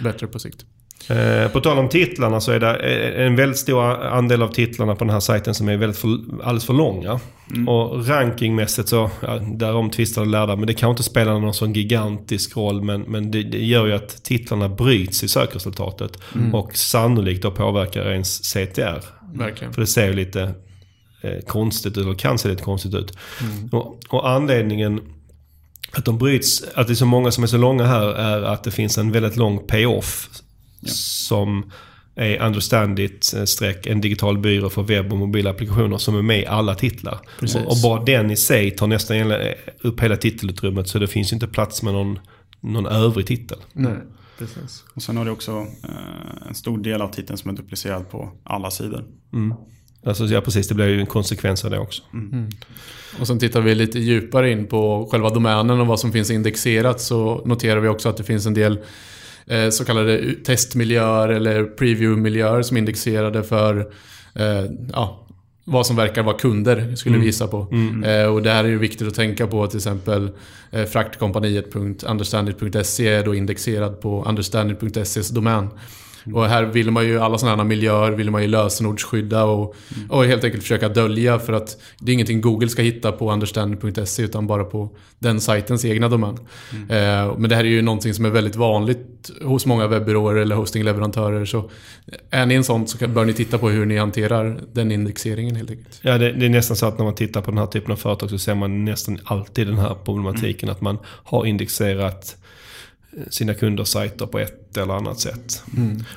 bättre 0.00 0.26
på 0.26 0.38
sikt. 0.38 0.64
Eh, 1.08 1.48
På 1.48 1.60
tal 1.60 1.78
om 1.78 1.88
titlarna 1.88 2.40
så 2.40 2.52
är 2.52 2.60
det 2.60 2.76
eh, 2.76 3.26
en 3.26 3.36
väldigt 3.36 3.58
stor 3.58 3.82
andel 4.04 4.42
av 4.42 4.48
titlarna 4.48 4.94
på 4.94 5.04
den 5.04 5.12
här 5.12 5.20
sajten 5.20 5.54
som 5.54 5.68
är 5.68 5.76
väldigt 5.76 5.98
för, 5.98 6.08
alldeles 6.42 6.64
för 6.66 6.74
långa. 6.74 7.20
Och 7.66 8.08
rankingmässigt 8.08 8.88
så, 8.88 9.10
ja, 9.20 9.38
därom 9.38 9.90
tvistade 9.90 10.26
lärda, 10.26 10.56
men 10.56 10.66
det 10.66 10.74
kan 10.74 10.90
inte 10.90 11.02
spela 11.02 11.38
någon 11.38 11.54
sån 11.54 11.72
gigantisk 11.72 12.56
roll. 12.56 12.82
Men, 12.82 13.00
men 13.02 13.30
det, 13.30 13.42
det 13.42 13.64
gör 13.64 13.86
ju 13.86 13.92
att 13.92 14.24
titlarna 14.24 14.68
bryts 14.68 15.24
i 15.24 15.28
sökresultatet. 15.28 16.18
Och 16.52 16.76
sannolikt 16.76 17.42
då 17.42 17.50
påverkar 17.50 18.10
ens 18.10 18.42
CTR. 18.52 19.04
Verkligen. 19.34 19.72
För 19.72 19.80
det 19.80 19.86
ser 19.86 20.06
ju 20.06 20.12
lite 20.12 20.42
eh, 21.22 21.38
konstigt 21.46 21.98
ut, 21.98 22.04
eller 22.04 22.14
kan 22.14 22.38
se 22.38 22.48
lite 22.48 22.62
konstigt 22.62 22.94
ut. 22.94 23.18
Och, 23.72 24.00
och 24.08 24.30
anledningen 24.30 25.00
att 25.92 26.04
de 26.04 26.18
bryts, 26.18 26.64
att 26.74 26.86
det 26.86 26.92
är 26.92 26.94
så 26.94 27.06
många 27.06 27.30
som 27.30 27.44
är 27.44 27.48
så 27.48 27.56
långa 27.56 27.84
här, 27.84 28.06
är 28.06 28.42
att 28.42 28.64
det 28.64 28.70
finns 28.70 28.98
en 28.98 29.12
väldigt 29.12 29.36
lång 29.36 29.66
payoff. 29.66 30.28
Som 30.90 31.70
är 32.14 32.42
Understandit 32.42 33.34
eh, 33.36 33.44
streck 33.44 33.86
en 33.86 34.00
digital 34.00 34.38
byrå 34.38 34.70
för 34.70 34.82
webb 34.82 35.12
och 35.12 35.18
mobila 35.18 35.50
applikationer 35.50 35.98
som 35.98 36.16
är 36.16 36.22
med 36.22 36.40
i 36.40 36.46
alla 36.46 36.74
titlar. 36.74 37.18
Precis. 37.40 37.56
Och, 37.56 37.70
och 37.70 37.76
bara 37.82 38.04
den 38.04 38.30
i 38.30 38.36
sig 38.36 38.70
tar 38.70 38.86
nästan 38.86 39.16
hela, 39.16 39.38
upp 39.80 40.00
hela 40.00 40.16
titelutrymmet 40.16 40.88
så 40.88 40.98
det 40.98 41.06
finns 41.06 41.32
ju 41.32 41.34
inte 41.34 41.46
plats 41.46 41.82
med 41.82 41.94
någon, 41.94 42.18
någon 42.60 42.86
övrig 42.86 43.26
titel. 43.26 43.58
Nej, 43.72 43.96
Precis. 44.38 44.84
Och 44.94 45.02
sen 45.02 45.16
har 45.16 45.24
du 45.24 45.30
också 45.30 45.66
eh, 45.84 46.48
en 46.48 46.54
stor 46.54 46.78
del 46.78 47.02
av 47.02 47.08
titeln 47.08 47.38
som 47.38 47.50
är 47.50 47.54
duplicerad 47.54 48.10
på 48.10 48.32
alla 48.44 48.70
sidor. 48.70 49.04
Mm. 49.32 49.54
Alltså, 50.06 50.24
ja, 50.24 50.40
precis. 50.40 50.68
Det 50.68 50.74
blir 50.74 50.88
ju 50.88 51.00
en 51.00 51.06
konsekvens 51.06 51.64
av 51.64 51.70
det 51.70 51.78
också. 51.78 52.02
Och 53.20 53.26
sen 53.26 53.38
tittar 53.38 53.60
vi 53.60 53.74
lite 53.74 53.98
djupare 53.98 54.50
in 54.50 54.66
på 54.66 55.08
själva 55.10 55.30
domänen 55.30 55.80
och 55.80 55.86
vad 55.86 56.00
som 56.00 56.12
finns 56.12 56.30
indexerat 56.30 57.00
så 57.00 57.42
noterar 57.46 57.80
vi 57.80 57.88
också 57.88 58.08
att 58.08 58.16
det 58.16 58.24
finns 58.24 58.46
en 58.46 58.54
del 58.54 58.72
eh, 58.72 58.82
så 59.70 59.84
kallade 59.84 60.34
testmiljöer 60.44 61.28
eller 61.28 61.64
preview-miljöer 61.64 62.62
som 62.62 62.76
indexerade 62.76 63.42
för 63.42 63.92
eh, 64.34 64.64
ja, 64.92 65.26
vad 65.64 65.86
som 65.86 65.96
verkar 65.96 66.22
vara 66.22 66.36
kunder, 66.36 66.96
skulle 66.96 67.18
vi 67.18 67.26
gissa 67.26 67.46
på. 67.46 67.66
Eh, 68.04 68.26
och 68.26 68.42
det 68.42 68.50
här 68.50 68.64
är 68.64 68.68
ju 68.68 68.78
viktigt 68.78 69.08
att 69.08 69.14
tänka 69.14 69.46
på. 69.46 69.66
Till 69.66 69.76
exempel 69.76 70.30
eh, 70.70 70.84
fraktkompaniet.understandit.se 70.84 73.08
är 73.08 73.24
då 73.24 73.34
indexerad 73.34 74.00
på 74.00 74.24
understandit.ses 74.24 75.28
domän. 75.28 75.68
Och 76.34 76.46
här 76.46 76.64
vill 76.64 76.90
man 76.90 77.04
ju, 77.04 77.20
alla 77.20 77.38
sådana 77.38 77.56
här 77.56 77.68
miljöer 77.68 78.10
vill 78.10 78.30
man 78.30 78.42
ju 78.42 78.48
lösenordsskydda 78.48 79.44
och, 79.44 79.74
och 80.08 80.24
helt 80.24 80.44
enkelt 80.44 80.62
försöka 80.62 80.88
dölja 80.88 81.38
för 81.38 81.52
att 81.52 81.76
det 81.98 82.12
är 82.12 82.14
ingenting 82.14 82.40
Google 82.40 82.68
ska 82.68 82.82
hitta 82.82 83.12
på 83.12 83.32
understanding.se 83.32 84.22
utan 84.22 84.46
bara 84.46 84.64
på 84.64 84.90
den 85.18 85.40
sajtens 85.40 85.84
egna 85.84 86.08
domän. 86.08 86.38
Eh, 86.72 87.38
men 87.38 87.48
det 87.48 87.56
här 87.56 87.64
är 87.64 87.68
ju 87.68 87.82
någonting 87.82 88.14
som 88.14 88.24
är 88.24 88.30
väldigt 88.30 88.56
vanligt 88.56 89.30
hos 89.42 89.66
många 89.66 89.86
webbyråer 89.86 90.34
eller 90.34 90.56
hostingleverantörer. 90.56 91.44
Så 91.44 91.70
är 92.30 92.46
ni 92.46 92.54
en 92.54 92.64
sån 92.64 92.86
så 92.86 93.08
bör 93.08 93.24
ni 93.24 93.32
titta 93.32 93.58
på 93.58 93.68
hur 93.68 93.86
ni 93.86 93.96
hanterar 93.96 94.60
den 94.72 94.92
indexeringen 94.92 95.56
helt 95.56 95.70
enkelt. 95.70 96.00
Ja, 96.02 96.18
det, 96.18 96.32
det 96.32 96.46
är 96.46 96.50
nästan 96.50 96.76
så 96.76 96.86
att 96.86 96.98
när 96.98 97.04
man 97.04 97.14
tittar 97.14 97.40
på 97.40 97.50
den 97.50 97.58
här 97.58 97.66
typen 97.66 97.92
av 97.92 97.96
företag 97.96 98.30
så 98.30 98.38
ser 98.38 98.54
man 98.54 98.84
nästan 98.84 99.18
alltid 99.24 99.66
den 99.66 99.78
här 99.78 99.96
problematiken. 100.04 100.70
Att 100.70 100.80
man 100.80 100.98
har 101.04 101.46
indexerat 101.46 102.36
sina 103.30 103.54
kunders 103.54 103.88
sajter 103.88 104.26
på 104.26 104.38
ett 104.38 104.76
eller 104.76 104.94
annat 104.94 105.20
sätt. 105.20 105.62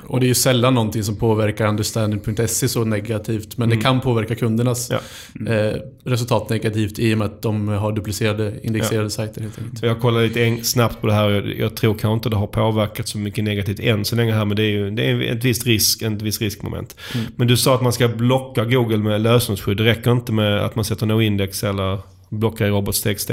Och 0.06 0.20
det 0.20 0.26
är 0.26 0.28
ju 0.28 0.34
sällan 0.34 0.74
någonting 0.74 1.04
som 1.04 1.16
påverkar 1.16 1.66
understanding.se 1.66 2.68
så 2.68 2.84
negativt. 2.84 3.56
Men 3.58 3.68
det 3.70 3.76
kan 3.76 4.00
påverka 4.00 4.34
kundernas 4.34 4.90
Ja. 4.90 5.52
eh, 5.52 5.76
resultat 6.04 6.48
negativt 6.50 6.98
i 6.98 7.14
och 7.14 7.18
med 7.18 7.26
att 7.26 7.42
de 7.42 7.68
har 7.68 7.92
duplicerade, 7.92 8.52
indexerade 8.62 9.10
sajter 9.10 9.40
helt 9.40 9.58
enkelt. 9.58 9.82
Jag 9.82 10.00
kollade 10.00 10.26
lite 10.28 10.64
snabbt 10.64 11.00
på 11.00 11.06
det 11.06 11.12
här 11.12 11.30
jag, 11.30 11.58
jag 11.58 11.76
tror 11.76 11.94
kanske 11.94 12.12
inte 12.14 12.28
det 12.28 12.36
har 12.36 12.46
påverkat 12.46 13.08
så 13.08 13.18
mycket 13.18 13.44
negativt 13.44 13.80
än 13.80 14.04
så 14.04 14.16
länge 14.16 14.32
här. 14.32 14.44
Men 14.44 14.56
det 14.56 14.62
är 14.62 14.70
ju 14.70 14.90
det 14.90 15.10
är 15.10 15.20
ett 15.36 15.44
visst 15.44 15.66
risk, 15.66 16.02
ett 16.02 16.22
visst 16.22 16.40
riskmoment. 16.40 16.96
Men 17.36 17.48
du 17.48 17.56
sa 17.56 17.74
att 17.74 17.82
man 17.82 17.92
ska 17.92 18.08
blocka 18.08 18.64
Google 18.64 18.96
med 18.98 19.20
lösenordsskydd. 19.20 19.76
Det 19.76 19.84
räcker 19.84 20.12
inte 20.12 20.32
med 20.32 20.60
att 20.64 20.76
man 20.76 20.84
sätter 20.84 21.06
noindex 21.06 21.64
eller 21.64 21.98
blockar 22.30 22.66
i 22.66 22.70
robots.txt. 22.70 23.30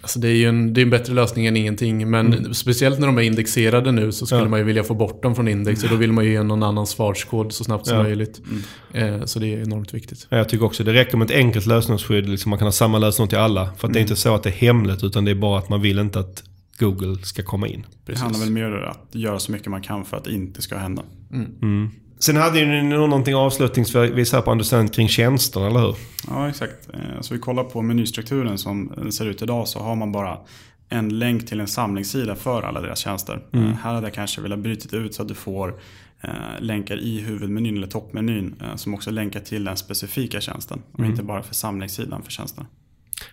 Alltså 0.00 0.18
det 0.18 0.28
är 0.28 0.32
ju 0.32 0.48
en, 0.48 0.74
det 0.74 0.80
är 0.80 0.82
en 0.82 0.90
bättre 0.90 1.14
lösning 1.14 1.46
än 1.46 1.56
ingenting. 1.56 2.10
Men 2.10 2.54
speciellt 2.54 2.98
när 2.98 3.06
de 3.06 3.18
är 3.18 3.22
indexerade 3.22 3.92
nu 3.92 4.12
så 4.12 4.26
skulle 4.26 4.40
Ja. 4.42 4.48
man 4.48 4.58
ju 4.58 4.64
vilja 4.64 4.84
få 4.84 4.94
bort 4.94 5.22
dem 5.22 5.34
från 5.34 5.48
index. 5.48 5.84
Och 5.84 5.90
då 5.90 5.96
vill 5.96 6.12
man 6.12 6.24
ju 6.24 6.32
ge 6.32 6.42
någon 6.42 6.62
annan 6.62 6.86
svarskod 6.86 7.52
så 7.52 7.64
snabbt 7.64 7.86
som 7.86 7.96
Ja. 7.96 8.02
möjligt. 8.02 8.40
Eh, 8.92 9.24
så 9.24 9.38
det 9.38 9.54
är 9.54 9.62
enormt 9.62 9.94
viktigt. 9.94 10.26
Ja, 10.30 10.36
Jag 10.36 10.48
tycker 10.48 10.64
också 10.64 10.84
det 10.84 10.92
räcker 10.92 11.16
med 11.16 11.30
ett 11.30 11.36
enkelt 11.36 11.66
lösenordsskydd. 11.66 12.28
Liksom 12.28 12.50
man 12.50 12.58
kan 12.58 12.66
ha 12.66 12.72
samma 12.72 12.98
lösenord 12.98 13.28
till 13.28 13.38
alla. 13.38 13.70
För 13.78 13.86
att 13.88 13.92
det 13.94 13.98
är 13.98 14.02
inte 14.02 14.16
så 14.16 14.34
att 14.34 14.42
det 14.42 14.48
är 14.48 14.52
hemligt 14.52 15.04
utan 15.04 15.24
det 15.24 15.30
är 15.30 15.34
bara 15.34 15.58
att 15.58 15.68
man 15.68 15.80
vill 15.80 15.98
inte 15.98 16.18
att 16.20 16.42
Google 16.78 17.16
ska 17.22 17.42
komma 17.42 17.68
in. 17.68 17.86
Det 18.06 18.18
handlar 18.18 18.40
väl 18.40 18.50
mer 18.50 18.72
om 18.84 18.90
att 18.90 19.08
göra 19.14 19.38
så 19.38 19.52
mycket 19.52 19.66
man 19.70 19.82
kan 19.82 20.04
för 20.04 20.16
att 20.16 20.24
det 20.24 20.32
inte 20.32 20.62
ska 20.62 20.76
hända. 20.78 21.02
Sen 22.18 22.36
hade 22.36 22.64
ni 22.66 22.82
någonting 22.82 23.34
avslutningsvis 23.34 24.32
här 24.32 24.40
på 24.42 24.52
Understand 24.52 24.94
kring 24.94 25.08
tjänsterna, 25.08 25.66
eller 25.66 25.80
hur? 25.80 25.96
Ja, 26.28 26.48
exakt. 26.48 26.88
Eh, 26.94 27.20
Så 27.20 27.34
vi 27.34 27.40
kollar 27.40 27.64
på 27.64 27.82
menystrukturen 27.82 28.58
som 28.58 28.92
ser 29.10 29.26
ut 29.26 29.42
idag 29.42 29.68
så 29.68 29.78
har 29.78 29.96
man 29.96 30.12
bara 30.12 30.38
en 30.88 31.18
länk 31.18 31.46
till 31.46 31.60
en 31.60 31.66
samlingssida 31.66 32.34
för 32.34 32.62
alla 32.62 32.80
deras 32.80 32.98
tjänster. 32.98 33.42
Eh, 33.52 33.60
Här 33.60 33.94
hade 33.94 34.06
jag 34.06 34.14
kanske 34.14 34.40
velat 34.40 34.58
bryta 34.58 34.96
ut 34.96 35.14
så 35.14 35.22
att 35.22 35.28
du 35.28 35.34
får 35.34 35.74
eh, 36.20 36.30
länkar 36.60 36.96
i 36.98 37.20
huvudmenyn 37.20 37.76
eller 37.76 37.86
toppmenyn 37.86 38.54
som 38.76 38.94
också 38.94 39.10
länkar 39.10 39.40
till 39.40 39.64
den 39.64 39.76
specifika 39.76 40.40
tjänsten 40.40 40.82
och 40.92 41.04
inte 41.04 41.22
bara 41.22 41.42
för 41.42 41.54
samlingssidan 41.54 42.22
för 42.22 42.30
tjänsterna. 42.30 42.66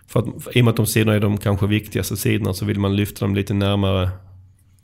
För 0.06 0.20
att, 0.20 0.26
I 0.56 0.60
och 0.60 0.64
med 0.64 0.70
att 0.70 0.76
de 0.76 0.86
sidorna 0.86 1.16
är 1.16 1.20
de 1.20 1.38
kanske 1.38 1.66
viktigaste 1.66 2.16
sidorna 2.16 2.54
så 2.54 2.64
vill 2.64 2.78
man 2.80 2.96
lyfta 2.96 3.24
dem 3.24 3.34
lite 3.34 3.54
närmare. 3.54 4.10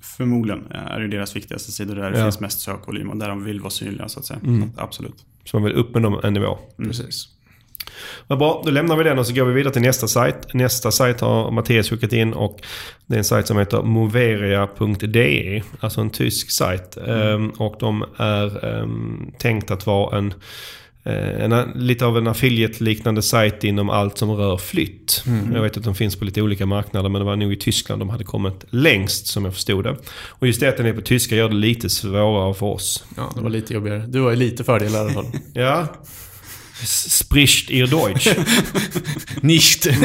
Förmodligen 0.03 0.67
eh, 0.75 0.81
är 0.87 1.01
det 1.01 1.09
deras 1.09 1.37
viktigaste 1.37 1.73
sidor 1.73 1.95
där 1.95 2.11
det 2.11 2.19
Ja. 2.19 2.25
finns 2.25 2.41
mest 2.41 2.61
sökvolym 2.61 3.11
och 3.11 3.17
där 3.17 3.29
de 3.29 3.45
vill 3.45 3.61
vara 3.61 3.71
synliga 3.71 4.09
så 4.09 4.21
att 4.21 4.27
säga. 4.27 4.41
Absolut. 4.77 5.25
Så 5.45 5.57
man 5.57 5.65
vill 5.65 5.75
upp 5.77 5.95
med 5.95 6.03
dem 6.03 6.21
en 6.25 6.33
nivå. 6.33 6.59
Precis. 6.77 7.29
Vad 8.27 8.39
bra, 8.39 8.63
då 8.65 8.71
lämnar 8.71 8.97
vi 8.97 9.05
den 9.05 9.19
och 9.19 9.27
så 9.27 9.35
går 9.35 9.45
vi 9.45 9.53
vidare 9.55 9.73
till 9.73 9.83
nästa 9.83 10.09
sajt. 10.09 10.55
Nästa 10.55 10.91
sajt 10.91 11.21
har 11.21 11.51
Mattias 11.51 11.89
skickat 11.91 12.13
in 12.13 12.33
och 12.33 12.61
det 13.07 13.15
är 13.15 13.19
en 13.19 13.25
sajt 13.25 13.47
som 13.47 13.59
heter 13.59 13.83
moveria.de. 13.83 15.63
Alltså 15.81 16.01
en 16.01 16.11
tysk 16.11 16.51
sajt. 16.51 16.97
Ehm, 16.97 17.51
och 17.51 17.77
de 17.81 18.05
är 18.17 18.65
um, 18.83 19.33
tänkt 19.39 19.71
att 19.71 19.87
vara 19.87 20.19
en, 20.19 20.35
en, 21.05 21.73
lite 21.75 22.07
av 22.07 22.19
en 22.19 22.27
affiliate-liknande 22.27 23.23
sajt 23.23 23.65
inom 23.65 23.91
allt 23.91 24.19
som 24.19 24.31
rör 24.31 24.57
flytt. 24.57 25.25
Jag 25.55 25.63
vet 25.63 25.77
att 25.77 25.85
de 25.85 25.95
finns 25.95 26.17
på 26.17 26.25
lite 26.25 26.43
olika 26.43 26.67
marknader 26.67 27.09
men 27.09 27.21
det 27.21 27.25
var 27.25 27.37
nog 27.37 27.53
i 27.53 27.57
Tyskland 27.57 28.01
de 28.01 28.09
hade 28.09 28.25
kommit 28.25 28.65
längst 28.71 29.27
som 29.27 29.45
jag 29.45 29.55
förstod 29.55 29.85
det. 29.85 29.97
Och 30.29 30.47
just 30.47 30.61
det 30.61 30.69
att 30.69 30.77
den 30.77 30.87
är 30.87 30.93
på 30.93 31.01
tyska 31.01 31.37
gör 31.37 31.49
det 31.49 31.55
lite 31.55 31.91
svårare 31.91 32.55
för 32.55 32.67
oss. 32.67 33.05
Ja, 33.17 33.33
det 33.35 33.41
var 33.41 33.51
lite 33.51 33.75
jobbigare. 33.75 34.07
Du 34.09 34.21
har 34.21 34.31
ju 34.31 34.37
lite 34.37 34.65
fördelar 34.65 34.99
i 34.99 35.03
alla 35.03 35.13
fall. 35.13 35.27
Ja. 35.53 35.87
Spricht 36.85 37.71
ihr 37.71 37.87
Deutsch? 37.87 38.29
Nicht! 39.41 39.87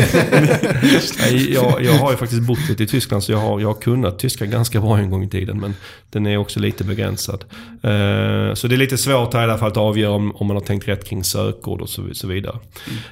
Nej, 1.20 1.54
jag, 1.54 1.84
jag 1.84 1.94
har 1.94 2.12
ju 2.12 2.18
faktiskt 2.18 2.42
bott 2.42 2.70
lite 2.70 2.84
i 2.84 2.88
Tyskland 2.88 3.24
så 3.24 3.32
jag 3.32 3.40
har, 3.40 3.60
jag 3.60 3.68
har 3.68 3.82
kunnat 3.82 4.20
tyska 4.20 4.46
ganska 4.46 4.82
bra 4.82 4.98
en 4.98 5.10
gång 5.10 5.24
i 5.24 5.30
tiden. 5.30 5.60
Men 5.60 5.76
den 6.10 6.28
är 6.28 6.38
också 6.38 6.60
lite 6.60 6.84
begränsad. 6.84 7.46
Eh, 7.84 8.54
så 8.54 8.68
det 8.68 8.76
är 8.76 8.78
lite 8.78 8.98
svårt 8.98 9.34
här 9.34 9.42
i 9.42 9.44
alla 9.44 9.58
fall 9.58 9.72
att 9.72 9.78
avgöra 9.78 10.12
om, 10.12 10.36
om 10.36 10.48
man 10.48 10.56
har 10.56 10.64
tänkt 10.64 10.88
rätt 10.88 11.10
kring 11.10 11.24
sökord 11.24 11.82
och 11.82 11.90
så, 11.90 12.14
så 12.14 12.28
vidare. 12.28 12.60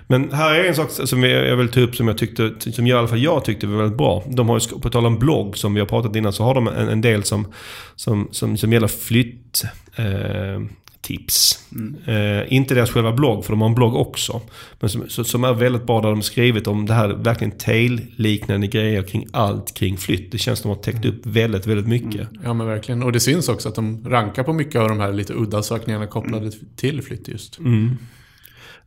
Men 0.07 0.31
här 0.31 0.53
är 0.53 0.63
en 0.63 0.75
sak 0.75 0.89
som 0.91 1.23
jag 1.23 1.55
vill 1.55 1.69
ta 1.69 1.79
upp 1.79 1.95
som 1.95 2.07
jag 2.07 2.17
tyckte, 2.17 2.51
som 2.59 2.87
jag, 2.87 2.95
i 2.95 2.99
alla 2.99 3.07
fall 3.07 3.23
jag 3.23 3.45
tyckte 3.45 3.67
var 3.67 3.77
väldigt 3.77 3.97
bra. 3.97 4.23
De 4.27 4.49
har 4.49 4.59
ju, 4.59 4.79
på 4.79 4.89
tal 4.89 5.05
om 5.05 5.19
blogg 5.19 5.57
som 5.57 5.73
vi 5.73 5.79
har 5.79 5.87
pratat 5.87 6.15
innan, 6.15 6.33
så 6.33 6.43
har 6.43 6.55
de 6.55 6.67
en, 6.67 6.89
en 6.89 7.01
del 7.01 7.23
som, 7.23 7.47
som, 7.95 8.27
som, 8.31 8.57
som 8.57 8.73
gäller 8.73 8.87
flytt. 8.87 9.63
Eh, 9.95 10.61
tips. 11.03 11.59
Eh, 12.05 12.53
inte 12.53 12.75
deras 12.75 12.91
själva 12.91 13.11
blogg, 13.11 13.45
för 13.45 13.53
de 13.53 13.61
har 13.61 13.69
en 13.69 13.75
blogg 13.75 13.95
också. 13.95 14.41
Men 14.79 14.89
som, 14.89 15.25
som 15.25 15.43
är 15.43 15.53
väldigt 15.53 15.83
bra 15.83 16.01
där 16.01 16.09
de 16.09 16.21
skrivit 16.21 16.67
om 16.67 16.85
det 16.85 16.93
här 16.93 17.07
verkligen 17.07 17.57
tail-liknande 17.57 18.67
grejer 18.67 19.03
kring 19.03 19.27
allt 19.31 19.73
kring 19.73 19.97
flytt. 19.97 20.31
Det 20.31 20.37
känns 20.37 20.59
som 20.59 20.71
att 20.71 20.83
de 20.83 20.91
har 20.91 20.99
täckt 20.99 21.05
upp 21.05 21.25
väldigt, 21.25 21.67
väldigt 21.67 21.87
mycket. 21.87 22.27
Ja 22.43 22.53
men 22.53 22.67
verkligen. 22.67 23.03
Och 23.03 23.11
det 23.11 23.19
syns 23.19 23.49
också 23.49 23.69
att 23.69 23.75
de 23.75 24.09
rankar 24.09 24.43
på 24.43 24.53
mycket 24.53 24.81
av 24.81 24.89
de 24.89 24.99
här 24.99 25.13
lite 25.13 25.33
udda 25.33 25.63
sökningarna 25.63 26.07
kopplade 26.07 26.51
till 26.75 27.01
flytt 27.01 27.27
just. 27.27 27.59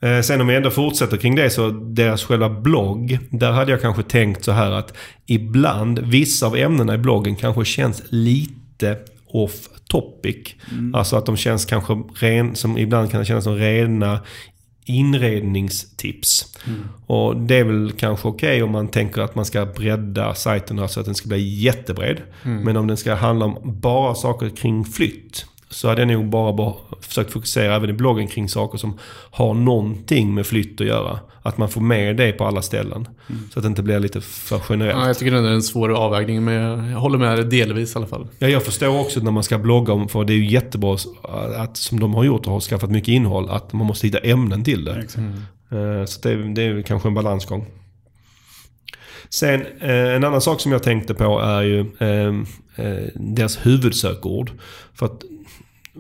Eh, 0.01 0.21
sen 0.21 0.41
om 0.41 0.47
vi 0.47 0.55
ändå 0.55 0.71
fortsätter 0.71 1.17
kring 1.17 1.35
det 1.35 1.51
så 1.51 1.71
deras 1.71 2.25
själva 2.25 2.49
blogg. 2.51 3.19
Där 3.31 3.53
hade 3.53 3.71
jag 3.71 3.81
kanske 3.81 4.03
tänkt 4.03 4.45
så 4.45 4.53
här 4.53 4.71
att 4.71 4.97
ibland, 5.27 5.99
vissa 5.99 6.47
av 6.47 6.57
ämnena 6.57 6.95
i 6.95 6.99
bloggen 6.99 7.37
kanske 7.37 7.65
känns 7.65 8.03
lite 8.09 8.97
off 9.27 9.69
topic. 9.97 10.55
Alltså 10.95 11.17
att 11.17 11.27
de 11.27 11.37
känns 11.37 11.65
kanske 11.65 11.93
ren, 12.15 12.57
som 12.57 12.79
ibland 12.79 13.11
kan 13.11 13.25
kännas 13.25 13.45
som 13.45 13.57
rena 13.57 14.21
inredningstips. 14.85 16.57
Och 17.07 17.37
det 17.37 17.57
är 17.57 17.65
väl 17.65 17.93
kanske 17.93 18.29
okej 18.29 18.63
om 18.63 18.71
man 18.73 18.89
tänker 18.89 19.21
att 19.21 19.35
man 19.35 19.45
ska 19.45 19.67
bredda 19.67 20.35
sajten 20.35 20.89
så 20.89 21.01
att 21.01 21.07
den 21.07 21.15
ska 21.15 21.29
bli 21.29 21.63
jättebred. 21.63 22.23
Men 22.43 22.77
om 22.77 22.87
den 22.87 22.97
ska 22.97 23.15
handla 23.15 23.45
om 23.45 23.81
bara 23.81 24.15
saker 24.15 24.49
kring 24.49 24.85
flytt. 24.85 25.47
Så 25.71 25.89
hade 25.89 26.01
jag 26.01 26.09
nog 26.09 26.29
bara, 26.31 26.53
bara 26.53 26.75
försökt 27.01 27.33
fokusera 27.33 27.75
även 27.77 27.91
i 27.91 27.93
bloggen 27.93 28.29
kring 28.29 28.49
saker 28.49 28.79
som 28.79 28.99
har 29.31 29.55
någonting 29.55 30.35
med 30.35 30.47
flytt 30.47 30.81
att 30.81 30.87
göra. 30.87 31.19
Att 31.43 31.59
man 31.59 31.69
får 31.69 31.81
med 31.81 32.17
det 32.17 32.33
på 32.33 32.45
alla 32.45 32.63
ställen. 32.63 33.09
Så 33.53 33.59
att 33.59 33.63
det 33.63 33.67
inte 33.67 33.83
blir 33.83 34.01
lite 34.01 34.21
för 34.21 34.61
generellt. 34.69 34.99
Ja, 35.01 35.07
jag 35.07 35.19
tycker 35.19 35.33
det 35.33 35.39
är 35.39 35.43
en 35.43 35.63
svår 35.63 35.89
avvägning 35.97 36.45
men 36.45 36.55
jag 36.91 36.99
håller 36.99 37.19
med 37.19 37.39
dig 37.39 37.45
delvis 37.45 37.95
i 37.95 37.99
alla 37.99 38.07
fall. 38.07 38.27
Ja, 38.39 38.49
jag 38.49 38.63
förstår 38.63 39.01
också 39.01 39.21
när 39.21 39.31
man 39.31 39.43
ska 39.43 39.59
blogga 39.59 39.93
om, 39.93 40.09
för 40.09 40.25
det 40.25 40.33
är 40.33 40.37
ju 40.37 40.47
jättebra 40.51 40.97
att, 41.57 41.77
som 41.77 42.01
de 42.01 42.15
har 42.15 42.25
gjort 42.25 42.47
och 42.47 42.53
har 42.53 42.61
skaffat 42.61 42.91
mycket 42.91 43.09
innehåll, 43.09 43.51
att 43.51 43.73
man 43.73 43.87
måste 43.87 44.07
hitta 44.07 44.19
ämnen 44.19 44.65
till 44.65 44.85
det. 44.85 44.95
Exakt. 44.95 45.19
Eh, 45.71 46.05
Så 46.07 46.21
det, 46.23 46.31
är- 46.31 46.55
det 46.55 46.63
är 46.63 46.83
kanske 46.83 47.09
en 47.09 47.15
balansgång. 47.15 47.67
Sen 49.29 49.63
eh, 49.81 49.91
en 50.15 50.25
annan 50.25 50.41
sak 50.41 50.61
som 50.61 50.73
jag 50.73 50.83
tänkte 50.83 51.15
på 51.15 51.41
är 51.41 51.63
ju 51.63 51.81
eh, 51.81 52.35
deras 53.15 53.67
huvudsökord. 53.67 54.51
För 54.95 55.07
att, 55.07 55.23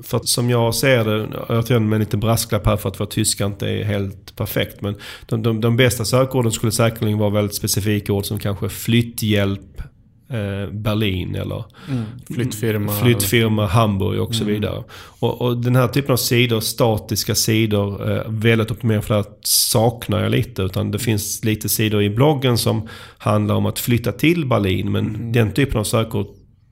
för 0.02 0.16
att 0.16 0.28
som 0.28 0.50
jag 0.50 0.74
ser 0.74 1.04
det, 1.04 1.28
jag 1.48 1.66
tror 1.66 1.78
med 1.78 1.96
en 1.96 2.00
liten 2.00 2.20
brasklapp 2.20 2.66
här 2.66 2.76
för 2.76 2.88
att 2.88 3.00
vår 3.00 3.06
tyska 3.06 3.44
inte 3.44 3.68
är 3.68 3.84
helt 3.84 4.36
perfekt. 4.36 4.80
Men 4.80 4.94
de, 5.26 5.42
de, 5.42 5.60
de 5.60 5.76
bästa 5.76 6.04
sökorden 6.04 6.52
skulle 6.52 6.72
säkerligen 6.72 7.18
vara 7.18 7.30
väldigt 7.30 7.54
specifika 7.56 8.12
ord 8.12 8.24
som 8.24 8.38
kanske 8.38 8.68
flytthjälp 8.68 9.80
eh, 10.30 10.72
Berlin 10.72 11.34
eller 11.34 11.64
Flyttfirma. 12.34 12.92
flyttfirma 12.92 13.66
Hamburg 13.66 14.20
och 14.20 14.34
så 14.34 14.44
vidare. 14.44 14.84
Och, 15.18 15.40
och 15.40 15.56
den 15.56 15.76
här 15.76 15.88
typen 15.88 16.12
av 16.12 16.16
sidor, 16.16 16.60
statiska 16.60 17.34
sidor, 17.34 18.12
eh, 18.12 18.22
väldigt 18.28 18.70
optimerade 18.70 19.02
för 19.02 19.14
här 19.14 19.24
saknar 19.42 20.22
jag 20.22 20.30
lite. 20.30 20.62
Utan 20.62 20.90
det 20.90 20.98
finns 20.98 21.44
lite 21.44 21.68
sidor 21.68 22.02
i 22.02 22.10
bloggen 22.10 22.58
som 22.58 22.88
handlar 23.18 23.54
om 23.54 23.66
att 23.66 23.78
flytta 23.78 24.12
till 24.12 24.46
Berlin. 24.46 24.92
Men 24.92 25.32
den 25.32 25.52
typen 25.52 25.80
av 25.80 25.84
sökord 25.84 26.26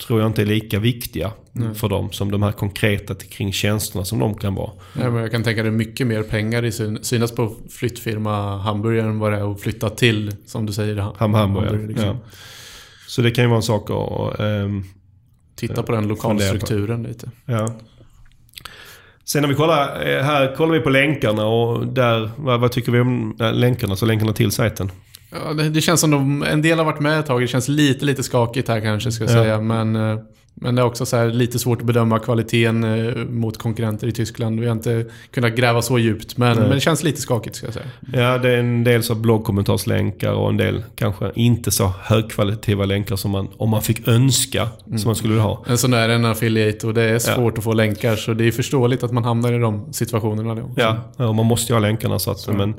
tror 0.06 0.20
jag 0.20 0.26
inte 0.26 0.42
är 0.42 0.46
lika 0.46 0.78
viktiga 0.78 1.32
för 1.74 1.88
dem 1.88 2.12
som 2.12 2.30
de 2.30 2.42
här 2.42 2.52
konkreta 2.52 3.14
kring 3.14 3.52
tjänsterna 3.52 4.04
som 4.04 4.18
de 4.18 4.34
kan 4.34 4.54
vara. 4.54 4.70
Ja, 5.00 5.10
men 5.10 5.22
jag 5.22 5.30
kan 5.30 5.42
tänka 5.42 5.62
dig 5.62 5.72
mycket 5.72 6.06
mer 6.06 6.22
pengar 6.22 6.64
i 6.64 6.72
syn- 6.72 6.98
synas 7.02 7.32
på 7.32 7.54
flyttfirma 7.70 8.58
Hamburger 8.58 9.02
än 9.02 9.18
vad 9.18 9.32
det 9.32 9.38
är 9.38 9.52
att 9.52 9.60
flytta 9.60 9.90
till, 9.90 10.36
som 10.46 10.66
du 10.66 10.72
säger, 10.72 10.96
ha- 10.96 11.14
Ham 11.18 11.34
Hamburger. 11.34 11.88
liksom. 11.88 12.06
Ja. 12.06 12.16
Så 13.08 13.22
det 13.22 13.30
kan 13.30 13.44
ju 13.44 13.48
vara 13.48 13.56
en 13.56 13.62
sak 13.62 13.90
att... 13.90 14.40
ehm, 14.40 14.84
Titta 15.56 15.82
på 15.82 15.92
den 15.92 16.08
lokalstrukturen 16.08 17.02
lite. 17.02 17.30
Ja. 17.46 17.74
Sen 19.24 19.42
när 19.42 19.48
vi 19.48 19.54
kollar, 19.54 20.06
eh, 20.16 20.22
här 20.22 20.56
kollar 20.56 20.72
vi 20.74 20.80
på 20.80 20.90
länkarna 20.90 21.46
och 21.46 21.86
där, 21.86 22.30
vad, 22.36 22.60
vad 22.60 22.72
tycker 22.72 22.92
vi 22.92 23.00
om 23.00 23.36
äh, 23.40 23.52
länkarna? 23.52 23.96
Så 23.96 24.06
länkarna 24.06 24.32
till 24.32 24.50
sajten. 24.50 24.90
Ja, 25.44 25.54
det, 25.54 25.68
det 25.70 25.80
känns 25.80 26.00
som 26.00 26.10
de, 26.10 26.42
en 26.42 26.62
del 26.62 26.78
har 26.78 26.84
varit 26.84 27.00
med 27.00 27.18
ett 27.20 27.26
tag. 27.26 27.40
Det 27.40 27.46
känns 27.46 27.68
lite, 27.68 28.04
lite 28.04 28.22
skakigt 28.22 28.68
här 28.68 28.80
kanske, 28.80 29.12
ska 29.12 29.24
jag 29.24 29.30
Ja. 29.32 29.42
säga. 29.42 29.60
Men, 29.60 29.96
eh, 29.96 30.18
men 30.56 30.74
det 30.74 30.82
är 30.82 30.86
också 30.86 31.06
så 31.06 31.16
här, 31.16 31.28
lite 31.28 31.58
svårt 31.58 31.80
att 31.80 31.86
bedöma 31.86 32.18
kvaliteten 32.18 32.84
eh, 32.84 33.14
mot 33.24 33.58
konkurrenter 33.58 34.06
i 34.06 34.12
Tyskland. 34.12 34.60
Vi 34.60 34.66
har 34.66 34.72
inte 34.72 35.06
kunnat 35.30 35.56
gräva 35.56 35.82
så 35.82 35.98
djupt, 35.98 36.36
men, 36.36 36.48
Nej. 36.56 36.60
men 36.66 36.70
det 36.74 36.80
känns 36.80 37.02
lite 37.02 37.20
skakigt, 37.20 37.56
ska 37.56 37.66
jag 37.66 37.74
säga. 37.74 37.86
Ja, 38.12 38.38
det 38.38 38.50
är 38.50 38.56
en 38.58 38.84
del 38.84 39.02
så 39.02 39.14
bloggkommentarslänkar 39.14 40.32
och 40.32 40.48
en 40.50 40.56
del 40.56 40.82
kanske 40.96 41.32
inte 41.34 41.70
så 41.70 41.92
högkvalitativa 42.02 42.84
länkar 42.84 43.16
som 43.16 43.30
man, 43.30 43.48
om 43.56 43.70
man 43.70 43.82
fick 43.82 44.08
önska, 44.08 44.68
som 44.84 45.02
man 45.04 45.14
skulle 45.14 45.32
vilja 45.32 45.44
ha. 45.44 45.64
Men 45.68 45.78
så 45.78 45.94
är 45.94 46.08
det 46.08 46.14
en 46.14 46.24
affiliate 46.24 46.86
och 46.86 46.94
det 46.94 47.02
är 47.02 47.18
svårt 47.18 47.54
Ja. 47.54 47.58
att 47.58 47.64
få 47.64 47.72
länkar, 47.72 48.16
så 48.16 48.34
det 48.34 48.44
är 48.44 48.52
förståeligt 48.52 49.02
att 49.02 49.12
man 49.12 49.24
hamnar 49.24 49.52
i 49.52 49.58
de 49.58 49.92
situationerna. 49.92 50.54
Då. 50.54 50.70
Ja, 50.76 50.96
och 51.28 51.34
man 51.34 51.46
måste 51.46 51.72
ju 51.72 51.74
ha 51.74 51.80
länkarna 51.80 52.18
så 52.18 52.30
att, 52.30 52.48
men, 52.56 52.74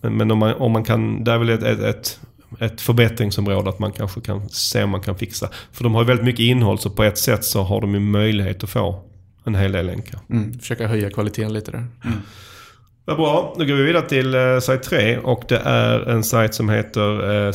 men, 0.00 0.16
men 0.16 0.30
om, 0.30 0.38
man, 0.38 0.54
om 0.54 0.72
man 0.72 0.84
kan, 0.84 1.24
det 1.24 1.32
är 1.32 1.38
väl 1.38 1.48
ett, 1.48 1.62
ett, 1.62 1.80
ett, 1.80 2.20
ett 2.60 2.80
förbättringsområde 2.80 3.70
att 3.70 3.78
man 3.78 3.92
kanske 3.92 4.20
kan 4.20 4.48
se 4.48 4.82
om 4.82 4.90
man 4.90 5.00
kan 5.00 5.18
fixa. 5.18 5.48
För 5.72 5.84
de 5.84 5.94
har 5.94 6.02
ju 6.02 6.06
väldigt 6.06 6.26
mycket 6.26 6.40
innehåll 6.40 6.78
så 6.78 6.90
på 6.90 7.04
ett 7.04 7.18
sätt 7.18 7.44
så 7.44 7.62
har 7.62 7.80
de 7.80 7.94
ju 7.94 8.00
möjlighet 8.00 8.64
att 8.64 8.70
få 8.70 9.04
en 9.44 9.54
hel 9.54 9.72
del 9.72 9.86
länkar. 9.86 10.20
Mm, 10.30 10.58
försöka 10.58 10.86
höja 10.86 11.10
kvaliteten 11.10 11.52
lite 11.52 11.70
där. 11.70 11.86
Vad 13.04 13.16
bra, 13.16 13.54
då 13.58 13.64
går 13.64 13.74
vi 13.74 13.82
vidare 13.82 14.08
till 14.08 14.34
eh, 14.34 14.58
sajt 14.58 14.82
3 14.82 15.18
och 15.18 15.44
det 15.48 15.58
är 15.64 16.08
en 16.08 16.24
sajt 16.24 16.54
som 16.54 16.68
heter 16.68 17.46
eh, 17.46 17.52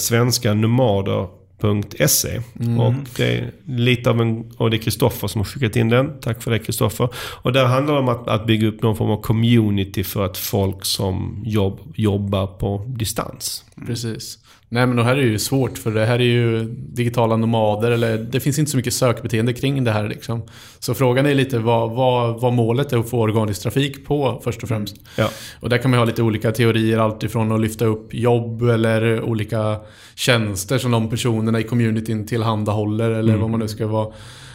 svenskanomader.se. 1.62 2.41
Och 2.80 2.93
det 3.18 3.38
är 3.38 3.51
lite 3.66 4.10
av 4.10 4.22
en, 4.22 4.51
och 4.58 4.70
det 4.70 4.78
är 4.78 4.82
Kristoffer 4.82 5.28
som 5.28 5.39
har 5.41 5.45
skickat 5.45 5.76
in 5.76 5.89
den. 5.89 6.20
Tack 6.22 6.43
för 6.43 6.51
det 6.51 6.60
Kristoffer. 6.60 7.10
Och 7.16 7.54
där 7.54 7.66
handlar 7.66 7.93
det 7.93 7.99
om 7.99 8.10
att, 8.10 8.28
att 8.28 8.45
bygga 8.45 8.68
upp 8.68 8.82
någon 8.82 8.95
form 8.95 9.12
av 9.12 9.22
community 9.22 10.04
för 10.04 10.26
att 10.26 10.38
folk 10.38 10.86
som 10.86 11.43
jobb, 11.45 11.80
jobbar 11.95 12.47
på 12.47 12.86
distans. 12.88 13.66
Precis. 13.86 14.39
Nej 14.69 14.88
men 14.88 14.95
det 14.95 15.03
här 15.03 15.15
är 15.15 15.21
ju 15.21 15.39
svårt 15.39 15.77
för 15.77 15.91
det 15.91 16.05
här 16.05 16.19
är 16.19 16.23
ju 16.23 16.63
digitala 16.73 17.38
nomader 17.38 17.91
eller 17.91 18.17
det 18.17 18.39
finns 18.39 18.59
inte 18.59 18.71
så 18.71 18.77
mycket 18.77 18.93
sökbeteende 18.93 19.53
kring 19.53 19.84
det 19.84 19.91
här 19.91 20.07
liksom. 20.07 20.41
Så 20.79 20.93
frågan 20.93 21.25
är 21.25 21.36
lite 21.36 21.59
vad, 21.59 21.91
vad, 21.91 22.41
vad 22.41 22.53
målet 22.53 22.93
är 22.93 22.97
att 22.97 23.09
få 23.09 23.19
organisk 23.19 23.61
trafik 23.61 24.05
på 24.05 24.41
först 24.43 24.63
och 24.63 24.69
främst. 24.69 24.95
Ja. 25.17 25.29
Och 25.59 25.69
där 25.69 25.77
kan 25.77 25.91
man 25.91 25.97
ha 25.97 26.05
lite 26.05 26.21
olika 26.21 26.51
teorier, 26.51 26.97
allt 26.97 27.23
ifrån 27.23 27.51
att 27.51 27.61
lyfta 27.61 27.86
upp 27.86 28.13
jobb 28.13 28.61
eller 28.61 29.21
olika 29.21 29.77
tjänster 30.15 30.77
som 30.77 30.91
de 30.91 31.09
personerna 31.09 31.59
i 31.59 31.63
communityn 31.63 32.27
tillhandahåller 32.27 33.11
eller 33.11 33.36
vad 33.36 33.49
man 33.49 33.59
nu 33.59 33.67
ska 33.67 33.88
vara. 33.88 34.13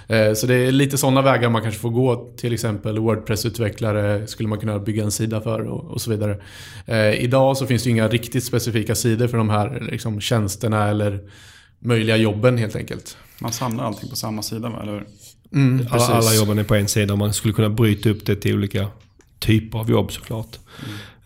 Eh, 0.09 0.33
Så 0.35 0.47
det 0.47 0.55
är 0.55 0.73
lite 0.73 0.99
sådana 0.99 1.23
vägar 1.23 1.51
man 1.51 1.63
kanske 1.63 1.81
får 1.81 1.91
gå. 1.91 2.33
Till 2.37 2.53
exempel 2.53 2.99
Wordpress-utvecklare 2.99 4.27
skulle 4.27 4.49
man 4.49 4.59
kunna 4.61 4.79
bygga 4.79 5.05
en 5.05 5.11
sida 5.11 5.41
för 5.41 5.61
och, 5.61 5.85
och 5.91 6.01
så 6.01 6.11
vidare. 6.11 6.37
Eh, 6.87 7.25
idag 7.25 7.57
så 7.57 7.67
finns 7.67 7.83
det 7.85 7.91
inga 7.91 8.09
riktigt 8.09 8.45
specifika 8.45 8.95
sidor 8.95 9.29
för 9.29 9.39
de 9.39 9.51
här 9.51 9.89
liksom, 9.91 10.21
tjänsterna 10.21 10.89
eller 10.89 11.21
möjliga 11.79 12.17
jobben 12.17 12.59
helt 12.59 12.77
enkelt. 12.77 13.17
Man 13.41 13.53
samlar 13.53 13.85
allting 13.85 14.11
på 14.11 14.17
samma 14.17 14.43
sida, 14.43 14.73
eller 14.83 14.93
hur? 14.93 15.07
Mm, 15.55 15.87
Alla, 15.91 16.05
alla 16.05 16.35
jobben 16.35 16.59
är 16.59 16.65
på 16.65 16.75
en 16.75 16.89
sida. 16.89 17.17
Man 17.17 17.33
skulle 17.35 17.55
kunna 17.55 17.69
bryta 17.71 18.11
upp 18.11 18.27
det 18.27 18.37
till 18.37 18.55
olika 18.55 18.87
typer 19.39 19.79
av 19.79 19.91
jobb 19.91 20.13
såklart. 20.13 20.59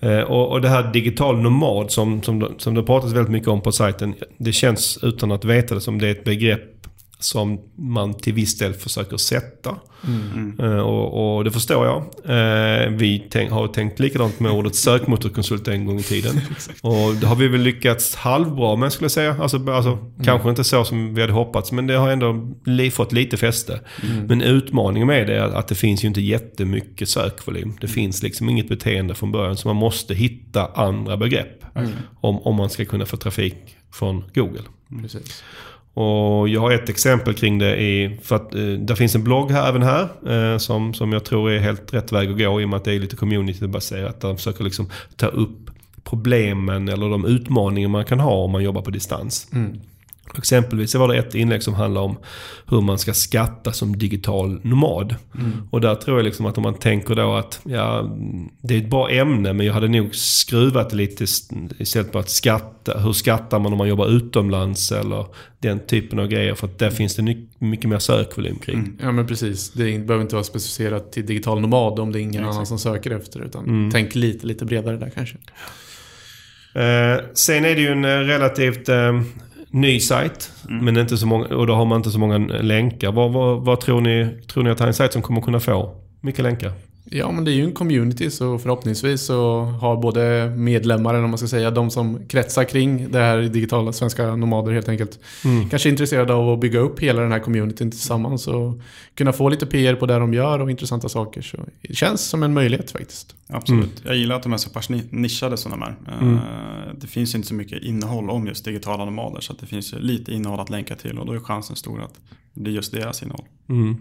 Eh, 0.01 0.19
och, 0.21 0.51
och 0.53 0.61
det 0.61 0.69
här 0.69 0.93
digital 0.93 1.41
nomad 1.41 1.91
som, 1.91 2.23
som, 2.23 2.55
som 2.59 2.75
det 2.75 2.83
pratas 2.83 3.13
väldigt 3.13 3.33
mycket 3.33 3.49
om 3.49 3.61
på 3.61 3.73
sajten. 3.73 4.15
Det 4.39 4.53
känns 4.53 4.99
utan 5.03 5.33
att 5.33 5.45
veta 5.45 5.75
det 5.75 5.81
som 5.81 5.99
det 5.99 6.07
är 6.07 6.11
ett 6.11 6.25
begrepp 6.25 6.72
som 7.25 7.61
man 7.77 8.15
till 8.15 8.35
viss 8.35 8.59
del 8.59 8.75
försöker 8.75 9.17
sätta. 9.17 9.77
Eh, 10.59 10.79
och, 10.79 11.37
och 11.37 11.45
det 11.45 11.51
förstår 11.51 11.87
jag. 11.87 12.03
Eh, 12.25 12.91
vi 12.91 13.27
tänk, 13.31 13.51
har 13.51 13.69
tänkt 13.69 14.01
likadant 14.01 14.41
med 14.41 14.53
ordet 14.53 14.75
sökmotorkonsult 14.75 15.69
en 15.69 15.87
gång 15.87 15.99
i 15.99 16.03
tiden. 16.03 16.41
och 16.83 17.15
det 17.15 17.27
har 17.27 17.37
vi 17.37 17.49
väl 17.49 17.61
lyckats 17.61 18.15
halvbra 18.15 18.77
med 18.77 18.93
skulle 18.93 19.05
jag 19.05 19.13
säga. 19.13 19.37
Alltså, 19.41 19.71
alltså, 19.71 19.99
Kanske 20.25 20.51
inte 20.51 20.65
så 20.65 20.85
som 20.85 21.15
vi 21.15 21.21
hade 21.21 21.33
hoppats 21.33 21.73
men 21.73 21.87
det 21.87 21.95
har 21.95 22.09
ändå 22.09 22.49
li, 22.65 22.91
fått 22.91 23.13
lite 23.13 23.37
fäste. 23.37 23.81
Men 24.27 24.43
utmaningen 24.43 25.09
med 25.09 25.27
det 25.27 25.37
är 25.37 25.43
att 25.43 25.69
det 25.69 25.75
finns 25.75 26.05
ju 26.05 26.09
inte 26.09 26.21
jättemycket 26.21 27.09
sökvolym. 27.09 27.77
Det 27.81 27.89
finns 27.89 28.23
liksom 28.23 28.49
inget 28.49 28.69
beteende 28.69 29.15
från 29.15 29.33
början 29.33 29.57
så 29.57 29.69
man 29.69 29.77
måste 29.77 30.15
hitta 30.15 30.67
andra 30.67 31.17
begrepp. 31.17 31.65
Om, 32.21 32.39
om 32.39 32.57
man 32.57 32.71
ska 32.71 32.85
kunna 32.85 33.07
få 33.07 33.17
trafik 33.17 33.77
från 33.93 34.25
Google. 34.35 34.63
Precis. 35.03 35.43
Och 35.95 36.49
jag 36.49 36.61
har 36.61 36.73
ett 36.73 36.89
exempel 36.89 37.35
kring 37.35 37.59
det 37.59 37.83
i, 37.83 38.19
för 38.23 38.37
att 38.37 38.55
eh, 38.55 38.61
det 38.61 38.97
finns 38.97 39.15
en 39.15 39.25
blogg 39.25 39.51
här 39.51 39.69
även 39.69 39.83
här 39.83 40.09
eh, 40.29 40.59
som, 40.59 40.95
som 40.95 41.13
jag 41.13 41.25
tror 41.25 41.51
är 41.51 41.59
helt 41.59 41.95
rätt 41.95 42.13
väg 42.13 42.31
att 42.31 42.39
gå 42.39 42.61
i 42.61 42.65
och 42.65 42.69
med 42.69 42.77
att 42.77 42.85
det 42.85 42.95
är 42.95 43.01
lite 43.01 43.17
communitybaserat. 43.17 44.21
Där 44.21 44.29
de 44.29 44.37
försöker 44.37 44.65
liksom 44.65 44.91
ta 45.17 45.27
upp 45.27 45.71
problemen 46.05 46.89
eller 46.89 47.09
de 47.09 47.25
utmaningar 47.25 47.89
man 47.89 48.05
kan 48.05 48.21
ha 48.21 48.33
om 48.33 48.51
man 48.51 48.63
jobbar 48.63 48.83
på 48.83 48.91
distans. 48.91 49.49
Mm. 49.53 49.81
Exempelvis 50.39 50.95
var 50.95 51.09
det 51.09 51.19
ett 51.19 51.35
inlägg 51.35 51.63
som 51.63 51.75
handlar 51.75 52.01
om 52.01 52.19
hur 52.69 52.81
man 52.81 52.99
ska 52.99 53.15
skatta 53.15 53.73
som 53.73 53.99
digital 53.99 54.61
nomad. 54.63 55.17
Och 55.71 55.81
där 55.81 55.95
tror 55.95 56.19
jag 56.19 56.25
liksom 56.25 56.47
att 56.47 56.57
om 56.57 56.63
man 56.63 56.75
tänker 56.75 57.15
då 57.15 57.35
att 57.35 57.61
ja, 57.65 58.17
det 58.63 58.75
är 58.75 58.79
ett 58.79 58.91
bra 58.91 59.11
ämne 59.11 59.53
men 59.53 59.67
jag 59.67 59.75
hade 59.75 59.89
nog 59.89 60.15
skruvat 60.15 60.91
det 60.91 60.97
lite 60.97 61.25
ist- 61.25 61.73
istället 61.79 62.13
på 62.13 62.19
att 62.19 62.31
skatta. 62.31 62.99
Hur 62.99 63.13
skattar 63.13 63.59
man 63.59 63.73
om 63.73 63.79
man 63.79 63.89
jobbar 63.89 64.07
utomlands 64.09 64.93
eller 64.93 65.27
den 65.59 65.87
typen 65.87 66.19
av 66.19 66.27
grejer. 66.27 66.55
För 66.55 66.67
att 66.67 66.79
där 66.79 66.91
finns 66.91 67.17
det 67.17 67.37
mycket 67.59 67.91
mer 67.91 67.99
sökvolym 67.99 68.57
kring. 68.59 68.93
Ja 69.03 69.13
men 69.13 69.27
precis. 69.27 69.73
Det 69.73 69.99
behöver 69.99 70.23
inte 70.23 70.35
vara 70.35 70.45
specificerat 70.45 71.13
till 71.13 71.27
digital 71.27 71.61
nomad 71.61 71.99
om 71.99 72.13
det 72.13 72.19
är 72.19 72.23
ingen 72.23 72.45
annan 72.45 72.67
som 72.67 72.79
söker 72.79 73.11
efter. 73.11 73.41
Utan 73.45 73.91
tänk 73.93 74.15
lite, 74.15 74.47
lite 74.47 74.65
bredare 74.65 74.97
där 74.97 75.11
kanske. 75.15 75.37
Eh, 76.75 77.21
sen 77.35 77.65
är 77.65 77.75
det 77.75 77.81
ju 77.81 77.89
en 77.89 78.05
eh, 78.05 78.09
relativt 78.09 78.89
eh, 78.89 79.21
ny 79.73 80.01
sajt. 80.01 80.53
Men 80.69 80.97
inte 80.97 81.17
så 81.17 81.27
många, 81.27 81.47
och 81.47 81.67
då 81.67 81.75
har 81.75 81.85
man 81.85 81.97
inte 81.97 82.11
så 82.11 82.19
många 82.19 82.39
länkar. 82.39 83.13
Vad, 83.13 83.33
vad, 83.33 83.65
vad 83.65 83.81
tror, 83.81 84.01
ni, 84.01 84.41
tror 84.47 84.63
ni 84.63 84.71
att 84.71 84.79
det 84.79 84.83
här 84.85 84.87
är 84.87 84.93
en 84.93 84.95
sajt 84.95 85.13
som 85.13 85.23
kommer 85.23 85.41
kunna 85.41 85.61
få 85.61 85.95
mycket 86.21 86.43
länkar? 86.43 86.73
Ja, 87.05 87.31
men 87.33 87.45
det 87.45 87.51
är 87.51 87.55
ju 87.55 87.65
en 87.65 87.73
community 87.73 88.31
så 88.31 88.59
förhoppningsvis 88.59 89.23
så 89.23 89.61
har 89.61 89.97
både 89.97 90.53
medlemmar, 90.57 91.15
eller 91.15 91.25
om 91.25 91.31
man 91.31 91.39
ska 91.39 91.49
säga, 91.49 91.71
de 91.71 91.91
som 91.91 92.27
kretsar 92.29 92.65
kring 92.65 93.11
det 93.11 93.19
här 93.19 93.39
digitala 93.43 93.93
svenska 93.93 94.37
nomader 94.37 94.73
helt 94.73 94.89
enkelt. 94.89 95.19
Kanske 95.71 95.89
intresserade 95.89 96.35
av 96.35 96.49
att 96.51 96.61
bygga 96.61 96.79
upp 96.79 97.01
hela 97.01 97.23
den 97.23 97.33
här 97.33 97.39
communityn 97.39 97.91
tillsammans 97.91 98.47
och 98.47 98.81
kunna 99.15 99.33
få 99.33 99.49
lite 99.49 99.67
PR 99.67 99.95
på 99.95 100.07
det 100.07 100.19
de 100.19 100.35
gör 100.35 100.59
och 100.61 100.71
intressanta 100.71 101.09
saker. 101.09 101.43
Så 101.43 101.57
det 101.89 101.95
känns 101.95 102.21
som 102.21 102.43
en 102.43 102.55
möjlighet 102.55 102.91
faktiskt. 102.91 103.35
Absolut. 103.49 104.03
Jag 104.05 104.17
gillar 104.17 104.37
att 104.37 104.43
de 104.43 104.53
är 104.53 104.57
så 104.57 104.71
pass 104.71 104.89
ni- 104.89 105.05
nischade 105.11 105.57
som 105.57 105.71
de 105.71 105.83
är. 105.83 105.97
Eh, 106.21 106.39
Det 107.01 107.07
finns 107.07 107.35
ju 107.35 107.37
inte 107.37 107.49
så 107.49 107.55
mycket 107.55 107.83
innehåll 107.83 108.31
om 108.31 108.47
just 108.47 108.65
digitala 108.65 109.05
nomader. 109.05 109.41
Så 109.41 109.53
att 109.53 109.59
det 109.59 109.67
finns 109.67 109.95
lite 109.99 110.33
innehåll 110.33 110.61
att 110.61 110.71
länka 110.71 110.95
till 110.95 111.19
och 111.19 111.27
då 111.27 111.33
är 111.33 111.39
chansen 111.39 111.77
stor 111.77 112.03
att 112.03 112.15
det 112.55 112.61
blir 112.61 112.73
just 112.73 112.93
deras 112.93 113.23
innehåll. 113.23 113.45
Mm. 113.69 113.97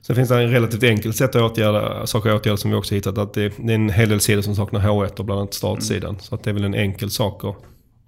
Sen 0.00 0.16
finns 0.16 0.28
det 0.28 0.42
en 0.42 0.50
relativt 0.50 0.82
enkelt 0.82 1.16
sätt 1.16 1.34
att 1.36 1.42
åtgärda 1.52 2.06
saker 2.06 2.30
och 2.38 2.42
åtgärder 2.42 2.56
som 2.56 2.70
vi 2.70 2.76
också 2.76 2.94
hittat. 2.94 3.18
Att 3.18 3.34
det, 3.34 3.42
är 3.58 3.70
en 3.70 3.90
hel 3.90 4.08
del 4.08 4.20
sidor 4.20 4.42
som 4.42 4.54
saknar 4.54 4.80
H1 4.80 5.18
och 5.18 5.24
bland 5.24 5.40
annat 5.40 5.54
startsidan. 5.54 6.16
Så 6.20 6.34
att 6.34 6.42
det 6.42 6.50
är 6.50 6.54
väl 6.54 6.64
en 6.64 6.74
enkel 6.74 7.10
sak 7.10 7.44
att, 7.44 7.56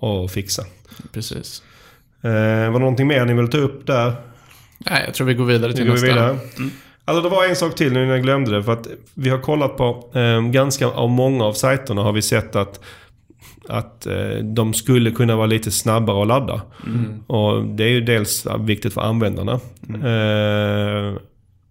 att 0.05 0.33
fixa. 0.33 0.65
Precis. 1.13 1.63
Eh, 2.23 2.31
var 2.31 2.73
det 2.73 2.79
någonting 2.79 3.07
mer 3.07 3.25
ni 3.25 3.35
vill 3.35 3.49
ta 3.49 3.59
upp 3.59 3.87
där? 3.87 4.15
Nej, 4.79 5.03
jag 5.07 5.15
tror 5.15 5.27
vi 5.27 5.35
går 5.35 5.45
vidare 5.45 5.73
till 5.73 5.87
går 5.87 5.95
vi 5.95 6.01
nästa. 6.01 6.07
vidare. 6.07 6.39
Alltså 7.05 7.23
det 7.23 7.29
var 7.29 7.49
en 7.49 7.57
sak 7.57 7.75
till 7.75 7.93
när 7.93 8.05
jag 8.05 8.23
glömde 8.23 8.51
det. 8.51 8.63
För 8.63 8.73
att 8.73 8.87
vi 9.15 9.31
har 9.31 9.39
kollat 9.39 9.77
på 9.77 10.11
eh, 10.15 10.43
ganska 10.43 10.87
av 10.87 11.11
många 11.11 11.45
av 11.45 11.53
sajterna 11.53 12.03
har 12.03 12.13
vi 12.13 12.23
sett 12.23 12.57
att 12.57 12.81
att 13.69 14.07
eh, 14.07 14.39
de 14.43 14.75
skulle 14.75 15.11
kunna 15.11 15.37
vara 15.37 15.47
lite 15.47 15.71
snabbare 15.71 16.23
att 16.23 16.29
ladda. 16.29 16.63
Och 17.27 17.65
det 17.65 17.85
är 17.85 17.89
ju 17.89 18.01
dels 18.01 18.47
viktigt 18.61 18.95
för 18.95 19.01
användarna. 19.01 19.53
Eh, 19.89 21.17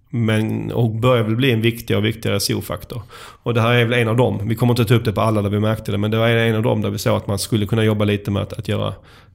men, 0.10 0.72
och 0.72 0.95
börjar 0.95 1.24
väl 1.24 1.36
bli 1.36 1.51
en 1.51 1.62
viktigare 1.62 1.99
och 1.99 2.05
viktigare 2.05 2.39
SEO-faktor. 2.39 3.01
Och 3.43 3.53
det 3.53 3.62
här 3.62 3.74
är 3.74 3.86
väl 3.86 3.99
en 3.99 4.07
av 4.07 4.16
dem. 4.16 4.47
Vi 4.47 4.55
kommer 4.55 4.74
inte 4.74 4.86
ta 4.86 4.93
upp 4.93 5.05
det 5.05 5.14
på 5.14 5.22
alla 5.22 5.41
där 5.41 5.49
vi 5.49 5.60
märkte 5.60 5.91
det. 5.91 5.97
Men 5.97 6.12
det 6.12 6.18
var 6.18 6.28
en 6.28 6.55
av 6.55 6.64
dem 6.64 6.82
där 6.82 6.89
vi 6.89 6.97
såg 6.97 7.18
att 7.18 7.28
man 7.28 7.39
skulle 7.39 7.66
kunna 7.66 7.84
jobba 7.84 8.05
lite 8.05 8.32
med 8.32 8.41
att, 8.41 8.53
att 8.53 8.68
göra 8.68 8.93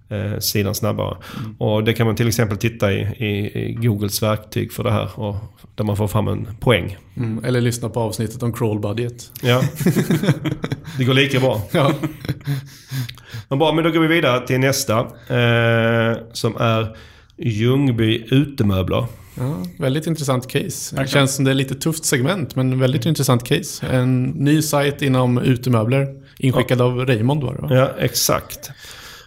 eh, 0.09 0.39
sidan 0.39 0.75
snabbare. 0.75 1.16
Och 1.59 1.85
det 1.85 1.93
kan 1.93 2.07
man 2.07 2.16
till 2.16 2.29
exempel 2.29 2.59
titta 2.59 2.93
i, 2.93 2.97
i, 3.01 3.61
i 3.64 3.72
Googles 3.75 4.22
verktyg 4.22 4.72
för 4.72 4.85
det 4.85 4.91
här. 4.91 5.20
Och, 5.20 5.37
där 5.75 5.85
man 5.85 5.97
får 5.97 6.09
fram 6.09 6.29
en 6.29 6.49
poäng. 6.61 6.97
Mm, 7.16 7.45
eller 7.45 7.61
lyssna 7.61 7.89
på 7.89 8.01
avsnittet 8.01 8.43
om 8.43 8.53
crawl 8.53 8.79
budget. 8.79 9.31
Ja. 9.43 9.62
det 10.99 11.05
går 11.05 11.14
lika 11.14 11.41
bra. 11.41 11.62
Ja. 11.72 11.93
Men 13.49 13.59
bra, 13.59 13.72
men 13.72 13.85
då 13.85 13.91
går 13.91 14.01
vi 14.01 14.07
vidare 14.07 14.47
till 14.47 14.61
nästa. 14.61 14.99
Eh, 15.29 16.16
som 16.33 16.57
är 16.57 16.97
Ljungby 17.37 18.27
Utemöbler. 18.31 19.07
Ja, 19.35 19.57
väldigt 19.78 20.07
intressant 20.07 20.49
case. 20.49 20.97
Det 20.97 21.07
känns 21.09 21.35
som 21.35 21.45
det 21.45 21.51
är 21.51 21.55
lite 21.55 21.74
tufft 21.74 22.05
segment, 22.05 22.57
men 22.57 22.78
väldigt 22.78 23.07
intressant 23.07 23.45
case. 23.45 23.87
En 23.87 24.24
ny 24.24 24.62
sajt 24.62 25.03
inom 25.03 25.39
utemöbler, 25.39 26.07
inskickad 26.39 26.80
av 26.80 27.07
Raymond 27.07 27.43
var 27.43 27.55
det 27.55 27.62
va? 27.62 27.68
Ja, 27.70 27.91
exakt. 27.99 28.70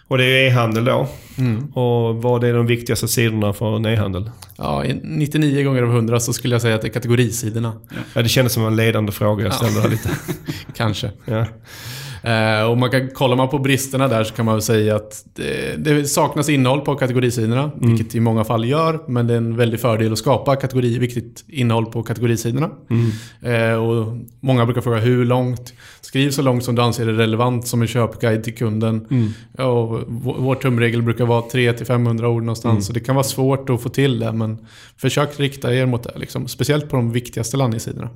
Och 0.08 0.18
det 0.18 0.24
är 0.24 0.46
e-handel 0.48 0.84
då. 0.84 1.08
Och 1.80 2.22
vad 2.22 2.44
är 2.44 2.54
de 2.54 2.66
viktigaste 2.66 3.08
sidorna 3.08 3.52
för 3.52 3.76
en 3.76 3.86
e-handel? 3.86 4.30
Ja, 4.56 4.84
i 4.84 5.00
99 5.04 5.64
gånger 5.64 5.82
av 5.82 5.88
100 5.88 6.20
så 6.20 6.32
skulle 6.32 6.54
jag 6.54 6.62
säga 6.62 6.74
att 6.74 6.82
det 6.82 6.88
är 6.88 6.92
kategorisidorna. 6.92 7.72
Ja, 8.14 8.22
det 8.22 8.28
kändes 8.28 8.52
som 8.52 8.66
en 8.66 8.76
ledande 8.76 9.12
fråga 9.12 9.44
jag 9.44 9.54
ställde 9.54 9.80
här 9.80 9.88
lite. 9.88 10.10
Kanske. 10.76 11.10
Ja. 11.24 11.46
Eh, 12.22 12.70
och 12.70 12.78
man 12.78 12.90
kan, 12.90 13.08
kollar 13.08 13.36
man 13.36 13.48
på 13.48 13.58
bristerna 13.58 14.08
där 14.08 14.24
så 14.24 14.34
kan 14.34 14.44
man 14.44 14.54
väl 14.54 14.62
säga 14.62 14.96
att 14.96 15.24
det, 15.34 15.84
det 15.84 16.04
saknas 16.04 16.48
innehåll 16.48 16.80
på 16.80 16.94
kategorisidorna. 16.94 17.70
Vilket 17.76 18.14
i 18.14 18.20
många 18.20 18.44
fall 18.44 18.64
gör, 18.64 19.00
men 19.08 19.26
det 19.26 19.34
är 19.34 19.38
en 19.38 19.56
väldig 19.56 19.80
fördel 19.80 20.12
att 20.12 20.18
skapa 20.18 20.56
kategori, 20.56 20.98
viktigt 20.98 21.44
innehåll 21.48 21.86
på 21.86 22.02
kategorisidorna. 22.02 22.70
Eh, 23.42 23.72
och 23.74 24.16
många 24.40 24.64
brukar 24.64 24.80
fråga 24.80 24.98
hur 24.98 25.24
långt? 25.24 25.72
Skriv 26.00 26.30
så 26.30 26.42
långt 26.42 26.64
som 26.64 26.74
du 26.74 26.82
anser 26.82 27.06
är 27.08 27.12
relevant 27.12 27.66
som 27.66 27.82
en 27.82 27.88
köpguide 27.88 28.44
till 28.44 28.54
kunden. 28.54 29.06
Ja, 29.58 29.64
och 29.64 30.00
vår, 30.08 30.54
tumregel 30.54 31.02
brukar 31.02 31.26
vara 31.26 31.42
300-500 31.42 32.24
ord 32.24 32.42
någonstans. 32.42 32.86
Så 32.86 32.92
det 32.92 33.00
kan 33.00 33.14
vara 33.14 33.24
svårt 33.24 33.70
att 33.70 33.82
få 33.82 33.88
till 33.88 34.18
det, 34.18 34.32
men 34.32 34.58
försök 34.96 35.40
rikta 35.40 35.74
er 35.74 35.86
mot 35.86 36.02
det. 36.02 36.12
Liksom. 36.16 36.48
Speciellt 36.48 36.88
på 36.88 36.96
de 36.96 37.12
viktigaste 37.12 37.56
landningssidorna. 37.56 38.10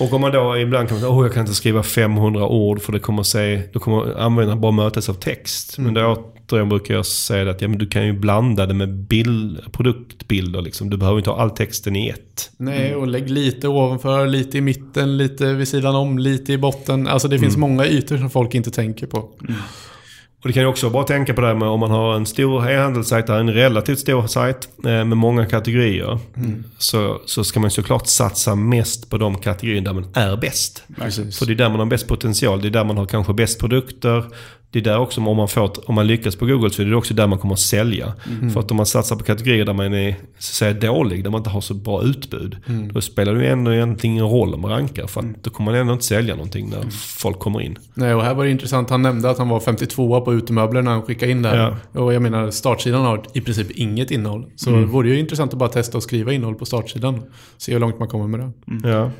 Och 0.00 0.12
om 0.12 0.20
man 0.20 0.32
då 0.32 0.58
ibland 0.58 0.88
kan 0.88 0.98
säga 0.98 1.10
åh 1.10 1.24
jag 1.24 1.34
kan 1.34 1.40
inte 1.40 1.54
skriva 1.54 1.82
500 1.82 2.46
ord 2.46 2.82
för 2.82 2.92
det 2.92 2.98
kommer 2.98 3.20
att 3.20 3.26
se, 3.26 3.62
då 3.72 3.78
kommer 3.78 4.20
användaren 4.20 4.60
bara 4.60 4.72
mötas 4.72 5.08
av 5.08 5.14
text. 5.14 5.78
Men 5.78 5.94
då 5.94 6.24
återigen 6.48 6.68
brukar 6.68 6.94
jag 6.94 7.06
säga 7.06 7.50
att 7.50 7.62
ja, 7.62 7.68
men 7.68 7.78
du 7.78 7.86
kan 7.86 8.06
ju 8.06 8.12
blanda 8.12 8.66
det 8.66 8.74
med 8.74 8.94
bild, 8.94 9.72
produktbilder. 9.72 10.62
Liksom. 10.62 10.90
Du 10.90 10.96
behöver 10.96 11.18
inte 11.18 11.30
ha 11.30 11.40
all 11.40 11.50
texten 11.50 11.96
i 11.96 12.08
ett. 12.08 12.50
Nej, 12.56 12.94
och 12.94 13.08
lägg 13.08 13.30
lite 13.30 13.68
ovanför, 13.68 14.26
lite 14.26 14.58
i 14.58 14.60
mitten, 14.60 15.16
lite 15.16 15.54
vid 15.54 15.68
sidan 15.68 15.94
om, 15.94 16.18
lite 16.18 16.52
i 16.52 16.58
botten. 16.58 17.06
Alltså 17.06 17.28
det 17.28 17.38
finns 17.38 17.56
många 17.56 17.86
ytor 17.86 18.16
som 18.16 18.30
folk 18.30 18.54
inte 18.54 18.70
tänker 18.70 19.06
på. 19.06 19.28
Och 20.42 20.48
det 20.48 20.52
kan 20.52 20.62
ju 20.62 20.68
också 20.68 20.90
bara 20.90 21.04
tänka 21.04 21.34
på 21.34 21.40
det 21.40 21.46
här 21.46 21.54
med 21.54 21.68
om 21.68 21.80
man 21.80 21.90
har 21.90 22.16
en 22.16 22.26
stor 22.26 22.70
e-handelssajt, 22.70 23.28
en 23.28 23.52
relativt 23.52 23.98
stor 23.98 24.26
sajt 24.26 24.68
eh, 24.84 24.90
med 24.90 25.16
många 25.16 25.46
kategorier. 25.46 26.18
Så, 26.78 27.20
så 27.26 27.44
ska 27.44 27.60
man 27.60 27.70
såklart 27.70 28.06
satsa 28.06 28.54
mest 28.54 29.10
på 29.10 29.18
de 29.18 29.38
kategorier 29.38 29.80
där 29.80 29.92
man 29.92 30.06
är 30.14 30.36
bäst. 30.36 30.84
Precis. 30.96 31.38
För 31.38 31.46
det 31.46 31.52
är 31.52 31.54
där 31.54 31.68
man 31.68 31.78
har 31.78 31.86
bäst 31.86 32.08
potential, 32.08 32.60
det 32.62 32.68
är 32.68 32.70
där 32.70 32.84
man 32.84 32.96
har 32.96 33.06
kanske 33.06 33.32
bäst 33.32 33.60
produkter. 33.60 34.24
Det 34.70 34.78
är 34.78 34.82
där 34.82 34.98
också, 34.98 35.20
om 35.20 35.36
man, 35.36 35.48
får, 35.48 35.88
om 35.88 35.94
man 35.94 36.06
lyckas 36.06 36.36
på 36.36 36.46
Google 36.46 36.70
så 36.70 36.82
är 36.82 36.86
det 36.86 36.96
också 36.96 37.14
där 37.14 37.26
man 37.26 37.38
kommer 37.38 37.54
att 37.54 37.60
sälja. 37.60 38.12
För 38.52 38.60
att 38.60 38.70
om 38.70 38.76
man 38.76 38.86
satsar 38.86 39.16
på 39.16 39.24
kategorier 39.24 39.64
där 39.64 39.72
man 39.72 39.94
är 39.94 40.10
så 40.12 40.18
att 40.38 40.42
säga, 40.42 40.72
dålig, 40.72 41.24
där 41.24 41.30
man 41.30 41.40
inte 41.40 41.50
har 41.50 41.60
så 41.60 41.74
bra 41.74 42.02
utbud. 42.02 42.56
Då 42.92 43.00
spelar 43.00 43.34
det 43.34 43.44
ju 43.44 43.46
ändå 43.50 43.74
egentligen 43.74 44.14
ingen 44.14 44.28
roll 44.28 44.54
om 44.54 44.60
man 44.60 44.70
rankar. 44.70 45.06
För 45.06 45.20
att 45.20 45.44
då 45.44 45.50
kommer 45.50 45.72
man 45.72 45.80
ändå 45.80 45.92
inte 45.92 46.04
sälja 46.04 46.34
någonting 46.34 46.70
när 46.70 46.90
folk 47.18 47.38
kommer 47.38 47.60
in. 47.60 47.78
Nej, 47.94 48.14
och 48.14 48.22
här 48.22 48.34
var 48.34 48.44
det 48.44 48.50
intressant. 48.50 48.90
Han 48.90 49.02
nämnde 49.02 49.30
att 49.30 49.38
han 49.38 49.48
var 49.48 49.60
52 49.60 50.20
på 50.20 50.34
utemöbler 50.34 50.82
när 50.82 50.90
han 50.90 51.02
skickade 51.02 51.32
in 51.32 51.42
det 51.42 51.48
här. 51.48 51.76
Och 51.92 52.14
jag 52.14 52.22
menar, 52.22 52.50
startsidan 52.50 53.04
har 53.04 53.22
i 53.34 53.40
princip 53.40 53.70
inget 53.70 54.10
innehåll. 54.10 54.46
Så 54.56 54.70
det 54.70 54.84
vore 54.84 55.08
ju 55.08 55.18
intressant 55.18 55.52
att 55.52 55.58
bara 55.58 55.68
testa 55.68 55.98
att 55.98 56.04
skriva 56.04 56.32
innehåll 56.32 56.54
på 56.54 56.64
startsidan. 56.64 57.22
Se 57.58 57.72
hur 57.72 57.80
långt 57.80 57.98
man 57.98 58.08
kommer 58.08 58.26
med 58.26 58.40
det. 58.40 58.88
Ja. 58.88 59.10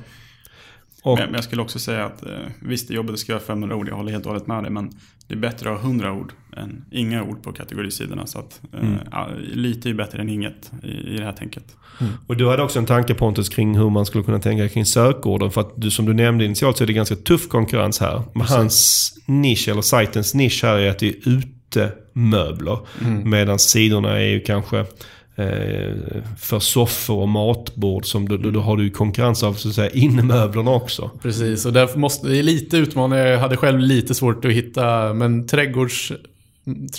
Och, 1.08 1.18
Men 1.18 1.26
men 1.26 1.34
jag 1.34 1.44
skulle 1.44 1.62
också 1.62 1.78
säga 1.78 2.04
att 2.04 2.26
eh, 2.26 2.30
visst, 2.60 2.88
det 2.88 2.94
är 2.94 2.96
jobbigt 2.96 3.12
att 3.12 3.18
skriva 3.18 3.40
500 3.40 3.76
ord, 3.76 3.88
jag 3.88 3.96
håller 3.96 4.12
helt 4.12 4.26
och 4.26 4.32
hållet 4.32 4.46
med 4.46 4.62
dig. 4.62 4.70
Men 4.70 4.90
det 5.26 5.34
är 5.34 5.38
bättre 5.38 5.70
att 5.70 5.80
ha 5.80 5.88
100 5.88 6.12
ord 6.12 6.32
än 6.56 6.84
inga 6.90 7.22
ord 7.22 7.42
på 7.42 7.52
kategorisidorna. 7.52 8.26
Så 8.26 8.38
att 8.38 8.60
eh, 8.72 8.90
ja, 9.10 9.28
lite 9.54 9.90
är 9.90 9.94
bättre 9.94 10.20
än 10.20 10.28
inget 10.28 10.72
i, 10.82 10.88
i 10.88 11.16
det 11.16 11.24
här 11.24 11.32
tänket. 11.32 11.76
Och 12.26 12.36
du 12.36 12.48
hade 12.48 12.62
också 12.62 12.78
en 12.78 12.86
tanke 12.86 13.14
Pontus 13.14 13.48
kring 13.48 13.78
hur 13.78 13.90
man 13.90 14.06
skulle 14.06 14.24
kunna 14.24 14.38
tänka 14.38 14.68
kring 14.68 14.86
sökorden. 14.86 15.50
För 15.50 15.60
att 15.60 15.72
du, 15.76 15.90
som 15.90 16.06
du 16.06 16.14
nämnde 16.14 16.44
initialt 16.44 16.76
så 16.76 16.84
är 16.84 16.86
det 16.86 16.92
ganska 16.92 17.16
tuff 17.16 17.48
konkurrens 17.48 18.00
här. 18.00 18.22
Men 18.32 18.46
hans 18.46 19.14
nisch, 19.26 19.68
eller 19.68 19.82
sajtens 19.82 20.34
nisch 20.34 20.60
här 20.62 20.78
är 20.78 20.90
att 20.90 20.98
det 20.98 21.08
är 21.08 21.28
utemöbler. 21.28 22.78
Medan 23.24 23.58
sidorna 23.58 24.20
är 24.20 24.26
ju 24.26 24.40
kanske 24.40 24.78
eh, 24.78 24.86
för 26.38 26.58
soffor 26.58 27.22
och 27.22 27.28
matbord. 27.28 28.06
Som 28.06 28.28
då, 28.28 28.36
då, 28.36 28.60
har 28.60 28.76
du 28.76 28.90
konkurrens 28.90 29.42
av 29.42 29.54
så 29.54 29.68
att 29.68 29.74
säga 29.74 29.90
innemöblerna 29.90 30.70
också. 30.70 31.10
Precis, 31.22 31.66
och 31.66 31.72
därför 31.72 31.98
måste, 31.98 32.28
det 32.28 32.38
är 32.38 32.42
lite 32.42 32.76
utmanande. 32.76 33.28
Jag 33.28 33.38
hade 33.38 33.56
själv 33.56 33.78
lite 33.78 34.14
svårt 34.14 34.44
att 34.44 34.52
hitta, 34.52 35.14
men 35.14 35.46
trädgårds, 35.46 36.12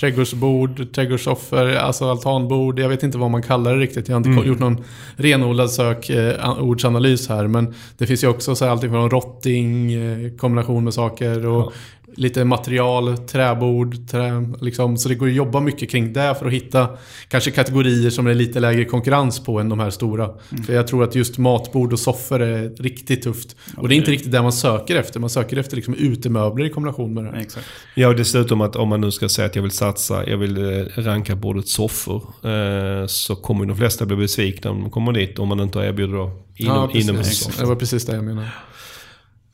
trädgårdsbord, 0.00 0.92
trädgårdssoffor, 0.92 1.74
alltså 1.74 2.10
altanbord. 2.10 2.78
Jag 2.78 2.88
vet 2.88 3.02
inte 3.02 3.18
vad 3.18 3.30
man 3.30 3.42
kallar 3.42 3.74
det 3.74 3.80
riktigt. 3.80 4.08
Jag 4.08 4.20
har 4.20 4.30
inte 4.30 4.48
gjort 4.48 4.58
någon 4.58 4.84
renodlad 5.16 5.70
sökordsanalys 5.70 7.28
här. 7.28 7.46
Men 7.46 7.74
det 7.98 8.06
finns 8.06 8.24
ju 8.24 8.28
också 8.28 8.54
så 8.54 8.64
här, 8.64 8.72
allting 8.72 8.90
från 8.90 9.10
rotting, 9.10 9.92
eh, 9.92 10.36
kombination 10.36 10.84
med 10.84 10.94
saker 10.94 11.46
och 11.46 11.72
lite 12.16 12.44
material, 12.44 13.18
träbord, 13.18 14.08
trä, 14.08 14.46
liksom. 14.60 14.96
Så 14.96 15.08
det 15.08 15.14
går 15.14 15.26
att 15.26 15.32
jobba 15.32 15.60
mycket 15.60 15.90
kring 15.90 16.12
det 16.12 16.34
för 16.38 16.46
att 16.46 16.52
hitta 16.52 16.88
kanske 17.28 17.50
kategorier 17.50 18.10
som 18.10 18.24
det 18.24 18.30
är 18.30 18.34
lite 18.34 18.60
lägre 18.60 18.84
konkurrens 18.84 19.44
på 19.44 19.60
än 19.60 19.68
de 19.68 19.78
här 19.80 19.90
stora. 19.90 20.30
För 20.66 20.72
jag 20.72 20.86
tror 20.86 21.04
att 21.04 21.14
just 21.14 21.38
matbord 21.38 21.92
och 21.92 21.98
soffor 21.98 22.42
är 22.42 22.82
riktigt 22.82 23.22
tufft. 23.22 23.56
Och 23.76 23.88
det 23.88 23.94
är 23.94 23.96
inte 23.96 24.10
riktigt 24.10 24.32
det 24.32 24.42
man 24.42 24.52
söker 24.52 24.96
efter. 24.96 25.20
Man 25.20 25.30
söker 25.30 25.56
efter 25.56 25.76
liksom 25.76 25.94
utemöbler 25.94 26.64
i 26.64 26.70
kombination 26.70 27.14
med 27.14 27.24
det. 27.24 27.30
här. 27.30 27.40
Exakt. 27.40 27.66
Ja, 27.94 28.08
och 28.08 28.16
dessutom 28.16 28.60
att 28.60 28.76
om 28.76 28.88
man 28.88 29.00
nu 29.00 29.10
ska 29.10 29.28
säga 29.28 29.46
att 29.46 29.56
jag 29.56 29.62
vill 29.62 29.70
satsa, 29.70 30.28
jag 30.28 30.36
vill 30.38 30.56
eh, 30.56 30.84
ranka 30.96 31.36
bordet 31.36 31.68
soffor. 31.68 32.22
Eh, 32.44 33.06
så 33.06 33.36
kommer 33.36 33.66
de 33.66 33.76
flesta 33.76 34.06
bli 34.06 34.16
besvikna 34.16 34.70
om 34.70 34.80
de 34.80 34.90
kommer 34.90 35.12
dit. 35.12 35.38
Om 35.38 35.48
man 35.48 35.60
inte 35.60 35.78
erbjuder 35.78 36.14
då 36.14 36.30
inom, 36.56 36.90
Ja, 36.92 37.14
precis. 37.16 37.56
Det 37.56 37.66
var 37.66 37.76
precis 37.76 38.06
det 38.06 38.14
jag 38.14 38.24
menade. 38.24 38.48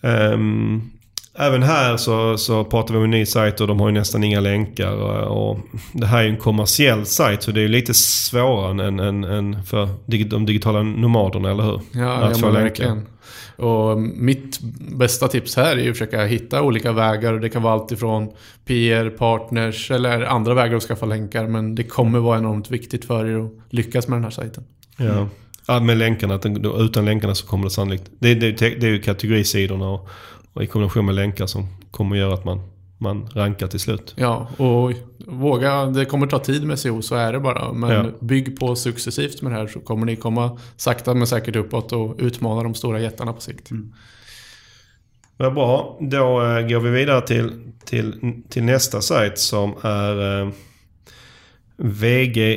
Ehm, 0.02 0.90
även 1.38 1.62
här 1.62 1.96
så, 1.96 2.38
så 2.38 2.64
pratar 2.64 2.94
vi 2.94 2.98
om 2.98 3.04
en 3.04 3.10
ny 3.10 3.26
sajt 3.26 3.60
och 3.60 3.66
de 3.66 3.80
har 3.80 3.88
ju 3.88 3.94
nästan 3.94 4.24
inga 4.24 4.40
länkar. 4.40 4.92
Och, 4.92 5.50
och 5.50 5.58
det 5.92 6.06
här 6.06 6.18
är 6.18 6.22
ju 6.22 6.30
en 6.30 6.36
kommersiell 6.36 7.06
sajt 7.06 7.42
så 7.42 7.50
det 7.50 7.60
är 7.60 7.62
ju 7.62 7.68
lite 7.68 7.94
svårare 7.94 8.86
än, 8.86 9.00
än, 9.00 9.24
än 9.24 9.64
för 9.64 9.88
de 10.06 10.46
digitala 10.46 10.82
nomaderna, 10.82 11.50
eller 11.50 11.62
hur? 11.62 11.80
Ja, 11.92 12.12
Att 12.12 12.40
ja 12.40 12.46
få 12.46 12.50
länkar. 12.50 13.00
Och 13.56 14.00
mitt 14.00 14.60
bästa 14.96 15.28
tips 15.28 15.56
här 15.56 15.76
är 15.76 15.82
ju 15.82 15.90
att 15.90 15.96
försöka 15.96 16.24
hitta 16.24 16.62
olika 16.62 16.92
vägar. 16.92 17.32
Det 17.32 17.48
kan 17.48 17.62
vara 17.62 17.74
allt 17.74 17.92
ifrån 17.92 18.32
PR, 18.64 19.10
partners 19.10 19.90
eller 19.90 20.22
andra 20.22 20.54
vägar 20.54 20.76
att 20.76 20.82
skaffa 20.82 21.06
länkar. 21.06 21.46
Men 21.46 21.74
det 21.74 21.84
kommer 21.84 22.18
vara 22.18 22.38
enormt 22.38 22.70
viktigt 22.70 23.04
för 23.04 23.26
er 23.26 23.44
att 23.44 23.52
lyckas 23.70 24.08
med 24.08 24.16
den 24.16 24.24
här 24.24 24.30
sajten. 24.30 24.64
Ja. 24.96 25.28
ja, 25.66 25.80
med 25.80 25.96
länkarna. 25.96 26.40
Utan 26.78 27.04
länkarna 27.04 27.34
så 27.34 27.46
kommer 27.46 27.64
det 27.64 27.70
sannolikt... 27.70 28.10
Det, 28.18 28.34
det, 28.34 28.52
det 28.52 28.82
är 28.82 28.90
ju 28.90 29.00
kategorisidorna 29.00 29.88
och, 29.88 30.08
och 30.56 30.62
i 30.62 30.66
kombination 30.66 31.06
med 31.06 31.14
länkar 31.14 31.46
som 31.46 31.66
kommer 31.90 32.16
göra 32.16 32.34
att 32.34 32.44
man, 32.44 32.60
man 32.98 33.28
rankar 33.34 33.66
till 33.66 33.80
slut. 33.80 34.14
Ja, 34.16 34.48
och 34.56 34.92
våga. 35.26 35.86
Det 35.86 36.04
kommer 36.04 36.26
ta 36.26 36.38
tid 36.38 36.64
med 36.66 36.78
SEO, 36.78 37.02
så 37.02 37.14
är 37.14 37.32
det 37.32 37.40
bara. 37.40 37.72
Men 37.72 37.90
Ja. 37.90 38.04
bygg 38.20 38.58
på 38.60 38.76
successivt 38.76 39.42
med 39.42 39.52
det 39.52 39.56
här 39.58 39.66
så 39.66 39.80
kommer 39.80 40.06
ni 40.06 40.16
komma 40.16 40.58
sakta 40.76 41.14
men 41.14 41.26
säkert 41.26 41.56
uppåt 41.56 41.92
och 41.92 42.14
utmana 42.18 42.62
de 42.62 42.74
stora 42.74 43.00
jättarna 43.00 43.32
på 43.32 43.40
sikt. 43.40 43.70
Vad 45.36 45.54
bra. 45.54 45.98
Då 46.00 46.42
eh, 46.42 46.68
går 46.68 46.80
vi 46.80 46.90
vidare 46.90 47.20
till, 47.20 47.52
till, 47.84 48.42
till 48.48 48.62
nästa 48.64 49.00
sajt 49.00 49.38
som 49.38 49.74
är 49.82 50.40
eh, 50.42 50.48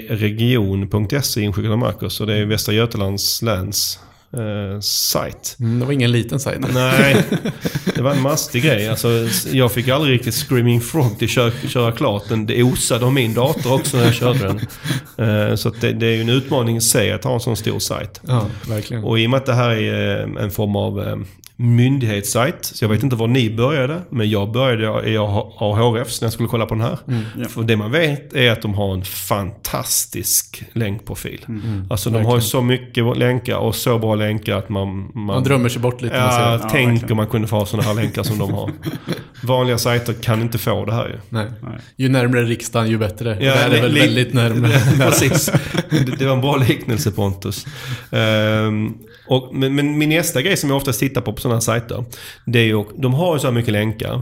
vgregion.se 0.10 1.42
inskickad 1.42 1.72
av 1.72 1.78
Marcus. 1.78 2.22
Och 2.22 2.28
det 2.28 2.38
är 2.38 2.46
Västra 2.46 2.74
Götalands 2.74 3.42
läns 3.42 4.00
eh, 4.34 4.80
sajt. 4.82 5.58
Mm, 5.60 5.80
det 5.80 5.86
var 5.86 5.94
ingen 5.94 6.12
liten 6.12 6.40
sajt. 6.40 6.60
Nej, 6.74 7.24
det 7.96 8.02
var 8.02 8.12
en 8.12 8.22
mastig 8.22 8.64
grej. 8.64 8.90
Alltså, 8.90 9.28
jag 9.52 9.72
fick 9.72 9.88
aldrig 9.88 10.14
riktigt 10.14 10.34
Screaming 10.34 10.82
Frog 10.82 11.20
till 11.20 11.40
att 11.40 11.54
köra, 11.70 11.92
klart. 11.92 12.30
Den, 12.30 12.46
det 12.46 12.64
osade 12.64 13.06
om 13.06 13.14
min 13.14 13.34
dator 13.34 13.74
också 13.74 13.98
när 13.98 14.06
jag 14.06 14.14
körde 14.14 14.40
den. 14.40 14.60
Eh, 15.18 15.56
så 15.56 15.70
det, 15.70 15.94
det 15.94 16.06
är 16.06 16.16
ju 16.16 16.22
en 16.22 16.30
utmaning 16.30 16.78
i 16.78 16.82
sig 16.82 17.12
att 17.12 17.24
ha 17.24 17.34
en 17.34 17.40
sån 17.40 17.58
stor 17.58 17.80
sajt. 17.80 18.22
Ja, 18.28 18.46
verkligen. 18.68 19.04
Och 19.04 19.20
i 19.20 19.26
och 19.26 19.30
med 19.30 19.38
att 19.38 19.46
det 19.46 19.54
här 19.54 19.70
är 19.70 20.20
eh, 20.20 20.44
en 20.44 20.52
form 20.52 20.76
av 20.76 21.08
eh, 21.08 21.16
myndighetssajt. 21.62 22.66
Så 22.66 22.84
jag 22.84 22.90
vet 22.90 23.04
inte 23.04 23.16
var 23.16 23.28
ni 23.28 23.50
började. 23.56 24.02
Men 24.10 24.30
jag 24.30 24.52
började 24.52 25.10
i 25.10 25.18
AHRFs 25.18 26.22
när 26.22 26.26
jag 26.26 26.34
skulle 26.34 26.50
kolla 26.50 26.66
på 26.66 26.74
den 26.76 26.84
här. 26.84 26.98
Ja. 27.38 27.48
För 27.50 27.64
det 27.64 27.78
man 27.78 27.92
vet 27.92 28.34
är 28.34 28.52
att 28.52 28.62
de 28.62 28.74
har 28.74 28.94
en 28.94 29.04
fantastisk 29.04 30.64
länkprofil. 30.74 31.46
Mm. 31.48 31.88
Alltså 31.90 32.10
de 32.10 32.26
har 32.26 32.36
ju 32.36 32.42
så 32.42 32.62
mycket 32.62 33.18
länkar 33.18 33.58
och 33.58 33.76
så 33.76 34.00
bra 34.00 34.16
länkar 34.16 34.58
att 34.58 34.70
man... 34.70 34.88
Man, 35.14 35.26
Man 35.26 35.44
drömmer 35.44 35.70
sig 35.70 35.82
bort 35.82 36.02
lite. 36.02 36.16
när 36.16 36.22
man 36.24 36.32
ser 36.32 36.40
Ja. 36.42 36.60
Ja, 36.62 36.70
tänk 36.72 36.90
verkligen. 36.90 37.12
om 37.12 37.18
man 37.18 37.28
kunde 37.28 37.48
få 37.48 37.56
ha 37.56 37.66
sådana 37.66 37.88
här 37.88 37.94
länkar 37.96 38.24
som 38.24 38.38
de 38.38 38.54
har. 38.54 38.72
Vanliga 39.44 39.78
sajter 39.78 40.14
kan 40.14 40.42
inte 40.42 40.58
få 40.58 40.86
det 40.86 40.94
här 40.94 41.08
ju. 41.08 41.16
Nej. 41.30 41.46
Nej. 41.62 41.78
Ju 41.96 42.10
närmare 42.10 42.44
riksdagen 42.44 42.90
ju 42.90 42.98
bättre. 42.98 43.30
Ja, 43.30 43.52
det 43.54 43.60
här 43.60 43.70
är 43.70 43.82
väl 43.82 43.96
väldigt 43.96 44.34
närmare. 44.34 44.72
Precis. 44.98 45.52
Det, 45.90 46.16
det 46.20 46.26
var 46.26 46.34
en 46.36 46.42
bra 46.42 46.56
liknelse 46.58 47.12
Pontus. 47.12 47.66
Ehm, 48.12 48.94
och, 49.30 49.56
men, 49.56 49.76
men 49.76 49.98
min 49.98 50.10
nästa 50.10 50.42
grej 50.42 50.58
som 50.58 50.70
jag 50.70 50.78
oftast 50.78 51.00
tittar 51.00 51.22
på 51.22 51.34
på 51.34 51.42
sådana 51.42 51.56
här 51.56 51.62
sajter. 51.62 52.06
Det 52.46 52.60
är 52.60 52.66
ju, 52.66 52.84
de 52.98 53.14
har 53.14 53.34
ju 53.36 53.40
så 53.40 53.48
här 53.48 53.54
mycket 53.54 53.74
länkar. 53.74 54.22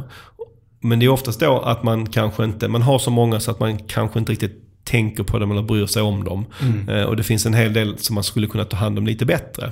Men 0.82 1.00
det 1.00 1.06
är 1.06 1.10
oftast 1.10 1.40
då 1.40 1.60
att 1.60 1.84
man 1.84 2.10
kanske 2.10 2.44
inte, 2.44 2.68
man 2.68 2.82
har 2.82 3.00
så 3.00 3.12
många 3.12 3.40
så 3.40 3.52
att 3.52 3.60
man 3.60 3.78
kanske 3.78 4.20
inte 4.20 4.32
riktigt 4.32 4.64
tänker 4.84 5.24
på 5.24 5.40
dem 5.40 5.52
eller 5.52 5.62
bryr 5.62 5.86
sig 5.86 6.02
om 6.02 6.24
dem. 6.24 6.46
Eh, 6.90 7.04
och 7.04 7.16
det 7.16 7.24
finns 7.24 7.46
en 7.46 7.54
hel 7.54 7.74
del 7.74 7.98
som 7.98 8.16
man 8.16 8.24
skulle 8.24 8.48
kunna 8.48 8.64
ta 8.64 8.78
hand 8.78 8.98
om 8.98 9.08
lite 9.08 9.26
bättre. 9.26 9.72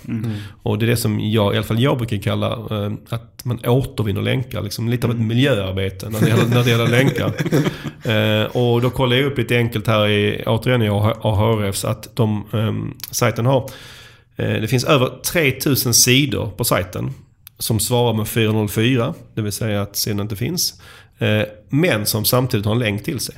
Och 0.64 0.78
det 0.78 0.86
är 0.86 0.88
det 0.88 0.98
som 0.98 1.20
jag, 1.20 1.54
i 1.54 1.58
alla 1.58 1.66
fall 1.66 1.80
jag 1.80 1.98
brukar 1.98 2.18
kalla 2.18 2.52
eh, 2.52 2.94
att 3.10 3.46
man 3.46 3.60
återvinner 3.66 4.22
länkar. 4.22 4.62
Liksom 4.62 4.90
lite 4.90 5.08
av 5.08 5.14
ett 5.14 5.20
miljöarbete 5.20 6.10
när 6.10 6.20
det 6.20 6.28
gäller, 6.28 6.46
när 6.46 6.64
det 6.64 6.70
gäller 6.70 6.88
länkar. 6.88 7.34
Eh, 8.06 8.44
och 8.44 8.82
då 8.82 8.90
kollar 8.90 9.16
jag 9.16 9.26
upp 9.26 9.38
lite 9.38 9.58
enkelt 9.58 9.88
här 9.88 10.08
i, 10.08 10.44
återigen 10.46 10.82
i 10.82 10.90
Ahrefs 10.90 11.86
att 11.86 12.16
de, 12.16 12.46
eh, 12.54 12.98
sajten 13.12 13.46
har, 13.46 13.70
det 14.36 14.70
finns 14.70 14.84
över 14.84 15.10
3000 15.24 15.94
sidor 15.94 16.50
på 16.50 16.64
sajten 16.64 17.14
som 17.60 17.80
svarar 17.80 18.14
med 18.14 18.28
404, 18.28 19.14
det 19.36 19.42
vill 19.42 19.52
säga 19.52 19.82
att 19.82 19.96
sidan 19.96 20.20
inte 20.20 20.36
finns. 20.36 20.82
Eh, 21.18 21.42
men 21.70 22.06
som 22.06 22.26
samtidigt 22.26 22.66
har 22.66 22.74
en 22.74 22.80
länk 22.80 23.04
till 23.04 23.20
sig. 23.20 23.36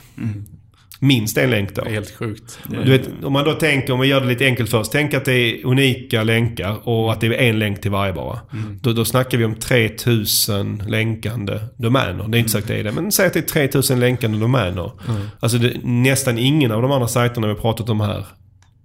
Minst 0.99 1.37
en 1.37 1.49
länk 1.49 1.75
då. 1.75 1.85
Helt 1.85 2.11
sjukt. 2.11 2.59
Du 2.69 2.91
vet, 2.91 3.23
om 3.23 3.33
man 3.33 3.45
då 3.45 3.53
tänker, 3.53 3.93
om 3.93 3.99
vi 3.99 4.07
gör 4.07 4.21
det 4.21 4.27
lite 4.27 4.45
enkelt 4.45 4.69
först. 4.69 4.91
Tänk 4.91 5.13
att 5.13 5.25
det 5.25 5.33
är 5.33 5.65
unika 5.65 6.23
länkar 6.23 6.87
och 6.87 7.11
att 7.11 7.21
det 7.21 7.27
är 7.27 7.33
en 7.33 7.59
länk 7.59 7.81
till 7.81 7.91
varje 7.91 8.13
bara. 8.13 8.39
Då, 8.81 8.93
då 8.93 9.05
snackar 9.05 9.37
vi 9.37 9.45
om 9.45 9.55
3000 9.55 10.83
länkande 10.87 11.59
domäner. 11.77 12.27
Det 12.27 12.37
är 12.37 12.39
inte 12.39 12.51
sagt 12.51 12.67
det 12.67 12.75
är 12.75 12.83
det, 12.83 12.91
men 12.91 13.11
säg 13.11 13.27
att 13.27 13.33
det 13.33 13.39
är 13.39 13.67
3000 13.67 13.99
länkande 13.99 14.37
domäner. 14.37 14.91
Alltså 15.39 15.57
det, 15.57 15.73
nästan 15.83 16.37
ingen 16.37 16.71
av 16.71 16.81
de 16.81 16.91
andra 16.91 17.07
sajterna 17.07 17.47
vi 17.47 17.53
har 17.53 17.59
pratat 17.59 17.89
om 17.89 18.01
här, 18.01 18.25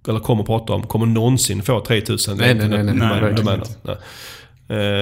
eller 0.07 0.19
kommer 0.19 0.41
att 0.41 0.47
prata 0.47 0.73
om, 0.73 0.83
kommer 0.83 1.05
någonsin 1.05 1.61
få 1.61 1.79
3000 1.85 2.37
Nej, 2.37 2.53
nej, 2.55 2.67
nej, 2.69 2.83
nej, 2.83 2.93
domäner. 2.93 3.21
verkligen 3.21 3.35
domäner. 3.35 3.67
Nej. 3.81 3.95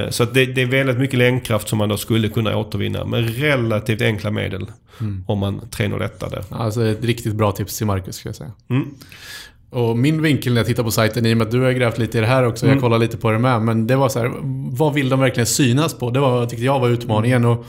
Eh, 0.03 0.09
Så 0.09 0.23
att 0.23 0.33
det, 0.33 0.45
det 0.45 0.61
är 0.61 0.65
väldigt 0.65 0.97
mycket 0.97 1.19
länkkraft 1.19 1.69
som 1.69 1.77
man 1.77 1.89
då 1.89 1.97
skulle 1.97 2.29
kunna 2.29 2.57
återvinna 2.57 3.05
med 3.05 3.39
relativt 3.39 4.01
enkla 4.01 4.31
medel. 4.31 4.65
Om 5.27 5.39
man 5.39 5.61
tränar 5.69 5.99
detta. 5.99 6.29
Det. 6.29 6.43
Alltså 6.49 6.85
ett 6.85 7.03
riktigt 7.05 7.35
bra 7.35 7.51
tips 7.51 7.77
till 7.77 7.87
Marcus 7.87 8.15
ska 8.15 8.29
jag 8.29 8.35
säga. 8.35 8.51
Mm. 8.69 8.87
Och 9.69 9.97
min 9.97 10.21
vinkel 10.21 10.53
när 10.53 10.59
jag 10.59 10.67
tittar 10.67 10.83
på 10.83 10.91
sajten, 10.91 11.25
i 11.25 11.33
och 11.33 11.37
med 11.37 11.45
att 11.47 11.51
du 11.51 11.61
har 11.61 11.71
grävt 11.71 11.97
lite 11.97 12.17
i 12.17 12.21
det 12.21 12.27
här 12.27 12.43
också, 12.47 12.65
Mm. 12.65 12.75
jag 12.75 12.81
kollar 12.81 12.97
lite 12.99 13.17
på 13.17 13.31
det 13.31 13.39
med, 13.39 13.61
men 13.61 13.87
det 13.87 13.95
var 13.95 14.09
så 14.09 14.19
här, 14.19 14.31
vad 14.77 14.93
vill 14.93 15.09
de 15.09 15.19
verkligen 15.19 15.45
synas 15.47 15.93
på? 15.93 16.09
Det 16.09 16.19
var, 16.19 16.45
tyckte 16.45 16.65
jag 16.65 16.79
var 16.79 16.89
utmaningen. 16.89 17.45
Och 17.45 17.65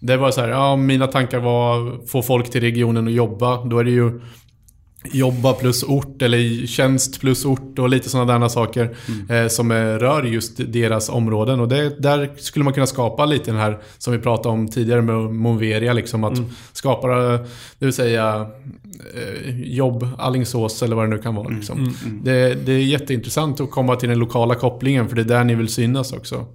Det 0.00 0.16
var 0.16 0.30
så 0.30 0.40
här, 0.40 0.48
ja, 0.48 0.76
mina 0.76 1.06
tankar 1.06 1.38
var 1.40 2.06
få 2.06 2.22
folk 2.22 2.50
till 2.50 2.60
regionen 2.60 3.06
och 3.06 3.12
jobba. 3.12 3.64
Då 3.64 3.78
är 3.78 3.84
det 3.84 3.90
ju 3.90 4.20
jobba 5.04 5.52
plus 5.52 5.82
ort 5.82 6.22
eller 6.22 6.66
tjänst 6.66 7.20
plus 7.20 7.44
ort 7.44 7.78
och 7.78 7.88
lite 7.88 8.08
sådana 8.10 8.38
där 8.38 8.48
saker 8.48 8.96
eh, 9.28 9.48
som 9.48 9.72
rör 9.72 10.22
just 10.22 10.72
deras 10.72 11.08
områden. 11.08 11.60
Och 11.60 11.68
det, 11.68 12.02
där 12.02 12.30
skulle 12.36 12.64
man 12.64 12.74
kunna 12.74 12.86
skapa 12.86 13.26
lite 13.26 13.50
den 13.50 13.60
här 13.60 13.78
som 13.98 14.12
vi 14.12 14.18
pratade 14.18 14.48
om 14.48 14.68
tidigare 14.68 15.02
med 15.02 15.16
Monveria, 15.16 15.92
liksom 15.92 16.24
att 16.24 16.38
skapa, 16.72 17.08
eh, 17.08 17.40
det 17.78 17.84
vill 17.84 17.92
säga 17.92 18.46
jobb, 19.64 20.08
Allingsås 20.18 20.82
eller 20.82 20.96
vad 20.96 21.04
det 21.04 21.16
nu 21.16 21.22
kan 21.22 21.34
vara. 21.34 21.48
Liksom. 21.48 21.94
Det, 22.22 22.54
det 22.54 22.72
är 22.72 22.78
jätteintressant 22.78 23.60
att 23.60 23.70
komma 23.70 23.96
till 23.96 24.08
den 24.08 24.18
lokala 24.18 24.54
kopplingen 24.54 25.08
för 25.08 25.16
det 25.16 25.22
är 25.22 25.24
där 25.24 25.44
ni 25.44 25.54
vill 25.54 25.68
synas 25.68 26.12
också. 26.12 26.46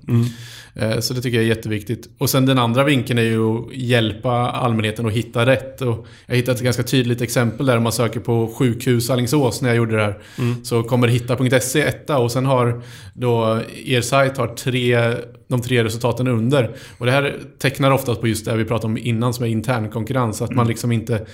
Eh, 0.75 0.99
Så 0.99 1.13
det 1.13 1.21
tycker 1.21 1.37
jag 1.37 1.43
är 1.45 1.49
jätteviktigt. 1.49 2.09
Och 2.17 2.29
sen 2.29 2.45
den 2.45 2.59
andra 2.59 2.83
vinkeln 2.83 3.19
är 3.19 3.23
ju 3.23 3.57
att 3.57 3.73
hjälpa 3.73 4.31
allmänheten 4.31 5.05
att 5.05 5.11
hitta 5.13 5.45
rätt. 5.45 5.81
Och 5.81 6.05
jag 6.25 6.35
hittade 6.35 6.55
ett 6.57 6.63
ganska 6.63 6.83
tydligt 6.83 7.21
exempel 7.21 7.65
där 7.65 7.77
om 7.77 7.83
man 7.83 7.91
söker 7.91 8.19
på 8.19 8.47
sjukhus 8.57 9.09
Alingsås 9.09 9.61
när 9.61 9.69
jag 9.69 9.75
gjorde 9.77 9.95
det 9.95 10.03
här. 10.03 10.15
Så 10.63 10.83
kommer 10.83 11.07
hitta.se 11.07 11.81
etta 11.81 12.17
och 12.17 12.31
sen 12.31 12.45
har 12.45 12.81
då 13.13 13.59
er 13.85 14.01
sajt 14.01 14.37
har 14.37 14.47
tre, 14.47 15.13
de 15.47 15.61
tre 15.61 15.83
resultaten 15.83 16.27
under. 16.27 16.75
Och 16.97 17.05
det 17.05 17.11
här 17.11 17.35
tecknar 17.59 17.91
oftast 17.91 18.21
på 18.21 18.27
just 18.27 18.45
det 18.45 18.55
vi 18.55 18.65
pratade 18.65 18.87
om 18.87 18.97
innan 18.97 19.33
som 19.33 19.45
är 19.45 19.49
intern 19.49 19.89
konkurrens. 19.89 20.41
Att 20.41 20.51
man 20.51 20.67
liksom 20.67 20.91
inte 20.91 21.25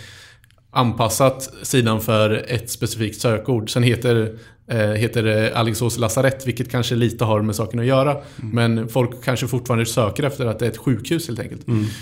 anpassat 0.71 1.49
sidan 1.61 2.01
för 2.01 2.45
ett 2.47 2.69
specifikt 2.69 3.21
sökord. 3.21 3.69
Sen 3.69 3.83
heter, 3.83 4.35
eh, 4.67 4.77
heter 4.77 5.23
det 5.23 5.55
Alingsås 5.55 5.97
lasarett, 5.97 6.47
vilket 6.47 6.71
kanske 6.71 6.95
lite 6.95 7.25
har 7.25 7.41
med 7.41 7.55
saken 7.55 7.79
att 7.79 7.85
göra. 7.85 8.17
Men 8.35 8.87
folk 8.87 9.23
kanske 9.23 9.47
fortfarande 9.47 9.85
söker 9.85 10.23
efter 10.23 10.45
att 10.45 10.59
det 10.59 10.65
är 10.65 10.69
ett 10.69 10.77
sjukhus 10.77 11.27
helt 11.27 11.39
enkelt. 11.39 11.61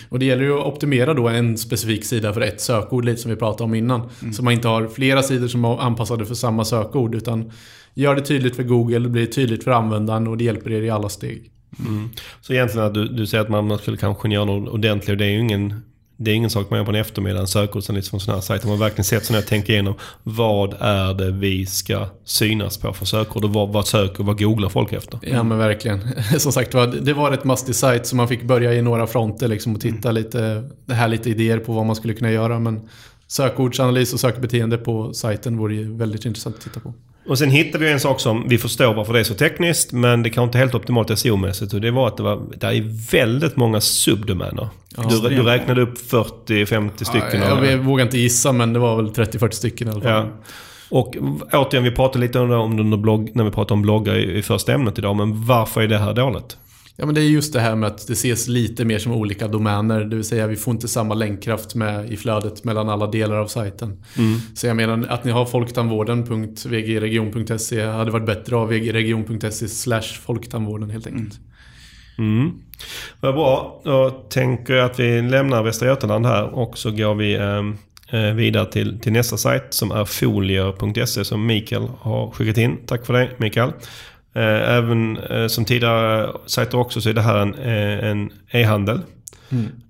Och 0.10 0.20
det 0.20 0.26
gäller 0.26 0.44
ju 0.44 0.60
att 0.60 0.66
optimera 0.66 1.14
då 1.14 1.28
en 1.28 1.58
specifik 1.58 2.06
sida 2.06 2.34
för 2.34 2.42
ett 2.42 2.62
sökord, 2.62 3.06
lite 3.06 3.22
som 3.22 3.32
vi 3.32 3.38
pratade 3.38 3.64
om 3.64 3.74
innan. 3.76 4.10
Så 4.34 4.44
man 4.44 4.54
inte 4.54 4.68
har 4.68 4.88
flera 4.88 5.24
sidor 5.24 5.48
som 5.48 5.66
är 5.66 5.82
anpassade 5.82 6.26
för 6.26 6.36
samma 6.36 6.66
sökord, 6.66 7.16
utan 7.16 7.52
gör 7.94 8.16
det 8.16 8.22
tydligt 8.22 8.56
för 8.56 8.64
Google, 8.64 9.00
det 9.00 9.10
blir 9.10 9.26
tydligt 9.26 9.64
för 9.64 9.72
användaren 9.72 10.28
och 10.28 10.38
det 10.38 10.44
hjälper 10.44 10.72
er 10.72 10.82
i 10.82 10.90
alla 10.90 11.10
steg. 11.10 11.52
Så 12.42 12.54
egentligen 12.54 12.88
att 12.88 12.94
du, 12.94 13.08
du 13.08 13.28
säger 13.28 13.44
att 13.44 13.50
man 13.50 13.68
man 13.68 13.78
skulle 13.78 13.98
kanske 13.98 14.30
göra 14.30 14.46
något 14.46 14.74
ordentligt 14.74 15.10
och 15.10 15.18
det 15.18 15.26
är 15.26 15.30
ju 15.30 15.40
ingen 15.40 15.82
det 16.22 16.32
är 16.32 16.36
ingen 16.36 16.50
sak 16.50 16.70
man 16.70 16.80
gör 16.80 16.86
på 16.86 16.92
en 16.92 16.96
eftermiddag, 16.96 17.40
en 17.40 17.48
sökordsanalys 17.48 18.10
från 18.10 18.20
sådana 18.20 18.38
här 18.38 18.42
sajter. 18.42 18.68
Man 18.68 18.80
verkligen 18.80 19.04
sätter 19.04 19.26
sig 19.26 19.34
ner 19.34 19.42
och 19.42 19.48
tänker 19.48 19.74
igenom 19.74 19.94
vad 20.24 20.76
är 20.80 21.14
det 21.14 21.32
vi 21.32 21.66
ska 21.66 22.08
synas 22.24 22.78
på 22.78 22.94
för 22.94 23.06
sökord 23.06 23.44
och 23.44 23.54
vad, 23.54 23.70
vad 23.70 23.88
söker 23.88 24.24
vad 24.24 24.40
googlar 24.40 24.70
folk 24.70 24.94
efter? 24.94 25.20
Ja 25.22 25.44
men 25.44 25.58
verkligen. 25.58 26.00
Som 26.40 26.52
sagt 26.52 26.74
var, 26.74 26.88
det 26.88 27.14
var 27.14 27.32
ett 27.32 27.44
mastig 27.44 27.76
sajt 27.76 28.06
så 28.06 28.16
man 28.16 28.28
fick 28.28 28.44
börja 28.44 28.74
i 28.74 28.82
några 28.82 29.08
fronter 29.08 29.48
liksom 29.48 29.76
och 29.76 29.82
titta 29.82 30.12
lite, 30.12 30.70
det 30.86 30.94
här 30.94 31.08
lite 31.08 31.30
idéer 31.30 31.58
på 31.60 31.74
vad 31.74 31.86
man 31.86 31.96
skulle 31.96 32.14
kunna 32.14 32.32
göra. 32.32 32.60
Men 32.60 32.90
sökordsanalys 33.28 34.14
och 34.14 34.20
sökbeteende 34.20 34.78
på 34.78 35.14
sajten 35.14 35.58
vore 35.58 35.76
ju 35.76 35.98
väldigt 35.98 36.26
intressant 36.26 36.56
att 36.56 36.62
titta 36.62 36.80
på. 36.80 36.94
Och 37.28 37.38
sen 37.38 37.50
hittade 37.52 37.86
vi 37.86 37.92
en 37.92 38.00
sak 38.00 38.20
som 38.20 38.48
vi 38.50 38.58
förstår 38.58 38.94
varför 38.94 39.14
det 39.14 39.20
är 39.20 39.24
så 39.24 39.34
tekniskt 39.34 39.92
men 39.92 40.24
det 40.24 40.30
kanske 40.30 40.46
inte 40.48 40.58
helt 40.58 40.76
optimalt 40.76 41.10
SEO-mässigt 41.10 41.74
och 41.74 41.82
det 41.82 41.92
var 41.92 42.08
att 42.08 42.18
det 42.18 42.24
var, 42.24 42.42
där 42.58 42.72
är 42.72 43.12
väldigt 43.12 43.56
många 43.58 43.82
subdomäner. 43.82 44.68
du, 45.10 45.30
du 45.30 45.44
räknade 45.44 45.82
upp 45.82 46.12
40-50 46.12 47.04
stycken. 47.04 47.42
Ja, 47.42 47.52
av- 47.52 47.66
jag 47.66 47.78
vågar 47.78 48.06
inte 48.06 48.18
gissa 48.18 48.52
men 48.52 48.74
det 48.74 48.80
var 48.80 48.96
väl 48.96 49.06
30-40 49.12 49.52
stycken 49.52 49.88
i 49.88 49.92
alla 49.92 50.02
fall. 50.02 50.12
Ja. 50.12 50.28
Och 50.90 51.16
återigen, 51.54 51.84
vi 51.84 51.92
pratade 51.92 52.20
lite 52.26 52.40
om 52.40 52.78
det 52.78 52.84
det 52.84 52.98
blogg, 52.98 53.32
när 53.34 53.44
vi 53.44 53.52
pratade 53.52 53.74
om 53.74 53.82
bloggar 53.82 54.16
i, 54.16 54.38
i 54.38 54.42
första 54.42 54.74
ämnet 54.74 54.98
idag. 54.98 55.16
Men 55.16 55.46
varför 55.46 55.82
är 55.82 55.88
det 55.88 55.98
här 55.98 56.14
dåligt? 56.14 56.58
Ja 57.00 57.06
men 57.06 57.16
det 57.16 57.22
är 57.22 57.26
just 57.26 57.54
det 57.54 57.60
här 57.60 57.76
med 57.76 57.88
att 57.88 58.08
det 58.08 58.14
ses 58.14 58.48
lite 58.48 58.86
mer 58.86 59.00
som 59.00 59.12
olika 59.12 59.48
domäner. 59.48 60.04
Det 60.04 60.16
vill 60.16 60.26
säga 60.26 60.48
vi 60.48 60.56
får 60.56 60.74
inte 60.74 60.88
samma 60.88 61.14
länkkraft 61.14 61.76
med 61.76 62.12
i 62.12 62.18
flödet 62.18 62.64
mellan 62.64 62.90
alla 62.90 63.08
delar 63.08 63.36
av 63.36 63.48
sajten. 63.48 64.04
Så 64.56 64.68
jag 64.68 64.76
menar 64.76 65.08
att 65.10 65.24
ni 65.24 65.32
har 65.32 65.46
folktandvården.vgregion.se 65.46 67.86
hade 67.86 68.12
varit 68.12 68.26
bättre 68.26 68.56
av 68.56 68.68
vgregion.se 68.68 69.68
slash 69.68 70.02
folktandvården 70.02 70.90
helt 70.90 71.08
enkelt. 71.08 71.40
Mm. 72.18 72.52
Vad 73.20 73.34
bra. 73.34 73.82
Då 73.84 74.10
tänker 74.10 74.74
jag 74.74 74.86
att 74.86 75.00
vi 75.00 75.22
lämnar 75.22 75.64
Västra 75.64 75.88
Götaland 75.88 76.26
här 76.26 76.56
och 76.56 76.78
så 76.78 76.92
går 76.92 77.16
vi 77.16 77.36
eh, 77.36 77.64
eh, 78.20 78.34
vidare 78.36 78.72
till, 78.72 79.00
till 79.00 79.12
nästa 79.12 79.38
sajt 79.38 79.66
som 79.70 79.92
är 79.92 80.06
folier.se 80.06 81.26
som 81.26 81.46
Mikael 81.46 81.88
har 82.00 82.32
skickat 82.32 82.58
in. 82.58 82.78
Tack 82.86 83.06
för 83.06 83.14
det 83.14 83.30
Mikael. 83.38 83.72
Eh, 84.40 84.78
Även 84.78 85.18
eh, 85.18 85.48
som 85.48 85.66
tidigare 85.66 86.30
sajter 86.46 86.78
också 86.78 87.02
så 87.02 87.10
är 87.10 87.14
det 87.14 87.22
här 87.22 87.38
en, 87.38 87.56
eh, 87.56 88.10
en 88.10 88.32
e-handel. 88.52 89.02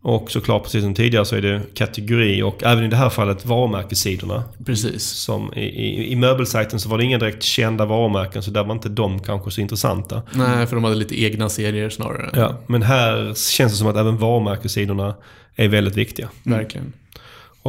Och 0.02 0.32
såklart 0.32 0.64
precis 0.64 0.84
som 0.84 0.94
tidigare 0.94 1.26
så 1.26 1.36
är 1.36 1.42
det 1.42 1.62
kategori 1.74 2.42
och 2.42 2.64
även 2.64 2.84
i 2.84 2.88
det 2.88 2.96
här 2.96 3.10
fallet 3.10 3.46
varumärkessidorna. 3.46 4.44
Precis. 4.66 5.04
Som 5.04 5.54
i, 5.54 5.62
i, 5.62 6.12
I 6.12 6.16
möbelsajten 6.16 6.80
så 6.80 6.90
var 6.90 6.98
det 6.98 7.04
inga 7.04 7.18
direkt 7.18 7.44
kända 7.44 7.86
varumärken 7.86 8.44
så 8.44 8.52
där 8.52 8.64
var 8.64 8.74
inte 8.74 8.90
de 8.90 9.20
kanske 9.20 9.52
så 9.52 9.62
intressanta. 9.62 10.22
Nej, 10.32 10.68
för 10.68 10.76
de 10.76 10.84
hade 10.84 10.96
lite 10.96 11.24
egna 11.24 11.50
serier 11.50 11.90
snarare. 11.90 12.30
Ja, 12.34 12.58
men 12.68 12.82
här 12.82 13.34
känns 13.36 13.72
det 13.72 13.78
som 13.78 13.88
att 13.88 13.98
även 13.98 14.18
varumärkessidorna 14.18 15.16
är 15.56 15.68
väldigt 15.68 15.98
viktiga. 15.98 16.30
Verkligen. 16.44 16.94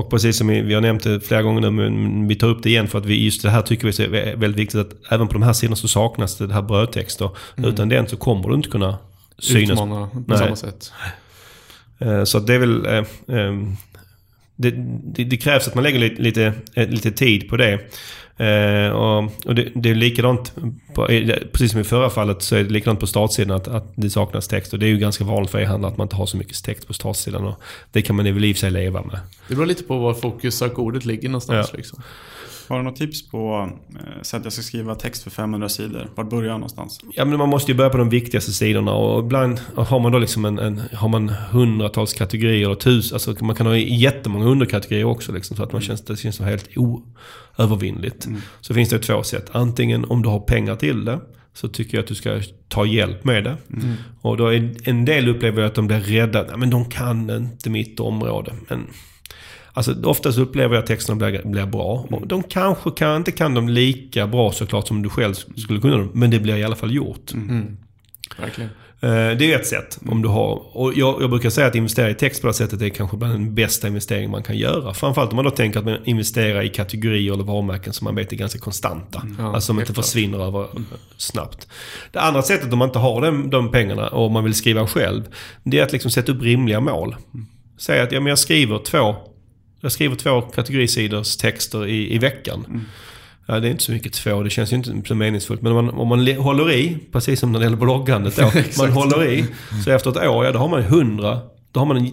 Och 0.01 0.11
precis 0.11 0.38
som 0.38 0.48
vi, 0.48 0.74
har 0.74 0.80
nämnt 0.80 1.03
det 1.05 1.20
flera 1.20 1.42
gånger 1.42 1.61
nu, 1.61 1.70
men 1.70 2.28
vi 2.28 2.34
tar 2.36 2.48
upp 2.48 2.62
det 2.62 2.68
igen 2.68 2.88
för 2.88 2.98
att 2.98 3.07
vi 3.07 3.24
just 3.24 3.42
det 3.42 3.51
här 3.51 3.62
tycker 3.62 4.09
vi 4.09 4.18
är 4.18 4.36
väldigt 4.36 4.61
viktigt 4.61 4.80
att 4.80 5.12
även 5.12 5.26
på 5.28 5.32
de 5.32 5.42
här 5.42 5.53
sidorna 5.53 5.76
så 5.76 5.88
saknas 5.88 6.36
det, 6.38 6.46
det 6.46 6.55
här 6.55 6.62
brödtexter. 6.62 7.30
Utan 7.57 7.88
den 7.88 8.09
så 8.09 8.16
kommer 8.16 8.48
du 8.48 8.55
inte 8.55 8.68
kunna 8.68 8.98
synas. 9.38 9.70
Utmana 9.70 10.09
på 10.09 10.22
Nej. 10.26 10.38
samma 10.38 10.57
sätt. 10.57 10.92
Eh, 11.98 12.24
Så 12.24 12.38
det 12.38 12.55
är 12.55 12.59
väl... 12.59 12.86
eh, 12.86 12.94
eh, 13.38 13.55
Det, 14.57 14.70
det, 15.14 15.24
det 15.24 15.36
krävs 15.36 15.68
att 15.68 15.74
man 15.74 15.84
lägger 15.84 15.98
lite, 15.98 16.22
lite, 16.22 16.53
eh, 16.74 16.88
lite 16.88 17.11
tid 17.11 17.48
på 17.48 17.57
det. 17.57 17.78
Eh, 18.41 18.91
och 18.91 19.24
och 19.45 19.55
det, 19.55 19.68
det 19.74 19.91
är 19.91 19.95
likadant, 19.95 20.53
på, 20.95 21.07
precis 21.53 21.70
som 21.70 21.80
i 21.80 21.84
förra 21.84 22.11
fallet 22.11 22.43
så 22.43 22.57
är 22.57 22.64
det 22.64 22.70
likadant 22.70 23.01
på 23.01 23.07
startsidan 23.07 23.57
att, 23.57 23.68
att 23.68 23.93
det 23.95 24.11
saknas 24.11 24.49
text. 24.49 24.72
Och 24.72 24.78
det 24.78 24.86
är 24.86 24.91
ju 24.91 24.99
ganska 24.99 25.24
vanligt 25.24 25.51
för 25.51 25.59
e-handlare 25.59 25.93
att 25.93 25.99
man 25.99 26.05
inte 26.05 26.16
har 26.16 26.26
så 26.26 26.36
mycket 26.36 26.64
text 26.64 26.86
på 26.86 26.93
startsidan. 26.93 27.47
Och 27.47 27.61
det 27.93 28.03
kan 28.03 28.16
man 28.16 28.24
väl 28.24 28.45
i 28.45 28.53
och 28.53 28.57
för 28.57 28.61
sig 28.61 28.70
leva 28.70 29.03
med. 29.03 29.18
Det 29.49 29.55
beror 29.55 29.66
lite 29.66 29.82
på 29.82 29.99
var 29.99 30.14
fokussökordet 30.14 31.05
ligger 31.05 31.28
någonstans. 31.28 31.68
Ja. 31.72 31.76
Liksom. 31.76 32.03
Har 32.71 32.77
du 32.79 32.83
något 32.83 32.97
tips 32.97 33.29
på 33.29 33.71
eh, 33.95 34.23
sätt 34.23 34.41
jag 34.45 34.53
ska 34.53 34.62
skriva 34.62 34.95
text 34.95 35.23
för 35.23 35.31
500 35.31 35.68
sidor? 35.68 36.11
Vart 36.14 36.31
börjar 36.31 36.51
jag 36.51 36.61
någonstans? 36.61 37.01
Ja 37.14 37.25
men 37.25 37.39
man 37.39 37.49
måste 37.49 37.73
ju 37.73 37.77
börja 37.77 37.91
på 37.91 37.97
de 37.97 38.09
viktigaste 38.09 38.53
sidorna 38.53 38.93
och 38.93 39.25
ibland 39.25 39.61
har 39.75 40.01
man 40.01 40.12
då 40.12 40.18
liksom 40.18 40.45
en, 40.45 40.59
en 40.59 40.83
har 40.95 41.09
man 41.09 41.29
hundratals 41.29 42.14
kategorier 42.14 42.71
och 42.71 42.81
tusen, 42.81 43.14
alltså 43.14 43.45
man 43.45 43.57
kan 43.57 43.66
ha 43.66 43.77
jättemånga 43.77 44.45
underkategorier 44.45 45.05
också 45.05 45.33
liksom 45.33 45.57
så 45.57 45.62
att 45.62 45.73
man 45.73 45.83
känns, 45.83 46.05
det 46.05 46.16
känns 46.16 46.37
så 46.37 46.45
helt 46.45 46.68
oövervinnligt. 46.77 48.29
Så 48.61 48.75
finns 48.75 48.89
det 48.89 48.99
två 48.99 49.23
sätt. 49.23 49.51
Antingen 49.53 50.05
om 50.05 50.23
du 50.23 50.29
har 50.29 50.41
pengar 50.41 50.77
till 50.77 51.05
det 51.05 51.21
så 51.55 51.68
tycker 51.68 51.97
jag 51.97 52.03
att 52.03 52.09
du 52.09 52.14
ska 52.14 52.41
ta 52.68 52.87
hjälp 52.87 53.25
med 53.25 53.45
det. 53.45 53.57
Och 54.21 54.37
då 54.37 54.47
är 54.47 54.89
en 54.89 55.05
del 55.05 55.29
upplever 55.29 55.62
att 55.62 55.75
de 55.75 55.87
blir 55.87 56.01
rädda. 56.01 56.43
Nej, 56.43 56.57
men 56.57 56.71
de 56.71 56.85
kan 56.85 57.31
inte 57.31 57.71
mitt 57.71 58.01
område. 58.01 58.53
Men 58.68 58.87
Alltså 59.73 59.95
oftast 60.05 60.39
upplever 60.39 60.75
jag 60.75 60.83
att 60.83 60.87
texterna 60.87 61.16
blir, 61.31 61.43
blir 61.45 61.66
bra. 61.66 62.07
Och 62.11 62.27
de 62.27 62.43
kanske 62.43 62.91
kan, 62.91 63.16
inte 63.16 63.33
kan 63.33 63.55
dem 63.55 63.68
lika 63.68 64.27
bra 64.27 64.53
såklart 64.53 64.89
som 64.89 65.03
du 65.03 65.09
själv 65.09 65.35
skulle 65.35 65.81
kunna 65.81 65.97
dem. 65.97 66.11
Men 66.14 66.31
det 66.31 66.39
blir 66.41 66.57
i 66.57 66.64
alla 66.64 66.77
fall 66.77 66.95
gjort. 66.95 67.33
Mm. 67.33 67.77
Verkligen. 68.39 68.71
Eh, 69.03 69.09
Det 69.39 69.53
är 69.53 69.59
ett 69.59 69.66
sätt. 69.66 69.99
Om 70.09 70.23
du 70.23 70.29
har, 70.29 70.77
och 70.77 70.93
jag, 70.97 71.23
jag 71.23 71.31
brukar 71.31 71.51
säga 71.51 71.66
att 71.66 71.75
investera 71.75 72.11
i 72.11 72.14
text 72.14 72.41
på 72.41 72.47
det 72.47 72.53
här 72.53 72.57
sättet 72.66 72.83
är 72.83 72.89
kanske 72.89 73.16
bland 73.16 73.35
den 73.35 73.55
bästa 73.55 73.89
investering 73.89 74.31
man 74.31 74.43
kan 74.43 74.59
göra. 74.59 74.95
Framförallt 74.95 75.31
om 75.31 75.37
man 75.37 75.45
då 75.45 75.51
tänker 75.51 75.79
att 75.79 75.85
man 75.85 75.99
investerar 76.05 76.62
i 76.62 76.68
kategorier 76.68 77.33
eller 77.33 77.45
varumärken 77.45 77.93
som 77.93 78.05
man 78.05 78.14
vet 78.14 78.33
är 78.33 78.37
ganska 78.37 78.59
konstanta. 78.59 79.23
Ja, 79.39 79.45
alltså 79.55 79.66
som 79.66 79.81
inte 79.81 79.93
klart. 79.93 80.05
försvinner 80.07 80.47
över 80.47 80.66
snabbt. 81.16 81.68
Det 82.12 82.21
andra 82.21 82.43
sättet 82.43 82.73
om 82.73 82.79
man 82.79 82.89
inte 82.89 82.99
har 82.99 83.21
de, 83.23 83.51
de 83.51 83.71
pengarna 83.71 84.09
och 84.09 84.31
man 84.31 84.45
vill 84.45 84.55
skriva 84.55 84.87
själv. 84.87 85.23
Det 85.62 85.79
är 85.79 85.83
att 85.83 85.93
liksom 85.93 86.11
sätta 86.11 86.33
upp 86.33 86.43
rimliga 86.43 86.81
mål. 86.81 87.16
Säg 87.79 88.01
att 88.01 88.12
ja, 88.12 88.21
men 88.21 88.27
jag 88.27 88.39
skriver 88.39 88.79
två 88.79 89.14
jag 89.81 89.93
skriver 89.93 90.16
två 90.16 90.41
kategorisidors 90.41 91.37
texter 91.37 91.87
i, 91.87 92.14
i 92.14 92.18
veckan. 92.18 92.87
Ja, 93.47 93.61
det 93.61 93.68
är 93.68 93.70
inte 93.70 93.83
så 93.83 93.93
mycket 93.93 94.12
två, 94.12 94.43
det 94.43 94.51
känns 94.51 94.72
ju 94.72 94.76
inte 94.76 95.09
så 95.09 95.14
meningsfullt. 95.14 95.62
Men 95.62 95.72
om 95.72 95.85
man, 95.85 95.95
om 95.95 96.09
man 96.09 96.24
le- 96.24 96.37
håller 96.37 96.72
i, 96.72 96.99
precis 97.12 97.41
som 97.41 97.53
när 97.53 97.59
det 97.59 97.64
gäller 97.66 97.76
bloggandet 97.76 98.37
då. 98.37 98.53
man 98.78 98.91
håller 98.93 99.24
i, 99.31 99.45
så 99.85 99.91
efter 99.91 100.11
ett 100.11 100.16
år, 100.28 100.45
ja 100.45 100.53
då 100.53 100.59
har 100.59 100.68
man 100.68 100.81
100. 100.81 101.39
Då 101.72 101.81
har 101.81 101.87
man 101.87 101.97
en 101.97 102.11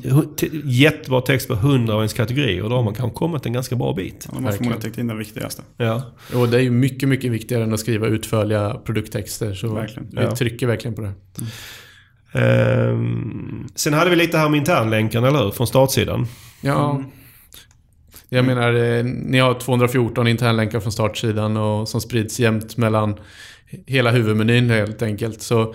jättebra 0.66 1.22
text 1.22 1.48
på 1.48 1.54
100 1.54 1.94
av 1.94 2.00
ens 2.00 2.14
kategorier. 2.14 2.64
Och 2.64 2.70
då 2.70 2.76
har 2.76 2.84
man 2.84 2.94
kanske 2.94 3.16
kommit 3.18 3.46
en 3.46 3.54
ganska 3.54 3.76
bra 3.76 3.94
bit. 3.94 4.28
Ja, 4.32 4.36
har 4.36 4.42
Verkligen. 4.42 4.58
förmodligen 4.58 4.82
täckt 4.82 4.98
in 4.98 5.08
det 5.08 5.16
viktigaste. 5.16 5.62
Ja. 5.78 6.02
Och 6.34 6.50
det 6.50 6.58
är 6.58 6.62
ju 6.62 6.72
mycket, 6.72 7.10
mycket 7.10 7.32
viktigare 7.32 7.64
än 7.64 7.74
att 7.74 7.80
skriva 7.80 8.08
utförliga 8.08 8.74
produkttexter. 8.86 9.54
Så 9.54 9.74
Verkligen. 9.74 10.08
vi 10.12 10.22
Ja. 10.22 10.36
trycker 10.36 10.68
verkligen 10.68 10.96
på 10.96 11.02
det. 11.02 11.12
Ehm, 12.34 13.68
sen 13.76 13.94
hade 13.94 14.10
vi 14.10 14.16
lite 14.16 14.38
här 14.38 14.50
med 14.50 14.58
internlänken, 14.58 15.24
eller 15.24 15.44
hur? 15.44 15.52
Från 15.52 15.68
startsidan. 15.68 16.28
Ja. 16.62 17.04
Jag 18.30 18.46
menar, 18.46 18.74
eh, 18.74 19.04
ni 19.04 19.40
har 19.40 19.54
214 19.54 20.28
internlänkar 20.28 20.80
från 20.80 20.92
startsidan 20.92 21.58
och 21.58 21.90
som 21.90 22.02
sprids 22.02 22.40
jämnt 22.40 22.78
mellan 22.78 23.16
hela 23.86 24.12
huvudmenyn 24.12 24.70
helt 24.70 25.02
enkelt. 25.02 25.42
Så 25.42 25.74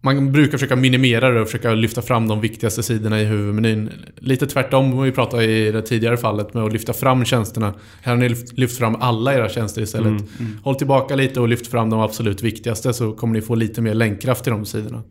man 0.00 0.32
brukar 0.32 0.52
försöka 0.52 0.76
minimera 0.76 1.30
det 1.30 1.40
och 1.40 1.46
försöka 1.46 1.74
lyfta 1.74 2.02
fram 2.02 2.28
de 2.28 2.40
viktigaste 2.40 2.82
sidorna 2.82 3.20
i 3.20 3.24
huvudmenyn. 3.24 3.90
Lite 4.16 4.46
tvärtom 4.46 4.92
om 4.94 5.02
vi 5.02 5.12
pratade 5.12 5.44
i 5.44 5.70
det 5.72 5.82
tidigare 5.82 6.16
fallet 6.16 6.54
med 6.54 6.64
att 6.64 6.72
lyfta 6.72 6.92
fram 6.92 7.24
tjänsterna. 7.24 7.74
Här 8.02 8.12
har 8.16 8.20
ni 8.22 8.28
lyft- 8.28 8.78
fram 8.78 8.96
alla 9.00 9.34
era 9.34 9.48
tjänster 9.48 9.82
istället. 9.82 10.22
Håll 10.62 10.74
tillbaka 10.74 11.16
lite 11.16 11.40
och 11.40 11.48
lyft 11.48 11.66
fram 11.66 11.90
de 11.90 12.00
absolut 12.00 12.42
viktigaste 12.42 12.92
så 12.92 13.12
kommer 13.12 13.34
ni 13.34 13.40
få 13.40 13.54
lite 13.54 13.80
mer 13.82 13.94
länkkraft 13.94 14.44
till 14.44 14.52
de 14.52 14.64
sidorna. 14.66 15.02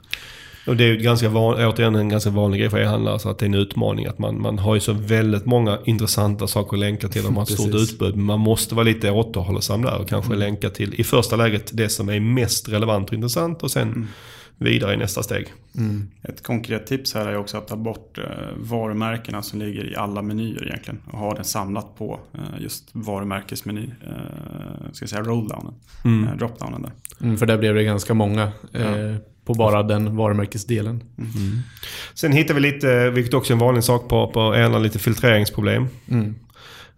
Och 0.66 0.78
det 0.78 0.84
är 0.84 0.88
ju 0.88 0.98
ganska 0.98 1.30
van, 1.30 1.66
återigen 1.66 1.96
en 1.96 2.10
ganska 2.10 2.30
vanlig 2.30 2.60
grej 2.60 2.70
för 2.70 2.80
e-handlare. 2.80 3.20
Så 3.20 3.30
att 3.30 3.38
det 3.38 3.46
är 3.46 3.48
en 3.48 3.54
utmaning. 3.54 4.06
Att 4.06 4.20
man, 4.20 4.42
man 4.42 4.60
har 4.60 4.76
ju 4.76 4.80
så 4.80 4.94
väldigt 4.94 5.46
många 5.46 5.80
intressanta 5.86 6.48
saker 6.48 6.78
att 6.78 6.80
länka 6.80 7.08
till. 7.08 7.24
De 7.24 7.36
har 7.36 7.44
ett 7.44 7.50
stort 7.50 7.76
utbud. 7.76 8.16
Men 8.16 8.26
man 8.26 8.40
måste 8.40 8.76
vara 8.76 8.84
lite 8.84 9.12
återhållsam 9.12 9.82
där 9.82 9.98
och 9.98 10.10
kanske 10.10 10.36
länka 10.36 10.70
till 10.70 10.94
i 10.94 11.04
första 11.04 11.36
läget 11.36 11.72
det 11.74 11.90
som 11.90 12.10
är 12.10 12.20
mest 12.20 12.70
relevant 12.70 13.10
och 13.10 13.14
intressant. 13.14 13.64
Och 13.64 13.72
sen 13.72 14.08
vidare 14.58 14.94
i 14.94 14.98
nästa 14.98 15.24
steg. 15.24 15.48
Ett 16.22 16.44
konkret 16.44 16.88
tips 16.88 17.14
här 17.14 17.28
är 17.28 17.38
också 17.38 17.58
att 17.58 17.68
ta 17.68 17.76
bort 17.76 18.18
eh, 18.18 18.24
varumärkena 18.58 19.42
som 19.42 19.60
ligger 19.60 19.92
i 19.92 19.96
alla 19.96 20.22
menyer 20.22 20.68
egentligen. 20.68 21.00
Och 21.12 21.20
ha 21.20 21.34
det 21.34 21.44
samlat 21.44 21.98
på 21.98 22.20
eh, 22.34 22.62
just 22.64 22.90
varumärkesmeny. 22.92 23.84
Eh, 23.84 24.92
ska 24.92 25.04
jag 25.04 25.10
säga 25.10 25.22
rolldownen. 25.22 25.74
Eh, 26.06 26.38
dropdownen 26.38 26.82
där. 26.82 26.92
Mm, 27.22 27.38
för 27.38 27.46
där 27.46 27.58
blev 27.58 27.76
det 27.76 27.84
ganska 27.84 28.14
många 28.14 28.52
eh, 28.74 29.16
på 29.46 29.54
bara 29.54 29.84
den 29.84 30.16
varumärkesdelen. 30.16 31.04
Sen 32.14 32.32
hittar 32.32 32.54
vi 32.54 32.62
lite, 32.62 33.10
vilket 33.10 33.34
också 33.34 33.54
är 33.54 33.56
en 33.56 33.60
vanlig 33.60 33.84
sak 33.84 34.10
på, 34.10 34.28
på 34.28 34.56
e 34.56 34.80
lite 34.80 35.00
filtreringsproblem. 35.00 35.88
Mm. 36.12 36.36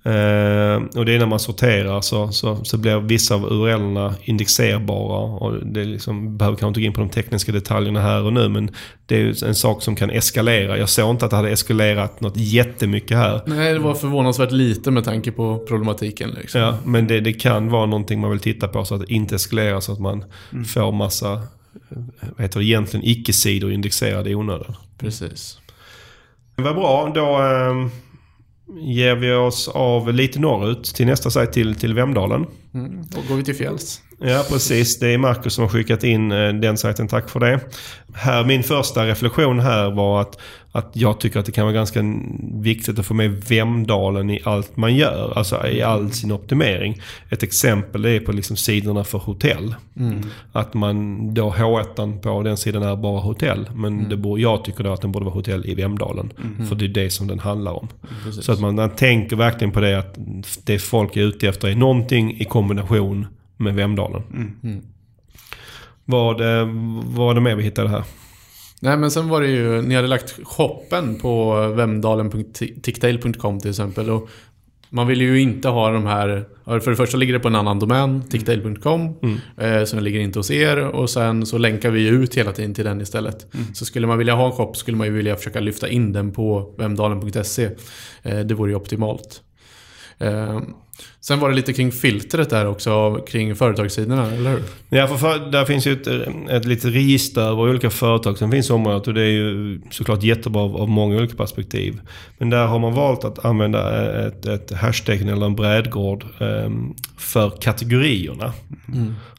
Eh, 0.06 0.82
och 0.96 1.06
det 1.06 1.14
är 1.14 1.20
när 1.20 1.26
man 1.26 1.40
sorterar 1.40 2.02
så, 2.02 2.32
så, 2.32 2.64
så 2.64 2.78
blir 2.78 3.00
vissa 3.00 3.36
av 3.36 3.46
URLerna 3.46 4.16
indexerbara. 4.24 5.20
Och 5.20 5.66
det 5.66 5.86
liksom, 5.86 6.38
behöver 6.38 6.58
kanske 6.58 6.68
inte 6.68 6.80
gå 6.80 6.86
in 6.86 6.94
på 6.94 7.00
de 7.00 7.10
tekniska 7.10 7.52
detaljerna 7.52 8.02
här 8.02 8.24
och 8.24 8.34
nu 8.34 8.50
men 8.50 8.70
det 9.06 9.22
är 9.22 9.44
en 9.44 9.56
sak 9.56 9.84
som 9.84 9.96
kan 9.96 10.10
eskalera. 10.10 10.78
Jag 10.78 10.90
såg 10.90 11.10
inte 11.10 11.26
att 11.26 11.32
det 11.32 11.38
hade 11.38 11.50
eskalerat 11.50 12.22
något 12.22 12.38
jättemycket 12.38 13.18
här. 13.18 13.42
Nej, 13.46 13.74
det 13.74 13.80
var 13.80 13.94
förvånansvärt 13.94 14.52
lite 14.52 14.92
med 14.92 15.04
tanke 15.04 15.32
på 15.32 15.66
problematiken. 15.68 16.30
Liksom. 16.30 16.62
Ja, 16.62 16.78
men 16.86 17.08
det, 17.08 17.20
det 17.20 17.34
kan 17.34 17.70
vara 17.70 17.86
någonting 17.86 18.20
man 18.20 18.30
vill 18.32 18.40
titta 18.40 18.68
på 18.68 18.86
så 18.86 18.96
att 18.96 19.02
det 19.02 19.14
inte 19.14 19.36
eskalerar 19.36 19.80
så 19.80 19.92
att 19.92 20.00
man 20.00 20.24
får 20.68 20.92
massa 20.92 21.42
vad 22.22 22.42
heter 22.42 22.60
det, 22.60 22.66
egentligen 22.66 23.06
icke-sidor 23.06 23.72
indexerade 23.72 24.30
i 24.30 24.36
onödan. 24.36 24.76
Precis. 24.98 25.60
Vad 26.56 26.76
bra, 26.76 27.12
då 27.16 27.42
eh, 27.42 27.88
ger 28.82 29.16
vi 29.16 29.34
oss 29.34 29.68
av 29.68 30.14
lite 30.14 30.40
norrut 30.40 30.84
till 30.84 31.06
nästa 31.06 31.30
sajt 31.30 31.54
till, 31.54 31.76
till 31.76 31.94
Vemdalen. 31.94 32.46
Mm. 32.74 33.04
Då 33.08 33.22
går 33.28 33.36
vi 33.36 33.44
till 33.44 33.56
fjälls. 33.56 34.02
Ja, 34.20 34.46
precis. 34.50 35.00
Det 35.00 35.14
är 35.14 35.18
Marcus 35.18 35.54
som 35.54 35.62
har 35.62 35.70
skickat 35.70 36.04
in 36.04 36.32
eh, 36.32 36.54
den 36.54 36.78
sajten. 36.78 37.08
Tack 37.08 37.30
för 37.30 37.40
det. 37.40 37.60
Här, 38.14 38.46
min 38.46 38.64
första 38.64 39.06
reflektion 39.06 39.60
här 39.60 39.92
var 39.92 40.22
att, 40.22 40.40
att 40.72 40.92
jag 40.94 41.20
tycker 41.20 41.40
att 41.40 41.46
det 41.46 41.52
kan 41.52 41.66
vara 41.66 41.74
ganska 41.74 42.04
viktigt 42.54 43.00
att 43.00 43.06
få 43.06 43.14
med 43.14 43.32
Vemdalen 43.32 44.30
i 44.30 44.42
allt 44.44 44.78
man 44.78 44.96
gör. 44.96 45.38
Alltså 45.38 45.68
i 45.68 45.82
all 45.82 46.12
sin 46.12 46.32
optimering. 46.32 47.02
Ett 47.30 47.44
exempel 47.44 48.06
är 48.06 48.20
på 48.20 48.32
liksom 48.32 48.56
sidorna 48.58 49.04
för 49.04 49.18
hotell. 49.18 49.76
Att 50.52 50.74
man 50.74 51.34
då 51.34 51.50
H1 51.52 52.22
på 52.22 52.44
den 52.44 52.58
sidan 52.58 52.84
är 52.84 52.96
bara 52.96 53.20
hotell. 53.20 53.70
Men 53.76 54.10
det 54.10 54.18
borde, 54.18 54.42
jag 54.42 54.64
tycker 54.64 54.84
då 54.84 54.94
att 54.94 55.02
den 55.02 55.12
borde 55.12 55.26
vara 55.26 55.36
hotell 55.36 55.66
i 55.66 55.76
Vemdalen. 55.76 56.34
För 56.70 56.76
det 56.76 56.86
är 56.86 56.90
det 56.90 57.10
som 57.10 57.28
den 57.28 57.40
handlar 57.40 57.72
om. 57.72 57.88
Precis. 58.24 58.46
Så 58.46 58.52
att 58.52 58.60
man, 58.60 58.76
man 58.76 58.90
tänker 58.90 59.36
verkligen 59.36 59.72
på 59.72 59.80
det 59.80 60.00
att 60.00 60.18
det 60.64 60.80
folk 60.80 61.18
är 61.18 61.22
ute 61.22 61.48
efter 61.48 61.68
är 61.68 61.76
någonting 61.76 62.40
i 62.40 62.46
kombination 62.46 63.28
med 63.58 63.76
Vemdalen. 63.76 64.24
Vad, 66.06 66.42
eh, 66.42 66.68
vad 67.04 67.28
var 67.28 67.34
det 67.34 67.42
mer 67.42 67.56
vi 67.56 67.64
hittade 67.64 67.90
här? 67.90 68.04
Nej, 68.82 68.98
men 68.98 69.12
sen 69.12 69.30
var 69.30 69.42
det 69.42 69.48
ju... 69.48 69.82
Ni 69.82 69.96
hade 69.96 70.08
lagt 70.08 70.40
shoppen 70.44 71.20
på 71.20 71.68
vemdalen.ticktail.com 71.68 73.60
till 73.60 73.70
exempel. 73.70 74.10
Och 74.10 74.30
man 74.90 75.08
vill 75.08 75.22
ju 75.22 75.42
inte 75.42 75.70
ha 75.70 75.92
de 75.92 76.06
här... 76.06 76.46
För 76.66 76.90
det 76.90 76.96
första 76.96 77.18
ligger 77.18 77.34
det 77.34 77.40
på 77.40 77.48
en 77.48 77.56
annan 77.56 77.80
domän, 77.80 78.24
ticktail.com. 78.30 79.16
Eh, 79.58 79.84
så 79.84 79.96
den 79.96 80.04
ligger 80.04 80.20
inte 80.20 80.40
hos 80.40 80.52
er. 80.52 80.78
Och 80.78 81.10
sen 81.10 81.46
så 81.46 81.58
länkar 81.58 81.92
vi 81.92 82.08
ut 82.08 82.36
hela 82.36 82.52
tiden 82.52 82.74
till 82.74 82.86
den 82.86 83.02
istället. 83.02 83.48
Så 83.74 83.86
skulle 83.86 84.08
man 84.08 84.18
vilja 84.18 84.36
ha 84.36 84.46
en 84.46 84.52
shop 84.52 84.74
skulle 84.74 84.98
man 84.98 85.08
ju 85.08 85.14
vilja 85.14 85.36
försöka 85.36 85.60
lyfta 85.60 85.88
in 85.88 86.14
den 86.14 86.32
på 86.32 86.76
vemdalen.se. 86.78 87.70
Eh, 88.24 88.40
det 88.40 88.54
vore 88.54 88.72
ju 88.72 88.76
optimalt. 88.76 89.42
Eh, 90.18 90.62
sen 91.20 91.40
var 91.40 91.50
det 91.50 91.56
lite 91.56 91.74
kring 91.74 91.92
filtret 91.92 92.50
där 92.50 92.68
också, 92.68 93.16
kring 93.28 93.56
företagssidorna, 93.56 94.32
eller 94.32 94.50
hur? 94.50 94.64
Ja, 94.90 95.08
för, 95.08 95.52
där 95.52 95.66
finns 95.66 95.88
ju 95.88 95.94
ett, 95.94 96.08
ett 96.50 96.66
litet 96.66 96.94
register 96.94 97.42
över 97.42 97.70
olika 97.70 97.90
företag 97.90 98.38
som 98.38 98.52
finns 98.52 98.70
i 98.70 98.74
området 98.74 99.08
och 99.08 99.14
det 99.14 99.22
är 99.22 99.32
ju 99.32 99.82
såklart 99.92 100.24
jättebra 100.24 100.62
av, 100.62 100.78
av 100.78 100.90
många 100.90 101.18
olika 101.18 101.36
perspektiv. 101.36 102.02
Men 102.38 102.50
där 102.50 102.66
har 102.66 102.80
man 102.80 102.94
valt 102.94 103.24
att 103.24 103.46
använda 103.46 104.12
ett, 104.28 104.46
ett 104.46 104.72
hashtag 104.72 105.22
eller 105.22 105.46
en 105.46 105.56
brädgård 105.56 106.26
eh, 106.40 106.70
för 107.18 107.50
kategorierna. 107.50 108.54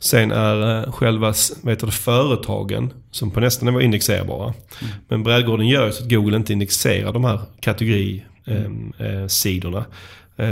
Sen 0.00 0.32
är 0.32 0.82
eh, 0.82 0.92
själva 0.92 1.34
heter 1.66 1.86
det, 1.86 1.92
företagen, 1.92 2.92
som 3.10 3.30
på 3.30 3.40
nästa 3.40 3.64
nivå 3.64 3.78
är 3.78 3.84
indexerbara. 3.84 4.54
Men 5.08 5.22
brädgården 5.22 5.68
gör 5.68 5.86
ju 5.86 5.92
så 5.92 6.02
att 6.02 6.10
Google 6.10 6.36
inte 6.36 6.52
indexerar 6.52 7.12
de 7.12 7.24
här 7.24 7.40
kategorisidorna. 7.60 9.78
Eh, 9.78 9.84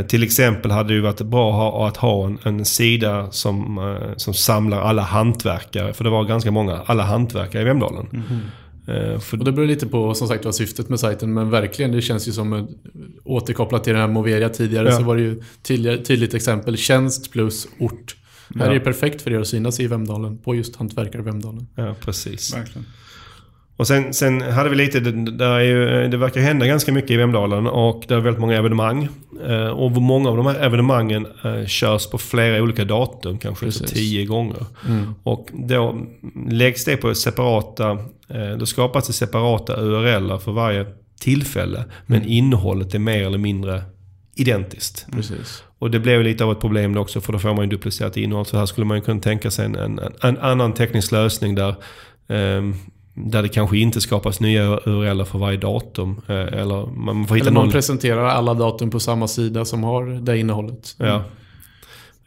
till 0.09 0.23
exempel 0.23 0.71
hade 0.71 0.89
det 0.89 0.95
ju 0.95 1.01
varit 1.01 1.21
bra 1.21 1.87
att 1.89 1.97
ha, 1.97 2.27
en, 2.27 2.39
en 2.43 2.65
sida 2.65 3.31
som, 3.31 3.79
eh, 3.79 4.17
som 4.17 4.35
samlar 4.35 4.81
alla 4.81 5.03
hantverkare. 5.03 5.93
För 5.95 6.05
det 6.05 6.11
var 6.11 6.25
ganska 6.25 6.51
många, 6.51 6.81
alla 6.87 7.03
hantverkare 7.03 7.63
i 7.63 7.65
Vemdalen. 7.65 8.07
Eh, 8.89 9.19
för, 9.21 9.39
Och 9.39 9.45
det 9.45 9.53
beror 9.53 9.67
lite 9.67 9.87
på 9.87 10.15
som 10.15 10.29
sagt 10.29 10.45
vad 10.45 10.55
syftet 10.55 10.89
med 10.89 11.01
sajten. 11.01 11.35
Men 11.35 11.51
verkligen, 11.51 11.93
det 11.93 12.03
känns 12.03 12.29
ju 12.29 12.33
som 12.33 12.69
återkopplat 13.25 13.85
till 13.85 13.93
den 13.93 14.03
här 14.03 14.09
Moveria 14.09 14.49
tidigare 14.49 14.89
Ja. 14.89 14.97
så 14.99 15.03
var 15.05 15.17
det 15.17 15.23
ju 15.23 15.43
tydliga, 15.63 15.97
tydligt 15.99 16.35
exempel. 16.35 16.77
Tjänst 16.77 17.33
plus 17.33 17.69
ort. 17.79 18.17
Här 18.55 18.65
Ja. 18.65 18.71
är 18.71 18.75
det 18.75 18.81
perfekt 18.81 19.23
för 19.23 19.31
er 19.33 19.41
att 19.41 19.47
synas 19.49 19.81
i 19.81 19.87
Vemdalen. 19.87 20.39
På 20.39 20.55
just 20.55 20.77
hantverkare 20.77 21.23
Vemdalen. 21.23 21.67
ja, 21.75 21.95
precis. 22.01 22.55
Verkligen. 22.55 22.87
Och 23.77 23.87
sen, 23.87 24.15
sen 24.15 24.41
hade 24.41 24.71
vi 24.71 24.77
lite, 24.77 25.01
det, 25.01 25.45
är 25.45 25.61
ju, 25.61 26.09
det 26.09 26.17
verkar 26.17 26.41
hända 26.41 26.67
ganska 26.67 26.93
mycket 26.93 27.11
i 27.11 27.17
Vemdalen 27.17 27.67
och 27.67 28.05
det 28.09 28.15
är 28.15 28.21
väldigt 28.21 28.41
många 28.41 28.57
evenemang. 28.57 29.09
Eh, 29.47 29.67
och 29.67 29.93
många 29.93 30.29
av 30.29 30.37
de 30.37 30.47
här 30.47 30.55
evenemangen 30.55 31.27
eh, 31.45 31.67
körs 31.67 32.07
på 32.07 32.19
flera 32.19 32.63
olika 32.63 32.85
datum, 32.85 33.39
kanske 33.39 33.65
Precis. 33.65 33.91
tio 33.91 34.25
gånger. 34.25 34.67
Och 35.23 35.49
då 35.53 36.07
läggs 36.49 36.85
det 36.85 36.97
på 36.97 37.15
separata, 37.15 37.91
eh, 38.29 38.57
då 38.59 38.67
skapas 38.67 39.07
det 39.07 39.13
separata 39.13 39.81
URLer 39.81 40.39
för 40.39 40.53
varje 40.53 40.87
tillfälle. 41.21 41.85
Men 42.07 42.25
innehållet 42.25 42.95
är 42.95 42.99
mer 42.99 43.27
eller 43.27 43.39
mindre 43.39 43.83
identiskt. 44.35 45.07
Precis. 45.13 45.63
Och 45.79 45.91
det 45.91 46.01
blev 46.01 46.23
lite 46.23 46.45
av 46.45 46.53
ett 46.53 46.61
problem 46.61 46.97
också 46.97 47.21
för 47.21 47.33
då 47.33 47.39
får 47.39 47.55
man 47.55 47.65
ju 47.65 47.71
duplicerat 47.71 48.17
innehåll. 48.17 48.47
Så 48.47 48.59
här 48.59 48.67
skulle 48.67 48.85
man 48.85 48.97
ju 48.97 49.01
kunna 49.03 49.21
tänka 49.21 49.51
sig 49.51 49.65
en, 49.65 49.77
en, 49.77 50.01
en 50.23 50.39
annan 50.39 50.75
teknisk 50.75 51.13
lösning 51.13 51.55
där 51.55 51.75
ehm, 52.29 52.75
där 53.15 53.43
det 53.43 53.49
kanske 53.49 53.79
inte 53.79 54.01
skapas 54.01 54.41
nya 54.41 54.63
URL 54.87 55.25
för 55.25 55.39
varje 55.39 55.59
datum. 55.59 56.21
eh, 56.29 56.35
Eller 56.37 56.87
man 56.87 57.27
får 57.27 57.35
hitta 57.35 57.45
Eller 57.47 57.55
man 57.55 57.63
någon... 57.65 57.73
presenterar 57.73 58.25
alla 58.25 58.55
datum 58.55 58.91
på 58.91 59.01
samma 59.01 59.29
sida 59.29 59.65
som 59.65 59.85
har 59.85 60.05
det 60.05 60.39
innehållet. 60.39 60.95
Ja. 60.99 61.25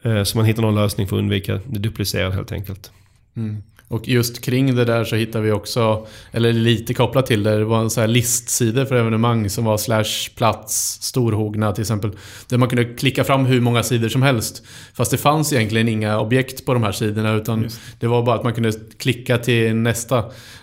Eh, 0.02 0.22
Så 0.22 0.36
man 0.38 0.46
hittar 0.46 0.62
någon 0.62 0.74
lösning 0.74 1.06
för 1.06 1.16
att 1.16 1.20
undvika 1.20 1.60
det 1.66 1.78
duplicerade 1.78 2.34
helt 2.34 2.52
enkelt. 2.52 2.92
Mm. 3.36 3.62
Och 3.88 4.08
just 4.08 4.44
kring 4.44 4.74
det 4.74 4.84
där 4.84 5.04
så 5.04 5.16
hittar 5.16 5.40
vi 5.40 5.52
också, 5.52 6.06
eller 6.32 6.52
lite 6.52 6.94
kopplat 6.94 7.26
till 7.26 7.42
det, 7.42 7.58
det 7.58 7.64
var 7.64 7.80
en 7.80 7.90
så 7.90 8.00
här 8.00 8.08
listsidor 8.08 8.84
för 8.84 8.96
evenemang 8.96 9.50
som 9.50 9.64
var 9.64 9.78
slash 9.78 10.30
plats, 10.36 10.98
storhogna 11.02 11.72
till 11.72 11.82
exempel. 11.82 12.10
Där 12.48 12.58
man 12.58 12.68
kunde 12.68 12.84
klicka 12.84 13.24
fram 13.24 13.46
hur 13.46 13.60
många 13.60 13.82
sidor 13.82 14.08
som 14.08 14.22
helst. 14.22 14.62
Fast 14.94 15.10
det 15.10 15.18
fanns 15.18 15.52
egentligen 15.52 15.88
inga 15.88 16.20
objekt 16.20 16.64
på 16.64 16.74
de 16.74 16.82
här 16.82 16.92
sidorna 16.92 17.34
utan 17.34 17.62
Just. 17.62 17.80
det 18.00 18.06
var 18.06 18.22
bara 18.22 18.36
att 18.36 18.44
man 18.44 18.54
kunde 18.54 18.72
klicka 18.98 19.38
till 19.38 19.74
nästa 19.74 20.18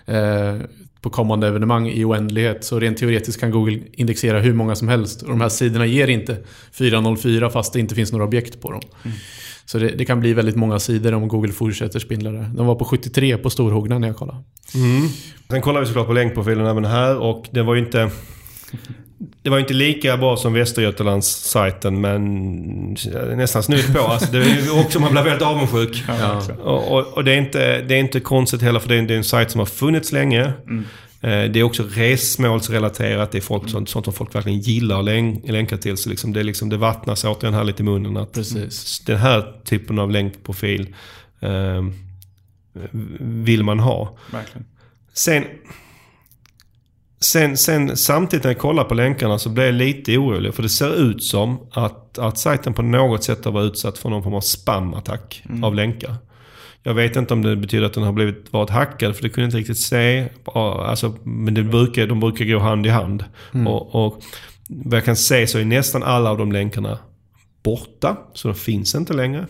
eh, 0.06 0.56
på 1.02 1.10
kommande 1.10 1.48
evenemang 1.48 1.88
i 1.90 2.06
oändlighet. 2.06 2.64
Så 2.64 2.80
rent 2.80 2.98
teoretiskt 2.98 3.40
kan 3.40 3.52
Google 3.52 3.80
indexera 3.92 4.40
hur 4.40 4.54
många 4.54 4.76
som 4.76 4.88
helst. 4.88 5.22
Och 5.22 5.30
de 5.30 5.42
här 5.42 5.50
sidorna 5.50 5.86
ger 5.86 6.08
inte 6.08 6.38
404 6.72 7.50
fast 7.50 7.74
det 7.74 7.80
inte 7.80 7.96
finns 7.96 8.12
några 8.12 8.26
objekt 8.26 8.62
på 8.62 8.72
dem. 8.72 8.82
Så 9.66 9.78
det, 9.78 9.88
det 9.88 10.06
kan 10.06 10.20
bli 10.20 10.34
väldigt 10.34 10.56
många 10.56 10.80
sidor 10.80 11.14
om 11.14 11.28
Google 11.28 11.52
fortsätter 11.54 12.00
spindla 12.00 12.32
där. 12.32 12.52
De 12.56 12.66
var 12.68 12.76
på 12.76 12.86
73 12.86 13.38
på 13.38 13.50
storhogna 13.50 14.00
när 14.00 14.08
jag 14.08 14.18
kollade. 14.18 14.40
Sen 15.50 15.62
kollar 15.62 15.80
vi 15.80 15.86
såklart 15.86 16.08
på 16.08 16.14
länkprofilen 16.14 16.66
även 16.66 16.86
här 16.86 17.18
och 17.18 17.46
det 17.52 17.62
var 17.62 17.76
ju 17.76 17.82
inte... 17.82 18.10
Det 19.42 19.50
var 19.50 19.58
ju 19.58 19.62
inte 19.62 19.74
lika 19.74 20.18
bra 20.18 20.38
som 20.38 20.54
Västergötlandssajten 20.54 22.02
men 22.02 22.98
nästan 23.36 23.64
snudd 23.64 23.94
på. 23.96 24.00
Alltså, 24.00 24.32
det 24.32 24.38
är 24.38 24.80
också, 24.80 25.00
man 25.00 25.12
blir 25.12 25.24
väldigt 25.24 25.42
avundsjuk. 25.48 26.04
Ja. 26.08 26.42
Och, 26.64 26.92
och, 26.92 27.14
och 27.14 27.24
det, 27.24 27.32
är 27.34 27.38
inte, 27.38 27.82
det 27.82 27.96
är 27.96 28.00
inte 28.00 28.20
konstigt 28.20 28.62
heller 28.62 28.80
för 28.80 28.90
det 28.90 28.96
är, 28.96 29.00
en- 29.00 29.08
det 29.08 29.14
är 29.14 29.18
en 29.18 29.24
sajt 29.24 29.52
som 29.52 29.60
har 29.60 29.66
funnits 29.66 30.12
länge. 30.12 30.42
Eh, 30.44 30.54
Det 31.26 31.60
är 31.60 31.64
också 31.64 31.84
resmålsrelaterat. 31.90 33.32
Det 33.32 33.38
är 33.38 33.42
folk, 33.42 33.70
sånt, 33.70 33.90
sånt 33.90 34.06
som 34.06 34.14
folk 34.14 34.36
verkligen 34.36 34.60
gillar 34.60 35.00
att 35.00 35.06
länk, 35.06 35.48
länka 35.48 35.78
till. 35.78 35.98
Så 35.98 36.10
liksom 36.10 36.34
det, 36.34 36.40
är 36.40 36.44
liksom, 36.44 36.70
det 36.70 36.78
vattnas 36.78 37.24
återigen 37.24 37.54
här 37.54 37.64
lite 37.64 37.84
i 37.84 37.86
munnen. 37.86 38.18
Att 38.18 38.34
Precis. 38.34 39.00
Den 39.00 39.18
här 39.18 39.62
typen 39.64 40.00
av 40.00 40.12
länkprofil 40.12 40.96
eh, 41.40 41.86
vill 43.20 43.64
man 43.64 43.80
ha. 43.80 44.18
Verkligen. 44.32 44.66
Sen, 45.14 45.44
sen, 47.20 47.58
sen 47.58 47.98
samtidigt 47.98 48.44
när 48.44 48.52
jag 48.52 48.60
kollar 48.60 48.84
på 48.84 48.94
länkarna 48.94 49.40
så 49.40 49.50
blir 49.50 49.66
jag 49.66 49.76
lite 49.76 50.18
orolig. 50.18 50.54
För 50.54 50.64
det 50.64 50.70
ser 50.70 50.96
ut 50.96 51.24
som 51.24 51.60
att, 51.72 52.18
att 52.18 52.38
sajten 52.38 52.74
på 52.74 52.82
något 52.82 53.24
sätt 53.24 53.46
har 53.46 53.52
varit 53.52 53.72
utsatt 53.72 53.98
för 53.98 54.10
någon 54.10 54.24
form 54.24 54.34
av 54.34 54.42
spamattack 54.42 55.44
av 55.64 55.76
länkar. 55.76 56.16
Jag 56.88 56.94
vet 56.94 57.16
inte 57.16 57.34
om 57.34 57.42
det 57.42 57.56
betyder 57.56 57.86
att 57.86 57.94
den 57.94 58.04
har 58.04 58.12
blivit, 58.12 58.54
varit 58.54 58.70
hackad, 58.70 59.16
för 59.16 59.24
det 59.24 59.30
kunde 59.30 59.42
jag 59.42 59.48
inte 59.48 59.58
riktigt 59.58 59.78
se. 59.78 60.30
Alltså, 60.54 61.16
men 61.24 61.54
det 61.54 61.64
brukar, 61.64 62.08
de 62.08 62.20
brukar 62.20 62.46
gå 62.46 62.60
hand 62.60 62.86
i 62.86 62.90
hand. 62.90 63.24
Och, 63.68 64.06
och 64.06 64.22
vad 64.68 64.98
jag 64.98 65.06
kan 65.06 65.16
se 65.16 65.48
så 65.48 65.58
är 65.60 65.66
nästan 65.66 66.04
alla 66.04 66.30
av 66.30 66.38
de 66.38 66.52
länkarna 66.52 66.98
borta, 67.64 68.18
så 68.34 68.48
de 68.48 68.54
finns 68.56 68.96
inte 68.96 69.14
längre. 69.14 69.46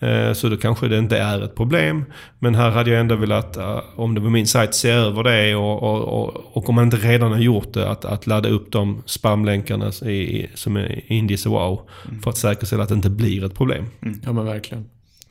Eh, 0.00 0.32
Så 0.32 0.48
då 0.48 0.56
kanske 0.56 0.88
det 0.88 0.98
inte 0.98 1.18
är 1.18 1.42
ett 1.44 1.54
problem. 1.54 2.04
Men 2.38 2.54
här 2.54 2.70
hade 2.70 2.90
jag 2.90 3.00
ändå 3.00 3.16
velat, 3.16 3.56
eh, 3.56 3.78
om 3.96 4.14
det 4.14 4.20
var 4.20 4.30
min 4.30 4.46
sajt, 4.46 4.74
se 4.74 4.90
över 4.90 5.22
det 5.22 5.54
och, 5.54 5.82
och, 5.82 6.02
och, 6.02 6.56
och 6.56 6.68
om 6.68 6.74
man 6.74 6.84
inte 6.84 6.96
redan 6.96 7.32
har 7.32 7.38
gjort 7.38 7.72
det, 7.72 7.90
att, 7.90 8.04
att 8.04 8.26
ladda 8.26 8.48
upp 8.48 8.72
de 8.72 9.02
spamlänkarna 9.06 9.88
i, 9.88 10.46
som 10.54 10.76
är 10.76 10.92
i 10.92 11.04
Indies 11.06 11.46
och 11.46 11.52
Wow. 11.52 11.80
För 12.22 12.30
att 12.30 12.36
säkerställa 12.36 12.82
att 12.82 12.88
det 12.88 12.94
inte 12.94 13.10
blir 13.10 13.44
ett 13.44 13.54
problem. 13.54 13.84
Ja 14.24 14.32
men 14.32 14.44
verkligen. 14.44 14.84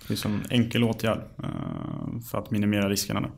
Det 0.08 0.14
är 0.14 0.18
som 0.18 0.34
en 0.34 0.44
enkel 0.50 0.84
åtgärd 0.84 1.20
eh, 1.44 1.50
för 2.32 2.38
att 2.38 2.52
minimera 2.52 2.90
riskerna. 2.90 3.22
Där. 3.22 3.32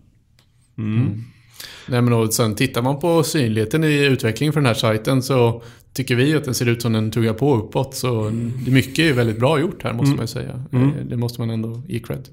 Nej, 1.88 2.02
men 2.02 2.14
och 2.14 2.34
sen 2.34 2.56
tittar 2.56 2.82
man 2.82 3.00
på 3.00 3.24
synligheten 3.24 3.84
i 3.84 4.06
utvecklingen 4.06 4.54
för 4.54 4.60
den 4.60 4.66
här 4.68 4.74
sajten 4.74 5.24
så 5.24 5.62
tycker 5.94 6.16
vi 6.16 6.36
att 6.36 6.44
den 6.44 6.54
ser 6.54 6.66
ut 6.68 6.82
som 6.82 6.94
den 6.94 7.12
tuggar 7.12 7.34
på 7.34 7.56
uppåt. 7.56 7.96
Så 7.96 8.30
det 8.66 8.72
mycket 8.72 9.06
är 9.06 9.14
väldigt 9.14 9.40
bra 9.40 9.60
gjort 9.60 9.84
här 9.84 9.94
måste 9.94 10.16
man 10.16 10.24
ju 10.24 10.28
säga. 10.28 10.64
Eh, 10.74 10.90
Det 11.10 11.18
måste 11.18 11.42
man 11.42 11.50
ändå 11.50 11.82
ge 11.88 12.00
cred. 12.00 12.30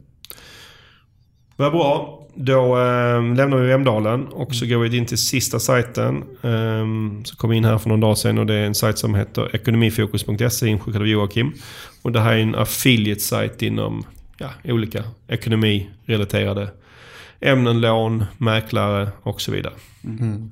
Vad 1.57 1.73
bra. 1.73 2.21
Då 2.37 2.79
eh, 2.79 3.35
lämnar 3.35 3.57
vi 3.57 3.67
Vemdalen 3.67 4.27
och 4.27 4.55
så 4.55 4.67
går 4.67 4.79
vi 4.79 4.97
in 4.97 5.07
till 5.07 5.19
sista 5.19 5.59
sajten. 5.61 6.17
Eh, 6.43 6.85
så 7.25 7.37
kom 7.37 7.53
in 7.53 7.65
här 7.65 7.79
för 7.79 7.89
någon 7.89 8.01
dag 8.01 8.19
sedan 8.19 8.39
och 8.39 8.47
det 8.47 8.55
är 8.55 8.67
en 8.67 8.75
sajt 8.75 8.99
som 8.99 9.15
heter 9.15 9.57
ekonomifokus.se 9.57 10.67
inskickad 10.67 11.01
av 11.03 11.09
Joakim. 11.09 11.53
Och 12.03 12.13
det 12.13 12.21
här 12.21 12.33
är 12.33 12.39
en 12.39 12.55
affiliate-sajt 12.55 13.63
inom 13.63 14.05
ja, 14.39 14.51
olika 14.65 15.05
ekonomirelaterade 15.29 16.69
ämnen, 17.41 17.81
lån, 17.81 18.25
mäklare 18.39 19.09
och 19.23 19.41
så 19.41 19.53
vidare. 19.53 19.75
Mm. 20.05 20.51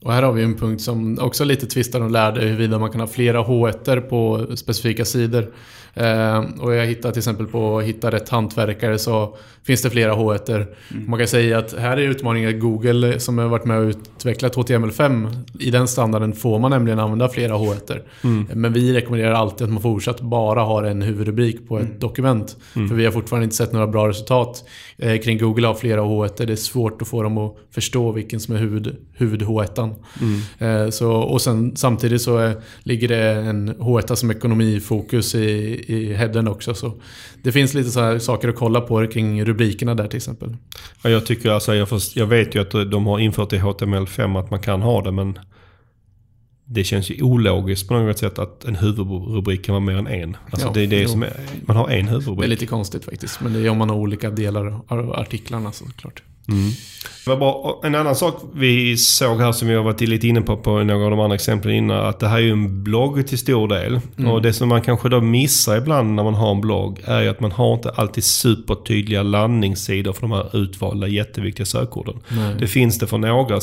Och 0.00 0.12
här 0.12 0.22
har 0.22 0.32
vi 0.32 0.42
en 0.42 0.56
punkt 0.56 0.82
som 0.82 1.18
också 1.18 1.44
lite 1.44 1.66
tvistar 1.66 2.00
och 2.00 2.10
lärde 2.10 2.40
huruvida 2.40 2.78
man 2.78 2.90
kan 2.90 3.00
ha 3.00 3.08
flera 3.08 3.42
H1 3.42 4.00
på 4.00 4.46
specifika 4.56 5.04
sidor. 5.04 5.54
Eh, 5.96 6.44
och 6.60 6.74
jag 6.74 6.86
hittar 6.86 7.10
till 7.10 7.20
exempel 7.20 7.46
på 7.46 7.80
Hitta 7.80 8.10
rätt 8.10 8.28
hantverkare 8.28 8.98
så 8.98 9.36
finns 9.64 9.82
det 9.82 9.90
flera 9.90 10.14
H1. 10.14 10.66
Man 11.06 11.18
kan 11.18 11.28
säga 11.28 11.58
att 11.58 11.74
här 11.78 11.96
är 11.96 12.02
utmaningen 12.02 12.54
att 12.54 12.60
Google 12.60 13.20
som 13.20 13.38
har 13.38 13.48
varit 13.48 13.64
med 13.64 13.78
och 13.78 13.88
utvecklat 13.88 14.56
HTML5. 14.56 15.36
I 15.60 15.70
den 15.70 15.88
standarden 15.88 16.32
får 16.32 16.58
man 16.58 16.70
nämligen 16.70 16.98
använda 16.98 17.28
flera 17.28 17.54
H1. 17.54 18.00
Men 18.54 18.72
vi 18.72 18.92
rekommenderar 18.92 19.32
alltid 19.32 19.64
att 19.64 19.72
man 19.72 19.82
fortsatt 19.82 20.20
bara 20.20 20.60
har 20.60 20.82
en 20.82 21.02
huvudrubrik 21.02 21.68
på 21.68 21.78
ett 21.78 22.00
dokument. 22.00 22.56
För 22.88 22.94
vi 22.94 23.04
har 23.04 23.12
fortfarande 23.12 23.44
inte 23.44 23.56
sett 23.56 23.72
några 23.72 23.86
bra 23.86 24.08
resultat 24.08 24.64
eh, 24.98 25.20
kring 25.20 25.38
Google 25.38 25.66
har 25.66 25.74
flera 25.74 26.00
H1. 26.00 26.46
Det 26.46 26.52
är 26.52 26.56
svårt 26.56 27.02
att 27.02 27.08
få 27.08 27.22
dem 27.22 27.38
att 27.38 27.56
förstå 27.70 28.12
vilken 28.12 28.40
som 28.40 28.54
är 28.54 28.58
huvud, 28.58 28.96
huvud 29.12 29.42
H1. 29.42 29.94
Eh, 30.58 30.90
så, 30.90 31.12
och 31.12 31.42
sen, 31.42 31.76
samtidigt 31.76 32.22
så 32.22 32.36
är, 32.36 32.54
ligger 32.82 33.08
det 33.08 33.30
en 33.30 33.74
H1 33.74 34.14
som 34.14 34.30
ekonomifokus 34.30 35.34
i, 35.34 35.84
i 35.86 36.14
headen 36.14 36.48
också. 36.48 36.74
Så 36.74 36.92
det 37.42 37.52
finns 37.52 37.74
lite 37.74 37.90
så 37.90 38.18
saker 38.18 38.48
att 38.48 38.56
kolla 38.56 38.80
på 38.80 39.06
kring 39.06 39.44
rubrikerna 39.44 39.94
där 39.94 40.06
till 40.08 40.16
exempel. 40.16 40.56
Ja, 41.02 41.10
jag, 41.10 41.26
tycker 41.26 41.50
alltså, 41.50 41.74
jag, 41.74 41.88
först, 41.88 42.16
jag 42.16 42.26
vet 42.26 42.54
ju 42.54 42.60
att 42.60 42.70
de 42.70 43.06
har 43.06 43.18
infört 43.18 43.52
i 43.52 43.58
HTML5 43.58 44.38
att 44.40 44.50
man 44.50 44.60
kan 44.60 44.82
ha 44.82 45.02
det 45.02 45.12
men 45.12 45.38
det 46.68 46.84
känns 46.84 47.10
ju 47.10 47.22
ologiskt 47.22 47.88
på 47.88 47.94
något 47.94 48.18
sätt 48.18 48.38
att 48.38 48.64
en 48.64 48.76
huvudrubrik 48.76 49.64
kan 49.64 49.72
vara 49.72 49.84
mer 49.84 49.96
än 49.96 50.06
en. 50.06 50.36
Alltså 50.50 50.66
Ja, 50.66 50.72
det 50.74 50.82
är 50.82 50.86
det 50.86 51.02
jo. 51.02 51.08
som 51.08 51.22
är, 51.22 51.32
man 51.66 51.76
har 51.76 51.88
en 51.88 52.04
Det 52.06 52.10
är 52.10 52.12
huvudrubrik. 52.12 52.48
lite 52.50 52.66
konstigt 52.66 53.04
faktiskt. 53.04 53.40
Men 53.40 53.52
det 53.52 53.58
är 53.60 53.68
om 53.70 53.78
man 53.78 53.90
har 53.90 53.96
olika 53.96 54.30
delar 54.30 54.80
av 54.88 55.12
artiklarna 55.12 55.72
såklart. 55.72 56.22
Det 57.26 57.30
var 57.30 57.36
bra. 57.36 57.80
En 57.84 57.94
annan 57.94 58.16
sak 58.16 58.42
vi 58.54 58.96
såg 58.96 59.40
här 59.40 59.52
som 59.52 59.68
vi 59.68 59.74
har 59.74 59.82
varit 59.82 60.00
lite 60.00 60.28
inne 60.28 60.40
på 60.40 60.56
på 60.56 60.82
några 60.82 61.04
av 61.04 61.10
de 61.10 61.20
andra 61.20 61.34
exemplen 61.34 61.74
innan. 61.74 62.06
Att 62.06 62.20
det 62.20 62.28
här 62.28 62.36
är 62.36 62.40
ju 62.40 62.50
en 62.50 62.84
blogg 62.84 63.26
till 63.26 63.38
stor 63.38 63.68
del. 63.68 64.00
Och 64.28 64.42
det 64.42 64.52
som 64.52 64.68
man 64.68 64.82
kanske 64.82 65.08
då 65.08 65.20
missar 65.20 65.76
ibland 65.76 66.14
när 66.14 66.24
man 66.24 66.34
har 66.34 66.50
en 66.50 66.60
blogg 66.60 67.00
är 67.04 67.20
ju 67.22 67.28
att 67.28 67.40
man 67.40 67.52
har 67.52 67.74
inte 67.74 67.90
alltid 67.90 68.24
supertydliga 68.24 69.22
landningssidor 69.22 70.12
för 70.12 70.20
de 70.20 70.32
här 70.32 70.56
utvalda 70.56 71.06
jätteviktiga 71.06 71.66
sökorden. 71.66 72.14
Nej. 72.28 72.56
Det 72.58 72.66
finns 72.66 72.98
det 72.98 73.06
för 73.06 73.18
några 73.18 73.60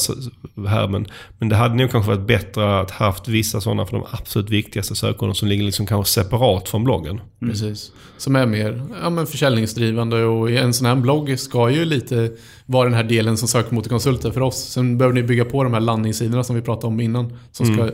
här 0.67 0.88
men, 0.88 1.07
men 1.39 1.49
det 1.49 1.55
hade 1.55 1.75
nog 1.75 1.91
kanske 1.91 2.11
varit 2.11 2.27
bättre 2.27 2.79
att 2.79 2.91
haft 2.91 3.27
vissa 3.27 3.61
sådana 3.61 3.86
för 3.86 3.97
de 3.97 4.05
absolut 4.11 4.49
viktigaste 4.49 4.95
sökorden 4.95 5.36
som 5.36 5.47
ligger 5.47 5.63
liksom 5.63 5.86
kanske 5.86 6.13
separat 6.13 6.69
från 6.69 6.84
bloggen. 6.84 7.21
Precis. 7.39 7.91
Som 8.17 8.36
är 8.36 8.45
mer 8.45 8.81
ja, 9.03 9.09
men 9.09 9.27
försäljningsdrivande 9.27 10.23
och 10.25 10.51
en 10.51 10.73
sån 10.73 10.88
här 10.88 10.95
blogg 10.95 11.39
ska 11.39 11.69
ju 11.69 11.86
lite 11.86 12.31
vara 12.66 12.86
den 12.86 12.93
här 12.93 13.03
delen 13.03 13.38
som 13.38 13.47
sökmotorkonsulter 13.47 14.32
för 14.32 14.41
oss. 14.41 14.72
Sen 14.74 14.97
behöver 14.97 15.16
ni 15.16 15.24
bygga 15.24 15.45
på 15.45 15.64
de 15.64 15.74
här 15.74 15.82
landningssidorna 15.82 16.43
som 16.43 16.55
vi 16.55 16.61
pratade 16.61 16.88
om 16.88 16.99
innan. 16.99 17.38
Som 17.51 17.66
ska 17.66 17.89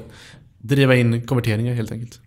driva 0.57 0.95
in 0.95 1.27
konverteringar 1.27 1.73
helt 1.73 1.91
enkelt. 1.91 2.19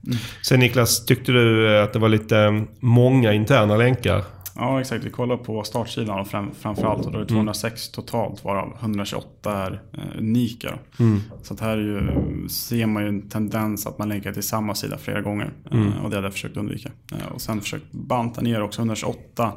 Sen 0.49 0.61
Niklas, 0.61 1.05
tyckte 1.05 1.32
du 1.32 1.76
eh, 1.76 1.84
att 1.84 1.93
det 1.93 1.99
var 1.99 2.09
lite 2.09 2.38
eh, 2.38 2.62
många 2.80 3.32
interna 3.32 3.76
länkar? 3.76 4.22
Ja, 4.57 4.80
exakt. 4.80 5.05
Vi 5.05 5.11
kollar 5.11 5.36
på 5.36 5.64
startsidan 5.64 6.20
och 6.20 6.28
fram, 6.28 6.51
framförallt. 6.61 7.07
Och 7.07 7.12
då 7.12 7.18
är 7.18 7.22
det 7.22 7.28
206 7.28 7.88
totalt 7.88 8.45
varav 8.45 8.76
128 8.80 9.57
är 9.57 9.82
eh, 9.93 10.18
unika. 10.18 10.78
då. 10.97 11.05
Så 11.43 11.55
att 11.55 11.61
här 11.61 11.76
är 11.76 11.82
ju, 11.82 12.49
ser 12.49 12.86
man 12.86 13.03
ju 13.03 13.09
en 13.09 13.28
tendens 13.28 13.86
att 13.86 13.99
man 13.99 14.09
länkar 14.09 14.32
till 14.32 14.43
samma 14.43 14.74
sida 14.74 14.99
flera 14.99 15.20
gånger. 15.20 15.53
Eh, 15.70 16.05
och 16.05 16.11
det 16.11 16.16
hade 16.16 16.26
jag 16.26 16.32
försökt 16.32 16.57
undvika. 16.57 16.90
Eh, 17.12 17.32
och 17.34 17.40
sen 17.40 17.61
försökt 17.61 17.93
banta 17.93 18.40
ner 18.40 18.62
också 18.62 18.80
128 18.80 19.53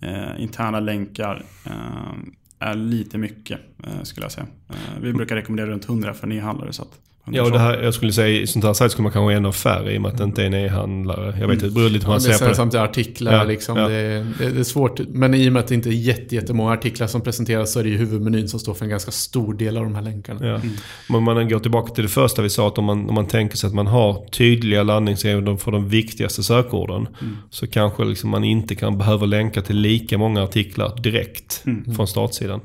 eh, 0.00 0.42
interna 0.42 0.80
länkar. 0.80 1.44
Eh, 1.66 2.12
är 2.58 2.74
lite 2.74 3.18
mycket 3.18 3.60
eh, 3.84 4.02
skulle 4.02 4.24
jag 4.24 4.32
säga. 4.32 4.46
Eh, 4.68 5.00
vi 5.00 5.12
brukar 5.12 5.36
rekommendera 5.36 5.70
runt 5.70 5.88
100 5.88 6.14
för 6.14 6.32
e-handlare. 6.32 6.72
Så 6.72 6.82
att 6.82 6.98
Ja, 7.32 7.42
och 7.42 7.50
det 7.50 7.58
här, 7.58 7.82
jag 7.82 7.94
skulle 7.94 8.12
säga 8.12 8.40
i 8.40 8.46
sånt 8.46 8.64
här 8.64 8.72
sajt 8.72 8.92
skulle 8.92 9.02
man 9.02 9.12
kanske 9.12 9.24
ha 9.24 9.32
ännu 9.32 9.52
färre 9.52 9.94
i 9.94 9.98
och 9.98 10.02
med 10.02 10.10
att 10.12 10.18
det 10.18 10.24
inte 10.24 10.42
är 10.42 10.46
en 10.46 10.54
e-handlare. 10.54 11.36
Jag 11.40 11.46
vet 11.46 11.54
inte, 11.54 11.66
det 11.66 11.72
beror 11.72 11.88
lite 11.90 12.04
på 12.04 12.12
hur 12.12 12.20
man 12.20 12.30
är 12.30 12.32
ser 12.32 12.44
på 12.44 12.50
det. 12.50 12.56
samt 12.56 12.74
artiklar 12.74 13.32
Ja, 13.32 13.44
liksom. 13.44 13.76
ja. 13.78 13.88
Det, 13.88 14.26
det, 14.38 14.50
det 14.50 14.60
är 14.60 14.64
svårt. 14.64 15.00
Men 15.08 15.34
i 15.34 15.48
och 15.48 15.52
med 15.52 15.60
att 15.60 15.66
det 15.68 15.74
inte 15.74 15.88
är 15.88 15.92
jätte, 15.92 16.34
jättemånga 16.34 16.72
artiklar 16.72 17.06
som 17.06 17.20
presenteras 17.20 17.72
så 17.72 17.78
är 17.78 17.84
det 17.84 17.90
ju 17.90 17.96
huvudmenyn 17.96 18.48
som 18.48 18.60
står 18.60 18.74
för 18.74 18.84
en 18.84 18.90
ganska 18.90 19.10
stor 19.10 19.54
del 19.54 19.76
av 19.76 19.84
de 19.84 19.94
här 19.94 20.02
länkarna. 20.02 20.46
Ja. 20.46 20.60
Men 21.08 21.16
om 21.16 21.24
man 21.24 21.48
går 21.48 21.58
tillbaka 21.58 21.94
till 21.94 22.04
det 22.04 22.10
första 22.10 22.42
vi 22.42 22.50
sa, 22.50 22.68
att 22.68 22.78
om 22.78 22.84
man, 22.84 23.08
om 23.08 23.14
man 23.14 23.26
tänker 23.26 23.56
sig 23.56 23.68
att 23.68 23.74
man 23.74 23.86
har 23.86 24.24
tydliga 24.30 24.82
landningssidor 24.82 25.56
för 25.56 25.72
de 25.72 25.88
viktigaste 25.88 26.42
sökorden. 26.42 27.06
Så 27.50 27.66
kanske 27.66 28.04
liksom 28.04 28.30
man 28.30 28.44
inte 28.44 28.74
kan 28.74 28.98
behöva 28.98 29.26
länka 29.26 29.62
till 29.62 29.76
lika 29.76 30.18
många 30.18 30.42
artiklar 30.42 30.96
direkt 31.02 31.64
från 31.96 32.06
startsidan. 32.06 32.60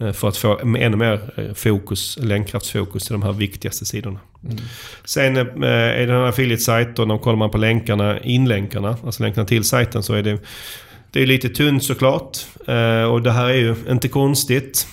Eh, 0.00 0.12
För 0.12 0.28
att 0.28 0.36
få 0.36 0.58
ännu 0.58 0.96
mer 0.96 1.20
eh, 1.36 1.54
fokus, 1.54 2.18
länkkraftsfokus 2.20 3.04
till 3.04 3.12
de 3.12 3.22
här 3.22 3.32
viktigaste 3.32 3.84
sidorna. 3.84 4.20
Sen 5.04 5.36
eh, 5.36 5.42
är 5.62 6.06
det 6.06 6.12
en 6.14 6.24
affiliate-sajt 6.24 6.98
och 6.98 7.08
när 7.08 7.18
kollar 7.18 7.36
man 7.36 7.50
på 7.50 7.58
länkarna, 7.58 8.20
inlänkarna, 8.20 8.96
alltså 9.04 9.22
länkarna 9.22 9.46
till 9.46 9.64
sajten 9.64 10.02
så 10.02 10.14
är 10.14 10.22
det 10.22 10.38
det 11.10 11.22
är 11.22 11.26
lite 11.26 11.48
tunt 11.48 11.84
såklart. 11.84 12.38
Och 13.10 13.22
det 13.22 13.30
här 13.30 13.48
är 13.48 13.54
ju 13.54 13.74
inte 13.90 14.08
konstigt. 14.08 14.86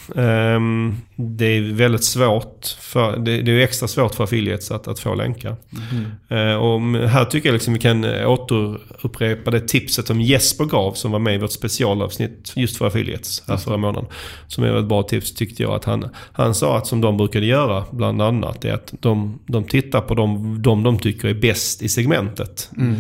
Det 1.22 1.46
är 1.46 1.74
väldigt 1.74 2.04
svårt. 2.04 2.66
För, 2.80 3.18
det, 3.18 3.42
det 3.42 3.52
är 3.52 3.60
extra 3.60 3.88
svårt 3.88 4.16
för 4.16 4.24
affiliates 4.24 4.72
att, 4.72 4.88
att 4.88 5.00
få 5.00 5.16
länkar. 5.16 5.56
Eh, 6.30 6.56
och 6.56 6.82
här 7.10 7.26
tycker 7.26 7.50
jag 7.50 7.54
liksom 7.54 7.74
vi 7.74 7.80
kan 7.80 8.06
återupprepa 8.26 9.52
det 9.52 9.68
tipset 9.68 10.08
som 10.08 10.22
Jesper 10.22 10.66
gav 10.66 10.94
som 10.94 11.12
var 11.12 11.20
med 11.20 11.36
i 11.36 11.38
vårt 11.38 11.52
specialavsnitt 11.52 12.54
just 12.56 12.78
för 12.78 12.88
affiliates 12.88 13.44
här 13.48 13.58
förra 13.58 13.78
månaden. 13.78 14.10
Som 14.48 14.64
är 14.64 14.80
ett 14.80 14.86
bra 14.86 15.04
tips 15.04 15.34
tyckte 15.34 15.64
jag. 15.64 15.74
att 15.74 15.86
Han, 15.86 16.10
han 16.32 16.56
sa 16.56 16.78
att 16.78 16.88
som 16.88 17.02
de 17.02 17.18
brukade 17.18 17.46
göra 17.46 17.84
bland 17.92 18.22
annat 18.22 18.66
är 18.66 18.74
att 18.74 18.94
de, 19.00 19.40
de 19.46 19.64
tittar 19.64 20.02
på 20.02 20.16
de, 20.16 20.62
de 20.62 20.84
de 20.84 21.00
tycker 21.00 21.28
är 21.28 21.34
bäst 21.34 21.82
i 21.82 21.90
segmentet. 21.90 22.70
Mm. 22.78 22.96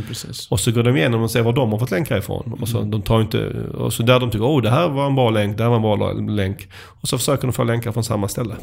Och 0.49 0.59
så 0.59 0.71
går 0.71 0.83
de 0.83 0.97
igenom 0.97 1.21
och 1.21 1.31
ser 1.31 1.41
var 1.41 1.53
de 1.53 1.71
har 1.71 1.79
fått 1.79 1.91
länkar 1.91 2.17
ifrån. 2.17 2.57
Och 2.61 2.67
så, 2.67 2.81
de 2.81 3.01
tar 3.01 3.21
inte, 3.21 3.49
och 3.73 3.93
så 3.93 4.03
där 4.03 4.19
de 4.19 4.31
tycker 4.31 4.45
oh 4.45 4.61
det 4.61 4.69
här 4.69 4.89
var 4.89 5.07
en 5.07 5.15
bra 5.15 5.29
länk, 5.29 5.57
det 5.57 5.63
här 5.63 5.69
var 5.69 5.75
en 5.75 5.81
bra 5.81 6.13
länk. 6.13 6.67
Och 6.73 7.07
så 7.07 7.17
försöker 7.17 7.47
de 7.47 7.53
få 7.53 7.63
länkar 7.63 7.91
från 7.91 8.03
samma 8.11 8.27
ställe. 8.27 8.55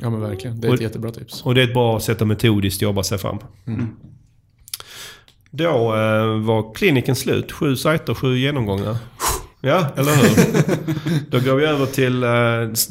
Ja 0.00 0.10
men 0.10 0.20
verkligen. 0.20 0.60
Det 0.60 0.66
är 0.66 0.68
Och- 0.68 0.74
ett 0.74 0.80
jättebra 0.80 1.10
tips. 1.10 1.42
Och 1.42 1.54
det 1.54 1.60
är 1.62 1.64
ett 1.68 1.74
bra 1.74 2.00
sätt 2.00 2.22
att 2.22 2.28
metodiskt 2.28 2.82
jobba 2.82 3.02
sig 3.02 3.18
fram. 3.18 3.38
Då 5.50 5.66
eh, 5.94 6.40
var 6.40 6.74
kliniken 6.74 7.16
slut. 7.16 7.52
Sju 7.52 7.76
sajter, 7.76 8.14
sju 8.14 8.38
genomgångar. 8.38 8.96
Ja, 9.60 9.86
eller 9.96 10.12
hur? 10.12 11.30
Då 11.30 11.40
går 11.40 11.54
vi 11.56 11.64
över 11.64 11.86
till 11.86 12.22
eh, 12.22 12.30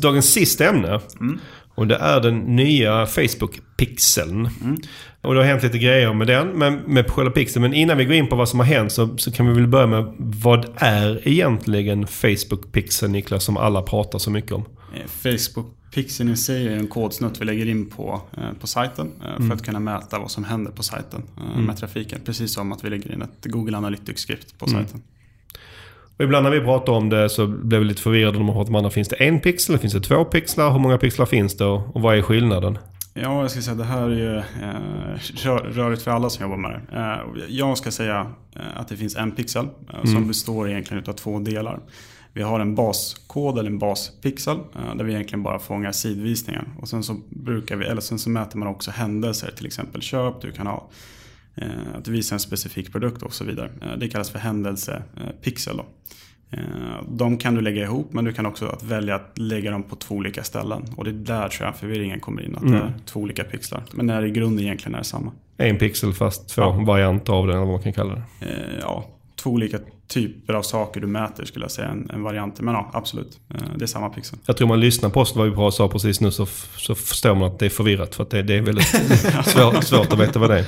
dagens 0.02 0.26
sista 0.34 0.66
ämne. 0.70 1.00
Och 1.76 1.88
det 1.88 1.96
är 1.96 2.20
den 2.20 2.40
nya 2.40 3.06
Facebook-pixeln. 3.06 4.50
Och 5.22 5.34
det 5.34 5.40
har 5.40 5.48
hänt 5.48 5.64
lite 5.64 5.78
grejer 5.78 6.14
med 6.14 6.28
den, 6.28 6.48
men 6.48 6.74
med 6.76 7.10
själva 7.12 7.32
pixeln. 7.32 7.62
Men 7.64 7.74
innan 7.74 7.98
vi 7.98 8.06
går 8.06 8.14
in 8.16 8.28
på 8.28 8.36
vad 8.36 8.50
som 8.50 8.60
har 8.60 8.66
hänt 8.66 8.92
så, 8.92 9.18
så 9.18 9.32
kan 9.32 9.48
vi 9.48 9.54
väl 9.54 9.68
börja 9.68 9.88
med 9.88 10.14
vad 10.18 10.66
är 10.76 11.28
egentligen 11.28 12.06
Facebook-pixeln 12.08 13.08
Niklas, 13.12 13.44
som 13.44 13.58
alla 13.58 13.82
pratar 13.82 14.20
så 14.20 14.32
mycket 14.32 14.52
om? 14.52 14.66
Eh, 14.94 15.06
Facebook-pixeln 15.08 16.30
i 16.32 16.38
sig 16.38 16.68
är 16.68 16.72
en 16.78 16.88
kodsnutt 16.88 17.42
vi 17.42 17.46
lägger 17.46 17.66
in 17.66 17.90
på, 17.90 18.22
eh, 18.38 18.54
på 18.62 18.68
sajten 18.68 19.12
eh, 19.26 19.48
för 19.48 19.56
att 19.56 19.66
kunna 19.66 19.80
mäta 19.80 20.20
vad 20.20 20.32
som 20.32 20.44
händer 20.44 20.72
på 20.72 20.84
sajten 20.84 21.24
eh, 21.38 21.62
med 21.62 21.78
trafiken. 21.78 22.20
Precis 22.26 22.54
som 22.54 22.72
att 22.72 22.84
vi 22.84 22.90
lägger 22.90 23.14
in 23.14 23.22
ett 23.22 23.46
Google 23.46 23.78
Analytics-skrift 23.78 24.58
på 24.60 24.68
sajten. 24.68 25.02
Och 26.18 26.24
ibland 26.24 26.44
när 26.44 26.52
vi 26.52 26.60
pratar 26.60 26.94
om 26.94 27.10
det 27.10 27.30
så 27.30 27.48
blir 27.48 27.80
vi 27.80 27.86
lite 27.86 28.02
förvirrade 28.02 28.38
när 28.38 28.46
man 28.46 28.56
pratar 28.56 28.70
om 28.70 28.76
andra. 28.76 28.90
Finns 28.90 29.08
det 29.10 29.16
en 29.16 29.40
pixel? 29.40 29.78
Finns 29.78 29.94
det 29.94 30.02
två 30.02 30.26
pixlar? 30.26 30.72
Hur 30.72 30.80
många 30.80 30.98
pixlar 30.98 31.26
finns 31.26 31.58
det? 31.58 31.66
Och 31.66 32.02
vad 32.02 32.18
är 32.18 32.22
skillnaden? 32.22 32.78
Ja, 33.14 33.42
jag 33.42 33.52
ska 33.52 33.62
säga 33.62 33.72
att 33.72 33.78
det 33.78 33.86
här 33.86 34.10
är 34.10 34.16
ju 34.16 34.38
eh, 34.38 35.20
rör- 35.46 35.70
rörigt 35.72 36.02
för 36.02 36.12
alla 36.12 36.30
som 36.30 36.44
jobbar 36.44 36.58
med 36.58 36.72
det. 36.72 37.00
Eh, 37.00 37.44
jag 37.50 37.78
ska 37.78 37.92
säga 37.92 38.28
att 38.76 38.88
det 38.88 38.98
finns 38.98 39.16
en 39.16 39.32
pixel 39.32 39.66
eh, 39.94 40.04
som 40.12 40.28
består 40.28 40.70
egentligen 40.70 41.04
av 41.08 41.14
två 41.14 41.40
delar. 41.40 41.80
Vi 42.34 42.42
har 42.42 42.60
en 42.60 42.76
baskod 42.76 43.60
eller 43.60 43.70
en 43.70 43.80
baspixel 43.80 44.58
eh, 44.58 44.96
där 44.96 45.04
vi 45.04 45.14
egentligen 45.14 45.44
bara 45.44 45.60
fångar 45.60 45.92
sidvisningar. 45.92 46.68
Och 46.82 46.90
sen 46.90 47.04
så, 47.04 47.16
brukar 47.30 47.76
vi, 47.76 47.86
eller 47.86 48.02
sen 48.02 48.20
så 48.20 48.30
mäter 48.30 48.58
man 48.58 48.68
också 48.68 48.92
händelser, 48.92 49.52
till 49.58 49.66
exempel 49.66 50.02
köp, 50.02 50.42
du 50.42 50.52
kan 50.52 50.68
ha 50.68 50.90
eh, 51.56 51.66
att 51.98 52.06
du 52.06 52.12
visar 52.12 52.36
en 52.36 52.40
specifik 52.40 52.92
produkt 52.92 53.24
och 53.24 53.34
så 53.34 53.44
vidare. 53.44 53.72
Eh, 53.82 53.98
det 53.98 54.08
kallas 54.08 54.30
för 54.30 54.40
händelsepixel. 54.40 55.78
Då. 55.78 55.86
De 57.10 57.38
kan 57.38 57.56
du 57.56 57.62
lägga 57.62 57.84
ihop 57.84 58.14
men 58.14 58.26
du 58.26 58.34
kan 58.34 58.46
också 58.46 58.66
att 58.68 58.84
välja 58.84 59.16
att 59.16 59.38
lägga 59.38 59.72
dem 59.72 59.84
på 59.84 59.96
två 59.96 60.16
olika 60.16 60.44
ställen. 60.44 60.84
Och 60.98 61.04
det 61.04 61.10
är 61.10 61.14
där 61.14 61.50
tror 61.50 61.66
jag 61.68 61.76
förvirringen 61.76 62.20
kommer 62.20 62.42
in. 62.46 62.56
Att 62.56 62.62
det 62.62 62.78
är 62.78 62.94
två 63.06 63.20
olika 63.20 63.44
pixlar. 63.44 63.84
Men 63.94 64.06
när 64.06 64.22
det 64.22 64.28
i 64.28 64.32
grunden 64.32 64.66
egentligen 64.66 64.96
är 65.00 65.04
samma. 65.04 65.32
En 65.58 65.78
pixel 65.78 66.14
fast 66.14 66.50
två 66.50 66.62
Ja. 66.62 66.72
varianter 66.72 67.34
av 67.34 67.48
den, 67.48 67.56
eller 67.56 67.66
vad 67.66 67.74
man 67.76 67.84
kan 67.84 67.94
kalla 67.94 68.14
det. 68.16 68.24
Ja, 68.82 69.06
två 69.36 69.50
olika 69.50 69.80
typer 70.12 70.54
av 70.54 70.62
saker 70.62 71.02
du 71.02 71.08
mäter 71.08 71.46
skulle 71.46 71.64
jag 71.66 71.72
säga. 71.72 71.88
En, 71.88 72.10
en 72.14 72.24
variant. 72.24 72.60
Men 72.62 72.74
ja, 72.74 72.90
absolut. 72.94 73.40
Eh, 73.54 73.62
Det 73.76 73.86
är 73.86 73.88
samma 73.88 74.10
pixel. 74.10 74.40
Jag 74.46 74.58
tror 74.58 74.68
man 74.68 74.80
lyssnar 74.80 75.10
på 75.10 75.20
oss 75.20 75.36
vad 75.36 75.50
vi 75.50 75.56
bara 75.56 75.72
sa 75.72 75.88
precis 75.88 76.22
nu 76.22 76.32
så, 76.32 76.46
så 76.78 76.96
förstår 76.96 77.36
man 77.36 77.44
att 77.52 77.60
det 77.60 77.66
är 77.66 77.70
förvirrat. 77.70 78.16
För 78.16 78.24
att 78.24 78.30
det, 78.30 78.44
det 78.44 78.54
är 78.56 78.62
väldigt 78.62 78.88
svårt, 79.46 79.84
svårt 79.84 80.14
att 80.14 80.20
veta 80.20 80.40
vad 80.40 80.50
det 80.50 80.60
är. 80.60 80.66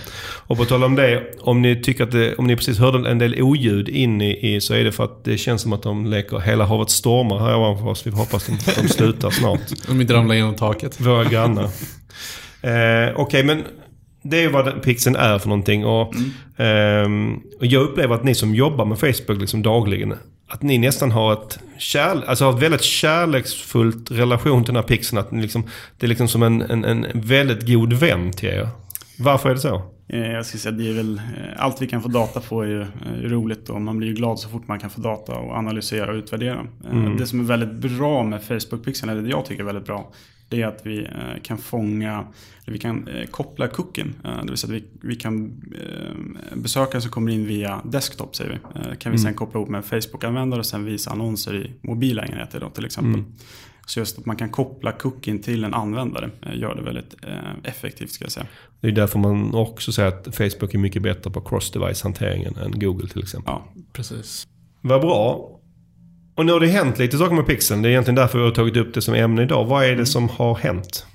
Och 0.48 0.58
på 0.58 0.66
tal 0.66 0.84
om 0.84 0.96
det, 0.96 1.24
om 1.42 1.62
ni 1.62 1.82
tycker 1.84 2.04
att 2.04 2.12
det, 2.12 2.36
om 2.36 2.48
ni 2.48 2.56
precis 2.56 2.80
hörde 2.80 3.10
en 3.10 3.18
del 3.20 3.42
oljud 3.42 3.90
in 3.90 4.22
i, 4.22 4.56
i 4.56 4.62
så 4.62 4.74
är 4.74 4.84
det 4.84 4.92
för 4.92 5.04
att 5.04 5.24
det 5.24 5.38
känns 5.38 5.62
som 5.62 5.74
att 5.74 5.84
de 5.84 6.06
leker 6.06 6.40
Hela 6.40 6.66
havet 6.66 6.90
stormar 6.90 7.40
här 7.40 7.56
ovanför 7.58 7.88
oss. 7.88 8.08
Vi 8.08 8.12
hoppas 8.12 8.50
att 8.50 8.66
de, 8.66 8.82
de 8.82 8.88
slutar 8.88 9.30
snart. 9.30 9.60
Om 9.90 10.02
inte 10.02 10.14
ramlar 10.14 10.36
genom 10.36 10.56
taket. 10.56 11.02
Våra 11.02 11.24
grannar. 11.24 11.70
Eh, 12.62 13.14
Okej, 13.16 13.44
men 13.44 13.64
det 14.24 14.44
är 14.44 14.50
vad 14.50 14.82
pixeln 14.84 15.16
är 15.16 15.40
för 15.40 15.50
någonting. 15.50 15.86
Och, 15.86 16.14
ehm, 16.58 17.42
och 17.60 17.66
jag 17.66 17.84
upplever 17.84 18.16
att 18.16 18.24
ni 18.24 18.36
som 18.36 18.56
jobbar 18.56 18.86
med 18.86 19.00
Facebook 19.00 19.40
liksom 19.42 19.62
dagligen, 19.62 20.14
att 20.48 20.62
ni 20.62 20.78
nästan 20.78 21.12
har 21.12 21.34
ett, 21.34 21.60
kärl, 21.78 22.24
alltså 22.28 22.46
har 22.46 22.54
ett 22.54 22.64
väldigt 22.64 22.84
kärleksfullt 22.84 24.12
relation 24.12 24.64
till 24.64 24.74
den 24.74 24.84
här 24.84 24.88
pixeln. 24.88 25.20
Att 25.20 25.32
liksom, 25.32 25.64
det 25.98 26.06
är 26.06 26.08
liksom 26.08 26.28
som 26.28 26.44
en, 26.44 26.62
en, 26.62 26.86
en 26.86 27.08
väldigt 27.14 27.68
god 27.68 27.94
vän 27.94 28.32
till 28.32 28.50
er. 28.50 28.70
Varför 29.20 29.50
är 29.50 29.54
det 29.54 29.60
så? 29.60 29.82
Eh, 30.08 30.32
Jag 30.32 30.46
ska 30.46 30.58
säga 30.58 30.72
det 30.72 30.90
är 30.90 30.94
väl, 30.94 31.18
eh, 31.18 31.24
allt 31.64 31.82
vi 31.82 31.88
kan 31.88 32.02
få 32.02 32.08
data 32.08 32.40
på 32.40 32.62
är 32.62 32.68
ju 32.68 32.82
eh, 32.82 32.88
roligt 33.30 33.70
och 33.70 33.82
man 33.82 33.98
blir 33.98 34.08
ju 34.08 34.14
glad 34.14 34.40
så 34.40 34.50
fort 34.50 34.68
man 34.68 34.80
kan 34.80 34.90
få 34.90 35.02
data 35.02 35.36
och 35.36 35.58
analysera 35.58 36.12
och 36.12 36.16
utvärdera. 36.16 36.66
Eh, 36.92 37.16
Det 37.18 37.26
som 37.26 37.40
är 37.40 37.44
väldigt 37.44 37.72
bra 37.98 38.24
med 38.24 38.42
Facebook-pixeln, 38.42 39.12
eller 39.12 39.22
det 39.22 39.30
jag 39.30 39.46
tycker 39.46 39.62
är 39.64 39.68
väldigt 39.68 39.86
bra, 39.86 40.12
det 40.54 40.62
är 40.62 40.68
att 40.68 40.86
vi 40.86 41.04
eh, 41.04 41.42
kan 41.44 41.58
fånga, 41.58 42.26
eller 42.64 42.74
vi 42.74 42.80
kan 42.80 43.08
eh, 43.08 43.26
koppla 43.26 43.68
cookien. 43.68 44.16
Eh, 44.24 44.38
Det 44.38 44.50
vill 44.50 44.58
säga 44.58 44.76
att 44.76 44.82
vi, 44.82 45.08
vi 45.08 45.16
kan, 45.16 45.62
besökare 46.56 47.02
som 47.02 47.12
kommer 47.12 47.32
in 47.32 47.46
via 47.48 47.82
desktop 47.86 48.36
säger 48.36 48.52
vi, 48.52 48.96
kan 48.96 49.12
vi 49.12 49.18
sen 49.18 49.34
koppla 49.34 49.60
ihop 49.60 49.70
med 49.70 49.86
Facebook-användare 49.86 50.60
och 50.60 50.66
sen 50.66 50.86
visa 50.86 51.12
annonser 51.12 51.56
i 51.56 51.72
mobila 51.82 52.26
enheter 52.26 52.60
då 52.60 52.70
till 52.70 52.86
exempel. 52.86 53.24
Så 53.86 54.00
just 54.00 54.20
att 54.20 54.26
man 54.26 54.36
kan 54.36 54.50
koppla 54.50 54.92
cookien 54.92 55.40
till 55.40 55.64
en 55.64 55.74
användare 55.74 56.30
gör 56.54 56.76
det 56.76 56.82
väldigt 56.82 57.16
effektivt 57.64 58.12
ska 58.12 58.26
jag 58.26 58.32
säga. 58.32 58.46
Det 58.82 58.88
är 58.88 58.92
därför 58.92 59.20
man 59.20 59.56
också 59.56 59.92
säger 59.92 60.10
att 60.10 60.36
Facebook 60.36 60.74
är 60.74 60.78
mycket 60.78 61.02
bättre 61.02 61.32
på 61.32 61.42
cross-device-hanteringen 61.42 62.58
än 62.58 62.80
Google 62.80 63.08
till 63.08 63.24
exempel. 63.24 63.54
Ja, 63.54 63.68
Precis. 63.94 64.48
Vad 64.82 65.02
bra. 65.02 65.50
Och 66.36 66.46
nu 66.46 66.52
har 66.52 66.60
det 66.60 66.68
hänt 66.68 67.00
lite 67.00 67.18
saker 67.18 67.36
med 67.36 67.46
pixeln. 67.48 67.82
Det 67.82 67.88
är 67.88 67.92
egentligen 67.92 68.16
därför 68.16 68.38
vi 68.40 68.44
har 68.46 68.52
tagit 68.52 68.78
upp 68.78 68.94
det 68.94 69.02
som 69.02 69.14
ämne 69.14 69.42
idag. 69.44 69.66
Vad 69.66 69.86
är 69.86 69.96
det 69.96 70.06
som 70.06 70.30
har 70.30 70.56
hänt? 70.56 71.06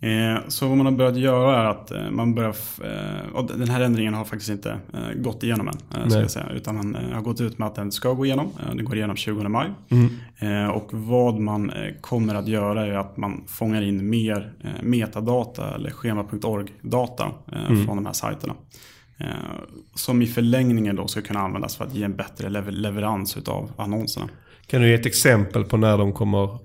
Eh, 0.00 0.42
Så 0.48 0.68
vad 0.68 0.76
man 0.76 0.86
har 0.86 0.92
börjat 0.92 1.16
göra 1.16 1.60
är 1.60 1.64
att 1.64 1.90
eh, 1.90 2.10
man 2.10 2.34
börjar... 2.34 2.54
eh, 2.84 3.34
Och 3.34 3.46
den 3.58 3.68
här 3.68 3.80
ändringen 3.80 4.14
har 4.14 4.24
faktiskt 4.24 4.50
inte 4.50 4.78
gått 5.16 5.42
igenom 5.42 5.68
än. 5.68 6.10
Ska 6.10 6.20
jag 6.20 6.30
säga, 6.30 6.46
utan 6.56 6.74
man 6.76 6.96
har 7.12 7.22
gått 7.22 7.40
ut 7.40 7.58
med 7.58 7.68
att 7.68 7.74
den 7.74 7.92
ska 7.92 8.12
gå 8.12 8.26
igenom. 8.26 8.50
Den 8.74 8.84
går 8.84 8.96
igenom 8.96 9.16
20 9.16 9.48
maj. 9.48 9.66
Mm. 9.90 10.70
Och 10.70 10.88
vad 10.92 11.38
man 11.40 11.72
kommer 12.00 12.34
att 12.34 12.48
göra 12.48 12.86
är 12.86 12.92
att 12.92 13.16
man 13.16 13.44
fångar 13.48 13.82
in 13.82 14.10
mer 14.10 14.52
metadata 14.82 15.74
eller 15.74 15.90
schema.org-data 15.90 17.30
Mm. 17.52 17.86
från 17.86 17.96
de 17.96 18.06
här 18.06 18.12
sajterna. 18.12 18.54
Eh, 19.18 19.26
Som 19.94 20.22
i 20.22 20.26
förlängningen 20.26 20.96
då 20.96 21.08
ska 21.08 21.22
kunna 21.22 21.40
användas 21.40 21.76
för 21.76 21.84
att 21.84 21.94
ge 21.94 22.04
en 22.04 22.16
bättre 22.16 22.48
lever- 22.48 22.72
leverans 22.72 23.36
utav 23.36 23.70
annonserna. 23.76 24.28
Kan 24.66 24.82
du 24.82 24.88
ge 24.88 24.94
ett 24.94 25.06
exempel 25.06 25.64
på 25.64 25.76
när 25.76 25.98
de 25.98 26.12
kommer... 26.12 26.58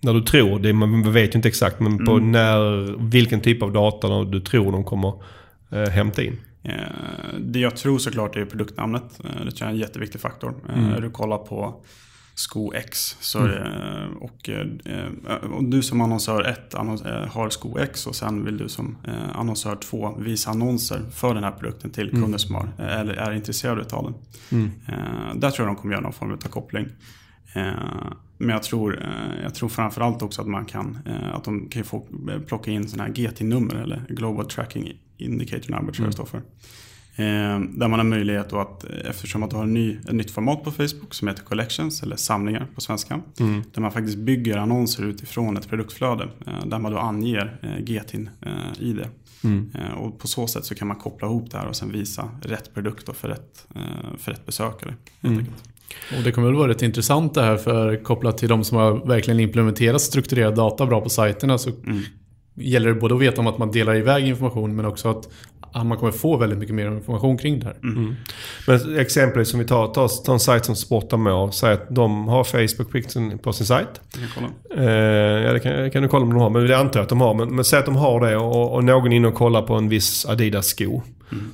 När 0.00 0.14
du 0.14 0.20
tror, 0.20 0.58
det, 0.58 0.72
man 0.72 1.12
vet 1.12 1.34
ju 1.34 1.38
inte 1.38 1.48
exakt, 1.48 1.80
men 1.80 2.06
på 2.06 2.18
när, 2.18 2.92
vilken 3.10 3.40
typ 3.40 3.62
av 3.62 3.72
data 3.72 4.24
du 4.24 4.40
tror 4.40 4.72
de 4.72 4.84
kommer 4.84 5.12
eh, 5.70 5.88
hämta 5.88 6.22
in. 6.22 6.40
Eh, 6.62 6.72
Det 7.40 7.58
jag 7.58 7.76
tror 7.76 7.98
såklart 7.98 8.36
är 8.36 8.44
produktnamnet. 8.44 9.02
Eh, 9.24 9.44
Det 9.44 9.50
tror 9.50 9.54
jag 9.60 9.68
är 9.68 9.72
en 9.72 9.76
jätteviktig 9.76 10.20
faktor. 10.20 10.54
Eh, 10.68 11.00
Du 11.00 11.10
kollar 11.10 11.38
på 11.38 11.74
sko 12.38 12.72
X 12.74 13.16
så 13.20 13.38
är 13.38 13.48
det, 13.48 14.08
och, 14.20 14.48
eh, 14.48 15.50
och 15.52 15.64
du 15.64 15.82
som 15.82 16.00
annonsör 16.00 16.42
1 16.44 16.74
har 17.32 17.50
sko 17.50 17.78
X 17.78 18.06
och 18.06 18.14
sen 18.16 18.44
vill 18.44 18.58
du 18.58 18.68
som 18.68 18.96
eh, 19.04 19.36
annonsör 19.38 19.76
2 19.76 20.16
visa 20.18 20.50
annonser 20.50 21.00
för 21.12 21.34
den 21.34 21.44
här 21.44 21.50
produkten 21.50 21.90
till 21.90 22.10
kunder 22.10 22.38
som 22.38 22.54
har, 22.54 22.68
eh, 22.78 23.00
eller 23.00 23.14
är 23.14 23.32
intresserade 23.32 23.96
av 23.96 24.04
den. 24.04 24.14
Eh, 24.88 25.34
Där 25.36 25.50
tror 25.50 25.66
jag 25.68 25.76
de 25.76 25.80
kommer 25.80 25.94
göra 25.94 26.02
någon 26.02 26.12
form 26.12 26.32
av 26.32 26.36
koppling. 26.36 26.86
Eh, 27.54 27.72
Men 28.38 28.48
jag 28.48 28.62
tror, 28.62 29.02
eh, 29.02 29.42
jag 29.42 29.54
tror 29.54 29.68
framförallt 29.68 30.22
också 30.22 30.42
att 30.42 30.48
man 30.48 30.64
kan, 30.64 30.98
eh, 31.06 31.34
att 31.34 31.44
de 31.44 31.68
kan 31.68 31.84
få 31.84 32.06
eh, 32.30 32.40
plocka 32.40 32.70
in 32.70 32.88
sådana 32.88 33.04
här 33.04 33.12
GT-nummer 33.14 33.74
eller 33.74 34.02
Global 34.08 34.46
Tracking 34.46 34.92
Indicator 35.16 35.70
Number 35.74 35.92
tror 35.92 36.04
jag 36.04 36.08
det 36.08 36.12
står 36.16 36.24
för. 36.26 36.42
Eh, 37.18 37.60
där 37.60 37.88
man 37.88 37.92
har 37.98 38.04
möjlighet 38.04 38.52
att, 38.52 38.84
eftersom 38.84 39.42
att 39.42 39.50
du 39.50 39.56
har 39.56 39.62
en 39.62 39.74
ny, 39.74 39.96
ett 39.96 40.12
nytt 40.12 40.30
format 40.30 40.64
på 40.64 40.70
Facebook 40.70 41.14
som 41.14 41.28
heter 41.28 41.42
Collections, 41.42 42.02
eller 42.02 42.16
samlingar 42.16 42.66
på 42.74 42.80
svenska. 42.80 43.20
Mm. 43.40 43.62
Där 43.74 43.80
man 43.82 43.92
faktiskt 43.92 44.18
bygger 44.18 44.56
annonser 44.56 45.04
utifrån 45.04 45.56
ett 45.56 45.68
produktflöde. 45.68 46.28
Eh, 46.46 46.66
där 46.66 46.78
man 46.78 46.92
då 46.92 46.98
anger 46.98 47.58
eh, 47.62 47.84
GTIN 47.84 48.30
i 48.78 48.92
det. 48.92 49.08
Mm. 49.44 49.70
Och 49.96 50.18
på 50.18 50.28
så 50.28 50.46
sätt 50.46 50.64
så 50.64 50.74
kan 50.74 50.88
man 50.88 50.96
koppla 50.96 51.28
ihop 51.28 51.50
det 51.50 51.58
här 51.58 51.66
och 51.66 51.76
sen 51.76 51.92
visa 51.92 52.28
rätt 52.42 52.74
produkt 52.74 53.16
för, 53.16 53.28
rätt, 53.28 53.66
för 54.18 54.32
rätt 54.32 54.46
besökare. 54.46 54.94
Mm. 55.22 55.44
Och 56.16 56.22
det 56.24 56.32
kommer 56.32 56.48
väl 56.48 56.56
vara 56.56 56.68
rätt 56.70 56.82
intressant 56.82 57.34
det 57.34 57.42
här 57.42 57.56
för 57.56 58.04
kopplat 58.04 58.38
till 58.38 58.48
de 58.48 58.64
som 58.64 58.78
har 58.78 59.06
verkligen 59.06 59.40
implementerat 59.40 60.02
strukturerad 60.02 60.54
data 60.54 60.86
bra 60.86 61.00
på 61.00 61.08
sajterna 61.08 61.58
så 61.58 61.70
Mm. 61.70 62.02
gäller 62.54 62.88
det 62.88 62.94
både 62.94 63.14
att 63.14 63.20
veta 63.20 63.40
om 63.40 63.46
att 63.46 63.58
man 63.58 63.70
delar 63.70 63.94
iväg 63.96 64.28
information 64.28 64.76
men 64.76 64.86
också 64.86 65.08
att 65.08 65.28
man 65.84 65.98
kommer 65.98 66.12
få 66.12 66.36
väldigt 66.36 66.58
mycket 66.58 66.74
mer 66.74 66.86
information 66.86 67.38
kring 67.38 67.60
det 67.60 67.66
här. 67.66 67.76
Mm. 67.82 68.14
Men 68.66 68.98
exempelvis 68.98 69.48
som 69.48 69.58
vi 69.58 69.66
tar, 69.66 69.86
tar 70.24 70.32
en 70.32 70.40
sajt 70.40 70.64
som 70.64 70.76
Sportamore. 70.76 71.52
Säg 71.52 71.72
att 71.72 71.86
de 71.88 72.28
har 72.28 72.44
Facebook-pixeln 72.44 73.38
på 73.38 73.52
sin 73.52 73.66
sajt. 73.66 74.00
Vi 74.14 74.20
kan 74.20 74.28
kolla. 74.34 74.84
Eh, 74.84 75.44
ja, 75.44 75.52
det 75.52 75.60
kan, 75.60 75.90
kan 75.90 76.02
du 76.02 76.08
kolla 76.08 76.24
om 76.24 76.30
de 76.30 76.40
har, 76.40 76.50
men 76.50 76.66
det 76.66 76.78
antar 76.78 77.00
jag 77.00 77.02
att 77.02 77.08
de 77.08 77.20
har. 77.20 77.34
Men, 77.34 77.54
men 77.54 77.64
säg 77.64 77.78
att 77.78 77.84
de 77.84 77.96
har 77.96 78.20
det 78.20 78.36
och, 78.36 78.74
och 78.74 78.84
någon 78.84 79.12
är 79.12 79.16
inne 79.16 79.28
och 79.28 79.34
kollar 79.34 79.62
på 79.62 79.74
en 79.74 79.88
viss 79.88 80.26
Adidas-sko. 80.26 81.02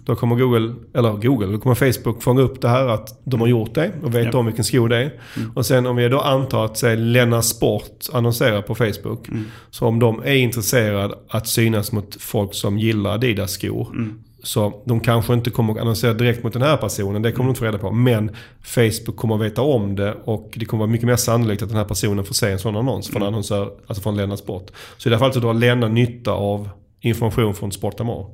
Då 0.05 0.15
kommer 0.15 0.37
Google, 0.37 0.75
eller 0.95 1.13
Google, 1.13 1.47
då 1.53 1.59
kommer 1.59 1.75
Facebook 1.93 2.23
fånga 2.23 2.41
upp 2.43 2.61
det 2.61 2.69
här 2.69 2.87
att 2.89 3.21
de 3.25 3.41
har 3.41 3.49
gjort 3.49 3.75
det 3.75 3.93
och 4.03 4.15
vet 4.15 4.29
Ja. 4.33 4.39
om 4.39 4.47
vilken 4.47 4.65
sko 4.65 4.89
det 4.89 4.97
är. 4.97 5.13
Och 5.55 5.67
sen 5.67 5.87
om 5.87 5.97
vi 5.97 6.09
då 6.09 6.21
antar 6.21 6.65
att 6.65 6.79
säg 6.79 6.97
Lena 6.97 7.43
Sport 7.43 8.07
annonserar 8.13 8.63
på 8.63 8.75
Facebook. 8.75 9.29
Så 9.71 9.87
om 9.87 9.99
de 9.99 10.23
är 10.25 10.35
intresserade 10.35 11.15
att 11.29 11.49
synas 11.49 11.93
mot 11.93 12.17
folk 12.23 12.55
som 12.55 12.79
gillar 12.79 13.15
Adidas-skor. 13.15 13.97
Så 14.45 14.83
de 14.87 15.01
kanske 15.01 15.35
inte 15.35 15.51
kommer 15.51 15.73
att 15.73 15.81
annonsera 15.81 16.13
direkt 16.15 16.45
mot 16.45 16.53
den 16.53 16.63
här 16.63 16.77
personen, 16.77 17.23
det 17.23 17.33
kommer 17.33 17.45
de 17.47 17.51
inte 17.51 17.59
få 17.59 17.65
reda 17.65 17.79
på. 17.79 17.91
Men 17.93 18.31
Facebook 18.63 19.17
kommer 19.17 19.35
att 19.35 19.41
veta 19.41 19.63
om 19.63 19.97
det 19.97 20.15
och 20.25 20.53
det 20.57 20.65
kommer 20.65 20.79
vara 20.79 20.91
mycket 20.91 21.07
mer 21.07 21.17
sannolikt 21.17 21.63
att 21.63 21.69
den 21.69 21.79
här 21.79 21.85
personen 21.85 22.25
får 22.25 22.35
se 22.35 22.51
en 22.51 22.59
sån 22.59 22.77
annons 22.77 23.09
från 23.09 23.23
annonsör, 23.23 23.71
alltså 23.87 24.03
från 24.03 24.17
Lena 24.17 24.37
Sport. 24.37 24.71
Så 24.97 25.09
i 25.09 25.11
det 25.11 25.17
här 25.17 25.19
fallet 25.21 25.35
så 25.35 25.41
drar 25.41 25.55
Lena 25.55 25.89
nytta 25.89 26.31
av 26.33 26.69
information 27.01 27.55
från 27.55 27.73
Sportamore. 27.73 28.27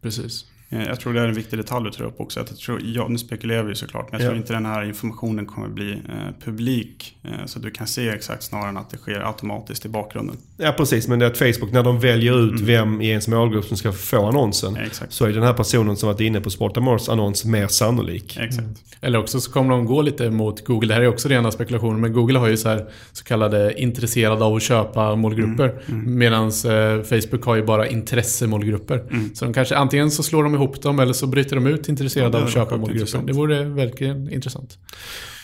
Precis. 0.00 0.46
Eh, 0.72 0.82
Jag 0.86 1.00
tror 1.00 1.12
det 1.14 1.20
är 1.20 1.28
en 1.28 1.34
viktig 1.34 1.58
detalj 1.58 1.88
att 1.88 1.94
ta 1.98 2.04
upp 2.04 2.20
också. 2.20 2.40
Att 2.40 2.50
jag 2.50 2.58
tror, 2.58 2.80
ja, 2.84 3.08
nu 3.08 3.18
spekulerar 3.18 3.62
vi 3.62 3.68
ju 3.68 3.74
såklart, 3.74 4.12
men 4.12 4.20
jag 4.20 4.26
tror 4.28 4.34
Ja. 4.36 4.40
inte 4.40 4.52
den 4.52 4.66
här 4.66 4.84
informationen 4.84 5.46
kommer 5.46 5.68
bli 5.68 5.92
eh, 5.92 6.44
publik. 6.44 7.16
Eh, 7.24 7.30
så 7.46 7.58
du 7.58 7.70
kan 7.70 7.86
se 7.86 8.08
exakt 8.08 8.42
snarare 8.42 8.68
än 8.68 8.76
att 8.76 8.90
det 8.90 8.96
sker 8.96 9.26
automatiskt 9.26 9.86
i 9.86 9.88
bakgrunden. 9.88 10.36
Ja 10.56 10.74
precis, 10.76 11.08
men 11.08 11.18
det 11.18 11.26
är 11.26 11.30
att 11.30 11.38
Facebook 11.38 11.72
när 11.72 11.82
de 11.82 12.00
väljer 12.00 12.38
ut 12.54 12.60
vem 12.60 13.00
i 13.00 13.08
ens 13.08 13.28
målgrupp 13.28 13.64
som 13.64 13.76
ska 13.76 13.92
få 13.92 14.26
annonsen. 14.26 14.76
Ja. 15.00 15.06
Så 15.08 15.24
är 15.24 15.32
den 15.32 15.42
här 15.42 15.52
personen 15.54 15.96
som 15.96 16.06
varit 16.06 16.20
inne 16.20 16.40
på 16.40 16.50
Sportamores 16.50 17.08
annons 17.08 17.44
mer 17.44 17.66
sannolik. 17.66 18.36
Exakt. 18.40 18.68
Eller 19.00 19.18
också 19.18 19.40
så 19.40 19.52
kommer 19.52 19.70
de 19.70 19.84
gå 19.86 20.02
lite 20.02 20.30
mot 20.30 20.64
Google. 20.66 20.88
Det 20.88 20.94
här 20.94 21.00
är 21.00 21.06
också 21.08 21.28
rena 21.28 21.50
spekulationer. 21.50 21.98
Men 21.98 22.12
Google 22.12 22.38
har 22.38 22.48
ju 22.48 22.56
så, 22.56 22.68
här, 22.68 22.86
så 23.12 23.24
kallade 23.24 23.80
intresserade 23.80 24.44
av 24.44 24.54
att 24.56 24.62
köpa 24.62 25.14
målgrupper. 25.16 25.82
Medan 26.06 26.44
eh, 26.46 27.02
Facebook 27.02 27.44
har 27.44 27.56
ju 27.56 27.62
bara 27.62 27.88
intressemålgrupper. 27.88 29.04
Så 29.34 29.44
de 29.44 29.54
kanske 29.54 29.76
antingen 29.76 30.10
så 30.10 30.22
slår 30.22 30.42
de 30.42 30.54
ihop 30.62 30.82
dem 30.82 30.98
eller 31.00 31.12
så 31.12 31.26
bryter 31.26 31.56
de 31.56 31.66
ut 31.66 31.88
intresserade 31.88 32.30
Ja, 32.30 32.42
av 32.42 32.48
att 32.48 32.54
var 32.54 32.60
köpa 32.60 32.70
sjukt 32.70 32.80
målgrupper. 32.80 33.00
intressant. 33.00 33.26
Det 33.26 33.32
vore 33.32 33.64
verkligen 33.64 34.32
intressant. 34.32 34.78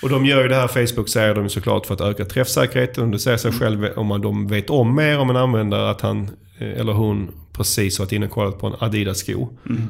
Och 0.02 0.08
de 0.08 0.26
gör 0.26 0.42
ju 0.42 0.48
det 0.48 0.54
här, 0.54 0.68
Facebook 0.68 1.08
säger 1.08 1.34
de 1.34 1.48
såklart 1.48 1.86
för 1.86 1.94
att 1.94 2.00
öka 2.00 2.24
träffsäkerheten. 2.24 3.04
Och 3.04 3.10
det 3.10 3.18
säger 3.18 3.36
sig 3.36 3.52
själv 3.52 3.88
om 3.96 4.06
man 4.06 4.20
de 4.20 4.46
vet 4.48 4.70
om 4.70 4.94
mer 4.96 5.18
om 5.18 5.30
en 5.30 5.36
användare 5.36 5.90
att 5.90 6.00
han 6.00 6.30
eh, 6.58 6.80
eller 6.80 6.92
hon 6.92 7.30
precis 7.52 7.98
varit 7.98 8.12
inne 8.12 8.26
och 8.26 8.32
kollat 8.32 8.58
på 8.58 8.66
en 8.66 8.74
Adidas-sko. 8.78 9.48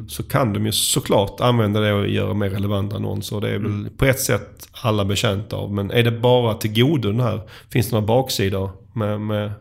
Så 0.08 0.22
kan 0.22 0.52
de 0.52 0.66
ju 0.66 0.72
såklart 0.72 1.40
använda 1.40 1.80
det 1.80 1.92
och 1.92 2.08
göra 2.08 2.34
mer 2.34 2.50
relevanta 2.50 2.96
annonser. 2.96 3.40
Det 3.40 3.48
är 3.50 3.58
väl 3.58 3.88
på 3.96 4.04
ett 4.04 4.20
sätt 4.20 4.68
alla 4.72 5.04
betjänta 5.04 5.56
av. 5.56 5.72
Men 5.72 5.90
är 5.90 6.02
det 6.02 6.10
bara 6.10 6.54
till 6.54 6.72
godo 6.82 7.08
den 7.12 7.20
här? 7.20 7.40
Finns 7.70 7.86
det 7.90 7.92
några 7.96 8.06
baksidor 8.06 8.70
med, 8.92 9.20
med 9.20 9.52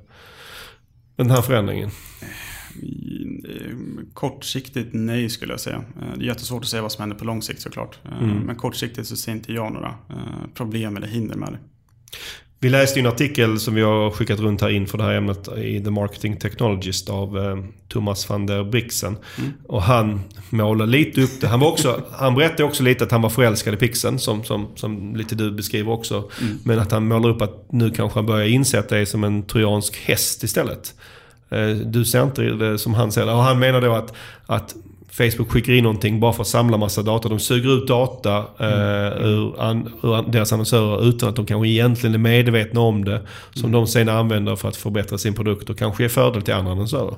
den 1.16 1.32
här 1.32 1.42
förändringen? 1.42 1.90
Eh, 2.84 3.76
Kortsiktigt 4.14 4.90
nej 4.94 5.30
skulle 5.30 5.54
jag 5.54 5.60
säga. 5.60 5.76
Eh, 6.02 6.18
Det 6.18 6.24
är 6.24 6.28
jättesvårt 6.28 6.62
att 6.64 6.70
säga 6.70 6.82
vad 6.82 6.92
som 6.92 7.02
händer 7.02 7.18
på 7.18 7.26
lång 7.26 7.42
sikt 7.42 7.62
såklart. 7.62 8.00
Eh, 8.06 8.28
Men 8.28 8.56
kortsiktigt 8.56 9.08
så 9.08 9.16
ser 9.16 9.32
inte 9.32 9.54
jag 9.54 9.74
några 9.74 9.96
problem 10.54 10.98
eller 10.98 11.08
hinder 11.08 11.36
med 11.36 11.52
det. 11.54 11.60
Vi 12.60 12.70
läste 12.70 13.00
ju 13.00 13.06
en 13.06 13.12
artikel 13.14 13.60
som 13.60 13.76
vi 13.76 13.82
har 13.82 14.12
skickat 14.12 14.40
runt 14.40 14.62
här 14.62 14.70
inför 14.70 14.98
det 14.98 15.04
här 15.04 15.14
ämnet 15.14 15.48
i 15.58 15.84
The 15.84 15.90
Marketing 15.92 16.38
Technologist 16.38 17.10
av 17.10 17.38
eh, 17.38 17.58
Thomas 17.88 18.30
van 18.30 18.46
der 18.46 18.64
Brixen. 18.64 19.18
Och 19.68 19.82
han 19.82 20.22
målade 20.50 20.92
lite 20.92 21.22
upp 21.22 21.42
det. 21.42 21.48
Han, 21.48 21.60
var 21.60 21.72
också, 21.72 22.02
han 22.12 22.36
berättade 22.36 22.64
också 22.64 22.84
lite 22.84 23.04
att 23.04 23.12
han 23.12 23.22
var 23.22 23.30
förälskad 23.30 23.74
i 23.74 23.78
pixeln, 23.78 24.20
som, 24.20 24.44
som, 24.44 24.68
som 24.76 25.16
lite 25.16 25.36
du 25.36 25.52
beskriver 25.52 25.92
också. 25.92 26.30
Men 26.64 26.80
att 26.80 26.92
han 26.92 27.08
målar 27.08 27.30
upp 27.30 27.42
att 27.42 27.72
nu 27.72 27.92
kanske 27.92 28.20
han 28.20 28.26
börjar 28.26 28.48
inse 28.48 28.80
att 28.80 28.90
det 28.90 28.98
är 28.98 29.06
som 29.06 29.24
en 29.24 29.44
trojansk 29.44 29.98
häst 29.98 30.44
istället. 30.44 30.96
Eh, 31.56 31.76
Du 31.76 32.06
ser 32.06 32.24
inte 32.24 32.42
det 32.42 32.78
som 32.78 32.94
han 32.94 33.12
ser 33.12 33.26
det. 33.26 33.32
Och 33.32 33.44
han 33.44 33.60
menar 33.60 33.82
då 33.82 33.94
att, 33.94 34.14
att 34.46 34.76
Facebook 35.12 35.52
skickar 35.52 35.74
in 35.74 35.84
någonting 35.84 36.20
bara 36.20 36.34
för 36.34 36.42
att 36.42 36.48
samla 36.48 36.78
massa 36.78 37.02
data. 37.02 37.30
De 37.30 37.40
suger 37.40 37.78
ut 37.78 37.88
data 37.88 38.38
eh, 38.60 39.26
ur, 39.26 39.62
an, 39.62 39.90
ur 40.04 40.32
deras 40.32 40.54
annonsörer 40.54 41.10
utan 41.10 41.30
att 41.30 41.36
de 41.36 41.46
kanske 41.46 41.68
egentligen 41.68 42.14
är 42.14 42.20
medvetna 42.20 42.80
om 42.82 43.06
det. 43.06 43.22
Som 43.54 43.72
de 43.72 43.88
sen 43.88 44.10
använder 44.10 44.56
för 44.56 44.70
att 44.70 44.76
förbättra 44.76 45.18
sin 45.18 45.34
produkt 45.34 45.70
och 45.70 45.78
kanske 45.78 46.04
ge 46.04 46.10
fördel 46.10 46.42
till 46.42 46.54
andra 46.54 46.72
annonsörer. 46.72 47.16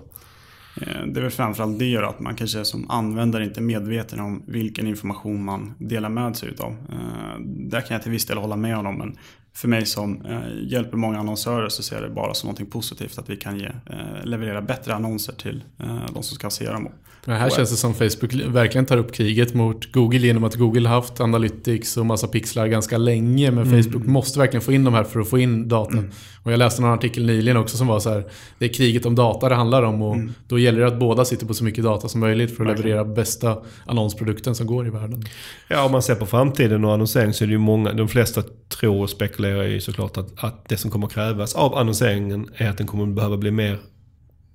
Eh, 0.82 1.06
Det 1.08 1.20
är 1.20 1.22
väl 1.22 1.32
framförallt 1.32 1.80
det 1.80 1.86
gör 1.86 2.04
att 2.04 2.20
man 2.20 2.36
kanske 2.36 2.66
som 2.66 2.90
användare 2.92 3.44
inte 3.44 3.60
är 3.60 3.64
medveten 3.64 4.20
om 4.20 4.44
vilken 4.48 4.88
information 4.88 5.46
man 5.46 5.74
delar 5.80 6.10
med 6.10 6.36
sig 6.36 6.50
utav. 6.50 6.72
Eh, 6.72 7.40
Där 7.46 7.82
kan 7.82 7.96
jag 7.96 8.02
till 8.04 8.12
viss 8.12 8.26
del 8.26 8.38
hålla 8.38 8.56
med 8.56 8.76
honom 8.76 8.98
men 8.98 9.18
för 9.58 9.68
mig 9.68 9.86
som 9.86 10.26
eh, 10.26 10.72
hjälper 10.72 10.98
många 10.98 11.20
annonsörer 11.20 11.70
så 11.70 11.84
ser 11.84 11.96
jag 11.96 12.04
det 12.04 12.10
bara 12.10 12.34
som 12.34 12.50
något 12.50 12.70
positivt 12.70 13.18
att 13.18 13.30
vi 13.30 13.38
kan 13.38 13.60
ge, 13.60 13.66
eh, 13.66 14.24
leverera 14.26 14.62
bättre 14.62 14.96
annonser 14.96 15.34
till 15.34 15.64
eh, 15.80 16.06
de 16.14 16.24
som 16.24 16.36
ska 16.36 16.50
se 16.50 16.70
dem. 16.70 16.90
Men 17.28 17.38
här 17.38 17.50
känns 17.50 17.70
det 17.70 17.76
som 17.76 17.94
Facebook 17.94 18.34
verkligen 18.34 18.86
tar 18.86 18.98
upp 18.98 19.14
kriget 19.14 19.54
mot 19.54 19.92
Google 19.92 20.20
genom 20.20 20.44
att 20.44 20.56
Google 20.56 20.90
haft 20.90 21.22
Analytics 21.22 21.98
och 21.98 22.06
massa 22.06 22.28
pixlar 22.28 22.68
ganska 22.68 22.98
länge. 22.98 23.52
Men 23.52 23.66
Facebook 23.66 24.06
måste 24.06 24.40
verkligen 24.40 24.62
få 24.62 24.72
in 24.72 24.84
de 24.84 24.94
här 24.94 25.04
för 25.04 25.20
att 25.20 25.30
få 25.30 25.40
in 25.40 25.68
data. 25.68 25.98
Och 26.44 26.52
jag 26.52 26.58
läste 26.58 26.82
någon 26.82 26.92
artikel 26.92 27.26
nyligen 27.26 27.58
också 27.58 27.78
som 27.78 27.88
var 27.88 28.00
så 28.00 28.10
här. 28.10 28.26
Det 28.60 28.66
är 28.66 28.74
kriget 28.74 29.06
om 29.06 29.16
data 29.16 29.50
det 29.50 29.56
handlar 29.56 29.84
om 29.84 30.02
och 30.02 30.18
då 30.48 30.60
gäller 30.60 30.80
det 30.80 30.88
att 30.88 31.00
båda 31.00 31.26
sitter 31.26 31.46
på 31.46 31.54
så 31.54 31.64
mycket 31.64 31.84
data 31.84 32.08
som 32.08 32.20
möjligt 32.22 32.58
för 32.58 32.64
att 32.64 32.70
Verkligen. 32.70 32.98
leverera 32.98 33.16
bästa 33.16 33.58
annonsprodukten 33.86 34.56
som 34.56 34.68
går 34.68 34.88
i 34.88 34.90
världen. 34.90 35.24
Ja, 35.68 35.84
om 35.84 35.92
man 35.92 36.02
ser 36.02 36.16
på 36.16 36.26
framtiden 36.26 36.86
och 36.86 36.94
annonsering 36.94 37.34
så 37.34 37.44
är 37.44 37.48
det 37.48 37.54
ju 37.54 37.58
många, 37.58 37.94
de 37.94 38.08
flesta 38.08 38.44
tror 38.82 39.02
och 39.02 39.10
spekulerar 39.10 39.64
ju 39.64 39.82
såklart 39.82 40.18
att, 40.18 40.44
att 40.44 40.70
det 40.70 40.78
som 40.78 40.92
kommer 40.92 41.08
krävas 41.08 41.56
av 41.56 41.76
annonseringen 41.76 42.50
är 42.56 42.70
att 42.70 42.78
den 42.78 42.88
kommer 42.88 43.06
behöva 43.06 43.38
bli 43.38 43.52
mer 43.52 43.80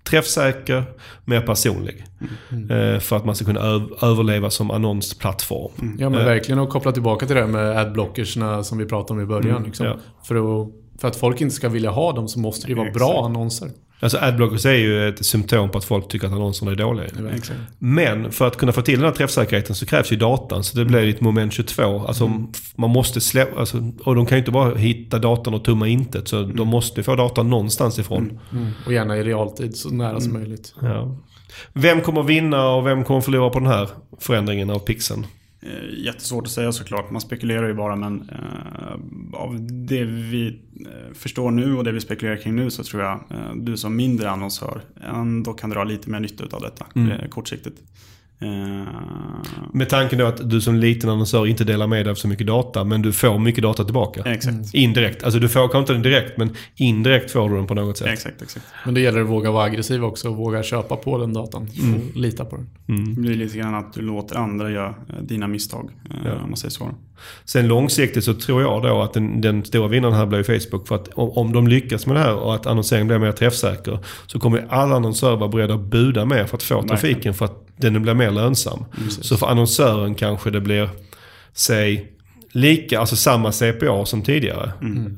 träffsäker, 0.05 0.85
mer 1.25 1.41
personlig. 1.41 2.05
Eh, 2.71 2.99
för 3.01 3.17
att 3.17 3.25
man 3.25 3.35
ska 3.37 3.45
kunna 3.45 3.61
öv- 3.61 4.05
överleva 4.05 4.51
som 4.51 4.71
annonsplattform. 4.71 5.97
Ja 5.99 6.09
men 6.11 6.21
Eh, 6.21 6.25
verkligen 6.27 6.59
att 6.59 6.71
koppla 6.71 6.93
tillbaka 6.93 7.27
till 7.27 7.35
det 7.37 7.43
här 7.43 7.49
med 7.49 7.79
adblockersna 7.79 8.65
som 8.65 8.79
vi 8.79 8.85
pratade 8.87 9.13
om 9.21 9.25
i 9.25 9.27
början. 9.27 9.63
liksom. 9.63 9.87
ja. 9.87 9.97
för, 10.25 10.35
att, 10.63 10.69
för 11.01 11.09
att 11.09 11.17
folk 11.17 11.41
inte 11.41 11.55
ska 11.55 11.69
vilja 11.69 11.91
ha 11.91 12.13
dem 12.13 12.29
så 12.29 12.39
måste 12.41 12.67
det 12.67 12.71
ju 12.71 12.77
vara 12.77 12.91
bra 12.91 13.09
Exakt. 13.11 13.25
annonser. 13.25 13.71
Alltså 14.03 14.19
adblockers 14.19 14.67
är 14.67 14.75
ju 14.75 15.09
ett 15.09 15.27
symptom 15.27 15.71
på 15.71 15.79
att 15.79 15.85
folk 15.85 16.09
tycker 16.09 16.27
att 16.27 16.33
annonserna 16.33 16.71
är 16.71 16.77
dåliga. 16.77 17.07
Exakt. 17.35 17.61
Men 17.79 18.33
för 18.33 18.47
att 18.47 18.57
kunna 18.57 18.73
få 18.73 18.83
till 18.83 18.99
den 18.99 19.05
här 19.05 19.15
träffsäkerheten 19.15 19.77
så 19.77 19.87
krävs 19.87 20.13
ju 20.13 20.17
datan. 20.17 20.65
Så 20.65 20.79
det 20.79 20.85
blir 20.85 21.09
ett 21.09 21.21
moment 21.21 21.53
22. 21.53 22.05
Alltså 22.07 22.47
man 22.75 22.91
måste 22.91 23.21
släppa, 23.21 23.61
alltså, 23.61 23.93
och 24.05 24.15
de 24.15 24.27
kan 24.27 24.39
ju 24.39 24.41
inte 24.41 24.51
bara 24.51 24.75
hitta 24.75 25.19
datan 25.19 25.55
och 25.55 25.65
tumma 25.65 25.89
intet. 25.89 26.29
Så 26.29 26.43
de 26.43 26.69
måste 26.69 27.03
få 27.03 27.17
datan 27.17 27.51
någonstans 27.51 27.99
ifrån. 27.99 28.41
Och 28.87 28.93
gärna 28.93 29.17
i 29.17 29.23
realtid 29.23 29.77
så 29.77 29.89
nära 29.89 30.21
som 30.21 30.33
möjligt. 30.33 30.75
Ja. 30.81 31.17
Vem 31.73 32.01
kommer 32.01 32.23
vinna 32.23 32.69
och 32.69 32.87
vem 32.87 33.05
kommer 33.05 33.21
förlora 33.21 33.51
på 33.51 33.59
den 33.59 33.69
här 33.69 33.89
förändringen 34.21 34.71
av 34.71 34.79
pixeln? 34.79 35.27
Eh, 35.63 36.05
Jättesvårt 36.05 36.47
att 36.47 36.51
säga 36.51 36.73
såklart. 36.73 37.11
Man 37.11 37.21
spekulerar 37.21 37.69
ju 37.69 37.75
bara 37.75 37.97
men 37.97 38.29
eh, 38.31 39.41
av 39.41 39.57
det 39.61 40.05
vi 40.05 40.61
eh, 40.81 41.15
förstår 41.15 41.51
nu 41.51 41.77
och 41.77 41.85
det 41.85 41.93
vi 41.93 42.01
spekulerar 42.01 42.37
kring 42.37 42.57
nu 42.57 42.71
så 42.71 42.85
tror 42.85 43.03
jag 43.03 43.21
du 43.57 43.77
som 43.77 43.97
mindre 43.97 44.31
annonsör 44.31 44.81
ändå 45.01 45.53
kan 45.53 45.71
dra 45.71 45.85
lite 45.85 46.11
mer 46.11 46.21
nytta 46.21 46.57
av 46.57 46.63
detta 46.63 46.87
eh, 46.95 47.29
kortsiktigt. 47.29 47.83
Eh, 48.43 48.89
Med 49.73 49.89
tanken 49.89 50.19
då 50.19 50.27
att 50.27 50.51
du 50.51 50.61
som 50.61 50.75
liten 50.77 51.11
annonsör 51.11 51.47
inte 51.47 51.65
delar 51.65 51.87
med 51.87 52.07
dig 52.07 52.11
av 52.11 52.15
så 52.15 52.29
mycket 52.29 52.47
data, 52.47 52.85
men 52.85 53.03
du 53.03 53.13
får 53.13 53.39
mycket 53.39 53.63
data 53.63 53.85
tillbaka. 53.85 54.23
exakt. 54.33 54.75
Indirekt. 54.75 55.25
Alltså 55.25 55.41
du 55.41 55.49
får 55.49 55.61
kanske 55.61 55.79
inte 55.79 55.93
den 55.93 56.03
direkt, 56.03 56.37
men 56.37 56.51
indirekt 56.77 57.31
får 57.31 57.49
du 57.51 57.57
den 57.57 57.67
på 57.67 57.75
något 57.75 57.97
sätt. 57.99 58.09
Exakt, 58.09 58.43
exakt. 58.43 58.67
Men 58.85 58.95
då 58.95 59.01
gäller 59.01 59.19
det 59.19 59.25
att 59.25 59.31
våga 59.31 59.51
vara 59.51 59.65
aggressiv 59.65 60.05
också 60.05 60.29
och 60.29 60.37
våga 60.37 60.63
köpa 60.63 60.97
på 60.97 61.19
den 61.19 61.33
datan. 61.33 61.63
Och 62.13 62.17
lita 62.17 62.45
på 62.45 62.57
den. 62.57 62.69
Det 63.15 63.21
blir 63.21 63.35
lite 63.35 63.59
grann 63.59 63.75
att 63.75 63.93
du 63.93 64.01
låter 64.03 64.37
andra 64.37 64.71
göra 64.71 64.89
eh, 65.09 65.23
dina 65.23 65.49
misstag. 65.49 65.91
eh, 66.11 66.17
Ja. 66.25 66.33
Om 66.43 66.51
man 66.51 66.57
säger 66.57 66.71
så. 66.73 66.89
Sen 67.45 67.69
långsiktigt 67.69 68.25
så 68.25 68.35
tror 68.35 68.63
jag 68.63 68.83
då 68.83 69.03
att 69.03 69.13
den, 69.13 69.41
den 69.41 69.65
stora 69.65 69.89
vinnaren 69.89 70.15
här 70.15 70.27
blir 70.27 70.43
Facebook. 70.43 70.89
För 70.89 70.95
att 70.95 71.09
om, 71.09 71.31
om 71.31 71.53
de 71.53 71.69
lyckas 71.69 72.07
med 72.07 72.17
det 72.17 72.21
här 72.21 72.35
och 72.35 72.55
att 72.55 72.67
annonseringen 72.67 73.07
blir 73.07 73.19
mer 73.19 73.33
träffsäker 73.33 73.99
så 74.27 74.39
kommer 74.39 74.67
alla 74.71 74.97
annonsörer 74.97 75.37
vara 75.37 75.49
beredda 75.49 75.75
att 75.75 75.81
buda 75.81 76.25
mer 76.25 76.45
för 76.45 76.57
att 76.57 76.63
få 76.63 76.75
Verkligen. 76.75 76.89
trafiken. 76.99 77.35
För 77.35 77.45
att 77.45 77.67
den 77.91 78.03
blir 78.03 78.15
mer 78.15 78.31
lönsam. 78.31 78.85
Så 79.09 79.37
för 79.37 79.47
annonsören 79.47 80.15
kanske 80.15 80.51
det 80.51 80.61
blir, 80.61 80.89
säg, 81.53 82.13
lika, 82.53 83.01
alltså 83.01 83.17
samma 83.17 83.53
CPA 83.53 84.05
som 84.07 84.23
tidigare. 84.23 84.73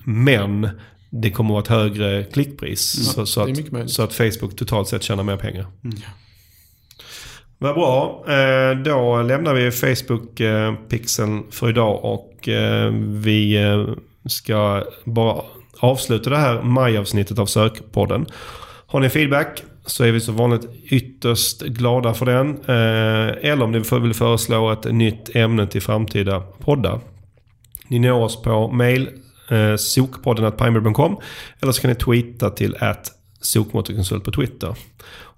Men 0.04 0.68
det 1.10 1.30
kommer 1.30 1.58
att 1.58 1.70
vara 1.70 1.84
ett 1.84 1.92
högre 1.92 2.24
klickpris. 2.24 3.12
så, 3.14 3.26
så, 3.26 3.46
är 3.46 3.82
att, 3.82 3.90
så 3.90 4.02
att 4.02 4.12
Facebook 4.12 4.56
totalt 4.56 4.88
sett 4.88 5.02
tjänar 5.02 5.22
mer 5.22 5.36
pengar. 5.36 5.66
Vad 7.58 7.74
bra. 7.74 8.24
Eh, 8.28 8.78
Då 8.78 9.22
lämnar 9.22 9.54
vi 9.54 9.70
Facebook-pixeln 9.70 11.50
för 11.50 11.68
idag 11.68 12.04
och 12.04 12.48
eh, 12.48 12.90
vi 13.04 13.62
eh, 13.62 13.86
ska 14.26 14.84
bara 15.04 15.42
avsluta 15.80 16.30
det 16.30 16.36
här 16.36 16.62
majavsnittet 16.62 17.38
av 17.38 17.46
Sökpodden. 17.46 18.26
Har 18.86 19.00
ni 19.00 19.08
feedback 19.08 19.62
så 19.86 20.04
är 20.04 20.12
vi 20.12 20.20
så 20.20 20.32
vanligt 20.32 20.66
ytterst 20.90 21.62
glada 21.62 22.14
för 22.14 22.26
den. 22.26 22.48
Eh, 22.50 23.50
Eller 23.50 23.62
om 23.62 23.72
ni 23.72 23.78
vill 24.00 24.14
föreslå 24.14 24.70
ett 24.70 24.84
nytt 24.84 25.36
ämne 25.36 25.66
till 25.66 25.82
framtida 25.82 26.40
poddar. 26.40 27.00
Ni 27.88 27.98
når 27.98 28.12
oss 28.22 28.42
på 28.42 28.68
mail 28.68 29.08
eh, 29.50 29.76
sokpodden.pineberry.com 29.76 31.16
eller 31.62 31.72
så 31.72 31.80
kan 31.80 31.88
ni 31.90 31.94
tweeta 31.96 32.50
till 32.50 32.76
att 32.80 33.12
sokmotorkonsult 33.40 34.24
på 34.24 34.30
Twitter. 34.32 34.74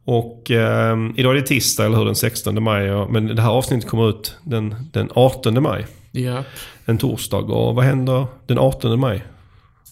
Och 0.04 0.50
eh, 0.50 0.96
idag 1.16 1.32
är 1.32 1.34
det 1.40 1.46
tisdag, 1.46 1.86
eller 1.86 1.96
hur? 1.98 2.04
Den 2.04 2.14
16 2.14 2.62
maj. 2.62 3.06
Men 3.10 3.26
det 3.26 3.42
här 3.42 3.50
avsnittet 3.50 3.90
kommer 3.90 4.08
ut 4.08 4.36
den, 4.44 4.74
den 4.92 5.10
18 5.14 5.62
maj. 5.62 5.86
Ja. 6.12 6.44
En 6.84 6.98
torsdag. 6.98 7.36
Och 7.38 7.74
vad 7.74 7.84
händer 7.84 8.26
den 8.46 8.58
18 8.58 9.00
maj? 9.00 9.24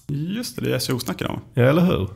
Just 0.09 0.57
det, 0.57 0.65
det 0.65 0.75
är 0.75 0.79
SEO-snack 0.79 1.21
idag. 1.21 1.41
Ja, 1.55 1.63
eller 1.63 1.83
hur? 1.83 2.09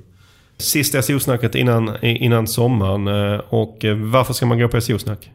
Sista 0.58 1.02
SEO-snacket 1.02 1.54
innan, 1.54 2.04
innan 2.04 2.46
sommaren. 2.46 3.08
eh, 3.34 3.40
Och 3.48 3.84
eh, 3.84 3.96
varför 3.96 4.32
ska 4.34 4.46
man 4.46 4.58
gå 4.58 4.68
på 4.68 4.80
SEO-snack? 4.80 5.30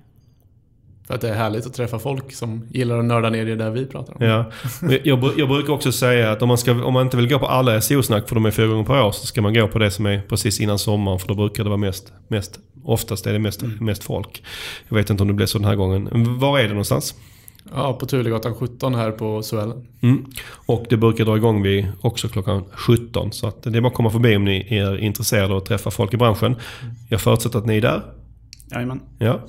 För 1.07 1.13
att 1.15 1.21
det 1.21 1.29
är 1.29 1.33
härligt 1.35 1.65
att 1.65 1.73
träffa 1.73 1.99
folk 1.99 2.33
som 2.33 2.67
gillar 2.69 2.99
att 2.99 3.05
nörda 3.05 3.29
ner 3.29 3.41
i 3.45 3.49
det 3.49 3.55
där 3.55 3.69
vi 3.69 3.85
pratar 3.85 4.13
om. 4.13 4.25
Ja. 4.25 4.51
Jag, 5.03 5.31
jag 5.37 5.47
brukar 5.49 5.73
också 5.73 5.91
säga 5.91 6.31
att 6.31 6.41
om 6.41 6.47
man, 6.47 6.57
ska, 6.57 6.71
om 6.85 6.93
man 6.93 7.05
inte 7.05 7.17
vill 7.17 7.29
gå 7.29 7.39
på 7.39 7.45
alla 7.47 7.81
SEO-snack 7.81 8.27
för 8.27 8.35
de 8.35 8.45
är 8.45 8.51
fyra 8.51 8.67
gånger 8.67 8.83
per 8.83 9.03
år 9.03 9.11
så 9.11 9.25
ska 9.27 9.41
man 9.41 9.53
gå 9.53 9.67
på 9.67 9.79
det 9.79 9.91
som 9.91 10.05
är 10.05 10.21
precis 10.29 10.59
innan 10.59 10.79
sommaren 10.79 11.19
för 11.19 11.27
då 11.27 11.33
brukar 11.35 11.63
det 11.63 11.69
vara 11.69 11.77
mest, 11.77 12.13
mest 12.27 12.59
oftast 12.83 13.25
är 13.27 13.33
det 13.33 13.39
mest, 13.39 13.61
mest 13.79 14.03
folk. 14.03 14.43
Jag 14.89 14.95
vet 14.97 15.09
inte 15.09 15.23
om 15.23 15.27
det 15.27 15.33
blir 15.33 15.45
så 15.45 15.57
den 15.57 15.67
här 15.67 15.75
gången. 15.75 16.09
Var 16.39 16.59
är 16.59 16.63
det 16.63 16.69
någonstans? 16.69 17.15
Ja, 17.75 17.93
på 17.93 18.05
Turegatan 18.05 18.55
17 18.55 18.95
här 18.95 19.11
på 19.11 19.43
Suellen. 19.43 19.87
Mm. 20.01 20.25
Och 20.65 20.85
det 20.89 20.97
brukar 20.97 21.25
dra 21.25 21.37
igång 21.37 21.63
vid 21.63 21.87
också 22.01 22.27
klockan 22.27 22.63
17. 22.71 23.31
Så 23.31 23.47
att 23.47 23.63
det 23.63 23.77
är 23.77 23.81
bara 23.81 23.87
att 23.87 23.93
komma 23.93 24.09
förbi 24.09 24.35
om 24.35 24.45
ni 24.45 24.67
är 24.69 24.97
intresserade 24.97 25.53
av 25.53 25.57
att 25.57 25.65
träffa 25.65 25.91
folk 25.91 26.13
i 26.13 26.17
branschen. 26.17 26.55
Jag 27.09 27.21
förutsätter 27.21 27.59
att 27.59 27.65
ni 27.65 27.77
är 27.77 27.81
där. 27.81 28.01
Jajamän. 28.71 28.99
Ja. 29.19 29.39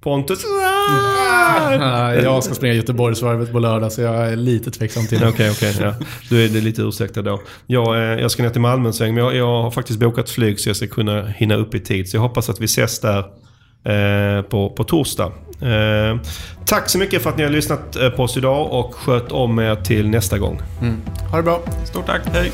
Pontus? 0.00 0.44
Nej, 1.78 2.18
jag 2.22 2.44
ska 2.44 2.54
springa 2.54 2.74
Göteborgsvarvet 2.74 3.52
på 3.52 3.58
lördag 3.58 3.92
så 3.92 4.00
jag 4.00 4.32
är 4.32 4.36
lite 4.36 4.70
tveksam 4.70 5.06
till 5.06 5.20
det. 5.20 5.28
Okej, 5.28 5.50
okej. 5.50 5.76
ja. 5.80 5.94
Du 6.30 6.44
är 6.44 6.48
det 6.48 6.60
lite 6.60 6.82
ursäktad 6.82 7.22
då. 7.22 7.40
Jag, 7.66 7.96
eh, 7.96 8.20
jag 8.20 8.30
ska 8.30 8.42
ner 8.42 8.50
till 8.50 8.60
Malmö 8.60 8.88
en 8.88 8.92
sväng, 8.92 9.14
men 9.14 9.24
jag, 9.24 9.36
jag 9.36 9.62
har 9.62 9.70
faktiskt 9.70 9.98
bokat 9.98 10.30
flyg 10.30 10.60
så 10.60 10.68
jag 10.68 10.76
ska 10.76 10.86
kunna 10.86 11.26
hinna 11.26 11.54
upp 11.54 11.74
i 11.74 11.80
tid. 11.80 12.08
Så 12.08 12.16
jag 12.16 12.22
hoppas 12.22 12.50
att 12.50 12.60
vi 12.60 12.64
ses 12.64 13.00
där 13.00 13.24
på, 14.42 14.70
på 14.76 14.84
torsdag. 14.84 15.32
Eh, 15.62 16.20
tack 16.64 16.88
så 16.88 16.98
mycket 16.98 17.22
för 17.22 17.30
att 17.30 17.36
ni 17.36 17.42
har 17.42 17.50
lyssnat 17.50 17.96
eh, 17.96 18.08
på 18.10 18.22
oss 18.22 18.36
idag 18.36 18.72
och 18.72 18.94
sköt 18.94 19.32
om 19.32 19.58
er 19.58 19.76
till 19.76 20.08
nästa 20.08 20.38
gång. 20.38 20.60
Ha 21.30 21.36
det 21.36 21.42
bra. 21.42 21.60
Stort 21.84 22.06
tack, 22.06 22.20
hej! 22.32 22.52